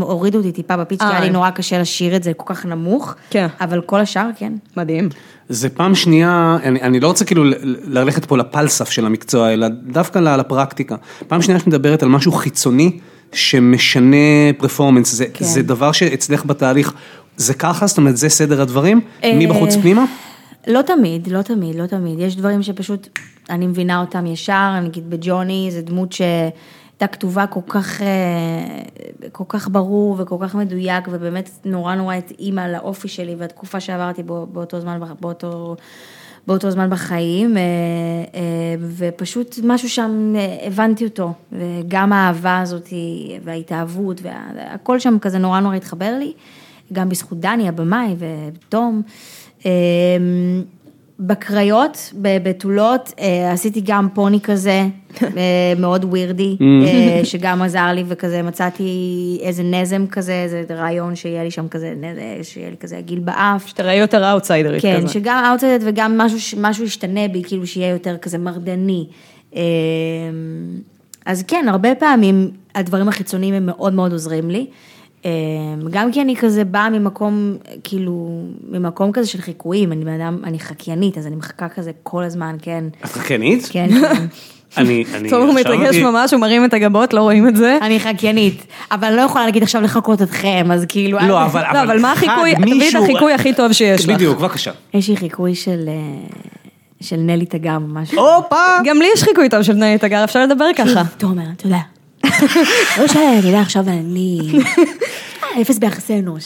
הורידו 0.00 0.38
אותי 0.38 0.52
טיפה 0.52 0.76
בפיץ, 0.76 1.00
כי 1.00 1.06
אה. 1.06 1.10
היה 1.10 1.20
לי 1.20 1.30
נורא 1.30 1.50
קשה 1.50 1.78
לשיר 1.78 2.16
את 2.16 2.22
זה 2.22 2.32
כל 2.36 2.54
כך 2.54 2.66
נמוך. 2.66 3.14
כן. 3.30 3.46
אבל 3.60 3.80
כל 3.80 4.00
השאר, 4.00 4.28
כן. 4.38 4.52
מדהים. 4.76 5.08
זה 5.48 5.68
פעם 5.68 5.94
שנייה, 5.94 6.56
אני, 6.62 6.82
אני 6.82 7.00
לא 7.00 7.06
רוצה 7.06 7.24
כאילו 7.24 7.44
ללכת 7.84 8.24
פה 8.24 8.36
לפלסף 8.36 8.90
של 8.90 9.06
המקצוע, 9.06 9.52
אלא 9.52 9.66
דווקא 9.86 10.18
ל- 10.18 10.36
לפרקטיקה. 10.36 10.96
פעם 11.28 11.42
שנייה 11.42 11.60
שאת 11.60 11.66
מדברת 11.66 12.02
על 12.02 12.08
משהו 12.08 12.32
חיצוני 12.32 12.98
שמשנה 13.32 14.16
פרפורמנס, 14.58 15.12
זה, 15.14 15.24
כן. 15.34 15.44
זה 15.44 15.62
דבר 15.62 15.92
שאצלך 15.92 16.44
בתהליך, 16.46 16.92
זה 17.36 17.54
ככה, 17.54 17.86
זאת 17.86 17.98
אומרת, 17.98 18.16
זה 18.16 18.28
סדר 18.28 18.62
הדברים, 18.62 19.00
אה, 19.24 19.32
מבחוץ 19.38 19.76
פנימה? 19.76 20.04
לא 20.66 20.82
תמיד, 20.82 21.26
לא 21.26 21.42
תמיד, 21.42 21.76
לא 21.76 21.86
תמיד. 21.86 22.18
יש 22.18 22.36
דברים 22.36 22.62
שפשוט, 22.62 23.18
אני 23.50 23.66
מבינה 23.66 24.00
אותם 24.00 24.26
ישר, 24.26 24.80
נגיד 24.80 25.10
בג'וני, 25.10 25.68
זו 25.70 25.82
דמות 25.82 26.12
שהייתה 26.12 27.06
כתובה 27.12 27.46
כל 27.46 27.60
כך, 27.68 28.02
אה, 28.02 28.06
כל 29.32 29.44
כך 29.48 29.68
ברור 29.68 30.16
וכל 30.18 30.36
כך 30.40 30.54
מדויק, 30.54 31.08
ובאמת 31.10 31.50
נורא 31.64 31.94
נורא 31.94 32.14
התאימה 32.14 32.68
לאופי 32.68 33.08
שלי 33.08 33.34
והתקופה 33.38 33.80
שעברתי 33.80 34.22
באותו 34.22 34.80
זמן, 34.80 35.00
באותו... 35.20 35.76
באותו 36.46 36.70
זמן 36.70 36.90
בחיים, 36.90 37.56
אה, 37.56 37.62
אה, 38.34 38.40
ופשוט 38.96 39.58
משהו 39.64 39.88
שם, 39.88 40.34
הבנתי 40.62 41.04
אותו, 41.04 41.32
וגם 41.52 42.12
האהבה 42.12 42.60
הזאת 42.60 42.88
וההתאהבות, 43.44 44.20
והכל 44.22 44.98
שם 44.98 45.18
כזה 45.20 45.38
נורא 45.38 45.60
נורא 45.60 45.74
התחבר 45.74 46.16
לי, 46.18 46.32
גם 46.92 47.08
בזכות 47.08 47.40
דני 47.40 47.68
הבמאי 47.68 48.16
ותום. 48.18 49.02
אה, 49.66 49.70
בקריות, 51.20 52.12
בבתולות, 52.14 53.14
אה, 53.20 53.52
עשיתי 53.52 53.80
גם 53.84 54.08
פוני 54.14 54.40
כזה, 54.40 54.86
אה, 55.22 55.72
מאוד 55.78 56.04
weird 56.04 56.41
י, 56.41 56.56
אה, 56.86 57.24
שגם 57.24 57.62
עזר 57.62 57.86
לי 57.94 58.04
וכזה 58.06 58.42
מצאתי 58.42 59.38
איזה 59.42 59.62
נזם 59.62 60.06
כזה, 60.06 60.32
איזה 60.32 60.64
רעיון 60.70 61.14
שיהיה 61.14 61.44
לי 61.44 61.50
שם 61.50 61.68
כזה, 61.68 61.94
שיהיה 62.42 62.70
לי 62.70 62.76
כזה 62.76 62.98
עגיל 62.98 63.18
באף. 63.18 63.66
שתראה 63.66 63.94
יותר 63.94 64.32
אאוטסיידרית 64.32 64.82
כן, 64.82 65.00
כזה. 65.02 65.08
שגם 65.08 65.44
אאוטסיידר 65.50 65.84
וגם 65.88 66.18
משהו, 66.18 66.58
משהו 66.60 66.84
ישתנה 66.84 67.28
בי, 67.28 67.42
כאילו 67.46 67.66
שיהיה 67.66 67.90
יותר 67.90 68.16
כזה 68.16 68.38
מרדני. 68.38 69.06
אה, 69.56 69.62
אז 71.26 71.42
כן, 71.42 71.66
הרבה 71.68 71.94
פעמים 71.94 72.50
הדברים 72.74 73.08
החיצוניים 73.08 73.54
הם 73.54 73.66
מאוד 73.66 73.92
מאוד 73.92 74.12
עוזרים 74.12 74.50
לי. 74.50 74.66
אה, 75.24 75.30
גם 75.90 76.12
כי 76.12 76.20
אני 76.20 76.36
כזה 76.36 76.64
באה 76.64 76.90
ממקום, 76.90 77.56
כאילו, 77.84 78.42
ממקום 78.70 79.12
כזה 79.12 79.26
של 79.26 79.40
חיקויים, 79.40 79.92
אני 79.92 80.04
בן 80.04 80.20
אדם, 80.20 80.38
אני 80.44 80.58
חקיינית, 80.58 81.18
אז 81.18 81.26
אני 81.26 81.36
מחקה 81.36 81.68
כזה 81.68 81.90
כל 82.02 82.24
הזמן, 82.24 82.56
כן. 82.62 82.84
את 83.04 83.12
חקיינית? 83.12 83.68
כן. 83.70 83.88
אני, 84.76 85.04
אני 85.14 85.30
טוב, 85.30 85.48
הוא 85.48 85.58
עכשיו 85.58 85.74
מתרגש 85.74 85.96
ממש, 85.96 86.32
הוא 86.32 86.40
מרים 86.40 86.64
את 86.64 86.74
הגבות, 86.74 87.12
לא 87.12 87.20
רואים 87.20 87.48
את 87.48 87.56
זה. 87.56 87.78
אני 87.82 88.00
חקיינית, 88.00 88.66
אבל 88.90 89.08
אני 89.08 89.16
לא 89.16 89.22
יכולה 89.22 89.44
להגיד 89.44 89.62
עכשיו 89.62 89.82
לחקות 89.82 90.22
אתכם, 90.22 90.68
אז 90.72 90.84
כאילו... 90.88 91.18
לא, 91.28 91.44
אבל, 91.44 91.62
לא, 91.72 91.82
אבל 91.82 92.00
מה 92.00 92.12
החיקוי, 92.12 92.54
תביאי 92.54 92.88
את 92.88 92.94
החיקוי 92.94 93.32
הכי 93.32 93.54
טוב 93.54 93.72
שיש 93.72 94.04
לך. 94.04 94.14
בדיוק, 94.14 94.38
בבקשה. 94.38 94.70
יש 94.94 95.08
לי 95.08 95.16
חיקוי 95.16 95.54
של, 95.54 95.88
אה, 95.88 95.94
של 97.00 97.16
נלי 97.16 97.46
תגר 97.46 97.78
ממש. 97.78 98.14
הופה! 98.14 98.56
גם 98.84 98.98
לי 98.98 99.06
יש 99.14 99.22
חיקוי 99.22 99.48
טוב 99.48 99.62
של 99.62 99.72
נלי 99.72 99.98
תגר, 99.98 100.24
אפשר 100.24 100.42
לדבר 100.42 100.66
ככה. 100.76 101.02
תומר, 101.18 101.42
אתה 101.56 101.66
יודע. 101.66 101.97
לא 102.98 103.06
שאני, 103.06 103.40
יודע, 103.46 103.60
עכשיו 103.60 103.84
אני... 103.88 104.38
אה, 105.56 105.62
אפס 105.62 105.78
ביחסי 105.78 106.18
אנוש. 106.18 106.44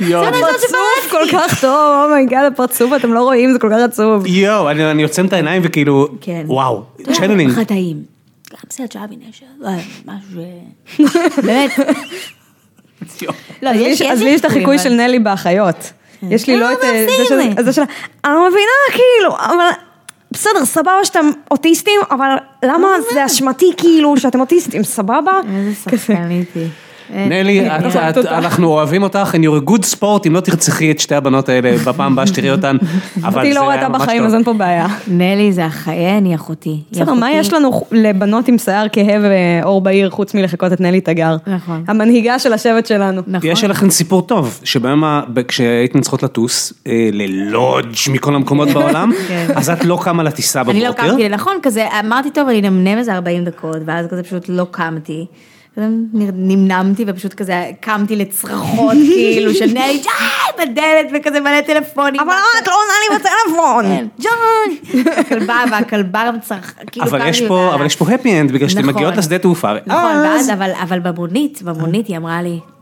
יואו, 0.00 0.32
פרצוף 0.32 1.10
כל 1.10 1.22
כך 1.32 1.60
טוב, 1.60 2.04
oh 2.10 2.20
my 2.20 2.31
god, 2.31 2.52
הפרצוף, 2.52 2.92
אתם 2.96 3.12
לא 3.12 3.22
רואים, 3.22 3.52
זה 3.52 3.58
כל 3.58 3.68
כך 3.70 3.78
עצוב. 3.84 4.26
יואו, 4.26 4.70
אני 4.70 4.90
אני 4.90 5.02
עוצם 5.02 5.26
את 5.26 5.32
העיניים 5.32 5.62
וכאילו, 5.64 6.08
כן. 6.20 6.42
וואו, 6.46 6.82
אתה 6.94 7.10
יודע, 7.10 7.20
צ'נלינג. 7.20 7.50
לך 7.52 7.58
טעים. 7.68 7.96
גם 8.52 8.58
סרט 8.70 8.92
של 8.92 8.98
אבי 8.98 9.16
נשר, 9.28 9.46
לא, 9.60 9.70
משהו 10.06 10.40
ש... 10.86 11.00
באמת. 11.44 11.70
לא, 13.62 13.70
אז 13.70 13.76
לי 13.76 13.88
יש- 13.88 14.00
לי 14.00 14.30
יש 14.30 14.40
את 14.40 14.44
החיקוי 14.44 14.78
של 14.78 14.88
נלי 14.92 15.18
באחיות. 15.18 15.92
יש 16.30 16.46
לי 16.46 16.54
אה, 16.54 16.58
לא 16.60 16.72
את... 16.72 16.78
אה, 16.82 17.06
זה 17.62 17.72
שלה, 17.72 17.84
אני 18.24 18.32
לא 18.34 18.48
מבינה, 18.48 18.70
כאילו, 18.92 19.36
אבל... 19.36 19.89
בסדר, 20.30 20.64
סבבה 20.64 21.04
שאתם 21.04 21.30
אוטיסטים, 21.50 22.00
אבל 22.10 22.28
למה 22.64 22.88
זה 23.12 23.26
אשמתי 23.26 23.72
כאילו 23.76 24.16
שאתם 24.16 24.40
אוטיסטים, 24.40 24.82
סבבה? 24.82 25.40
איזה 25.56 25.74
שחקנית 25.74 26.48
היא. 26.54 26.68
נלי, 27.14 27.66
את- 27.66 27.70
את- 27.96 28.14
תודה. 28.14 28.38
אנחנו 28.38 28.66
אוהבים 28.68 29.02
אותך, 29.02 29.34
and 29.34 29.44
you're 29.44 29.66
a 29.66 29.70
good 29.70 29.96
sport, 29.98 30.26
אם 30.26 30.34
לא 30.34 30.40
תרצחי 30.40 30.90
את 30.90 30.98
שתי 31.00 31.14
הבנות 31.14 31.48
האלה 31.48 31.72
בפעם 31.86 32.12
הבאה 32.12 32.26
שתראי 32.26 32.50
אותן, 32.50 32.76
אבל 33.24 33.38
אותי 33.40 33.52
זה 33.52 33.58
לא 33.60 33.64
ראתה 33.68 33.88
בחיים. 33.88 34.24
אז 34.24 34.34
אין 34.34 34.44
פה 34.44 34.52
בעיה. 34.52 34.86
נלי 35.08 35.52
זה 35.52 35.64
החיין, 35.66 36.24
היא 36.24 36.34
אחותי. 36.34 36.80
בסדר, 36.92 37.14
מה. 37.14 37.32
יש 37.32 37.52
לנו 37.52 37.82
לבנות 37.92 38.48
עם 38.48 38.58
שיער 38.58 38.86
כהה 38.92 39.16
ואור 39.22 39.80
בהיר 39.80 40.10
חוץ 40.10 40.34
מלחכות 40.34 40.72
את 40.72 40.80
נלי 40.80 41.00
תגר? 41.00 41.36
נכון. 41.46 41.84
המנהיגה 41.88 42.38
של 42.38 42.52
השבט 42.52 42.86
שלנו. 42.86 43.22
נכון. 43.26 43.50
יש 43.50 43.64
לכם 43.64 43.90
סיפור 43.90 44.22
טוב, 44.22 44.60
שבהם 44.64 45.02
כשהייתן 45.48 46.00
צריכות 46.00 46.22
לטוס 46.22 46.72
אה, 46.86 47.08
ללודג' 47.12 47.88
מכל 48.12 48.34
המקומות 48.34 48.68
בעולם, 48.74 49.10
כן. 49.28 49.46
אז 49.56 49.70
את 49.70 49.84
לא 49.84 49.98
קמה 50.02 50.22
לטיסה 50.22 50.60
אני 50.60 50.80
לא 50.80 50.88
בבוקר. 50.90 51.10
קמתי, 51.10 51.28
נכון, 51.28 51.56
כזה, 51.62 51.86
אמרתי, 52.04 52.30
טוב, 52.30 52.48
אני 52.48 52.60
אנמנם 52.60 52.98
איזה 52.98 53.14
40 53.14 53.44
דקות, 53.44 53.76
ואז 53.84 54.06
כזה 54.10 54.22
פשוט 54.22 54.44
לא 54.48 54.66
קמתי. 54.70 55.26
נמנמתי 55.76 57.04
ופשוט 57.06 57.34
כזה 57.34 57.70
קמתי 57.80 58.16
לצרחות, 58.16 58.96
כאילו, 59.14 59.54
של 59.54 59.66
נלי, 59.66 60.02
בדלת, 60.58 61.06
וכזה 61.14 61.40
מלא 61.40 61.60
טלפונים. 61.60 62.20
אבל 62.20 62.32
את 62.62 62.68
לא 62.68 62.72
עונה 62.72 62.92
לי 63.10 63.18
בטלפון. 63.18 63.84
כן, 63.84 64.06
ג'ון! 64.20 65.00
הכלבה, 65.16 65.64
והכלבה 65.70 66.24
גם 66.26 66.40
צרחה, 66.40 66.84
כאילו, 66.86 67.06
אבל 67.06 67.28
יש 67.28 67.42
פה, 67.42 67.64
אותה. 67.64 67.74
אבל 67.74 67.86
יש 67.86 67.96
פה 67.96 68.04
happy 68.04 68.48
end, 68.48 68.52
בגלל 68.52 68.68
שאתם 68.68 68.80
נכון. 68.80 68.94
מגיעות 68.94 69.16
לשדה 69.16 69.38
תעופה. 69.38 69.72
נכון, 69.86 70.50
אבל, 70.52 70.70
אבל 70.82 70.98
במונית, 70.98 71.62
במונית 71.62 72.06
היא 72.06 72.16
אמרה 72.16 72.42
לי, 72.42 72.50
אה, 72.50 72.79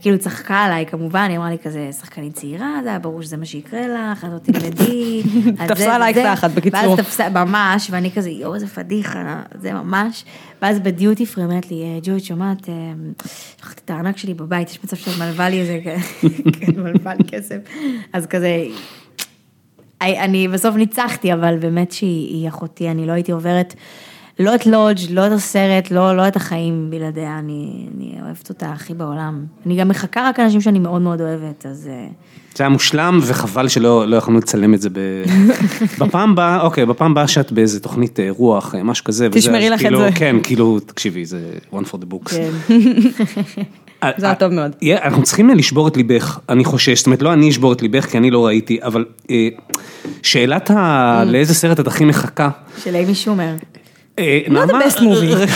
כאילו 0.00 0.18
צחקה 0.18 0.56
עליי 0.56 0.86
כמובן, 0.86 1.26
היא 1.30 1.36
אמרה 1.38 1.50
לי 1.50 1.58
כזה, 1.58 1.90
שחקנית 2.00 2.34
צעירה, 2.34 2.80
זה 2.82 2.88
היה 2.88 2.98
ברור 2.98 3.22
שזה 3.22 3.36
מה 3.36 3.44
שיקרה 3.44 3.80
לך, 3.88 4.24
את 4.24 4.30
לא 4.32 4.38
תלמדי. 4.38 5.22
תפסה 5.68 5.94
עלייך. 5.94 6.18
תחת, 6.18 6.50
בקיצור. 6.50 6.80
ואז 6.90 6.98
תפסה, 6.98 7.28
ממש, 7.28 7.88
ואני 7.90 8.10
כזה, 8.10 8.30
יואו, 8.30 8.54
איזה 8.54 8.66
פדיחה, 8.66 9.40
זה 9.60 9.72
ממש. 9.72 10.24
ואז 10.62 10.78
בדיוטי 10.80 11.26
פרי 11.26 11.44
אומרת 11.44 11.70
לי, 11.70 11.82
"אה, 11.82 11.98
ג'וי, 12.02 12.16
את 12.16 12.24
שומעת, 12.24 12.68
אה, 12.68 12.74
שכחתי 13.58 13.80
את 13.84 13.90
הארנק 13.90 14.16
שלי 14.16 14.34
בבית, 14.34 14.70
יש 14.70 14.78
מצב 14.84 14.96
שאת 14.96 15.18
מלווה 15.18 15.48
לי 15.48 15.60
איזה, 15.60 15.80
כן, 16.60 16.80
מלווה 16.80 17.14
לי 17.14 17.24
כסף. 17.24 17.56
אז 18.12 18.26
כזה, 18.26 18.64
אני- 20.02 20.48
בסוף 20.48 20.74
ניצחתי, 20.76 21.32
אבל 21.32 21.58
באמת 21.58 21.92
שהיא 21.92 22.34
היא 22.40 22.48
אחותי, 22.48 22.90
אני 22.90 23.06
לא 23.06 23.12
הייתי 23.12 23.32
עוברת 23.32 23.74
לא 24.40 24.54
את 24.54 24.66
לודג', 24.66 24.98
לא 25.10 25.26
את 25.26 25.32
הסרט, 25.32 25.90
לא, 25.90 26.16
לא 26.16 26.28
את 26.28 26.36
החיים 26.36 26.86
בלעדיה, 26.90 27.38
אני, 27.38 27.86
אני 27.96 28.14
אוהבת 28.24 28.48
אותה 28.48 28.70
הכי 28.70 28.94
בעולם. 28.94 29.44
אני 29.66 29.76
גם 29.76 29.88
מחכה 29.88 30.28
רק 30.28 30.40
אנשים 30.40 30.60
שאני 30.60 30.78
מאוד 30.78 31.02
מאוד 31.02 31.20
אוהבת, 31.20 31.66
אז... 31.66 31.88
אה, 31.92 32.06
זה 32.56 32.64
היה 32.64 32.68
מושלם 32.68 33.18
וחבל 33.22 33.68
שלא 33.68 34.08
לא 34.08 34.16
יכולנו 34.16 34.38
לצלם 34.38 34.74
את 34.74 34.80
זה 34.82 34.90
ב... 34.90 34.98
בפעם 36.00 36.30
הבאה, 36.32 36.60
אוקיי, 36.60 36.86
בפעם 36.86 37.10
הבאה 37.10 37.28
שאת 37.28 37.52
באיזה 37.52 37.80
תוכנית 37.80 38.20
אה, 38.20 38.28
רוח, 38.30 38.74
אה, 38.74 38.82
משהו 38.82 39.04
כזה. 39.04 39.28
תשמרי 39.32 39.70
לך 39.70 39.80
את 39.80 39.86
כאילו, 39.86 39.98
זה. 39.98 40.08
כן, 40.14 40.36
כאילו, 40.42 40.80
תקשיבי, 40.80 41.24
זה 41.24 41.40
one 41.72 41.84
for 41.92 41.96
the 41.96 42.14
books. 42.14 42.30
כן. 42.30 42.50
זה 44.18 44.26
היה 44.26 44.34
טוב 44.34 44.52
מאוד. 44.52 44.72
יהיה- 44.82 45.04
אנחנו 45.04 45.22
צריכים 45.22 45.50
לשבור 45.50 45.88
את 45.88 45.96
ליבך, 45.96 46.38
אני 46.48 46.64
חושש, 46.64 46.98
זאת 46.98 47.06
אומרת, 47.06 47.22
לא 47.22 47.32
אני 47.32 47.50
אשבור 47.50 47.72
את 47.72 47.82
ליבך, 47.82 48.06
כי 48.06 48.18
אני 48.18 48.30
לא 48.30 48.46
ראיתי, 48.46 48.78
אבל 48.82 49.04
שאלת 50.22 50.70
ה... 50.70 51.22
לאיזה 51.26 51.54
סרט 51.54 51.80
את 51.80 51.86
הכי 51.86 52.04
מחכה, 52.04 52.48
של 52.84 52.94
אימי 52.94 53.14
שומר. 53.14 53.54
אה, 54.18 54.40
Not 54.46 54.50
the 54.50 54.52
נעמה, 54.52 54.84
best 54.84 54.98
movie. 54.98 55.50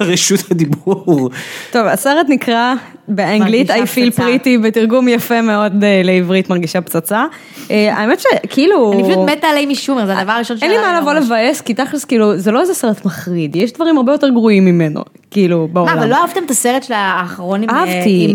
רשות 0.00 0.50
הדיבור. 0.50 1.30
טוב, 1.70 1.86
הסרט 1.86 2.26
נקרא 2.28 2.74
באנגלית 3.08 3.70
I 3.70 3.74
feel 3.74 4.18
pretty, 4.18 4.62
בתרגום 4.62 5.08
יפה 5.08 5.40
מאוד 5.40 5.84
אה, 5.84 6.00
לעברית 6.04 6.50
מרגישה 6.50 6.80
פצצה. 6.80 7.24
אה, 7.70 7.94
האמת 7.96 8.20
שכאילו... 8.20 8.92
אני 8.92 9.02
פשוט 9.02 9.18
מתה 9.18 9.46
על 9.46 9.56
אימי 9.56 9.74
שומר, 9.74 10.06
זה 10.06 10.18
הדבר 10.18 10.32
הראשון 10.32 10.56
אין 10.62 10.70
לי 10.70 10.76
מה 10.76 11.00
לבוא. 11.00 11.12
לבאס, 11.12 11.60
כי 11.60 11.74
תכלס 11.74 12.04
כאילו, 12.04 12.38
זה 12.38 12.50
לא 12.50 12.60
איזה 12.60 12.74
סרט 12.74 13.04
מחריד, 13.04 13.56
יש 13.56 13.72
דברים 13.72 13.96
הרבה 13.96 14.12
יותר 14.12 14.28
גרועים 14.28 14.64
ממנו, 14.64 15.00
כאילו, 15.30 15.60
מה, 15.60 15.66
בעולם. 15.74 15.98
אבל 15.98 16.08
לא 16.10 16.16
אהבתם 16.16 16.40
את 16.46 16.50
הסרט 16.50 16.82
של 16.82 16.94
האחרון 16.96 17.62
עם, 17.62 17.70
אה, 17.70 17.84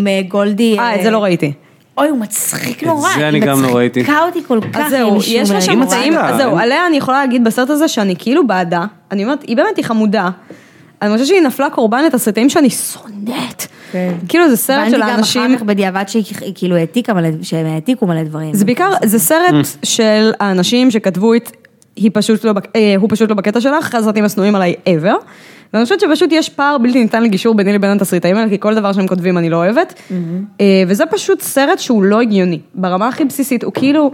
אה, 0.07 0.21
גולדי? 0.27 0.79
אה, 0.79 0.95
את 0.95 1.03
זה 1.03 1.09
לא 1.09 1.23
ראיתי. 1.23 1.53
אוי, 2.01 2.09
הוא 2.09 2.17
מצחיק 2.19 2.83
נורא. 2.83 3.09
זה 3.17 3.29
אני 3.29 3.37
היא 3.37 3.45
גם 3.47 3.63
לא 3.63 3.75
ראיתי. 3.75 3.99
מצחיקה 3.99 4.19
אותי 4.25 4.39
כל 4.47 4.59
כך, 4.73 4.79
אז 4.79 4.91
זהו, 4.91 5.17
יש 5.27 5.51
לה 5.51 5.61
שם 5.61 5.81
היא. 5.81 6.17
אז 6.17 6.37
זהו, 6.37 6.57
עליה 6.57 6.87
אני 6.87 6.97
יכולה 6.97 7.19
להגיד 7.19 7.43
בסרט 7.43 7.69
הזה 7.69 7.87
שאני 7.87 8.15
כאילו 8.19 8.47
בעדה, 8.47 8.85
אני 9.11 9.23
אומרת, 9.23 9.43
היא 9.47 9.57
באמת, 9.57 9.77
היא 9.77 9.85
חמודה. 9.85 10.29
אני 11.01 11.13
חושבת 11.13 11.27
שהיא 11.27 11.41
נפלה 11.41 11.69
קורבן 11.69 12.03
לתסריטאים 12.03 12.49
שאני 12.49 12.69
שונאת. 12.69 13.65
כן. 13.91 14.13
כאילו 14.29 14.49
זה 14.49 14.57
סרט 14.57 14.89
של 14.89 14.95
הבנתי 14.95 15.11
האנשים... 15.11 15.41
גם 15.43 15.47
אחר 15.51 15.57
כך 15.57 15.63
בדיעבד 15.63 16.03
שהיא 16.07 16.23
היא 16.41 16.51
כאילו 16.55 16.75
העתיקה 16.75 17.13
מלא, 17.13 17.29
שהם 17.41 17.65
העתיקו 17.65 18.07
מלא 18.07 18.23
דברים. 18.23 18.53
זה 18.53 18.65
בעיקר, 18.65 18.89
זה 19.03 19.19
סרט 19.19 19.53
של 19.83 20.31
האנשים 20.39 20.91
שכתבו 20.91 21.33
את, 21.33 21.51
היא 21.95 22.11
פשוט 22.13 22.43
לא, 22.43 22.53
בק- 22.53 22.75
אה, 22.75 22.95
הוא 22.97 23.09
פשוט 23.11 23.29
לא 23.29 23.35
בקטע 23.35 23.61
שלך, 23.61 23.85
אחד 23.87 23.99
הסרטים 23.99 24.23
השנואים 24.25 24.55
עליי 24.55 24.75
ever. 24.85 25.13
ואני 25.73 25.83
חושבת 25.83 25.99
שפשוט 25.99 26.29
יש 26.31 26.49
פער 26.49 26.77
בלתי 26.77 27.01
ניתן 27.03 27.23
לגישור 27.23 27.55
ביני 27.55 27.73
לבין 27.73 27.91
התסריטאים 27.91 28.35
האלה, 28.37 28.49
כי 28.49 28.57
כל 28.59 28.75
דבר 28.75 28.93
שהם 28.93 29.07
כותבים 29.07 29.37
אני 29.37 29.49
לא 29.49 29.57
אוהבת. 29.57 30.01
אה, 30.61 30.83
וזה 30.87 31.05
פשוט 31.05 31.41
סרט 31.41 31.79
שהוא 31.79 32.03
לא 32.03 32.21
הגיוני, 32.21 32.59
ברמה 32.75 33.07
הכי 33.07 33.25
בסיסית, 33.25 33.63
הוא 33.63 33.73
כאילו, 33.73 34.11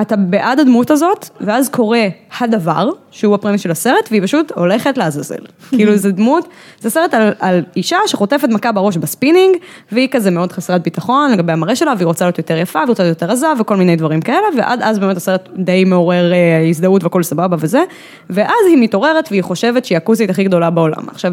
אתה 0.00 0.16
בעד 0.16 0.60
הדמות 0.60 0.90
הזאת, 0.90 1.28
ואז 1.40 1.68
קורה 1.68 2.06
הדבר, 2.40 2.90
שהוא 3.10 3.34
ה 3.34 3.37
premise 3.37 3.60
של 3.60 3.70
הסרט, 3.70 4.08
והיא 4.10 4.22
פשוט 4.22 4.52
הולכת 4.52 4.98
לעזאזל. 4.98 5.38
כאילו 5.76 5.96
זה 5.96 6.12
דמות, 6.12 6.48
זה 6.80 6.90
סרט 6.90 7.14
על, 7.14 7.32
על 7.40 7.62
אישה 7.76 7.96
שחוטפת 8.06 8.48
מכה 8.48 8.72
בראש 8.72 8.96
בספינינג, 8.96 9.56
והיא 9.92 10.08
כזה 10.10 10.30
מאוד 10.30 10.52
חסרת 10.52 10.82
ביטחון 10.82 11.32
לגבי 11.32 11.52
המראה 11.52 11.76
שלה, 11.76 11.92
והיא 11.96 12.06
רוצה 12.06 12.24
להיות 12.24 12.38
יותר 12.38 12.56
יפה, 12.56 12.78
והיא 12.78 12.88
רוצה 12.88 13.02
להיות 13.02 13.22
יותר 13.22 13.32
רזה, 13.32 13.46
וכל 13.60 13.76
מיני 13.76 13.96
דברים 13.96 14.20
כאלה, 14.20 14.46
ועד 14.56 14.82
אז 14.82 14.98
באמת 14.98 15.16
הסרט 15.16 15.48
די 15.56 15.84
מעורר 15.84 16.32
אה, 16.32 16.68
הזדהות 16.68 17.04
והכל 17.04 17.22
סבבה 17.22 17.56
וזה, 17.60 17.84
ואז 18.30 18.66
היא 18.68 18.78
מתעוררת 18.78 19.28
והיא 19.30 19.42
חושבת 19.42 19.84
שהיא 19.84 19.96
הכוסית 19.96 20.30
הכי 20.30 20.44
גדולה 20.44 20.70
בעולם. 20.70 21.08
עכשיו, 21.08 21.32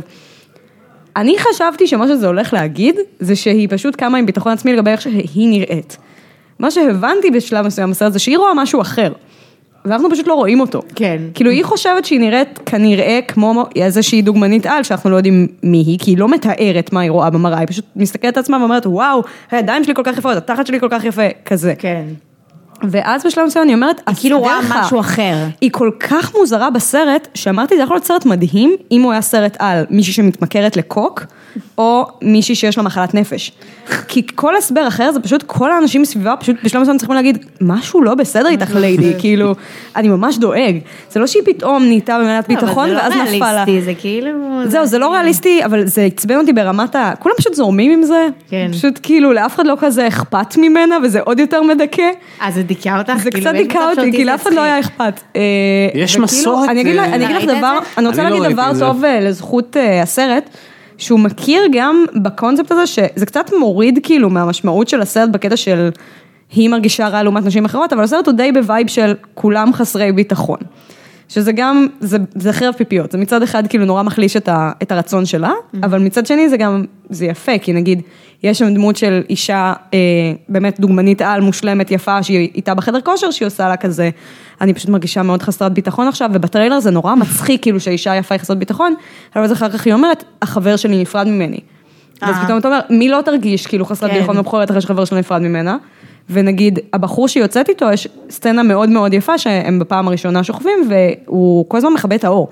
אני 1.16 1.36
חשבתי 1.40 1.88
שמה 1.88 2.08
שזה 2.08 2.28
הולך 2.28 2.54
להגיד, 2.54 2.96
זה 3.20 3.36
שהיא 3.36 3.68
פשוט 3.72 3.96
קמה 3.96 4.18
עם 4.18 4.26
ביטחון 4.26 4.52
עצמי 4.52 4.74
לגבי 4.74 4.92
איך 4.92 5.02
שהיא 5.02 5.50
נראית. 5.50 5.98
מה 6.64 6.72
שהבנתי 6.72 7.32
בשלב 7.32 7.66
מסוים 7.66 7.92
בסרט 7.92 8.14
זה 8.14 8.20
שהיא 8.20 8.38
רואה 8.38 8.54
משהו 8.54 8.82
אחר. 8.82 9.12
ואנחנו 9.86 10.12
פשוט 10.12 10.28
לא 10.28 10.34
רואים 10.34 10.60
אותו. 10.60 10.82
כן. 10.96 11.18
כאילו 11.34 11.52
היא 11.52 11.64
חושבת 11.66 12.06
שהיא 12.06 12.20
נראית 12.20 12.60
כנראה 12.66 13.20
כמו 13.28 13.66
איזושהי 13.76 14.22
דוגמנית 14.22 14.66
על 14.66 14.84
שאנחנו 14.84 15.10
לא 15.10 15.16
יודעים 15.16 15.48
מי 15.64 15.78
היא, 15.78 16.00
כי 16.00 16.12
היא 16.12 16.18
לא 16.18 16.30
מתארת 16.30 16.94
מה 16.94 17.02
היא 17.02 17.12
רואה 17.12 17.30
במראה, 17.30 17.60
היא 17.60 17.68
פשוט 17.68 17.86
מסתכלת 17.96 18.38
על 18.38 18.42
עצמה 18.42 18.58
ואומרת 18.60 18.86
וואו, 18.86 19.24
הידיים 19.52 19.84
שלי 19.84 19.96
כל 19.96 20.02
כך 20.06 20.18
יפות, 20.18 20.38
התחת 20.38 20.68
שלי 20.68 20.80
כל 20.80 20.88
כך 20.90 21.06
יפה, 21.06 21.28
כזה. 21.46 21.74
כן. 21.78 22.04
ואז 22.90 23.26
בשלב 23.26 23.46
מסוים 23.46 23.66
אני 23.66 23.74
אומרת, 23.74 24.02
היא 24.08 24.16
כאילו 24.16 24.40
רואה 24.40 24.60
משהו 24.70 25.00
אחר. 25.00 25.36
היא 25.62 25.70
כל 25.72 25.92
כך 26.00 26.36
מוזרה 26.36 26.70
בסרט, 26.70 27.28
שאמרתי, 27.34 27.76
זה 27.78 27.84
יכול 27.84 27.96
להיות 27.96 28.06
סרט 28.06 28.26
מדהים, 28.26 28.76
אם 28.92 29.02
הוא 29.02 29.12
היה 29.12 29.22
סרט 29.22 29.58
על 29.60 29.86
מישהי 29.90 30.14
שמתמכרת 30.14 30.78
לקוק, 30.78 31.26
או 31.78 32.08
מישהי 32.22 32.56
שיש 32.56 32.78
לה 32.78 32.84
מחלת 32.84 33.14
נפש. 33.14 33.52
כי 34.08 34.28
כל 34.36 34.56
הסבר 34.56 34.88
אחר 34.88 35.12
זה 35.12 35.20
פשוט 35.20 35.44
כל 35.44 35.72
האנשים 35.72 36.02
מסביבה 36.02 36.36
פשוט 36.36 36.56
בשלב 36.64 36.82
מסוים 36.82 36.98
צריכים 36.98 37.16
להגיד, 37.16 37.46
משהו 37.62 38.02
לא 38.02 38.16
בסדר 38.16 38.50
איתך 38.50 38.76
ליידי, 38.76 39.14
כאילו, 39.20 39.56
אני 39.96 40.08
ממש 40.08 40.38
דואג. 40.38 40.78
זה 41.10 41.20
לא 41.20 41.28
שהיא 41.28 41.44
פתאום 41.46 41.84
נהייתה 41.84 42.20
במלאת 42.20 42.48
ביטחון 42.48 42.90
אבל 42.90 42.98
ואז 42.98 43.14
זה 43.14 43.20
לא 43.20 43.24
נפל 43.24 43.52
לה. 43.52 43.64
ריאליסטי, 43.64 43.82
זה 43.82 43.94
כאילו... 44.02 44.30
זהו, 44.66 44.86
זה 44.86 44.98
לא 45.00 45.14
ריאליסטי, 45.14 45.66
אבל 45.66 45.88
זה 45.88 46.02
עצבן 46.02 46.36
אותי 46.36 46.54
ברמת 46.54 46.96
ה... 46.96 47.14
כולם 47.20 47.36
פשוט 47.38 47.54
זורמים 47.54 47.92
עם 47.92 48.04
זה. 48.04 48.28
כן. 48.50 48.70
פשוט 48.72 49.00
כאילו, 49.04 49.34
לאף 49.34 49.56
אחד 49.56 49.66
לא 49.66 49.76
כזה 49.80 50.08
אכפת 50.08 50.58
ממנה, 50.58 50.98
וזה 51.04 51.22
עוד 51.22 51.40
יותר 51.40 51.62
מדכא. 51.62 52.10
זה 52.50 52.64
דיכא 52.76 52.98
אותך? 53.00 53.14
זה 53.24 53.32
כאילו, 53.32 53.46
קצת 53.46 53.56
דיכא 53.56 53.78
אותי, 53.98 54.12
כי 54.12 54.26
לאף 54.26 54.42
אחד 54.44 54.54
לא. 54.54 54.62
היה 54.62 54.80
אכפת. 54.80 55.20
אה, 55.36 55.42
יש 55.94 56.18
מסורת, 56.18 56.70
אני 56.70 56.82
אגיד 56.82 56.96
לה- 56.96 57.02
אה, 57.04 57.16
אני 57.16 57.26
אגיד 57.26 57.36
לך 57.36 57.44
את 57.44 57.58
דבר, 57.58 57.80
זה? 57.84 57.90
אני 57.98 58.08
רוצה 58.08 58.24
לא 58.24 58.30
להגיד 58.30 58.42
ראיתי 58.42 58.54
דבר. 58.54 58.80
טוב 58.80 59.04
אה, 59.06 59.20
לזכות 59.20 59.78
אה, 59.78 60.02
הסרט, 60.02 60.50
שהוא 60.98 61.20
מכיר 61.20 61.62
גם 61.72 62.06
בקונספט 62.16 62.72
הזה, 62.72 62.88
שזה 62.88 63.26
קצת 63.26 63.52
מוריד 63.60 64.00
כאילו 64.04 64.30
מהמשמעות 64.30 64.88
של 64.88 65.02
הסרט 65.02 65.30
בקטע 65.30 65.58
של 65.58 65.90
היא 66.56 66.70
מרגישה 66.70 67.08
רע 67.08 67.24
לעומת 67.24 67.46
נשים 67.46 67.66
אחרות, 67.66 67.94
אבל 67.94 68.04
הסרט 68.04 68.28
הוא 68.28 68.34
די 68.36 68.52
בווייב 68.52 68.88
של 68.88 69.14
כולם 69.34 69.74
חסרי 69.74 70.12
ביטחון. 70.12 70.58
שזה 71.34 71.52
גם, 71.52 71.88
זה, 72.00 72.18
זה 72.36 72.54
חרב 72.54 72.74
פיפיות, 72.78 73.12
זה 73.12 73.18
מצד 73.18 73.44
אחד 73.44 73.68
כאילו 73.68 73.86
נורא 73.86 74.04
מחליש 74.04 74.38
את, 74.38 74.48
ה, 74.48 74.72
את 74.82 74.92
הרצון 74.92 75.26
שלה, 75.26 75.52
אבל 75.84 76.00
מצד 76.00 76.26
שני 76.26 76.50
זה 76.50 76.58
גם, 76.58 76.86
זה 77.10 77.26
יפה, 77.26 77.58
כי 77.58 77.74
נגיד, 77.74 78.02
יש 78.44 78.60
שם 78.60 78.74
דמות 78.74 78.96
של 78.96 79.22
אישה, 79.30 79.74
אה, 79.94 80.00
באמת 80.50 80.80
דוגמנית 80.80 81.22
על, 81.22 81.42
מושלמת, 81.42 81.92
יפה, 81.92 82.24
שהיא 82.24 82.50
איתה 82.56 82.74
בחדר 82.74 83.02
כושר, 83.02 83.32
שהיא 83.32 83.46
עושה 83.46 83.70
לה 83.70 83.78
כזה, 83.78 84.10
אני 84.62 84.74
פשוט 84.74 84.90
מרגישה 84.90 85.24
מאוד 85.24 85.42
חסרת 85.42 85.74
ביטחון 85.74 86.08
עכשיו, 86.08 86.30
ובטריילר 86.34 86.80
זה 86.80 86.92
נורא 86.92 87.16
מצחיק, 87.16 87.62
כאילו 87.62 87.80
שהאישה 87.80 88.16
יפה 88.16 88.36
היא 88.36 88.42
חסרת 88.42 88.58
ביטחון, 88.58 88.94
אבל 89.36 89.44
אז 89.44 89.52
אחר 89.52 89.70
כך 89.70 89.86
היא 89.86 89.94
אומרת, 89.94 90.24
החבר 90.42 90.76
שלי 90.76 91.02
נפרד 91.02 91.28
ממני. 91.28 91.60
ואז 92.22 92.36
אה. 92.36 92.46
פתאום 92.46 92.58
אתה 92.58 92.68
אומר, 92.68 92.80
מי 92.90 93.10
לא 93.10 93.20
תרגיש 93.26 93.68
כאילו 93.68 93.86
חסרת 93.86 94.10
כן. 94.10 94.18
ביטחון 94.18 94.38
בבחורת 94.38 94.72
אחרי 94.72 94.82
שחבר 94.82 95.06
שלה 95.06 95.20
נפרד 95.20 95.42
ממנה? 95.42 95.78
ונגיד, 96.30 96.80
הבחור 96.94 97.28
שהיא 97.28 97.44
יוצאת 97.44 97.70
איתו, 97.70 97.92
יש 97.92 98.08
סצנה 98.30 98.64
מאוד 98.64 98.90
מאוד 98.90 99.14
יפה 99.14 99.38
שהם 99.38 99.80
בפעם 99.80 100.08
הראשונה 100.08 100.44
שוכבים, 100.44 100.90
והוא 100.90 101.66
כל 101.68 101.78
הזמן 101.78 101.94
מכבה 101.94 102.16
את 102.16 102.24
האור. 102.24 102.50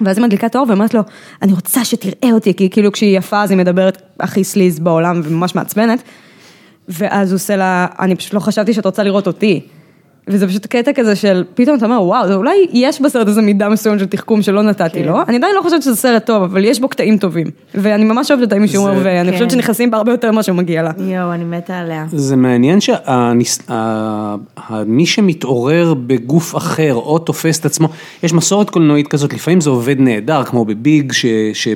ואז 0.00 0.18
היא 0.18 0.26
מדליקה 0.26 0.46
את 0.46 0.54
האור 0.54 0.66
ואומרת 0.68 0.94
לו, 0.94 1.00
אני 1.42 1.52
רוצה 1.52 1.84
שתראה 1.84 2.32
אותי, 2.32 2.54
כי 2.54 2.70
כאילו 2.70 2.92
כשהיא 2.92 3.18
יפה 3.18 3.42
אז 3.42 3.50
היא 3.50 3.58
מדברת 3.58 4.02
הכי 4.20 4.44
סליז 4.44 4.78
בעולם 4.78 5.20
וממש 5.24 5.54
מעצבנת. 5.54 6.02
ואז 6.88 7.30
הוא 7.32 7.36
עושה 7.36 7.56
לה, 7.56 7.86
אני 8.00 8.16
פשוט 8.16 8.34
לא 8.34 8.40
חשבתי 8.40 8.74
שאת 8.74 8.86
רוצה 8.86 9.02
לראות 9.02 9.26
אותי. 9.26 9.60
וזה 10.28 10.48
פשוט 10.48 10.66
קטע 10.66 10.92
כזה 10.92 11.16
של, 11.16 11.44
פתאום 11.54 11.76
אתה 11.76 11.86
אומר, 11.86 12.02
וואו, 12.02 12.26
זה 12.26 12.34
אולי 12.34 12.66
יש 12.72 13.00
בסרט 13.00 13.28
הזה 13.28 13.42
מידה 13.42 13.68
מסוימת 13.68 13.98
של 14.00 14.06
תחכום 14.06 14.42
שלא 14.42 14.62
נתתי 14.62 15.02
כן. 15.02 15.08
לו. 15.08 15.18
אני 15.28 15.36
עדיין 15.36 15.54
לא 15.56 15.62
חושבת 15.62 15.82
שזה 15.82 15.96
סרט 15.96 16.26
טוב, 16.26 16.42
אבל 16.42 16.64
יש 16.64 16.80
בו 16.80 16.88
קטעים 16.88 17.18
טובים. 17.18 17.46
ואני 17.74 18.04
ממש 18.04 18.30
אוהבת 18.30 18.42
את 18.48 18.52
האימי 18.52 18.68
שומר, 18.68 18.94
זה- 18.98 19.02
ואני 19.04 19.28
כן. 19.28 19.32
חושבת 19.32 19.50
שנכנסים 19.50 19.90
בה 19.90 19.98
הרבה 19.98 20.12
יותר 20.12 20.32
ממה 20.32 20.42
שמגיע 20.42 20.82
לה. 20.82 20.90
יואו, 20.98 21.32
אני 21.32 21.44
מתה 21.44 21.78
עליה. 21.78 22.06
זה 22.12 22.36
מעניין 22.36 22.78
שמי 22.80 23.44
שמתעורר 25.06 25.94
בגוף 26.06 26.56
אחר 26.56 26.94
או 26.94 27.18
תופס 27.18 27.60
את 27.60 27.66
עצמו, 27.66 27.88
יש 28.22 28.32
מסורת 28.32 28.70
קולנועית 28.70 29.08
כזאת, 29.08 29.34
לפעמים 29.34 29.60
זה 29.60 29.70
עובד 29.70 29.96
נהדר, 30.00 30.44
כמו 30.44 30.64
ב 30.64 30.74
Big, 30.74 31.12
ש... 31.12 31.26
ש... 31.52 31.68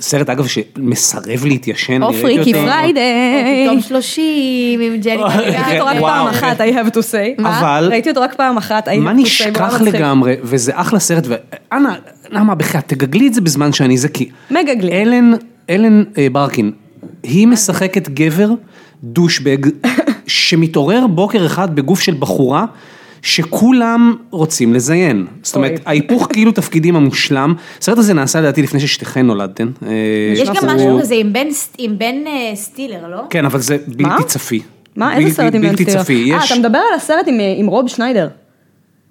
סרט 0.00 0.30
אגב 0.30 0.46
שמסרב 0.46 1.44
להתיישן, 1.44 2.02
או 2.02 2.12
Freaky 2.12 2.52
Friday. 2.52 3.64
פתאום 3.66 3.80
שלושים 3.80 4.80
עם 4.80 4.96
ג'ני 4.96 5.22
ראיתי 5.22 5.72
אותו 5.72 5.86
רק 5.86 5.96
וואו. 6.00 6.12
פעם 6.14 6.26
אחת, 6.26 6.60
I 6.60 6.64
have 6.64 6.90
to 6.94 6.98
say. 6.98 7.42
אבל- 7.42 7.88
ראיתי 7.90 8.08
אותו 8.10 8.20
רק 8.20 8.34
פעם 8.34 8.56
אחת, 8.56 8.88
I 8.88 8.90
have 8.90 8.94
to 8.94 8.96
say. 8.96 9.00
מה 9.00 9.12
נשכח. 9.12 9.80
לגמרי, 9.80 10.34
וזה 10.42 10.72
אחלה 10.74 10.98
סרט, 10.98 11.24
ואנא, 11.28 11.90
למה 12.30 12.54
בחייאת, 12.54 12.88
תגגלי 12.88 13.26
את 13.26 13.34
זה 13.34 13.40
בזמן 13.40 13.72
שאני 13.72 13.98
זה, 13.98 14.08
כי... 14.08 14.28
מגגלי. 14.50 15.02
אלן, 15.02 15.32
אלן 15.70 16.04
אה, 16.18 16.26
ברקין, 16.32 16.72
היא 17.22 17.46
משחקת 17.46 18.08
גבר 18.08 18.50
דושבג 19.04 19.58
שמתעורר 20.26 21.06
בוקר 21.06 21.46
אחד 21.46 21.74
בגוף 21.76 22.00
של 22.00 22.14
בחורה. 22.18 22.64
שכולם 23.26 24.14
רוצים 24.30 24.74
לזיין, 24.74 25.26
זאת 25.42 25.56
אומרת. 25.56 25.80
ההיפוך 25.86 26.26
כאילו 26.32 26.52
תפקידים 26.52 26.96
המושלם, 26.96 27.54
הסרט 27.80 27.98
הזה 27.98 28.14
נעשה 28.14 28.40
לדעתי 28.40 28.62
לפני 28.62 28.80
ששתיכן 28.80 29.26
נולדתן. 29.26 29.68
אה, 29.86 29.92
יש 30.32 30.48
גם 30.48 30.66
משהו 30.66 30.98
כזה 31.00 31.14
עם 31.78 31.98
בן 31.98 32.16
אה, 32.26 32.50
סטילר, 32.54 33.08
לא? 33.10 33.20
כן 33.30 33.44
אבל 33.44 33.60
זה 33.60 33.76
בלתי? 33.86 34.22
צפי. 34.26 34.60
מה, 34.96 35.08
בלתי- 35.08 35.24
איזה 35.24 35.34
סרט 35.36 35.54
עם 35.54 35.60
בן 35.62 35.68
בלתי 35.68 35.84
סטילר? 35.84 36.02
צפי, 36.02 36.32
אה, 36.32 36.38
יש, 36.44 36.52
אתה 36.52 36.60
מדבר 36.60 36.78
על 36.78 36.96
הסרט 36.96 37.26
עם, 37.28 37.34
עם 37.58 37.66
רוב 37.66 37.88
שניידר. 37.88 38.28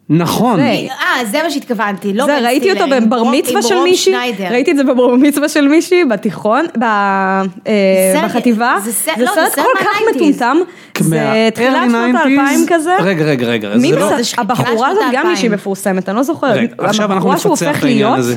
נכון, 0.10 0.60
אה, 0.60 0.86
זה 1.26 1.43
מה 1.43 1.49
שהתכוונתי, 1.51 2.14
לא 2.14 2.26
זה, 2.26 2.38
בן 2.39 2.45
ראיתי 2.45 2.72
אותו 2.72 2.84
בבר 2.88 3.24
מצווה 3.24 3.62
של 3.62 3.80
מישהי. 3.84 4.14
ראיתי 4.49 4.72
את 4.72 4.78
זה 4.78 4.84
בבר 4.84 5.08
מצווה 5.16 5.49
של 5.49 5.68
מישהי, 5.68 6.06
בתיכון, 6.06 6.66
ב- 6.80 6.84
אה, 6.84 8.22
בחטיבה, 8.26 8.76
זה 8.84 8.91
סרט- 8.93 9.18
זה 9.18 9.24
לא, 9.24 9.32
כל 9.56 9.80
כך 9.80 9.86
מה-90s. 9.86 10.16
מטומטם, 10.16 10.58
זה 10.99 11.49
תחילת 11.53 11.89
שנות 11.89 12.01
האלפיים 12.16 12.39
90s? 12.68 12.74
כזה. 12.74 12.95
רגע, 12.99 13.26
רגע, 13.26 13.47
רגע, 13.47 13.70
מי 13.76 13.89
זה 13.93 13.99
לא... 13.99 14.10
הבחורה 14.38 14.88
הזאת 14.89 15.03
גם. 15.14 15.28
מישהי 15.28 15.49
מפורסמת, 15.49 16.10
אני 16.10 16.18
לא 16.18 16.24
זוכרת. 16.24 16.70
עכשיו 16.78 17.12
אנחנו 17.14 17.34
נפצח 17.34 17.78
את 17.80 17.84
העניין 17.84 18.14
הזה. 18.14 18.36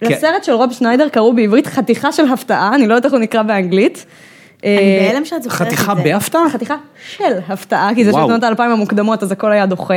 כן. 0.00 0.06
לסרט 0.12 0.44
של 0.44 0.52
רוב 0.52 0.72
שניידר 0.72 1.08
קראו 1.08 1.32
בעברית 1.32 1.66
חתיכה 1.66 2.12
של 2.12 2.32
הפתעה, 2.32 2.74
אני 2.74 2.86
לא 2.88 2.94
יודעת 2.94 3.04
איך 3.04 3.12
הוא 3.12 3.20
נקרא 3.20 3.42
באנגלית. 3.42 4.06
אני 4.64 4.70
אה, 4.76 5.08
בהלם 5.12 5.24
שאת 5.24 5.42
זוכרת 5.42 5.66
את 5.66 5.70
זה. 5.70 5.76
חתיכה 5.76 5.94
בהפתעה? 5.94 6.50
חתיכה 6.50 6.74
של 7.16 7.24
הפתעה, 7.48 7.90
כי 7.94 8.04
זה. 8.04 8.12
שנות 8.12 8.42
האלפיים 8.42 8.70
המוקדמות, 8.70 9.22
אז 9.22 9.32
הכל 9.32 9.52
היה 9.52 9.66
דוחה. 9.66 9.94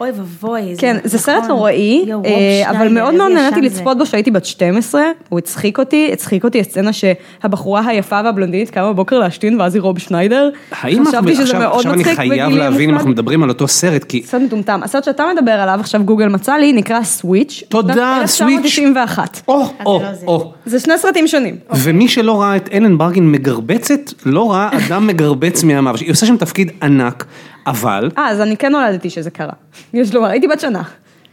אוי 0.00 0.10
ואבוי. 0.10 0.74
כן, 0.78 0.96
זה 1.04 1.18
סרט 1.18 1.36
נכון. 1.36 1.48
נוראי, 1.48 2.04
אה, 2.24 2.70
אבל 2.70 2.88
מאוד 2.88 3.14
מאוד 3.14 3.32
נהניתי. 3.32 3.60
לצפות 3.60 3.98
בו 3.98 4.04
כשהייתי 4.04 4.30
בת 4.30 4.44
12, 4.44 5.02
הוא 5.28 5.38
הצחיק 5.38 5.78
אותי, 5.78 6.10
הצחיק 6.12 6.44
אותי 6.44 6.60
הסצנה 6.60 6.90
שהבחורה 6.92 7.86
היפה 7.86 8.20
והבלונדינית 8.24 8.70
קמה 8.70 8.92
בבוקר 8.92 9.18
להשתין 9.18 9.60
ואז 9.60 9.74
היא 9.74 9.82
רוב 9.82 9.98
שניידר. 9.98 10.50
האם 10.70 11.06
אנחנו, 11.06 11.30
עכשיו, 11.74 11.92
אני 11.92 12.04
חייב 12.04 12.52
להבין 12.52 12.90
אם. 12.90 12.94
אנחנו 12.94 13.10
מדברים 13.10 13.42
על 13.42 13.48
אותו 13.48 13.68
סרט, 13.68 14.04
כי 14.04 14.22
סרט 14.22 14.42
מטומטם. 14.42 14.80
הסרט 14.84 15.04
שאתה 15.04 15.24
מדבר 15.36 15.52
עליו, 15.52 15.76
עכשיו 15.80 16.04
גוגל 16.04 16.28
מצא 16.28 16.52
לי, 16.54 16.72
נקרא 16.72 17.02
סוויץ'. 17.02 17.62
תודה, 17.68 18.22
סוויץ'. 18.26 18.58
1991. 18.58 19.40
או, 19.48 19.64
זה 19.64 19.72
או, 19.86 20.00
לא. 20.02 20.08
או. 20.26 20.52
זה 20.66 20.80
שני 20.80 20.98
סרטים 20.98 21.26
שונים. 21.28 21.56
ומי 21.70 22.08
שלא 22.08 22.40
ראה 22.40 22.56
את 22.56 22.68
אלן 22.72 22.98
ברגין 22.98 23.32
מגרבצת, 23.32 24.00
לא 24.26 24.52
ראה 24.52 24.68
אדם 24.86 25.06
מגרבץ 25.06 25.64
מימיו. 25.64 25.94
היא 26.00 26.10
עושה 26.10 26.26
שם 26.26 26.36
תפקיד 26.36 26.70
ענק, 26.82 27.24
אבל, 27.70 28.10
אה, 28.18 28.28
אז 28.28 28.40
אני 28.40 28.56
כן 28.56 28.72
נולדתי 28.72 29.10
שזה 29.10 29.30
קרה. 29.30 29.52
יש 29.94 30.14
לומר, 30.14 30.28
הייתי 30.28 30.48
בת 30.48 30.60
שנה. 30.60 30.82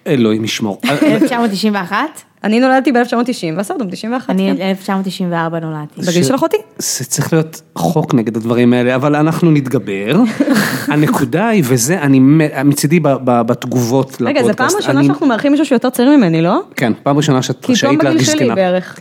אלוהים 0.07 0.43
ישמור. 0.43 0.81
1991? 0.85 1.97
אני 2.43 2.59
נולדתי 2.59 2.91
ב-1990, 2.91 3.57
והסרט 3.57 3.81
הוא 3.81 3.89
ב-91, 3.89 4.23
אני 4.29 4.51
כן. 4.57 4.61
1994 4.61 5.59
נולדתי. 5.59 6.01
בגיל 6.01 6.23
של 6.23 6.35
אחותי. 6.35 6.57
זה 6.77 7.05
צריך 7.05 7.33
להיות 7.33 7.61
חוק 7.75 8.13
נגד 8.13 8.37
הדברים 8.37 8.73
האלה, 8.73 8.95
אבל 8.95 9.15
אנחנו 9.15 9.51
נתגבר. 9.51 10.15
הנקודה 10.93 11.47
היא, 11.47 11.63
וזה, 11.65 12.01
אני 12.01 12.19
מצידי 12.63 12.99
בתגובות 13.23 14.11
לפודקאסט. 14.21 14.37
רגע, 14.37 14.43
זו 14.43 14.57
פעם 14.57 14.69
ראשונה 14.77 15.03
שאנחנו 15.03 15.27
מארחים 15.27 15.51
מישהו 15.51 15.65
שיותר 15.65 15.89
צעיר 15.89 16.17
ממני, 16.17 16.41
לא? 16.41 16.61
כן, 16.75 16.93
פעם 17.03 17.17
ראשונה 17.17 17.41
שאת 17.41 17.55
כי 17.55 17.61
תום 17.61 17.73
רשאית 17.73 17.97
בגיל 17.97 18.09
להרגיש 18.09 18.27
שלי 18.27 18.37
זקנה. 18.37 18.55
בערך. 18.55 18.99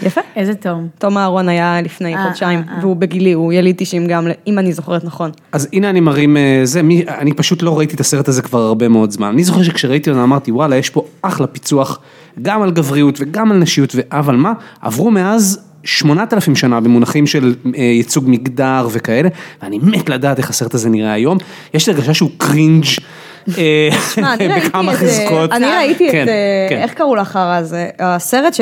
כן. 0.00 0.06
יפה. 0.06 0.20
איזה 0.36 0.54
תום. 0.54 0.88
תום 0.98 1.18
אהרון 1.18 1.48
היה 1.48 1.80
לפני 1.82 2.16
אה, 2.16 2.24
חודשיים, 2.24 2.58
אה, 2.58 2.74
אה. 2.74 2.78
והוא 2.80 2.96
בגילי, 2.96 3.32
הוא 3.32 3.52
יליד 3.52 3.76
90 3.78 4.06
גם, 4.06 4.28
אם 4.46 4.58
אני 4.58 4.72
זוכרת 4.72 5.04
נכון. 5.04 5.30
אז 5.52 5.68
הנה 5.72 5.90
אני 5.90 6.00
מרים 6.00 6.36
זה, 6.64 6.82
מי, 6.82 7.04
אני 7.08 7.32
פשוט 7.32 7.62
לא 7.62 7.78
ראיתי 7.78 7.94
את 7.94 8.00
הסרט 8.00 8.28
הזה 8.28 8.42
כבר 8.42 8.60
הרבה 8.60 8.88
מאוד 8.88 9.10
זמן. 9.10 9.28
אני 9.28 9.44
זוכר 9.44 9.62
שכשראיתי 9.62 10.10
אותו 10.10 10.22
אמרתי 10.22 10.52
וואלה 10.52 10.76
יש 10.76 10.90
פה 10.90 11.04
אחלה 11.22 11.46
פיצוח 11.46 11.98
גם 12.42 12.62
על 12.62 12.70
גבריות 12.70 13.18
וגם 13.20 13.52
על 13.52 13.58
נשיות, 13.58 13.94
אבל 14.10 14.36
מה, 14.36 14.52
עברו 14.80 15.10
מאז 15.10 15.60
שמונת 15.84 16.32
אלפים 16.32 16.56
שנה 16.56 16.80
במונחים 16.80 17.26
של 17.26 17.54
ייצוג 17.74 18.24
מגדר 18.28 18.88
וכאלה, 18.92 19.28
ואני 19.62 19.78
מת 19.82 20.08
לדעת 20.08 20.38
איך 20.38 20.50
הסרט 20.50 20.74
הזה 20.74 20.90
נראה 20.90 21.12
היום. 21.12 21.38
יש 21.74 21.88
לי 21.88 21.94
הרגשה 21.94 22.14
שהוא 22.14 22.30
קרינג' 22.38 22.84
שמע, 22.84 24.34
אני 24.34 24.48
ראיתי 24.48 24.68
בכמה 24.68 24.92
חזקות. 24.92 25.52
אני 25.52 25.66
ראיתי 25.66 26.08
כן, 26.12 26.22
את, 26.22 26.28
אה, 26.28 26.66
כן. 26.70 26.76
איך 26.76 26.94
קראו 26.94 27.16
לחרא 27.16 27.56
הזה, 27.56 27.88
הסרט 27.98 28.54
ש... 28.54 28.60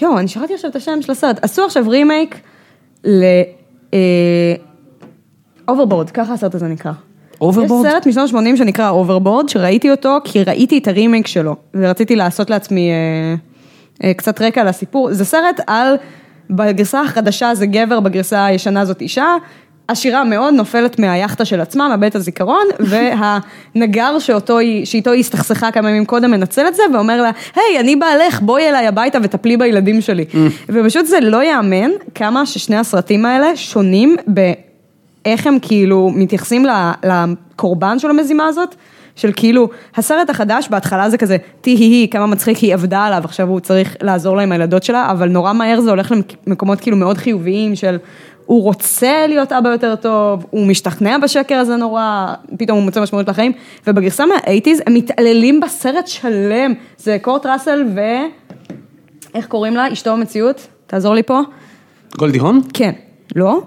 יואו, 0.00 0.18
אני 0.18 0.28
שכחתי 0.28 0.54
עכשיו 0.54 0.70
את 0.70 0.76
השם 0.76 1.02
של 1.02 1.12
הסרט, 1.12 1.44
עשו 1.44 1.64
עכשיו 1.64 1.84
רימייק 1.88 2.40
ל... 3.04 3.24
Overboard, 5.68 6.10
ככה 6.10 6.32
הסרט 6.32 6.54
הזה 6.54 6.66
נקרא. 6.68 6.92
Overboard? 7.42 7.86
יש 7.86 7.92
סרט 7.92 8.06
משנות 8.06 8.34
ה-80 8.34 8.56
שנקרא 8.56 8.90
Overboard, 8.90 9.48
שראיתי 9.48 9.90
אותו 9.90 10.18
כי 10.24 10.44
ראיתי 10.44 10.78
את 10.78 10.88
הרימייק 10.88 11.26
שלו, 11.26 11.56
ורציתי 11.74 12.16
לעשות 12.16 12.50
לעצמי 12.50 12.90
אה, 12.90 13.34
אה, 14.04 14.14
קצת 14.14 14.42
רקע 14.42 14.64
לסיפור. 14.64 15.12
זה 15.12 15.24
סרט 15.24 15.60
על, 15.66 15.94
בגרסה 16.50 17.00
החדשה 17.00 17.54
זה 17.54 17.66
גבר, 17.66 18.00
בגרסה 18.00 18.44
הישנה 18.44 18.84
זאת 18.84 19.00
אישה. 19.00 19.36
עשירה 19.88 20.24
מאוד 20.24 20.54
נופלת 20.54 20.98
מהיאכטה 20.98 21.44
של 21.44 21.60
עצמה, 21.60 21.96
מאבדת 21.96 22.14
הזיכרון, 22.14 22.66
והנגר 23.74 24.18
שאותו 24.18 24.58
היא, 24.58 24.86
שאיתו 24.86 25.10
היא 25.10 25.20
הסתכסכה 25.20 25.70
כמה 25.70 25.90
ימים 25.90 26.04
קודם 26.04 26.30
מנצל 26.30 26.66
את 26.68 26.74
זה, 26.74 26.82
ואומר 26.94 27.22
לה, 27.22 27.30
היי, 27.54 27.80
אני 27.80 27.96
בעלך, 27.96 28.40
בואי 28.40 28.68
אליי 28.68 28.86
הביתה 28.86 29.18
וטפלי 29.22 29.56
בילדים 29.56 30.00
שלי. 30.00 30.24
ופשוט 30.68 31.06
זה 31.06 31.20
לא 31.20 31.42
ייאמן 31.42 31.90
כמה 32.14 32.46
ששני 32.46 32.76
הסרטים 32.76 33.24
האלה 33.24 33.56
שונים 33.56 34.16
ב... 34.34 34.52
איך 35.24 35.46
הם 35.46 35.58
כאילו 35.62 36.10
מתייחסים 36.14 36.66
לקורבן 37.02 37.98
של 37.98 38.10
המזימה 38.10 38.46
הזאת, 38.46 38.74
של 39.16 39.30
כאילו, 39.36 39.68
הסרט 39.96 40.30
החדש 40.30 40.68
בהתחלה 40.70 41.10
זה 41.10 41.18
כזה, 41.18 41.36
טי 41.60 41.70
הי 41.70 41.84
הי, 41.84 42.08
כמה 42.10 42.26
מצחיק 42.26 42.56
היא 42.56 42.74
עבדה 42.74 43.04
עליו, 43.04 43.22
עכשיו 43.24 43.48
הוא 43.48 43.60
צריך 43.60 43.96
לעזור 44.02 44.36
לה 44.36 44.42
עם 44.42 44.52
הילדות 44.52 44.82
שלה, 44.82 45.10
אבל 45.10 45.28
נורא 45.28 45.52
מהר 45.52 45.80
זה 45.80 45.90
הולך 45.90 46.12
למקומות 46.46 46.80
כאילו 46.80 46.96
מאוד 46.96 47.18
חיוביים 47.18 47.76
של, 47.76 47.96
הוא 48.46 48.62
רוצה 48.62 49.26
להיות 49.28 49.52
אבא 49.52 49.68
יותר 49.68 49.96
טוב, 49.96 50.46
הוא 50.50 50.66
משתכנע 50.66 51.18
בשקר 51.18 51.54
הזה 51.54 51.76
נורא, 51.76 52.34
פתאום 52.58 52.78
הוא 52.78 52.84
מוצא 52.84 53.02
משמעות 53.02 53.28
לחיים, 53.28 53.52
ובגרסה 53.86 54.24
מהאייטיז 54.26 54.82
הם 54.86 54.94
מתעללים 54.94 55.60
בסרט 55.60 56.06
שלם, 56.06 56.74
זה 56.96 57.16
קורט 57.22 57.46
ראסל 57.46 57.84
ו... 57.94 58.00
איך 59.34 59.46
קוראים 59.46 59.76
לה? 59.76 59.92
אשתו 59.92 60.12
במציאות? 60.12 60.66
תעזור 60.86 61.14
לי 61.14 61.22
פה. 61.22 61.40
גולדי 62.18 62.38
הון? 62.38 62.60
כן. 62.74 62.92
לא? 63.36 63.60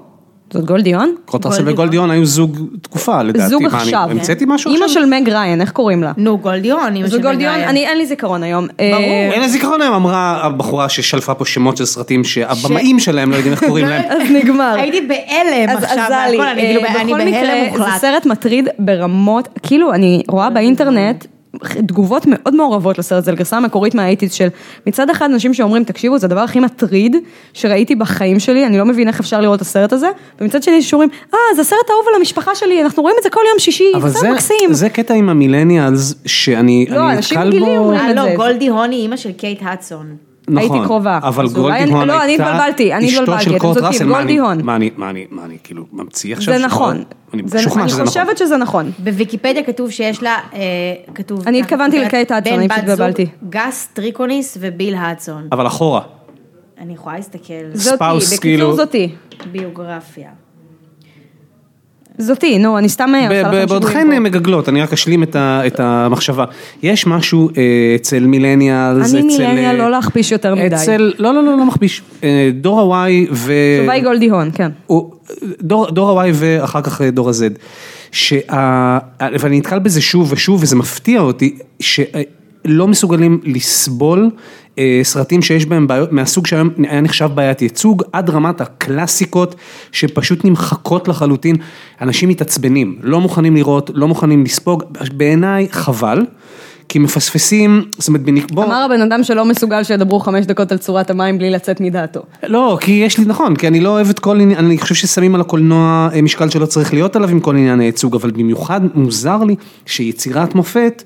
זאת 0.56 0.66
גולדי 0.66 0.95
הון? 0.95 1.16
קרוטרסל 1.26 1.70
וגולדי 1.70 1.97
הון 1.97 2.12
היו 2.12 2.26
זוג 2.26 2.58
תקופה 2.82 3.22
לדעתי. 3.22 3.49
זוג 3.49 3.64
מה, 3.64 3.70
אני 3.70 3.78
עכשיו. 3.78 4.08
המצאתי 4.12 4.45
משהו 4.47 4.72
אימא 4.72 4.86
עכשיו? 4.86 5.01
של 5.01 5.10
מג 5.10 5.30
ריין, 5.30 5.62
איך 5.62 5.72
קוראים 5.72 6.03
לה? 6.03 6.12
נו, 6.18 6.38
גולדיון, 6.38 6.95
אמא 6.95 7.08
זו 7.08 7.16
של 7.16 7.22
גולדיון, 7.22 7.53
מגריין. 7.53 7.70
אני 7.70 7.88
אין 7.88 7.97
לי 7.97 8.06
זיכרון 8.06 8.43
היום. 8.43 8.68
ברור. 8.68 8.93
אה, 8.93 9.30
אין 9.34 9.41
לה 9.41 9.47
זיכרון 9.47 9.82
היום, 9.82 9.93
אמרה 9.93 10.39
הבחורה 10.43 10.89
ששלפה 10.89 11.34
פה 11.34 11.45
שמות 11.45 11.78
של 11.78 11.86
סרטים 11.86 12.24
שהבמאים 12.24 12.99
שלהם 12.99 13.32
לא 13.32 13.36
יודעים 13.36 13.53
איך 13.53 13.64
קוראים 13.64 13.86
להם. 13.86 14.03
אז 14.10 14.22
נגמר. 14.32 14.76
הייתי 14.78 15.01
בהלם 15.01 15.70
אז 15.70 15.84
עכשיו, 15.84 16.08
אני 16.28 16.38
כאילו, 16.56 16.82
אה, 16.82 17.01
אני 17.01 17.14
בכל 17.14 17.18
בהלם 17.18 17.28
מקרה, 17.28 17.41
זה 17.41 17.70
מוחלט. 17.72 18.01
סרט 18.01 18.26
מטריד 18.26 18.70
ברמות, 18.80 19.47
כאילו 19.64 19.93
אני 19.93 20.24
רואה 20.28 20.49
באינטרנט 20.49 21.26
תגובות 21.88 22.24
מאוד 22.28 22.56
מעורבות 22.56 22.97
לסרט 22.97 23.18
הזה, 23.18 23.32
לגרסה 23.32 23.58
המקורית 23.58 23.95
מהאייטיז 23.95 24.34
של 24.34 24.47
מצד 24.88 25.10
אחד 25.10 25.26
אנשים 25.26 25.53
שאומרים 25.53 25.84
תקשיבו 25.84 26.18
זה 26.18 26.28
הדבר 26.28 26.39
הכי 26.39 26.60
מטריד 26.60 27.16
שראיתי 27.53 27.95
בחיים 27.95 28.39
שלי, 28.39 28.66
אני 28.66 28.78
לא 28.78 28.86
מבין 28.86 29.08
איך 29.08 29.20
אפשר 29.20 29.41
לראות 29.41 29.56
את 29.56 29.62
הסרט 29.62 29.93
הזה, 29.93 30.08
ומצד 30.41 30.64
שני 30.64 30.82
שאומרים 30.82 31.10
אה 31.34 31.39
זה 31.56 31.62
הסרט 31.62 31.89
האהוב 31.89 32.06
על 32.10 32.16
המשפחה 32.20 32.56
שלי, 32.56 32.84
אנחנו 32.84 33.03
רואים 33.03 33.16
את 33.20 33.24
זה 33.24 33.30
כל 33.30 33.41
יום 33.49 33.60
שישי, 33.60 33.91
אבל 33.95 34.10
זה 34.10 34.20
זה, 34.20 34.32
מקסים. 34.32 34.74
זה 34.74 34.89
קטע 34.89 35.14
עם 35.14 35.30
המילניאלס 35.30 36.16
שאני 36.26 36.86
לא, 36.89 37.08
אני 37.10 37.18
אנשים 37.18 37.38
נתקל 37.38 37.51
גילי 37.51 37.66
בו. 37.66 37.78
אומרים 37.78 37.99
אה, 37.99 38.12
את 38.12 38.16
לא, 38.16 38.24
זה. 38.24 38.34
גולדי 38.36 38.68
הון 38.68 38.91
היא 38.91 39.01
אימא 39.01 39.18
של 39.18 39.32
קייט 39.32 39.60
הדסון. 39.62 40.16
נכון, 40.48 40.58
הייתי 40.58 40.88
קרובה. 40.88 41.20
אבל 41.24 41.48
גולדי 41.48 41.78
אני- 41.84 41.91
הון 41.91 42.08
לא, 42.08 42.24
אני 42.24 42.32
הייתה 42.32 42.48
התבלבלתי, 42.56 42.93
אני 42.93 43.08
אשתו 43.08 43.22
התבלבלתי, 43.22 43.43
של 43.46 43.52
אתם 43.52 43.60
קורט 43.60 43.74
צודקים, 43.78 43.91
ראסל, 43.93 44.06
מה 44.06 44.12
גולדי 44.18 44.32
אני- 44.32 44.39
הון. 44.39 44.62
מה 44.64 44.76
אני, 44.76 44.89
מה 44.98 45.10
אני, 45.10 45.26
מה 45.32 45.46
אני 45.46 45.58
כאילו 45.64 45.86
ממציא 45.93 46.34
עכשיו? 46.34 46.54
זה? 46.60 46.66
נכון, 46.66 47.04
אני 47.34 47.41
משוכנע 47.41 47.82
אני 47.82 47.89
שזה 47.89 48.04
נכון. 48.04 48.08
חושבת 48.08 48.38
שזה 48.38 48.58
נכון. 48.58 48.91
בוויקיפדיה 49.00 49.64
כתוב 49.64 49.91
שיש 49.91 50.24
לה, 50.24 50.38
אה, 50.54 50.60
כתוב... 51.16 51.48
אני 51.48 51.62
התכוונתי 51.62 52.00
לקייט 52.00 52.32
הדסון, 52.32 52.54
בן, 52.54 52.72
אני 52.72 52.82
התבלבלתי. 52.82 53.26
גס 53.50 53.89
טריקוניס 53.93 54.58
וביל 54.62 54.96
הדסון. 54.98 55.48
אבל 55.52 55.68
אחורה, 55.68 56.02
אני 56.80 56.93
יכולה 56.93 57.16
להסתכל, 57.16 57.54
זאתי, 57.74 57.98
בקיצור 58.16 58.38
כאילו- 58.41 58.76
זאתי. 58.76 59.10
ביוגרפיה. 59.52 60.30
זאתי, 62.18 62.57
נו, 62.57 62.78
אני 62.78 62.89
סתם 62.89 63.09
עושה 63.16 63.30
ב- 63.30 63.32
לכם 63.32 63.43
שיגועים 63.43 63.68
בעודכן 63.68 64.07
פה. 64.13 64.20
מגגלות, 64.20 64.70
אני 64.70 64.82
רק 64.82 64.93
אשלים 64.93 65.24
את 65.24 65.36
ה- 65.36 65.61
את 65.68 65.80
המחשבה. 65.80 66.45
יש 66.84 67.07
משהו 67.07 67.49
אה, 67.57 67.61
אצל 67.95 68.20
מילניאלס, 68.26 69.13
אני 69.13 69.20
אצל... 69.20 69.28
מילניאל 69.28 69.66
אה, 69.66 69.74
לא 69.74 69.91
להכפיש 69.91 70.32
יותר 70.32 70.55
מדי. 70.55 70.76
אצל, 70.76 71.13
לא, 71.20 71.34
לא, 71.34 71.43
לא, 71.43 71.57
לא 71.57 71.66
מכפיש. 71.66 72.01
אה, 72.24 72.49
דור 72.61 72.95
ה-Y 72.95 73.09
ו... 73.32 73.53
התשובה 73.78 73.93
היא 73.93 74.03
גולדי 74.03 74.30
הון, 74.30 74.49
כן. 74.53 74.72
דור, 75.61 75.91
דור 75.91 76.22
ה-Y 76.22 76.30
ואחר 76.34 76.82
כך 76.82 77.01
אה, 77.01 77.11
דור 77.11 77.30
ה-Z. 77.30 77.59
שה... 78.11 78.97
ואני 79.39 79.57
נתקל 79.57 79.80
בזה 79.80 80.01
שוב 80.01 80.32
ושוב 80.34 80.63
וזה 80.63 80.76
מפתיע 80.76 81.20
אותי, 81.22 81.57
שלא 82.66 82.88
מסוגלים 82.88 83.41
לסבול 83.43 84.30
אה, 84.80 84.99
סרטים 85.03 85.41
שיש 85.41 85.66
בהם 85.66 85.88
בעיות 85.88 86.11
מהסוג 86.11 86.47
שהיום 86.47 86.70
היה 86.78 87.01
נחשב 87.01 87.30
בעיית 87.36 87.61
ייצוג, 87.61 88.03
עד 88.13 88.30
רמת 88.30 88.61
הקלאסיקות 88.61 89.55
שפשוט 89.91 90.45
נמחקות 90.45 91.07
לחלוטין. 91.07 91.55
אנשים 92.01 92.30
מתעצבנים, 92.30 92.95
לא 93.01 93.22
מוכנים 93.22 93.55
לראות, 93.55 93.91
לא 93.93 94.07
מוכנים 94.07 94.43
לספוג, 94.43 94.84
בעיניי 95.13 95.68
חבל. 95.72 96.22
כי 96.89 96.99
מפספסים, 96.99 97.86
זאת 97.97 98.07
אומרת, 98.07 98.22
בוא, 98.51 98.66
אמר 98.66 98.86
הבן 98.86 99.01
אדם 99.01 99.24
שלא 99.24 99.45
מסוגל 99.45 99.84
שידברו 99.84 100.20
חמש 100.20 100.45
דקות 100.45 100.72
על 100.72 100.78
צורת 100.78 101.09
המים 101.09 101.38
בלי 101.38 101.49
לצאת 101.49 101.82
מדעתו. 101.82 102.22
לא, 102.43 102.78
כי 102.82 102.91
יש 102.91 103.18
לי, 103.18 103.26
נכון, 103.26 103.55
כי 103.55 103.68
אני 103.68 103.80
לא 103.80 103.89
אוהב 103.89 104.09
את 104.09 104.20
כל 104.20 104.39
עניין, 104.39 104.66
אני 104.66 104.78
חושב 104.78 104.95
ששמים 104.95 105.36
על 105.36 105.41
הקולנוע 105.41 106.09
אה, 106.13 106.22
משקל 106.22 106.49
שלא 106.49 106.66
צריך 106.66 106.93
להיות 106.93 107.16
עליו 107.16 107.30
עם 107.30 107.39
כל 107.39 107.55
עניין 107.55 107.80
הייצוג, 107.80 108.16
אבל 108.16 108.32
במיוחד 108.32 108.82
מוזר 108.93 109.43
לי 109.43 109.55
שיצירת 109.86 110.55
מופת, 110.55 111.03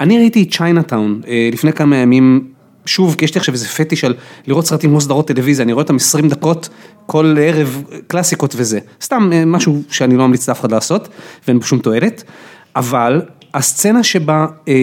אני 0.00 0.18
ראיתי 0.18 0.42
את 0.42 0.54
Chinatown 0.54 1.20
אה, 1.28 1.48
לפני 1.52 1.72
כמה 1.72 1.96
ימים, 1.96 2.48
שוב, 2.86 3.14
כי 3.14 3.24
יש 3.24 3.34
לי 3.34 3.38
עכשיו 3.38 3.54
איזה 3.54 3.68
פטיש 3.68 4.04
על 4.04 4.14
לראות 4.46 4.66
סרטים 4.66 4.90
כמו 4.90 5.00
סדרות 5.00 5.28
טלוויזיה, 5.28 5.64
אני 5.64 5.72
רואה 5.72 5.82
אותם 5.82 5.96
20 5.96 6.28
דקות 6.28 6.68
כל 7.06 7.36
ערב, 7.40 7.82
קלאסיקות 8.06 8.54
וזה, 8.56 8.78
סתם 9.02 9.30
אה, 9.32 9.44
משהו 9.44 9.82
שאני 9.90 10.16
לא 10.16 10.26
ממליץ 10.26 10.48
לאף 10.48 10.60
אחד 10.60 10.72
לעשות, 10.72 11.08
ואין 11.46 11.58
בו 11.58 11.66
שום 11.66 11.78
תועלת, 11.78 12.22
אבל 12.76 13.22
הסצנה 13.54 14.02
שבה 14.02 14.46
אה, 14.68 14.74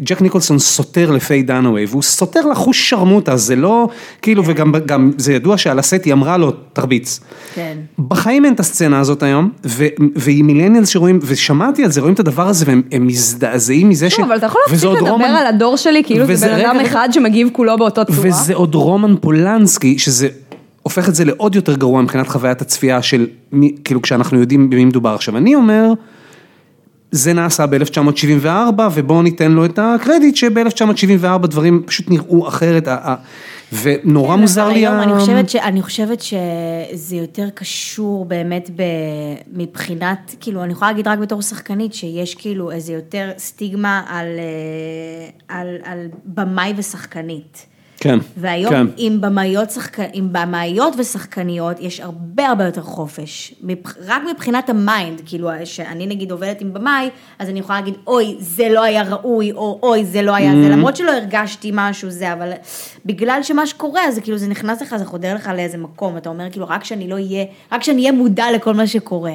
ג'ק 0.00 0.22
ניקולסון 0.22 0.58
סותר 0.58 1.10
לפיי 1.10 1.42
דנאווי, 1.42 1.84
והוא 1.84 2.02
סותר 2.02 2.46
לה 2.46 2.90
חושרמוטה, 2.90 3.36
זה 3.36 3.56
לא, 3.56 3.88
כאילו, 4.22 4.42
וגם 4.46 4.72
גם, 4.86 5.12
זה 5.18 5.32
ידוע 5.32 5.58
שעל 5.58 5.78
הסט 5.78 6.04
היא 6.04 6.12
אמרה 6.12 6.36
לו, 6.36 6.50
תרביץ. 6.72 7.20
כן. 7.54 7.76
בחיים 7.98 8.44
אין 8.44 8.54
את 8.54 8.60
הסצנה 8.60 9.00
הזאת 9.00 9.22
היום, 9.22 9.50
ו- 9.66 9.86
ועם 10.16 10.46
מילניאלס 10.46 10.88
שרואים, 10.88 11.18
ושמעתי 11.22 11.84
על 11.84 11.90
זה, 11.90 12.00
רואים 12.00 12.14
את 12.14 12.20
הדבר 12.20 12.48
הזה, 12.48 12.64
והם 12.68 12.82
הם 12.92 13.06
מזדעזעים 13.06 13.88
מזה 13.88 14.10
ש... 14.10 14.18
לא, 14.18 14.24
אבל 14.24 14.36
אתה 14.36 14.46
יכול 14.46 14.60
להפסיק 14.66 14.90
לדבר 14.90 15.24
על 15.24 15.46
הדור 15.46 15.76
שלי 15.76 16.04
כאילו 16.04 16.26
זה 16.34 16.46
בן 16.46 16.54
אדם. 16.54 16.76
אחד 16.76 17.08
שמגיב 17.12 17.48
כולו 17.52 17.78
באותו 17.78 18.04
צורה. 18.04 18.28
וזה 18.28 18.54
עוד 18.54 18.74
רומן 18.74 19.14
פולנסקי, 19.20 19.98
שזה 19.98 20.28
הופך 20.82 21.08
את 21.08 21.14
זה 21.14 21.24
לעוד 21.24 21.54
יותר 21.54 21.76
גרוע 21.76 22.02
מבחינת 22.02 22.28
חוויית 22.28 22.60
הצפייה 22.60 23.02
של, 23.02 23.26
מי, 23.52 23.74
כאילו 23.84 24.02
כשאנחנו 24.02 24.40
יודעים 24.40 24.70
במי 24.70 24.84
מדובר. 24.84 25.14
עכשיו 25.14 25.36
אני 25.36 25.54
אומר, 25.54 25.92
זה 27.12 27.32
נעשה 27.32 27.66
ב-1974 27.66 28.46
ובואו 28.94 29.22
ניתן 29.22 29.52
לו 29.52 29.64
את 29.64 29.78
הקרדיט 29.82 30.36
שב-1974 30.36 31.46
דברים 31.46 31.82
פשוט 31.86 32.10
נראו 32.10 32.48
אחרת, 32.48 32.88
ונורא 33.82 34.36
מוזר 34.36 34.68
לי, 34.68 34.74
היום 34.74 34.94
ה- 34.94 35.02
אני 35.02 35.20
חושבת, 35.20 35.48
ש, 35.50 35.56
אני 35.56 35.82
חושבת 35.82 36.20
שזה 36.20 37.16
יותר 37.16 37.48
קשור 37.54 38.24
באמת 38.24 38.70
ב, 38.76 38.82
מבחינת, 39.52 40.34
כאילו, 40.40 40.64
אני 40.64 40.72
יכולה 40.72 40.90
להגיד 40.90 41.08
רק 41.08 41.18
בתור 41.18 41.42
שחקנית, 41.42 41.94
שיש 41.94 42.34
כאילו 42.34 42.70
איזה 42.70 42.92
יותר 42.92 43.30
סטיגמה 43.38 44.02
על, 44.08 44.26
אה, 44.38 45.58
על, 45.60 45.76
על 45.84 45.98
במאי 46.24 46.72
ושחקנית. 46.76 47.66
כן, 48.02 48.18
והיום 48.36 48.70
כן. 48.70 48.86
עם 48.96 49.20
במאיות, 49.20 49.70
שחק... 49.70 49.98
עם 50.12 50.28
במאיות 50.32 50.94
ושחקניות 50.98 51.80
יש 51.80 52.00
הרבה 52.00 52.48
הרבה 52.48 52.64
יותר 52.64 52.82
חופש, 52.82 53.54
מבח... 53.62 53.96
רק 54.06 54.22
מבחינת 54.30 54.70
ה 54.70 54.79
mind, 54.79 55.22
כאילו 55.26 55.50
שאני 55.64 56.06
נגיד 56.06 56.30
עובדת 56.30 56.60
עם 56.60 56.72
במאי, 56.72 57.10
אז 57.38 57.48
אני 57.48 57.60
יכולה 57.60 57.78
להגיד 57.80 57.94
אוי 58.06 58.36
זה 58.38 58.68
לא 58.68 58.82
היה 58.82 59.02
ראוי, 59.02 59.52
או 59.52 59.78
אוי 59.82 60.04
זה 60.04 60.22
לא 60.22 60.34
היה 60.34 60.52
זה, 60.52 60.62
Mm-hmm. 60.62 60.72
למרות 60.72 60.96
שלא 60.96 61.12
הרגשתי 61.12 61.70
משהו 61.74 62.10
זה, 62.10 62.32
אבל 62.32 62.52
בגלל 63.06 63.42
שמה 63.42 63.66
שקורה, 63.66 64.04
אז 64.04 64.18
כאילו 64.18 64.38
זה 64.38 64.48
נכנס 64.48 64.82
לך, 64.82 64.96
זה 64.96 65.04
חודר 65.04 65.34
לך 65.34 65.50
לאיזה 65.56 65.78
מקום, 65.78 66.16
אתה 66.16 66.28
אומר 66.28 66.50
כאילו 66.50 66.68
רק 66.68 66.84
שאני 66.84 67.08
לא 67.08 67.14
אהיה, 67.14 67.44
רק 67.72 67.82
שאני 67.82 68.00
אהיה 68.00 68.12
מודע 68.12 68.44
לכל 68.54 68.74
מה 68.74 68.86
שקורה. 68.86 69.32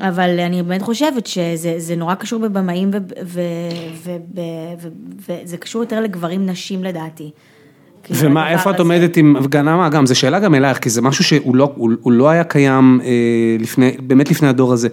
אבל 0.00 0.40
אני 0.40 0.62
באמת 0.62 0.82
חושבת 0.82 1.26
שזה 1.26 1.74
זה 1.78 1.96
נורא 1.96 2.14
קשור 2.14 2.40
בבמאים 2.40 2.90
וזה 5.26 5.56
קשור 5.56 5.82
יותר 5.82 6.00
לגברים 6.00 6.46
נשים 6.46 6.84
לדעתי. 6.84 7.30
כאילו, 8.02 8.20
ומה, 8.20 8.50
איפה 8.50 8.70
את. 8.70 8.78
עומדת 8.78 9.16
עם, 9.16 9.36
גם, 9.48 9.66
למה, 9.66 9.88
גם, 9.88 10.06
זו 10.06 10.14
שאלה 10.18 10.38
גם 10.38 10.54
אלייך, 10.54 10.78
כי 10.78 10.90
זה 10.90 11.02
משהו 11.02 11.24
שהוא 11.24 11.56
לא, 11.56 11.72
הוא, 11.74 11.90
הוא 12.02 12.12
לא 12.12 12.28
היה 12.28 12.44
קיים 12.44 13.00
אה, 13.04 13.08
לפני, 13.60 13.92
באמת 14.00 14.30
לפני 14.30 14.48
הדור 14.48 14.72
הזה. 14.72 14.88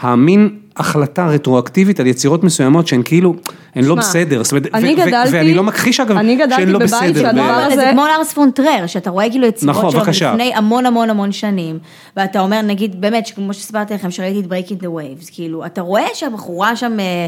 המין 0.00 0.48
החלטה 0.76 1.26
רטרואקטיבית 1.26 2.00
על 2.00 2.06
יצירות 2.06 2.44
מסוימות 2.44 2.86
שהן 2.86 3.02
כאילו, 3.04 3.34
הן 3.74 3.84
לא 3.84 3.94
בסדר, 3.94 4.42
זאת 4.44 4.52
אומרת, 4.52 4.66
אני 4.74 4.94
גדלתי- 4.94 5.28
ואני 5.32 5.54
לא 5.54 5.62
מכחיש 5.62 6.00
אגב, 6.00 6.16
אני 6.16 6.36
גדלתי 6.36 6.54
שהן 6.54 6.68
לא 6.68 6.78
בבית 6.78 6.90
בסדר. 6.92 7.20
שהדבר 7.22 7.42
ב- 7.42 7.66
הזה- 7.66 7.76
זה 7.76 7.88
כמו 7.92 8.04
לארס 8.06 8.32
פונטרר, 8.32 8.84
שאתה 8.86 9.10
רואה 9.10 9.30
כאילו 9.30 9.46
יצירות 9.46 9.76
נכון, 9.76 9.90
שלו 9.90 10.00
בבקשה. 10.00 10.30
לפני 10.32 10.52
המון 10.54 10.86
המון 10.86 11.10
המון 11.10 11.32
שנים, 11.32 11.78
ואתה 12.16 12.40
אומר, 12.40 12.62
נגיד, 12.62 13.00
באמת, 13.00 13.30
כמו 13.34 13.54
שסיפרתי 13.54 13.94
לכם, 13.94 14.10
שראיתי 14.10 14.40
את 14.40 14.44
Breaking 14.44 14.82
the 14.82 14.86
Waves, 14.86 15.30
כאילו, 15.34 15.66
אתה 15.66 15.80
רואה 15.80 16.06
שהבחורה 16.14 16.76
שם, 16.76 17.00
אה, 17.00 17.26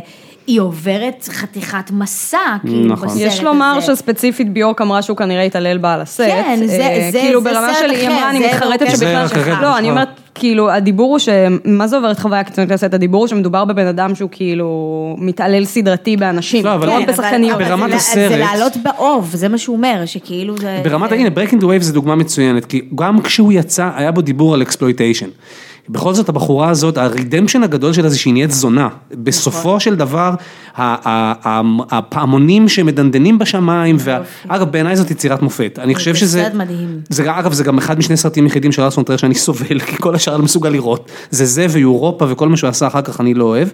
היא 0.50 0.60
עוברת 0.60 1.28
חתיכת 1.32 1.90
מסע, 1.92 2.38
כאילו, 2.66 2.84
נכון. 2.92 3.08
בסרט 3.08 3.20
יש 3.20 3.42
לומר 3.42 3.74
הזה. 3.78 3.96
שספציפית 3.96 4.52
ביורק 4.52 4.80
אמרה 4.80 5.02
שהוא 5.02 5.16
כנראה 5.16 5.42
התעלל 5.42 5.78
בה 5.78 5.94
על 5.94 6.00
הסט. 6.00 6.20
כן, 6.20 6.60
זה- 6.66 6.72
אה, 6.80 7.08
זה- 7.12 7.18
כאילו 7.20 7.42
זה 7.42 7.50
ברמה 7.50 7.74
סרט 7.74 7.84
של, 7.88 7.90
היא 7.90 8.08
אמרה, 8.08 8.30
אני 8.30 8.38
זה 8.38 8.46
מתחרטת 8.46 8.82
אוקיי. 8.82 8.90
שבכלל... 8.96 9.26
זה 9.26 9.34
אחרת, 9.34 9.58
לא, 9.62 9.78
אני 9.78 9.88
נכון. 9.88 9.90
אומרת, 9.90 10.08
כאילו, 10.34 10.70
הדיבור 10.70 11.10
הוא 11.10 11.18
ש... 11.18 11.28
מה 11.64 11.86
זה 11.86 11.96
עוברת 11.96 12.18
חוויה 12.18 12.44
קיצונית 12.44 12.70
לסט? 12.70 12.94
הדיבור 12.94 13.20
הוא 13.20 13.28
שמדובר 13.28 13.64
בבן 13.64 13.86
אדם 13.86 14.14
שהוא 14.14 14.28
כאילו 14.32 14.68
מתעלל 15.18 15.64
סדרתי 15.64 16.16
באנשים. 16.16 16.64
לא, 16.64 16.74
אבל- 16.74 16.86
לא 16.86 16.92
כן, 16.92 17.02
אבל- 17.02 17.12
בשחקניות. 17.12 17.60
אבל 17.60 17.64
ברמת 17.68 17.90
זה- 17.90 17.96
הסרט- 17.96 18.28
זה 18.32 18.36
לעלות 18.36 18.72
באוב, 18.82 19.30
זה 19.34 19.48
מה 19.48 19.58
שהוא 19.58 19.76
אומר, 19.76 20.02
שכאילו 20.06 20.58
זה... 20.58 20.80
ברמת, 20.84 21.10
זה- 21.10 21.16
הנה, 21.16 21.28
Breaking 21.28 21.60
the 21.60 21.78
Waves 21.78 21.82
זה 21.82 21.92
דוגמה 21.92 22.14
מצוינת, 22.14 22.64
כי 22.64 22.80
גם 22.94 23.20
כשהוא 23.22 23.52
יצא, 23.52 23.90
היה 23.96 24.10
בו 24.10 24.20
דיבור 24.20 24.54
על 24.54 24.62
exploitation. 24.62 25.26
בכל 25.88 26.14
זאת 26.14 26.28
הבחורה 26.28 26.68
הזאת, 26.70 26.98
ה 26.98 27.04
redemption 27.04 27.62
הגדול 27.62 27.92
שלה 27.92 28.08
זה 28.08 28.18
שהיא 28.18 28.32
נהיית 28.32 28.50
זונה. 28.50 28.88
בסופו 29.10 29.80
של 29.80 29.96
דבר, 29.96 30.34
הפעמונים 31.90 32.68
שמדנדנים 32.68 33.38
בשמיים, 33.38 33.96
אגב 34.48 34.70
בעיניי 34.70 34.96
זאת 34.96 35.10
יצירת 35.10 35.42
מופת. 35.42 35.78
אני 35.82 35.94
חושב 35.94 36.12
זה 36.12 36.18
שזה... 36.18 36.42
סרט 36.42 36.54
מדהים. 36.54 37.00
זה 37.08 37.38
אגב 37.38 37.52
זה 37.52 37.64
גם 37.64 37.78
אחד 37.78 37.98
משני 37.98 38.16
סרטים 38.16 38.46
יחידים 38.46 38.72
של 38.72 38.82
ארסון 38.82 39.04
טרר 39.04 39.16
שאני 39.16 39.34
סובל, 39.34 39.80
כי 39.86 39.96
כל 40.00 40.14
השאר 40.14 40.36
לא 40.36 40.42
מסוגל 40.42 40.68
לראות. 40.70 41.10
זה 41.30 41.44
זה 41.44 41.66
ואירופה 41.70 42.26
וכל 42.28 42.48
מה 42.48 42.56
שהוא 42.56 42.70
עשה 42.70 42.86
אחר 42.86 43.02
כך 43.02 43.20
אני 43.20 43.34
לא 43.34 43.44
אוהב. 43.44 43.68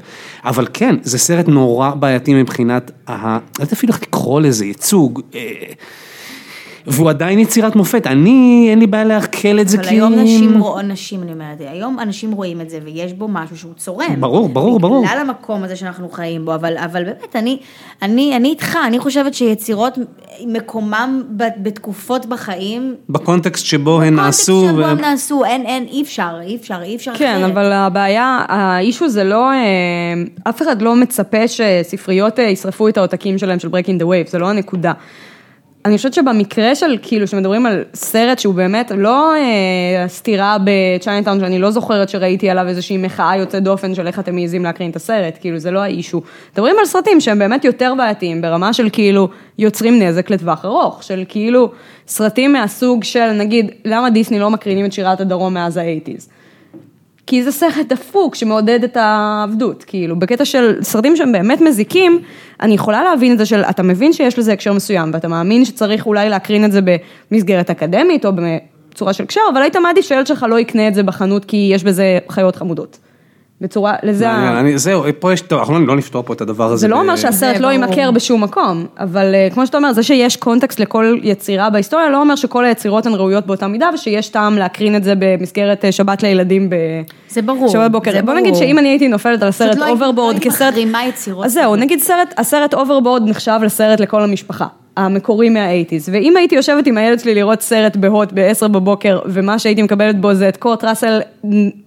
אבל 0.44 0.66
כן, 0.72 0.96
זה 1.02 1.18
סרט 1.18 1.48
נורא 1.48 1.90
בעייתי 1.90 2.34
מבחינת, 2.34 2.90
ה- 3.08 3.12
לא 3.32 3.38
יודעת 3.58 3.72
אפילו 3.72 3.92
איך 3.92 4.02
לקרוא 4.02 4.40
לזה, 4.40 4.64
ייצוג. 4.64 5.20
והוא 6.86 7.10
עדיין 7.10 7.38
יצירת 7.38 7.76
מופת, 7.76 8.06
אני, 8.06 8.66
אין 8.70 8.78
לי 8.78 8.86
בעיה 8.86 9.04
לעכל 9.04 9.60
את 9.60 9.68
זה 9.68 9.76
אבל 9.76 9.86
כי... 9.86 9.94
היום 9.94 10.14
נשים 10.14 10.58
רואות, 10.58 10.84
נשים 10.84 11.22
אני 11.22 11.32
אומרת, 11.32 11.60
היום 11.60 11.98
אנשים 12.00 12.32
רואים 12.32 12.60
את 12.60 12.70
זה 12.70 12.78
ויש 12.84 13.12
בו 13.12 13.28
משהו 13.28 13.58
שהוא 13.58 13.72
צורם. 13.76 14.20
ברור, 14.20 14.48
ברור, 14.48 14.80
ברור. 14.80 15.04
בגלל 15.04 15.18
המקום 15.18 15.62
הזה 15.62 15.76
שאנחנו 15.76 16.08
חיים 16.08 16.44
בו, 16.44 16.54
אבל, 16.54 16.78
אבל 16.78 17.04
באמת, 17.04 17.36
אני, 17.36 17.58
אני, 18.02 18.36
אני 18.36 18.48
איתך, 18.48 18.78
אני 18.86 18.98
חושבת 18.98 19.34
שיצירות, 19.34 19.98
מקומם 20.46 21.22
בתקופות 21.36 22.26
בחיים, 22.26 22.94
בקונטקסט 23.08 23.66
שבו 23.66 24.02
הן 24.02 24.14
נעשו. 24.14 24.52
קונטקסט 24.52 24.74
שבו 24.74 24.86
ו- 24.86 24.90
הם 24.90 25.00
נעשו, 25.00 25.44
אין, 25.44 25.66
אין, 25.66 25.86
אי 25.90 26.02
אפשר, 26.02 26.38
אי 26.42 26.56
אפשר, 26.56 26.82
אי 26.82 26.96
אפשר 26.96 27.12
כן, 27.14 27.36
אחרת. 27.36 27.50
אבל 27.50 27.72
הבעיה, 27.72 28.44
האישו 28.48 29.08
זה 29.08 29.24
לא, 29.24 29.50
אה, 29.50 29.56
אף 30.48 30.62
אחד 30.62 30.82
לא 30.82 30.96
מצפה 30.96 31.48
שספריות 31.48 32.38
אה, 32.38 32.44
ישרפו 32.44 32.88
את 32.88 32.96
העותקים 32.96 33.38
שלהם 33.38 33.58
של 33.58 33.68
Breaking 33.68 34.00
the 34.00 34.04
Wave, 34.04 34.30
זה 34.30 34.38
לא 34.38 34.50
הנקודה. 34.50 34.92
אני 35.86 35.96
חושבת 35.96 36.14
שבמקרה 36.14 36.74
של, 36.74 36.98
כאילו, 37.02 37.26
שמדברים 37.26 37.66
על 37.66 37.84
סרט 37.94 38.38
שהוא 38.38 38.54
באמת 38.54 38.92
לא 38.96 39.34
אה, 39.34 40.08
סתירה 40.08 40.56
בצ'יינטאון, 40.64 41.40
שאני 41.40 41.58
לא 41.58 41.70
זוכרת 41.70 42.08
שראיתי 42.08 42.50
עליו 42.50 42.68
איזושהי 42.68 42.96
מחאה 42.96 43.36
יוצאת 43.36 43.62
דופן 43.62 43.94
של 43.94 44.06
איך 44.06 44.18
אתם 44.18 44.34
מעיזים 44.34 44.64
להקרין 44.64 44.90
את 44.90 44.96
הסרט, 44.96 45.38
כאילו, 45.40 45.58
זה 45.58 45.70
לא 45.70 45.80
האישו. 45.80 46.22
מדברים 46.52 46.76
על 46.78 46.86
סרטים 46.86 47.20
שהם 47.20 47.38
באמת 47.38 47.64
יותר 47.64 47.94
בעייתיים, 47.96 48.42
ברמה 48.42 48.72
של 48.72 48.88
כאילו, 48.92 49.28
יוצרים 49.58 50.02
נזק 50.02 50.30
לטווח 50.30 50.64
ארוך, 50.64 51.02
של 51.02 51.24
כאילו, 51.28 51.70
סרטים 52.08 52.52
מהסוג 52.52 53.04
של, 53.04 53.32
נגיד, 53.32 53.70
למה 53.84 54.10
דיסני 54.10 54.38
לא 54.38 54.50
מקרינים 54.50 54.86
את 54.86 54.92
שירת 54.92 55.20
הדרום 55.20 55.54
מאז 55.54 55.76
האייטיז? 55.76 56.28
כי 57.26 57.42
זה 57.42 57.52
סרט 57.52 57.86
דפוק 57.88 58.34
שמעודד 58.34 58.84
את 58.84 58.96
העבדות, 58.96 59.84
כאילו, 59.84 60.18
בקטע 60.18 60.44
של 60.44 60.82
סרטים 60.82 61.16
שהם 61.16 61.32
באמת 61.32 61.60
מזיקים, 61.60 62.20
אני 62.60 62.74
יכולה 62.74 63.04
להבין 63.04 63.32
את 63.32 63.38
זה 63.38 63.46
של, 63.46 63.60
אתה 63.60 63.82
מבין 63.82 64.12
שיש 64.12 64.38
לזה 64.38 64.52
הקשר 64.52 64.72
מסוים, 64.72 65.10
ואתה 65.12 65.28
מאמין 65.28 65.64
שצריך 65.64 66.06
אולי 66.06 66.28
להקרין 66.28 66.64
את 66.64 66.72
זה 66.72 66.80
במסגרת 67.30 67.70
אקדמית 67.70 68.26
או 68.26 68.30
בצורה 68.92 69.12
של 69.12 69.24
קשר, 69.24 69.40
אבל 69.52 69.62
היית 69.62 69.76
מעדיף 69.76 70.04
שהילד 70.06 70.26
שלך 70.26 70.46
לא 70.48 70.58
יקנה 70.60 70.88
את 70.88 70.94
זה 70.94 71.02
בחנות 71.02 71.44
כי 71.44 71.70
יש 71.72 71.84
בזה 71.84 72.18
חיות 72.28 72.56
חמודות. 72.56 72.98
בצורה, 73.60 73.94
לזה... 74.02 74.30
ה- 74.30 74.32
מעניין, 74.32 74.56
אני- 74.56 74.78
זהו, 74.78 75.04
פה 75.18 75.32
יש, 75.32 75.40
טוב, 75.40 75.58
אנחנו 75.58 75.86
לא 75.86 75.96
נפתור 75.96 76.22
פה 76.22 76.32
את 76.32 76.40
הדבר 76.40 76.64
הזה. 76.64 76.76
זה 76.76 76.88
לא 76.88 77.00
אומר 77.00 77.16
שהסרט 77.16 77.56
לא. 77.60 77.68
יימכר 77.68 78.10
בשום 78.10 78.42
מקום, 78.44 78.86
אבל 78.98 79.34
אה, 79.34 79.48
כמו 79.54 79.66
שאתה 79.66 79.76
אומר, 79.78 79.92
זה 79.92 80.02
שיש 80.02 80.36
קונטקסט 80.36 80.80
לכל 80.80 81.18
יצירה 81.22 81.70
בהיסטוריה, 81.70 82.10
לא 82.10 82.20
אומר 82.20 82.36
שכל 82.36 82.64
היצירות 82.64 83.06
הן 83.06 83.12
ראויות 83.14 83.46
באותה 83.46 83.66
מידה, 83.68 83.90
ושיש 83.94 84.28
טעם 84.28 84.58
להקרין 84.58 84.96
את 84.96 85.04
זה 85.04 85.12
במסגרת 85.18 85.84
אה, 85.84 85.92
שבת 85.92 86.22
לילדים 86.22 86.70
ב... 86.70 86.74
זה 87.36 87.42
ברור, 87.42 87.68
שבת 87.68 87.90
בוקר. 87.90 88.12
זה 88.12 88.22
בוא 88.22 88.26
ברור. 88.26 88.40
נגיד 88.40 88.54
שאם 88.54 88.78
אני 88.78 88.88
הייתי 88.88 89.08
נופלת 89.08 89.42
על 89.42 89.48
הסרט 89.48 89.76
לא 89.76 89.88
Overboard 89.88 90.34
לא 90.34 90.40
כסרט... 90.40 90.74
יצירות 91.08 91.44
אז 91.44 91.52
זהו. 91.52 91.76
נגיד 91.76 92.00
סרט, 92.00 92.34
הסרט 92.38 92.74
Overboard 92.74 93.28
נחשב 93.28 93.58
לסרט 93.62 94.00
לכל 94.00 94.22
המשפחה. 94.22 94.66
המקורי 94.96 95.48
מה 95.48 95.59
eighties, 95.59 96.08
ואם 96.12 96.36
הייתי 96.36 96.54
יושבת 96.54 96.86
עם 96.86 96.98
הילד 96.98 97.20
שלי 97.20 97.34
לראות 97.34 97.62
סרט 97.62 97.96
בהוט 97.96 98.28
ב-10 98.32 98.68
בבוקר, 98.68 99.18
ומה 99.26 99.58
שהייתי 99.58 99.82
מקבלת 99.82 100.20
בו 100.20 100.34
זה 100.34 100.48
את 100.48 100.56
קורט 100.56 100.84
ראסל 100.84 101.20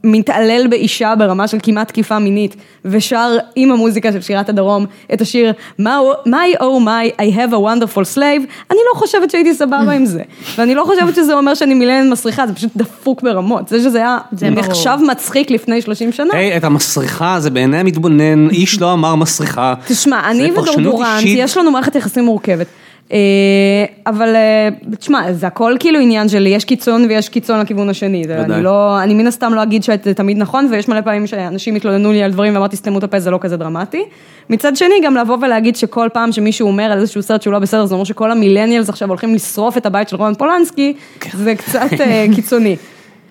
מתעלל 0.03 0.67
באישה 0.69 1.13
ברמה 1.15 1.47
של 1.47 1.57
כמעט 1.63 1.87
תקיפה 1.87 2.19
מינית, 2.19 2.55
ושר 2.85 3.37
עם 3.55 3.71
המוזיקה 3.71 4.11
של 4.11 4.21
שירת 4.21 4.49
הדרום 4.49 4.85
את 5.13 5.21
השיר 5.21 5.53
My 5.79 6.59
Oh 6.59 6.83
My 6.85 7.21
I 7.21 7.35
Have 7.35 7.51
a 7.51 7.57
Wonderful 7.57 8.15
Slave, 8.15 8.43
אני 8.71 8.79
לא 8.93 8.99
חושבת 8.99 9.31
שהייתי 9.31 9.53
סבבה 9.53 9.91
עם 9.91 10.05
זה, 10.05 10.21
ואני 10.57 10.75
לא 10.75 10.83
חושבת 10.83 11.15
שזה 11.15 11.33
אומר 11.33 11.53
שאני 11.53 11.73
מילנת 11.73 12.11
מסריחה, 12.11 12.47
זה 12.47 12.53
פשוט 12.53 12.71
דפוק 12.75 13.21
ברמות, 13.23 13.67
זה 13.67 13.79
שזה 13.79 13.97
היה. 13.97 14.17
נחשב 14.51 14.97
מצחיק 15.11 15.38
לפני 15.51 15.81
30 15.81 16.11
שנה. 16.11 16.33
היי, 16.33 16.57
את 16.57 16.63
המסריחה, 16.63 17.39
זה 17.39 17.49
בעיני 17.49 17.77
המתבונן, 17.77 18.49
איש 18.49 18.81
לא 18.81 18.93
אמר 18.93 19.15
מסריחה. 19.15 19.73
תשמע, 19.87 20.29
אני 20.29 20.51
ודורדורנט. 20.51 21.23
יש 21.25 21.57
לנו 21.57 21.71
מערכת 21.71 21.95
יחסים 21.95 22.25
מורכבת. 22.25 22.67
אה, 23.11 23.85
אבל 24.07 24.35
אה, 24.35 24.69
תשמע, 24.99 25.33
זה 25.33 25.47
הכל 25.47 25.75
כאילו 25.79 25.99
עניין 25.99 26.29
של 26.29 26.47
יש 26.47 26.65
קיצון 26.65 27.05
ויש 27.09 27.29
קיצון 27.29 27.59
לכיוון 27.59 27.89
השני. 27.89 28.23
ודאי. 28.25 28.39
אני 28.39 28.63
לא, 28.63 29.03
אני 29.03 29.13
מן 29.13 29.27
הסתם 29.27 29.53
לא 29.53 29.63
אגיד 29.63 29.83
שזה 29.83 30.13
תמיד 30.15 30.37
נכון, 30.37 30.67
ויש 30.71 30.87
מלא 30.87 31.01
פעמים 31.01 31.27
שאנשים 31.27 31.75
התלוננו 31.75 32.11
לי 32.11 32.23
על 32.23 32.31
דברים 32.31 32.53
ואמרתי 32.55 32.75
סתמו 32.75 32.97
את 32.97 33.03
הפה, 33.03 33.19
זה 33.19 33.31
לא 33.31 33.37
כזה 33.41 33.57
דרמטי. 33.57 34.03
מצד 34.49 34.75
שני, 34.75 34.95
גם 35.03 35.15
לבוא 35.15 35.37
ולהגיד 35.41 35.75
שכל 35.75 36.07
פעם 36.13 36.31
שמישהו 36.31 36.67
אומר 36.67 36.83
על 36.83 36.99
איזשהו 36.99 37.21
סרט 37.21 37.41
שהוא 37.41 37.53
לא 37.53 37.59
בסדר, 37.59 37.85
זה 37.85 37.93
אומר 37.93 38.03
שכל 38.03 38.31
המילניאלס 38.31 38.89
עכשיו 38.89 39.09
הולכים 39.09 39.35
לשרוף 39.35 39.77
את 39.77 39.85
הבית 39.85 40.09
של 40.09 40.15
רומן 40.15 40.33
פולנסקי, 40.33 40.93
כן. 41.19 41.37
זה 41.37 41.55
קצת 41.55 41.91
אה, 41.99 42.25
קיצוני. 42.35 42.75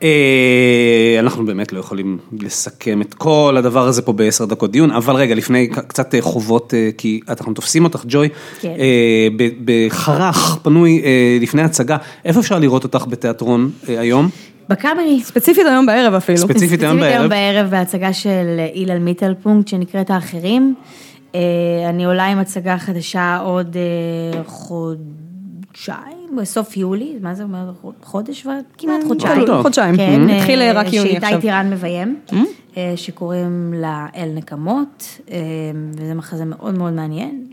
אה, 0.03 1.17
אנחנו 1.19 1.47
באמת 1.47 1.73
לא 1.73 1.79
יכולים 1.79 2.19
לסכם 2.41 3.01
את 3.03 3.15
כל 3.15 3.55
הדבר 3.59 3.87
הזה 3.87 4.03
פה 4.03 4.13
בעשר 4.13 4.45
דקות 4.45 4.71
דיון, 4.71 4.91
אבל 4.91 5.15
רגע, 5.15 5.35
לפני 5.35 5.69
קצת 5.69 6.15
אה, 6.15 6.23
חובות, 6.23 6.75
אה, 6.75 6.91
כי 6.99 7.21
אנחנו 7.29 7.55
תופסים 7.55 7.85
אותך, 7.85 8.05
ג'וי, 8.09 8.29
כן. 8.61 8.75
בחרך 9.65 10.59
פנוי 10.63 11.03
לפני 11.41 11.63
הצגה, 11.63 11.97
איפה 12.25 12.41
אפשר 12.41 12.59
לראות 12.59 12.85
אותך 12.85 13.05
בתיאטרון 13.09 13.71
היום? 13.89 14.29
בקאמרי. 14.69 15.21
ספציפית 15.21 15.67
היום 15.67 15.87
בערב 15.87 16.15
אפילו. 16.15 16.39
ספציפית 16.39 16.83
היום 16.83 16.97
ספציפית 16.97 17.01
בערב? 17.01 17.21
היום 17.21 17.29
בערב 17.29 17.71
בהצגה 17.71 18.13
של 18.13 18.61
אילן 18.75 19.05
מיטלפונקט 19.05 19.69
שנקראת 19.69 20.11
האחרים. 20.11 20.75
אני 21.89 22.05
עולה 22.05 22.27
עם 22.27 22.39
הצגה 22.39 22.79
חדשה 22.79 23.39
עוד 23.45 23.77
חודשיים, 24.47 26.18
בסוף 26.37 26.77
יולי, 26.77 27.17
מה 27.21 27.35
זה 27.35 27.43
אומר? 27.43 27.73
חודש 28.03 28.47
ו... 28.47 28.51
כמעט 28.79 29.05
חודשיים. 29.07 29.47
טוב. 29.47 29.63
חודשיים. 29.63 29.97
כן, 29.97 30.31
אה, 30.31 30.37
התחיל 30.37 30.63
רק 30.75 30.93
יוני 30.93 31.17
עכשיו. 31.17 31.29
שאיתי 31.29 31.43
טירן 31.43 31.71
מביים, 31.71 32.21
אה, 32.77 32.93
שקוראים 32.97 33.75
לה 33.77 34.07
אל 34.17 34.31
נקמות, 34.35 35.19
אה, 35.31 35.37
וזה 35.93 36.15
מחזה 36.15 36.45
מאוד 36.45 36.79
מאוד 36.79 36.93
מעניין, 36.93 37.47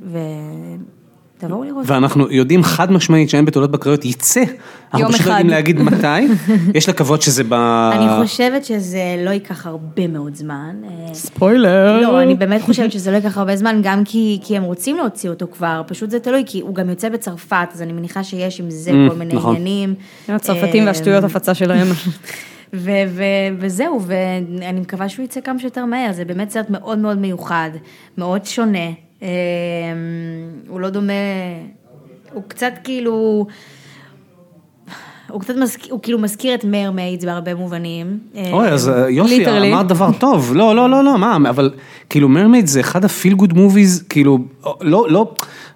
ותבואו 1.45 1.63
לראות. 1.63 1.83
ואנחנו 1.87 2.31
יודעים 2.31 2.63
חד 2.63 2.91
משמעית 2.91 3.29
שאין 3.29 3.45
בתעודת 3.45 3.69
בקריות 3.69 4.05
יצא, 4.05 4.39
אנחנו 4.41 4.99
יום 4.99 5.11
פשוט 5.11 5.21
לא 5.21 5.31
אחד. 5.31 5.31
יודעים 5.39 5.49
להגיד 5.49 5.81
מתי, 5.81 6.27
יש 6.77 6.89
לקוות 6.89 7.21
שזה 7.21 7.43
ב... 7.43 7.53
אני 7.93 8.23
חושבת 8.23 8.65
שזה 8.65 8.99
לא 9.25 9.29
ייקח 9.29 9.67
הרבה 9.67 10.07
מאוד 10.07 10.35
זמן. 10.35 10.75
אה, 10.83 11.13
ספוילר. 11.13 12.01
לא, 12.01 12.21
אני 12.21 12.35
באמת 12.35 12.61
חושבת 12.61 12.91
שזה 12.91 13.11
לא 13.11 13.15
ייקח 13.15 13.37
הרבה 13.37 13.55
זמן, 13.55 13.79
גם 13.83 14.01
כי, 14.05 14.39
כי 14.43 14.57
הם 14.57 14.63
רוצים 14.63 14.97
להוציא 14.97 15.29
אותו 15.29 15.47
כבר, 15.51 15.81
פשוט 15.87 16.09
זה 16.09 16.19
תלוי, 16.19 16.43
כי 16.45 16.61
הוא 16.61 16.75
גם 16.75 16.89
יוצא 16.89 17.09
בצרפת, 17.09 17.67
אז 17.73 17.81
אני 17.81 17.93
מניחה 17.93 18.23
שיש 18.23 18.59
עם 18.59 18.69
זה 18.69 18.91
Mm, 18.91 19.09
כל 19.09 19.15
מיני 19.15 19.33
נכון. 19.33 19.55
עניינים. 19.55 19.93
הצרפתים 20.29 20.83
אה, 20.83 20.87
והשטויות 20.87 21.23
הפצה 21.23 21.53
שלהם. 21.53 21.87
ו- 22.73 22.89
ו- 23.07 23.23
וזהו, 23.59 24.01
ואני 24.05 24.79
מקווה 24.79 25.09
שהוא 25.09 25.23
יצא 25.25 25.41
כמה 25.41 25.59
שיותר 25.59 25.85
מהר, 25.85 26.13
זה 26.13 26.25
באמת 26.25 26.49
סרט 26.49 26.69
מאוד 26.69 26.97
מאוד 26.99 27.17
מיוחד, 27.17 27.69
מאוד 28.17 28.45
שונה, 28.45 28.77
אה, 28.77 28.91
הוא 30.67 30.79
לא 30.79 30.89
דומה, 30.89 31.13
הוא 32.33 32.43
קצת 32.47 32.73
כאילו, 32.83 33.45
הוא 35.29 35.41
קצת 35.41 35.55
מזכיר, 35.55 35.93
הוא 35.93 35.99
כאילו 36.03 36.19
מזכיר 36.19 36.55
את 36.55 36.65
מרמיידס 36.65 37.25
בהרבה 37.25 37.55
מובנים. 37.55 38.19
אוי, 38.51 38.69
אז 38.69 38.89
אה, 38.89 39.09
יופי, 39.09 39.45
Literally. 39.45 39.65
אמרת 39.73 39.87
דבר 39.87 40.09
טוב, 40.19 40.55
לא, 40.55 40.75
לא, 40.75 40.89
לא, 40.89 41.03
לא, 41.03 41.17
מה, 41.17 41.37
אבל 41.49 41.71
כאילו 42.09 42.29
מרמייד 42.29 42.67
זה 42.67 42.79
אחד 42.79 43.05
הפיל 43.05 43.33
גוד 43.33 43.53
מוביז, 43.53 44.03
כאילו, 44.09 44.37
לא, 44.81 45.05
לא, 45.09 45.33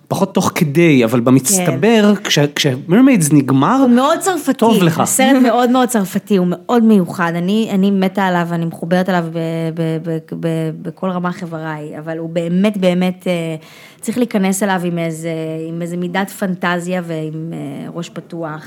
פחות 0.10 0.34
תוך 0.34 0.52
כדי, 0.56 1.06
אבל 1.06 1.19
במצטבר, 1.19 2.14
כשמרמיידס 2.56 3.31
נגמר, 3.31 3.77
הוא 3.81 3.90
מאוד 3.90 4.19
צרפתי, 4.19 4.53
טוב 4.53 4.84
לך. 4.84 4.99
הסרט 4.99 5.36
מאוד 5.48 5.69
מאוד 5.69 5.90
צרפתי, 5.90 6.38
הוא 6.38 6.48
מאוד 6.49 6.84
מיוחד, 6.84 7.31
אני, 7.36 7.69
אני 7.72 7.91
מתה 7.91 8.23
עליו, 8.23 8.48
אני 8.52 8.65
מחוברת 8.65 9.10
אליו 9.10 9.26
ב, 9.34 9.40
ב, 9.73 9.98
ב, 10.03 10.18
ב, 10.40 10.48
בכל 10.81 11.10
רמה 11.10 11.31
חבריי, 11.31 11.98
אבל 11.99 12.18
הוא 12.18 12.30
באמת 12.30 12.77
באמת, 12.77 13.27
אה, 13.27 13.56
צריך 14.02 14.18
להיכנס 14.18 14.64
אליו 14.64 14.81
עם 14.84 14.98
איזה, 14.98 15.34
עם 15.69 15.81
איזה 15.81 15.98
מידת 15.98 16.30
פנטזיה 16.30 17.02
ועם 17.06 17.53
אה, 17.53 17.90
ראש 17.94 18.10
פתוח. 18.10 18.65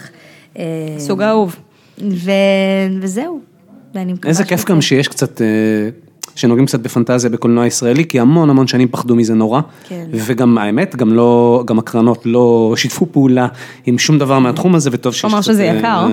אה, 0.59 0.65
סוג 0.99 1.23
האהוב. 1.23 1.57
ו, 1.99 2.31
וזהו, 3.01 3.41
ואני 3.95 4.13
מקווה 4.13 4.31
איזה 4.31 4.45
כיף 4.45 4.65
גם 4.65 4.81
שיש 4.81 5.09
קצת, 5.09 5.41
שנוגעים 6.35 6.67
קצת 6.67 6.81
בפנטזיה 6.81 7.31
בקולנוע 7.31 7.67
ישראלי, 7.67 8.05
כי 8.05 8.21
המון 8.21 8.51
המון 8.51 8.67
שנים 8.67 8.89
פחדו 8.89 9.17
מזה 9.17 9.35
נורא, 9.35 9.61
כן. 9.89 10.05
וגם 10.13 10.59
האמת, 10.59 10.97
גם 10.97 11.13
לא, 11.13 11.63
גם 11.67 11.79
הקרנות 11.79 12.23
לא 12.25 12.75
שיתפו 12.77 13.07
פעולה 13.13 13.47
עם 13.87 13.99
שום 13.99 14.19
דבר 14.19 14.39
מהתחום 14.39 14.75
הזה, 14.75 14.91
וטוב 14.93 15.15
שיש 15.15 15.25
אמר 15.25 15.35
קצת, 15.41 15.53
שזה 15.53 15.71
אה, 15.71 15.77
יקר. 15.79 16.07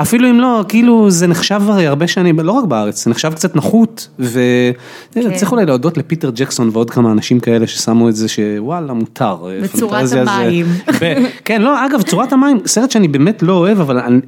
אפילו 0.00 0.30
אם 0.30 0.40
לא, 0.40 0.64
כאילו 0.68 1.10
זה 1.10 1.26
נחשב 1.26 1.62
הרי 1.68 1.86
הרבה 1.86 2.06
שנים, 2.06 2.40
לא 2.40 2.52
רק 2.52 2.64
בארץ, 2.64 3.04
זה 3.04 3.10
נחשב 3.10 3.32
קצת 3.34 3.56
נחות, 3.56 4.08
וצריך 4.18 5.52
אולי 5.52 5.66
להודות 5.66 5.96
לפיטר 5.98 6.30
ג'קסון 6.34 6.70
ועוד 6.72 6.90
כמה 6.90 7.12
אנשים 7.12 7.40
כאלה 7.40 7.66
ששמו 7.66 8.08
את 8.08 8.16
זה 8.16 8.28
שוואלה 8.28 8.92
מותר. 8.92 9.36
אה, 9.48 9.60
בצורת 9.62 9.98
פנטזיה 9.98 10.24
זה- 10.24 10.30
המים. 10.32 10.66
ב- 11.00 11.14
כן, 11.44 11.62
לא, 11.62 11.86
אגב, 11.86 12.02
צורת 12.02 12.32
המים, 12.32 12.58
סרט 12.66 12.90
שאני 12.90 13.08
באמת 13.08 13.42
לא 13.42 13.52
אוהב, 13.52 13.80
אבל 13.80 13.98
אני- 13.98 14.20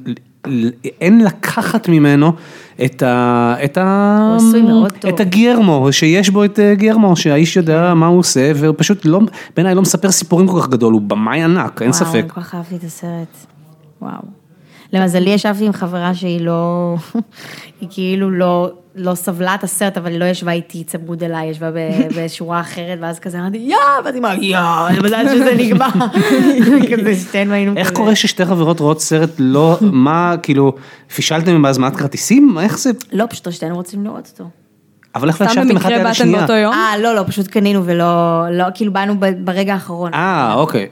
אין 1.01 1.23
לקחת 1.23 1.89
ממנו 1.89 2.33
את 2.85 3.03
ה... 3.03 3.55
את 3.63 3.77
ה... 3.77 4.37
את 5.09 5.19
הגיירמו, 5.19 5.87
שיש 5.91 6.29
בו 6.29 6.45
את 6.45 6.59
אה, 6.59 6.75
גיירמו, 6.75 7.15
שהאיש 7.15 7.57
יודע 7.57 7.93
מה 7.93 8.07
הוא 8.07 8.19
עושה, 8.19 8.51
והוא 8.55 8.75
פשוט 8.77 9.05
לא, 9.05 9.19
בעיניי 9.55 9.75
לא 9.75 9.81
מספר 9.81 10.11
סיפורים 10.11 10.47
כל 10.47 10.61
כך 10.61 10.69
גדול, 10.69 10.93
הוא 10.93 11.01
במאי 11.01 11.43
ענק, 11.43 11.81
אין 11.81 11.89
וואו, 11.89 11.99
ספק. 11.99 12.15
אני 12.15 12.29
כל 12.29 12.41
כך 12.41 12.55
אהבתי 12.55 12.75
את 12.75 12.83
הסרט, 12.83 13.37
וואו. 14.01 14.40
למזלי 14.93 15.29
ישבתי 15.29 15.65
עם 15.65 15.73
חברה 15.73 16.15
שהיא 16.15 16.41
לא, 16.41 16.95
היא 17.81 17.89
כאילו 17.91 18.31
לא, 18.31 18.71
לא 18.95 19.15
סבלה 19.15 19.55
את 19.55 19.63
הסרט, 19.63 19.97
אבל 19.97 20.11
היא 20.11 20.19
לא 20.19 20.25
ישבה 20.25 20.51
איתי 20.51 20.83
צמוד 20.83 21.23
אליי, 21.23 21.47
ישבה 21.47 21.69
בשורה 22.17 22.59
אחרת, 22.59 22.97
ואז 23.01 23.19
כזה 23.19 23.39
אמרתי, 23.39 23.57
יא, 23.57 23.75
ואז 24.05 24.15
היא 24.15 24.21
אמרה, 24.21 24.35
יא, 24.35 24.59
אני 24.87 24.97
יודעת 24.97 25.27
שזה 25.31 25.55
נגמר. 25.57 25.87
כזה 26.97 27.15
שתינו 27.15 27.53
היינו 27.53 27.73
איך. 27.77 27.91
קורה 27.91 28.15
ששתי 28.15 28.45
חברות 28.45 28.79
רואות 28.79 29.01
סרט 29.01 29.29
לא, 29.39 29.77
מה, 29.81 30.35
כאילו, 30.43 30.75
פישלתם 31.15 31.61
בהזמנת 31.61 31.95
כרטיסים? 31.95 32.57
איך 32.59 32.79
זה? 32.79 32.91
לא, 33.13 33.25
פשוט 33.29 33.51
שתינו 33.51 33.75
רוצים 33.75 34.05
לראות 34.05 34.29
אותו. 34.31 34.49
אבל 35.15 35.27
איך 35.27 35.41
לא 35.41 35.47
סתם 35.47 35.61
ישבתם 35.61 35.77
אחת 35.77 35.85
במקרה 35.85 35.89
ליד 35.89 36.03
באתם 36.03 36.11
השנייה? 36.11 36.39
באותו 36.39 36.53
יום? 36.53 36.73
אה, 36.73 36.97
לא, 36.97 37.15
לא, 37.15 37.23
פשוט 37.27 37.47
קנינו 37.47 37.85
ולא, 37.85 38.43
לא, 38.51 38.65
כאילו 38.73 38.93
באנו 38.93 39.15
ברגע 39.43 39.73
האחרון. 39.73 40.13
אה, 40.13 40.53
אוקיי. 40.53 40.87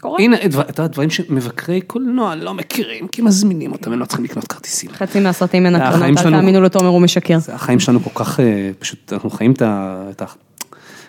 קורה. 0.00 0.18
הנה, 0.20 0.36
דבר- 0.48 0.62
אתה 0.62 0.82
יודע, 0.82 0.92
דברים 0.92 1.10
שמבקרי 1.10 1.80
קולנוע 1.80 2.34
לא 2.34 2.54
מכירים, 2.54 3.08
כי 3.08 3.22
מזמינים 3.22 3.72
אותם, 3.72 3.92
הם 3.92 3.98
לא 3.98 4.04
צריכים 4.04 4.24
לקנות 4.24 4.46
כרטיסים. 4.46 4.90
חצי 4.90 5.20
מהסרטים 5.20 5.66
אין 5.66 5.74
הקרנות, 5.74 6.18
אל 6.18 6.30
תאמינו 6.30 6.62
לתומר, 6.62 6.88
הוא 6.88 7.00
משקר. 7.00 7.38
זה 7.38 7.54
החיים 7.54 7.80
שלנו 7.80 8.00
כל 8.02 8.24
כך, 8.24 8.40
אה, 8.40 8.70
פשוט, 8.78 9.12
אנחנו 9.12 9.30
חיים 9.30 9.52
את 9.52 9.62
ה... 9.62 10.02
את 10.10 10.22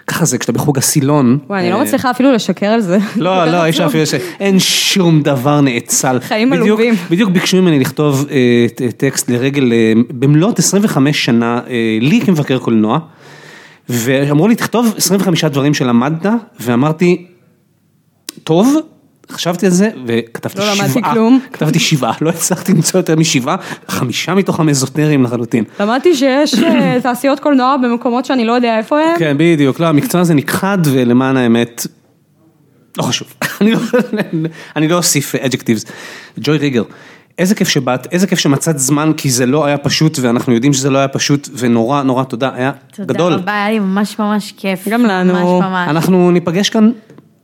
ככה 0.07 0.25
זה, 0.25 0.37
כשאתה 0.37 0.51
בחוג 0.51 0.77
הסילון. 0.77 1.37
וואי, 1.47 1.61
אני 1.61 1.69
לא 1.69 1.75
אה, 1.75 1.83
מצליחה 1.83 2.11
אפילו 2.11 2.31
לשקר 2.31 2.65
על 2.65 2.81
זה. 2.81 2.97
לא, 3.15 3.45
לא, 3.51 3.67
יש 3.67 3.79
אפילו 3.79 4.05
שאין 4.05 4.59
שום 4.59 5.21
דבר 5.21 5.61
נאצל. 5.61 6.19
חיים 6.19 6.53
עלובים. 6.53 6.93
בדיוק 7.09 7.29
ביקשו 7.29 7.61
ממני 7.61 7.79
לכתוב 7.79 8.25
אה, 8.31 8.65
טקסט 8.97 9.29
לרגל, 9.29 9.71
במלאת 10.09 10.59
25 10.59 11.25
שנה, 11.25 11.61
לי 12.01 12.21
כמבקר 12.25 12.59
קולנוע, 12.59 12.99
ואמרו 13.89 14.47
לי, 14.47 14.55
תכתוב 14.55 14.93
25 14.97 15.45
דברים 15.45 15.73
שלמדת, 15.73 16.25
ואמרתי, 16.59 17.25
טוב. 18.43 18.75
חשבתי 19.31 19.65
על 19.65 19.71
זה 19.71 19.89
וכתבתי 20.05 20.59
לא 20.59 20.65
שבעה, 20.73 20.85
למדתי 20.85 21.01
כלום. 21.13 21.39
כתבתי 21.53 21.79
שבעה, 21.79 22.13
לא 22.21 22.29
הצלחתי 22.29 22.71
למצוא 22.73 22.99
יותר 22.99 23.15
משבעה, 23.15 23.55
חמישה 23.87 24.35
מתוכם 24.35 24.69
אזוטריים 24.69 25.23
לחלוטין. 25.23 25.63
למדתי 25.79 26.15
שיש 26.15 26.53
אה, 26.63 26.97
תעשיות 27.03 27.39
קולנוע 27.39 27.75
במקומות 27.83 28.25
שאני 28.25 28.45
לא 28.45 28.53
יודע 28.53 28.77
איפה 28.77 28.99
הם. 28.99 29.19
כן, 29.19 29.35
בדיוק, 29.39 29.79
לא, 29.79 29.85
המקצוע 29.87 30.21
הזה 30.21 30.33
נכחד 30.33 30.77
ולמען 30.83 31.37
האמת, 31.37 31.87
לא 32.97 33.03
חשוב, 33.03 33.27
אני 33.61 33.71
לא- 33.71 33.79
אני 34.75 34.87
לא 34.87 34.95
אוסיף 34.95 35.35
אג'קטיבס. 35.35 35.85
ג'וי 36.39 36.57
ריגר, 36.57 36.83
איזה 37.39 37.55
כיף 37.55 37.67
שבאת, 37.69 38.07
איזה 38.13 38.27
כיף 38.27 38.39
שמצאת 38.39 38.79
זמן, 38.79 39.11
כי 39.17 39.29
זה 39.29 39.45
לא 39.45 39.65
היה 39.65 39.77
פשוט, 39.77 40.19
ואנחנו 40.21 40.53
יודעים 40.53 40.73
שזה 40.73 40.89
לא 40.89 40.97
היה 40.97 41.07
פשוט, 41.07 41.49
ונורא 41.57 42.01
נורא 42.03 42.23
תודה, 42.23 42.49
היה 42.53 42.71
תודה 42.95 43.13
גדול. 43.13 43.33
רבה, 43.33 43.53
היה 43.53 43.69
לי 43.71 43.79
ממש 43.79 44.19
ממש 44.19 44.53
כיף. 44.57 44.87
גם 44.87 45.05
לנו. 45.05 45.33
ממש 45.33 45.65
ממש. 45.65 45.89
אנחנו 45.89 46.31
ניפגש 46.31 46.69
כאן 46.69 46.91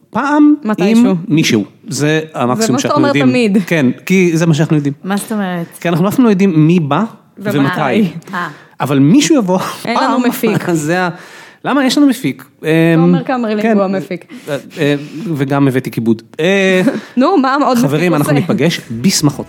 פעם 0.09 0.53
מתישהו. 0.63 1.09
עם 1.09 1.15
מישהו, 1.27 1.63
זה 1.87 2.21
המקסימום 2.33 2.73
מה 2.73 2.79
שאתה 2.79 2.81
שאנחנו 2.81 2.97
אומר 2.97 3.07
יודעים. 3.07 3.25
תמיד. 3.25 3.57
כן, 3.67 3.85
כי 4.05 4.37
זה 4.37 4.45
מה 4.45 4.53
שאנחנו 4.53 4.75
יודעים. 4.75 4.93
מה 5.03 5.17
זאת 5.17 5.31
אומרת? 5.31 5.65
כי 5.79 5.89
אנחנו 5.89 6.07
אף 6.07 6.15
פעם 6.15 6.25
לא 6.25 6.29
יודעים 6.29 6.67
מי 6.67 6.79
בא 6.79 7.03
ומתי. 7.37 8.11
אה. 8.33 8.47
אבל 8.79 8.99
מישהו 8.99 9.35
יבוא. 9.35 9.59
אין 9.85 9.97
לנו 9.97 10.17
פעם, 10.19 10.29
מפיק. 10.29 10.69
זה 10.87 11.01
ה... 11.01 11.09
למה? 11.65 11.85
יש 11.85 11.97
לנו 11.97 12.07
מפיק. 12.07 12.45
תומר 12.95 13.23
קמרלינג 13.23 13.61
כן, 13.61 13.77
הוא 13.77 13.83
המפיק. 13.83 14.25
אה, 14.49 14.57
אה, 14.77 14.95
וגם 15.35 15.67
הבאתי 15.67 15.91
כיבוד. 15.91 16.21
נו, 17.17 17.37
מה 17.37 17.55
עוד 17.55 17.77
מפיק 17.77 17.89
חברים, 17.89 18.13
אנחנו 18.13 18.31
עושה? 18.31 18.39
ניפגש 18.39 18.81
בשמחות. 19.01 19.45